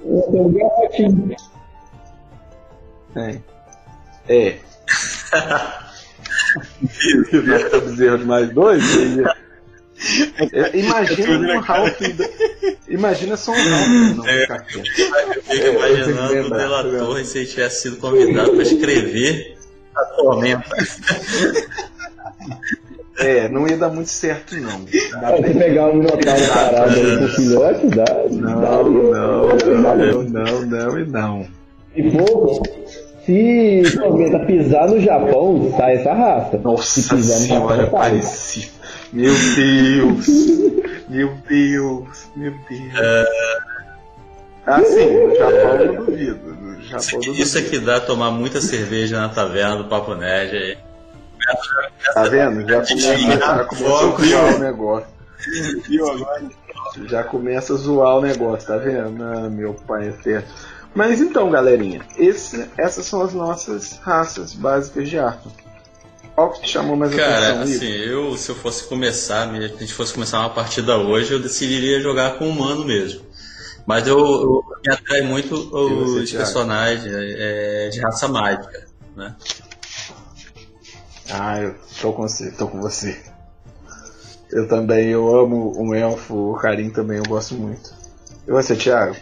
Um 0.03 0.53
garrotinho. 0.53 1.35
É. 3.15 3.39
É. 4.29 4.57
Nasceu 7.43 7.81
bezerro 7.81 8.17
de 8.19 8.25
mais 8.25 8.49
2? 8.51 8.83
É, 10.53 10.77
imagina 10.77 11.55
um 11.55 11.59
Ralph. 11.59 11.99
Imagina 12.87 13.35
só 13.35 13.51
um 13.51 13.55
Ralph. 13.55 14.27
É, 14.27 14.47
eu 15.35 15.43
fico 15.43 15.67
imaginando 15.67 16.47
o 16.47 16.49
delator 16.49 17.25
se 17.25 17.39
ele 17.39 17.47
tivesse 17.47 17.81
sido 17.81 17.97
convidado 17.97 18.51
para 18.51 18.61
escrever 18.61 19.57
a 19.95 20.05
tormenta. 20.05 20.69
É, 23.19 23.49
não 23.49 23.67
ia 23.67 23.77
dar 23.77 23.89
muito 23.89 24.09
certo, 24.09 24.55
não. 24.55 24.85
Dá 25.19 25.31
pra 25.31 25.41
pegar 25.41 25.87
um 25.87 25.95
Minotauro 25.95 26.47
parado 26.53 26.99
aí 26.99 27.17
pro 27.17 27.27
filhote, 27.29 27.87
dá? 27.87 28.05
Não, 28.29 28.83
não, 28.83 29.47
não, 29.55 30.23
não, 30.23 30.65
não, 30.65 30.99
e 30.99 31.05
não. 31.05 31.47
E 31.95 32.11
pouco, 32.11 32.63
se 33.25 33.81
Tormenta 33.97 34.39
pisar 34.39 34.87
no 34.87 35.01
Japão, 35.01 35.73
sai 35.75 35.95
essa 35.95 36.13
raça. 36.13 36.57
Nossa 36.59 37.01
se 37.01 37.09
pisar 37.09 37.39
no 37.39 37.47
Japão, 37.47 37.69
senhora, 37.69 37.87
parecido. 37.87 38.71
Meu 39.11 39.33
Deus! 39.55 40.27
meu 41.09 41.33
Deus! 41.47 42.27
Meu 42.35 42.53
Deus! 42.69 42.93
É... 42.99 43.25
Ah, 44.67 44.83
sim, 44.83 45.27
no 45.27 45.35
Japão 45.35 45.75
eu 45.75 45.93
não 45.93 46.05
duvido. 46.05 46.55
No 46.55 46.81
Japão, 46.81 46.99
isso, 46.99 47.17
aqui, 47.17 47.41
isso 47.41 47.57
aqui 47.57 47.79
dá 47.79 47.99
tomar 47.99 48.29
muita 48.29 48.61
cerveja 48.61 49.19
na 49.19 49.29
taverna 49.29 49.77
do 49.77 49.85
Papo 49.85 50.13
Nerd 50.13 50.55
aí. 50.55 50.77
Tá 52.13 52.23
vendo? 52.23 52.67
Já 52.67 52.85
começou, 52.85 53.17
já 53.17 53.63
começou 53.65 54.09
a 54.09 54.15
criar 54.15 54.55
o 54.55 54.59
negócio. 54.59 55.07
Viu 55.87 56.09
agora? 56.09 56.43
Já 57.05 57.23
começa 57.23 57.73
a 57.73 57.77
zoar 57.77 58.17
o 58.17 58.21
negócio, 58.21 58.67
tá 58.67 58.77
vendo? 58.77 59.23
Ah, 59.23 59.49
meu 59.49 59.73
pai 59.73 60.09
é 60.09 60.11
certo. 60.23 60.47
Mas 60.95 61.21
então, 61.21 61.51
galerinha, 61.51 62.01
esse, 62.17 62.67
essas 62.77 63.05
são 63.05 63.21
as 63.21 63.33
nossas 63.33 63.99
raças 64.01 64.53
básicas 64.53 65.09
de 65.09 65.19
Arthur. 65.19 65.51
Qual 66.33 66.51
que 66.51 66.61
te 66.61 66.69
chamou 66.69 66.95
mais 66.95 67.13
Cara, 67.15 67.61
atenção? 67.61 67.63
assim, 67.63 67.91
eu, 67.91 68.37
se 68.37 68.49
eu 68.49 68.55
fosse 68.55 68.83
começar, 68.85 69.49
se 69.49 69.57
a 69.57 69.67
gente 69.67 69.93
fosse 69.93 70.13
começar 70.13 70.39
uma 70.39 70.49
partida 70.49 70.97
hoje, 70.97 71.33
eu 71.33 71.39
decidiria 71.39 71.99
jogar 71.99 72.37
com 72.37 72.47
humano 72.47 72.85
mesmo. 72.85 73.21
Mas 73.85 74.05
eu, 74.05 74.19
eu 74.19 74.63
me 74.85 74.93
atrai 74.93 75.21
muito 75.21 75.55
os 75.55 76.31
personagens 76.31 77.05
é, 77.07 77.89
de 77.89 77.99
raça 77.99 78.27
mágica, 78.27 78.85
né? 79.15 79.35
Ah, 81.31 81.59
eu 81.61 81.75
tô 82.01 82.13
com 82.13 82.21
você, 82.23 82.51
tô 82.51 82.67
com 82.67 82.79
você. 82.79 83.17
Eu 84.51 84.67
também, 84.67 85.09
eu 85.09 85.27
amo 85.37 85.73
um 85.77 85.93
elfo, 85.93 86.51
o 86.51 86.55
Karim 86.55 86.89
também 86.89 87.17
eu 87.17 87.23
gosto 87.23 87.55
muito. 87.55 87.93
E 88.47 88.51
você, 88.51 88.75
Thiago? 88.75 89.15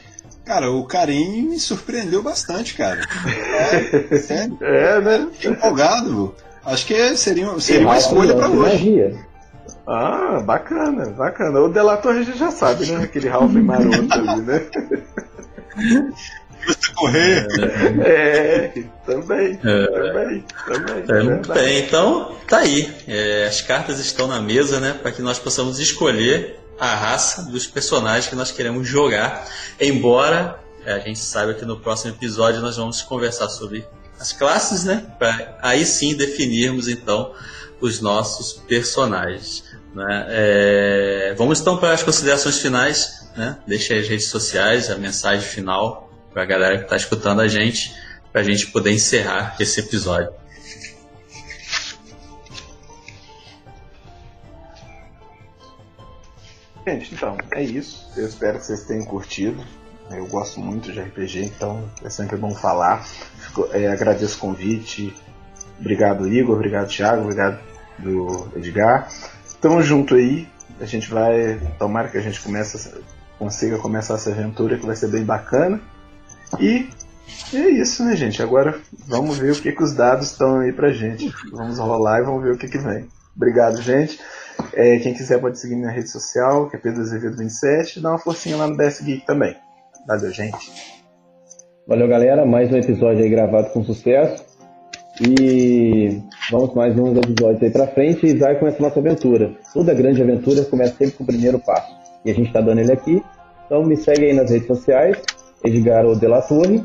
Cara, 0.45 0.69
o 0.69 0.85
Karim 0.85 1.49
me 1.49 1.59
surpreendeu 1.59 2.21
bastante, 2.21 2.75
cara. 2.75 3.01
É, 3.55 4.17
sério, 4.17 4.57
É, 4.61 4.99
né? 5.01 5.27
fiquei 5.31 5.51
empolgado. 5.51 6.35
Acho 6.63 6.85
que 6.85 7.15
seria, 7.15 7.59
seria 7.59 7.87
uma 7.87 7.97
escolha 7.97 8.35
pra 8.35 8.47
Ralph 8.47 8.57
hoje. 8.59 8.73
Magia. 8.73 9.15
Ah, 9.87 10.41
bacana, 10.45 11.05
bacana. 11.11 11.59
O 11.61 11.69
Delator 11.69 12.11
a 12.15 12.21
gente 12.23 12.37
já 12.37 12.51
sabe, 12.51 12.85
né? 12.91 13.03
Aquele 13.03 13.29
Ralph 13.29 13.53
maroto 13.53 14.13
ali, 14.13 14.41
né? 14.41 14.61
Correr. 16.95 17.47
É, 18.05 18.83
também, 19.05 19.59
É. 19.63 19.87
também, 19.87 20.45
também. 20.65 21.03
É, 21.09 21.23
muito 21.23 21.47
verdade. 21.47 21.53
bem, 21.53 21.79
então 21.85 22.35
tá 22.47 22.59
aí. 22.59 22.93
É, 23.07 23.47
as 23.47 23.61
cartas 23.61 23.99
estão 23.99 24.27
na 24.27 24.39
mesa, 24.39 24.79
né? 24.79 24.97
Para 24.99 25.11
que 25.11 25.21
nós 25.21 25.37
possamos 25.37 25.79
escolher 25.79 26.59
a 26.79 26.95
raça 26.95 27.43
dos 27.43 27.67
personagens 27.67 28.27
que 28.27 28.35
nós 28.35 28.51
queremos 28.51 28.87
jogar. 28.87 29.47
Embora 29.79 30.59
é, 30.85 30.93
a 30.93 30.99
gente 30.99 31.19
saiba 31.19 31.53
que 31.53 31.65
no 31.65 31.79
próximo 31.79 32.11
episódio 32.13 32.61
nós 32.61 32.77
vamos 32.77 33.01
conversar 33.01 33.49
sobre 33.49 33.85
as 34.19 34.31
classes, 34.31 34.85
né? 34.85 35.05
Para 35.19 35.57
aí 35.61 35.85
sim 35.85 36.15
definirmos 36.15 36.87
então 36.87 37.33
os 37.81 37.99
nossos 37.99 38.53
personagens. 38.53 39.63
Né? 39.93 40.25
É, 40.29 41.35
vamos 41.37 41.59
então 41.59 41.77
para 41.77 41.93
as 41.93 42.03
considerações 42.03 42.59
finais. 42.59 43.25
Né? 43.35 43.57
Deixa 43.67 43.93
aí 43.93 43.99
as 43.99 44.07
redes 44.07 44.27
sociais, 44.27 44.89
a 44.89 44.95
mensagem 44.95 45.45
final 45.47 46.04
para 46.35 46.43
a 46.43 46.45
galera 46.45 46.77
que 46.79 46.83
está 46.83 46.97
escutando 46.97 47.39
a 47.39 47.47
gente, 47.47 47.95
para 48.29 48.41
a 48.41 48.43
gente 48.43 48.67
poder 48.67 48.91
encerrar 48.91 49.55
esse 49.57 49.79
episódio. 49.79 50.33
Gente, 56.87 57.15
então, 57.15 57.37
é 57.53 57.63
isso. 57.63 58.07
Eu 58.15 58.27
espero 58.27 58.59
que 58.59 58.65
vocês 58.65 58.83
tenham 58.83 59.05
curtido. 59.05 59.63
Eu 60.11 60.27
gosto 60.27 60.59
muito 60.59 60.91
de 60.91 60.99
RPG, 61.01 61.45
então 61.45 61.89
é 62.03 62.09
sempre 62.09 62.37
bom 62.37 62.53
falar. 62.53 63.03
Fico- 63.03 63.67
é, 63.71 63.87
agradeço 63.87 64.37
o 64.37 64.39
convite. 64.39 65.15
Obrigado, 65.79 66.27
Igor. 66.27 66.55
Obrigado, 66.55 66.87
Thiago. 66.89 67.23
Obrigado, 67.23 67.59
do 67.97 68.51
Edgar. 68.55 69.09
Tamo 69.59 69.81
junto 69.81 70.13
aí. 70.15 70.47
A 70.79 70.85
gente 70.85 71.09
vai. 71.09 71.57
Tomara 71.79 72.09
que 72.09 72.17
a 72.17 72.21
gente 72.21 72.39
comece, 72.39 72.93
consiga 73.39 73.79
começar 73.79 74.15
essa 74.15 74.29
aventura 74.29 74.77
que 74.77 74.85
vai 74.85 74.95
ser 74.95 75.07
bem 75.07 75.23
bacana. 75.23 75.81
E 76.59 76.87
é 77.53 77.69
isso, 77.69 78.03
né, 78.03 78.15
gente? 78.15 78.41
Agora 78.41 78.79
vamos 79.07 79.37
ver 79.37 79.51
o 79.51 79.61
que, 79.61 79.71
que 79.71 79.83
os 79.83 79.93
dados 79.93 80.31
estão 80.31 80.59
aí 80.59 80.71
pra 80.71 80.91
gente. 80.91 81.33
Vamos 81.51 81.79
rolar 81.79 82.19
e 82.19 82.23
vamos 82.23 82.43
ver 82.43 82.53
o 82.53 82.57
que, 82.57 82.67
que 82.67 82.77
vem. 82.77 83.07
Obrigado, 83.35 83.81
gente. 83.81 84.19
É, 84.73 84.97
quem 84.99 85.13
quiser 85.13 85.39
pode 85.39 85.59
seguir 85.59 85.75
minha 85.75 85.91
rede 85.91 86.09
social, 86.09 86.69
que 86.69 86.77
é 86.77 86.79
Pedro 86.79 87.01
Azevedo 87.01 87.37
27, 87.37 87.99
e 87.99 88.01
dá 88.01 88.09
uma 88.09 88.17
forcinha 88.17 88.55
lá 88.55 88.67
no 88.67 88.77
DS 88.77 89.01
Geek 89.01 89.25
também. 89.25 89.55
Valeu, 90.07 90.31
gente. 90.31 90.71
Valeu, 91.87 92.07
galera. 92.07 92.45
Mais 92.45 92.71
um 92.71 92.77
episódio 92.77 93.23
aí 93.23 93.29
gravado 93.29 93.69
com 93.69 93.83
sucesso. 93.83 94.43
E 95.21 96.21
vamos 96.51 96.73
mais 96.73 96.97
uns 96.97 97.17
episódios 97.17 97.63
aí 97.63 97.69
pra 97.69 97.87
frente 97.87 98.25
e 98.25 98.37
vai 98.37 98.57
começar 98.57 98.79
a 98.79 98.87
nossa 98.87 98.99
aventura. 98.99 99.53
Toda 99.73 99.93
grande 99.93 100.21
aventura 100.21 100.65
começa 100.65 100.95
sempre 100.95 101.15
com 101.15 101.23
o 101.23 101.27
primeiro 101.27 101.59
passo. 101.59 101.93
E 102.25 102.31
a 102.31 102.33
gente 102.33 102.51
tá 102.51 102.59
dando 102.59 102.79
ele 102.79 102.91
aqui. 102.91 103.23
Então 103.65 103.83
me 103.83 103.95
segue 103.95 104.25
aí 104.25 104.33
nas 104.33 104.49
redes 104.49 104.67
sociais, 104.67 105.17
Edgar 105.65 106.05
de 106.15 106.47
Torre. 106.47 106.83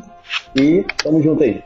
E 0.56 0.84
tamo 1.02 1.22
junto 1.22 1.42
aí. 1.42 1.62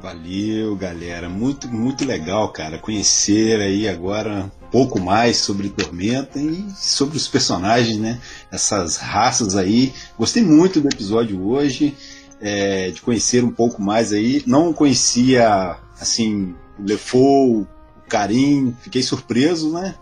Valeu, 0.00 0.76
galera. 0.76 1.28
Muito, 1.28 1.66
muito 1.68 2.04
legal, 2.04 2.50
cara. 2.50 2.78
Conhecer 2.78 3.60
aí 3.60 3.88
agora 3.88 4.50
um 4.62 4.70
pouco 4.70 5.00
mais 5.00 5.38
sobre 5.38 5.68
Tormenta 5.68 6.38
e 6.38 6.64
sobre 6.76 7.16
os 7.16 7.26
personagens, 7.26 7.98
né? 7.98 8.20
Essas 8.52 8.96
raças 8.98 9.56
aí. 9.56 9.92
Gostei 10.16 10.44
muito 10.44 10.80
do 10.80 10.88
episódio 10.88 11.44
hoje, 11.44 11.96
é, 12.40 12.90
de 12.90 13.00
conhecer 13.00 13.42
um 13.42 13.50
pouco 13.50 13.82
mais 13.82 14.12
aí. 14.12 14.42
Não 14.46 14.72
conhecia, 14.72 15.76
assim, 16.00 16.54
o 16.78 16.84
Lefou, 16.84 17.62
o 17.62 17.66
Karim. 18.08 18.76
Fiquei 18.82 19.02
surpreso, 19.02 19.72
né? 19.72 19.94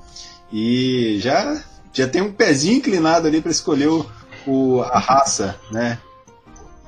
E 0.53 1.19
já, 1.21 1.63
já 1.93 2.07
tem 2.07 2.21
um 2.21 2.33
pezinho 2.33 2.77
inclinado 2.77 3.27
ali 3.27 3.41
para 3.41 3.51
escolher 3.51 3.89
o, 3.89 4.07
o- 4.47 4.81
a 4.83 4.99
raça, 4.99 5.59
né? 5.71 5.99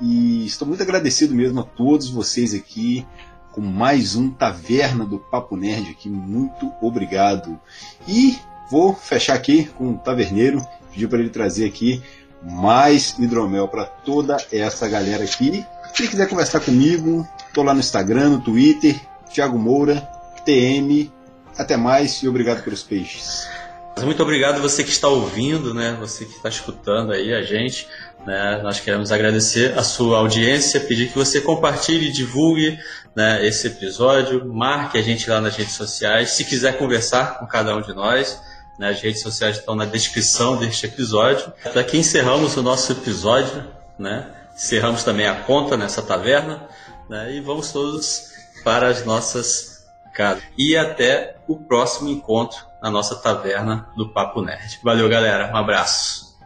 E 0.01 0.45
estou 0.45 0.67
muito 0.67 0.83
agradecido 0.83 1.33
mesmo 1.33 1.59
a 1.59 1.63
todos 1.63 2.09
vocês 2.09 2.53
aqui 2.53 3.05
com 3.51 3.61
mais 3.61 4.15
um 4.15 4.29
Taverna 4.29 5.05
do 5.05 5.17
Papo 5.17 5.57
Nerd 5.57 5.89
aqui. 5.89 6.07
Muito 6.09 6.71
obrigado. 6.81 7.59
E 8.07 8.37
vou 8.69 8.93
fechar 8.93 9.33
aqui 9.33 9.65
com 9.77 9.91
o 9.93 9.97
Taverneiro, 9.97 10.63
pedir 10.91 11.07
para 11.07 11.19
ele 11.19 11.29
trazer 11.29 11.65
aqui 11.65 12.03
mais 12.43 13.17
hidromel 13.17 13.67
para 13.67 13.85
toda 13.85 14.37
essa 14.51 14.87
galera 14.87 15.23
aqui. 15.23 15.65
Se 15.95 16.07
quiser 16.07 16.29
conversar 16.29 16.59
comigo, 16.59 17.27
estou 17.47 17.63
lá 17.63 17.73
no 17.73 17.79
Instagram, 17.79 18.29
no 18.29 18.41
Twitter, 18.41 18.95
Thiago 19.33 19.57
Moura, 19.57 20.07
TM. 20.45 21.11
Até 21.57 21.75
mais 21.75 22.21
e 22.21 22.27
obrigado 22.27 22.63
pelos 22.63 22.83
peixes. 22.83 23.47
Muito 24.03 24.21
obrigado 24.21 24.61
você 24.61 24.83
que 24.83 24.89
está 24.89 25.07
ouvindo, 25.07 25.73
né? 25.73 25.97
Você 25.99 26.25
que 26.25 26.35
está 26.35 26.49
escutando 26.49 27.11
aí 27.11 27.33
a 27.33 27.41
gente. 27.41 27.87
Né? 28.25 28.59
Nós 28.61 28.79
queremos 28.79 29.11
agradecer 29.11 29.77
a 29.77 29.83
sua 29.83 30.17
audiência, 30.17 30.79
pedir 30.79 31.09
que 31.09 31.17
você 31.17 31.39
compartilhe, 31.39 32.11
divulgue 32.11 32.77
né, 33.15 33.45
esse 33.45 33.67
episódio, 33.67 34.45
marque 34.45 34.97
a 34.97 35.01
gente 35.01 35.29
lá 35.29 35.39
nas 35.39 35.55
redes 35.55 35.73
sociais. 35.73 36.31
Se 36.31 36.43
quiser 36.43 36.77
conversar 36.77 37.39
com 37.39 37.47
cada 37.47 37.75
um 37.75 37.81
de 37.81 37.93
nós, 37.93 38.39
né, 38.77 38.89
as 38.89 39.01
redes 39.01 39.21
sociais 39.21 39.57
estão 39.57 39.75
na 39.75 39.85
descrição 39.85 40.57
deste 40.57 40.85
episódio. 40.85 41.51
Daqui 41.73 41.97
encerramos 41.97 42.57
o 42.57 42.61
nosso 42.61 42.91
episódio, 42.91 43.63
né? 43.97 44.29
Encerramos 44.53 45.03
também 45.03 45.25
a 45.25 45.35
conta 45.35 45.77
nessa 45.77 46.01
taverna, 46.01 46.67
né? 47.09 47.33
E 47.33 47.39
vamos 47.39 47.71
todos 47.71 48.33
para 48.63 48.89
as 48.89 49.05
nossas 49.05 49.85
casas. 50.13 50.43
E 50.57 50.75
até 50.75 51.37
o 51.47 51.55
próximo 51.55 52.09
encontro 52.09 52.66
na 52.81 52.89
nossa 52.91 53.15
taverna 53.15 53.87
do 53.95 54.09
Papo 54.09 54.41
Nerd. 54.41 54.79
Valeu, 54.83 55.09
galera. 55.09 55.51
Um 55.51 55.57
abraço. 55.57 56.37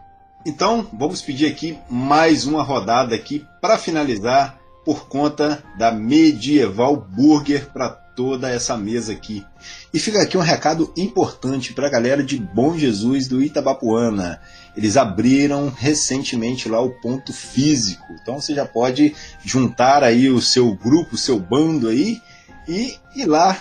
Então, 0.46 0.88
vamos 0.92 1.22
pedir 1.22 1.46
aqui 1.46 1.78
mais 1.90 2.46
uma 2.46 2.64
rodada 2.64 3.14
aqui 3.14 3.46
para 3.62 3.78
finalizar 3.78 4.60
por 4.84 5.08
conta 5.08 5.64
da 5.78 5.92
Medieval 5.92 6.96
Burger 6.96 7.70
para 7.72 7.90
toda 7.90 8.50
essa 8.50 8.76
mesa 8.76 9.14
aqui. 9.14 9.46
E 9.94 10.00
fica 10.00 10.22
aqui 10.22 10.38
um 10.38 10.42
recado 10.42 10.92
importante 10.98 11.74
para 11.74 11.88
a 11.88 11.90
galera 11.90 12.24
de 12.24 12.38
Bom 12.38 12.78
Jesus 12.78 13.28
do 13.28 13.42
Itabapuana. 13.42 14.42
Eles 14.76 14.98
abriram 14.98 15.70
recentemente 15.70 16.68
lá 16.68 16.82
o 16.82 16.92
ponto 17.02 17.32
físico. 17.34 18.06
Então 18.22 18.40
você 18.40 18.56
já 18.56 18.66
pode 18.66 19.16
juntar 19.44 20.04
aí 20.04 20.30
o 20.30 20.42
seu 20.42 20.74
grupo, 20.74 21.16
o 21.16 21.20
seu 21.20 21.40
bando 21.40 21.88
aí 21.88 22.22
e 22.68 22.96
ir 23.16 23.26
lá 23.26 23.58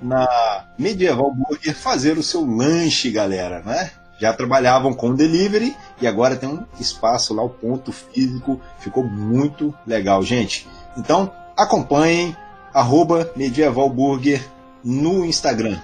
na 0.00 0.64
Medieval 0.78 1.32
Burger 1.32 1.74
fazer 1.74 2.18
o 2.18 2.22
seu 2.22 2.44
lanche, 2.44 3.10
galera, 3.10 3.62
né? 3.64 3.90
Já 4.18 4.32
trabalhavam 4.32 4.94
com 4.94 5.14
delivery 5.14 5.76
e 6.00 6.06
agora 6.06 6.36
tem 6.36 6.48
um 6.48 6.64
espaço 6.78 7.34
lá, 7.34 7.42
o 7.42 7.50
ponto 7.50 7.92
físico. 7.92 8.60
Ficou 8.78 9.04
muito 9.04 9.74
legal, 9.86 10.22
gente. 10.22 10.68
Então 10.96 11.32
acompanhem 11.56 12.36
arroba 12.72 13.30
Medieval 13.36 13.88
Burger 13.90 14.44
no 14.84 15.24
Instagram. 15.24 15.78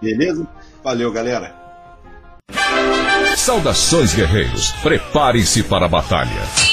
Beleza? 0.00 0.46
Valeu, 0.82 1.12
galera. 1.12 1.54
Saudações, 3.36 4.14
guerreiros. 4.14 4.72
Preparem-se 4.82 5.62
para 5.62 5.86
a 5.86 5.88
batalha. 5.88 6.67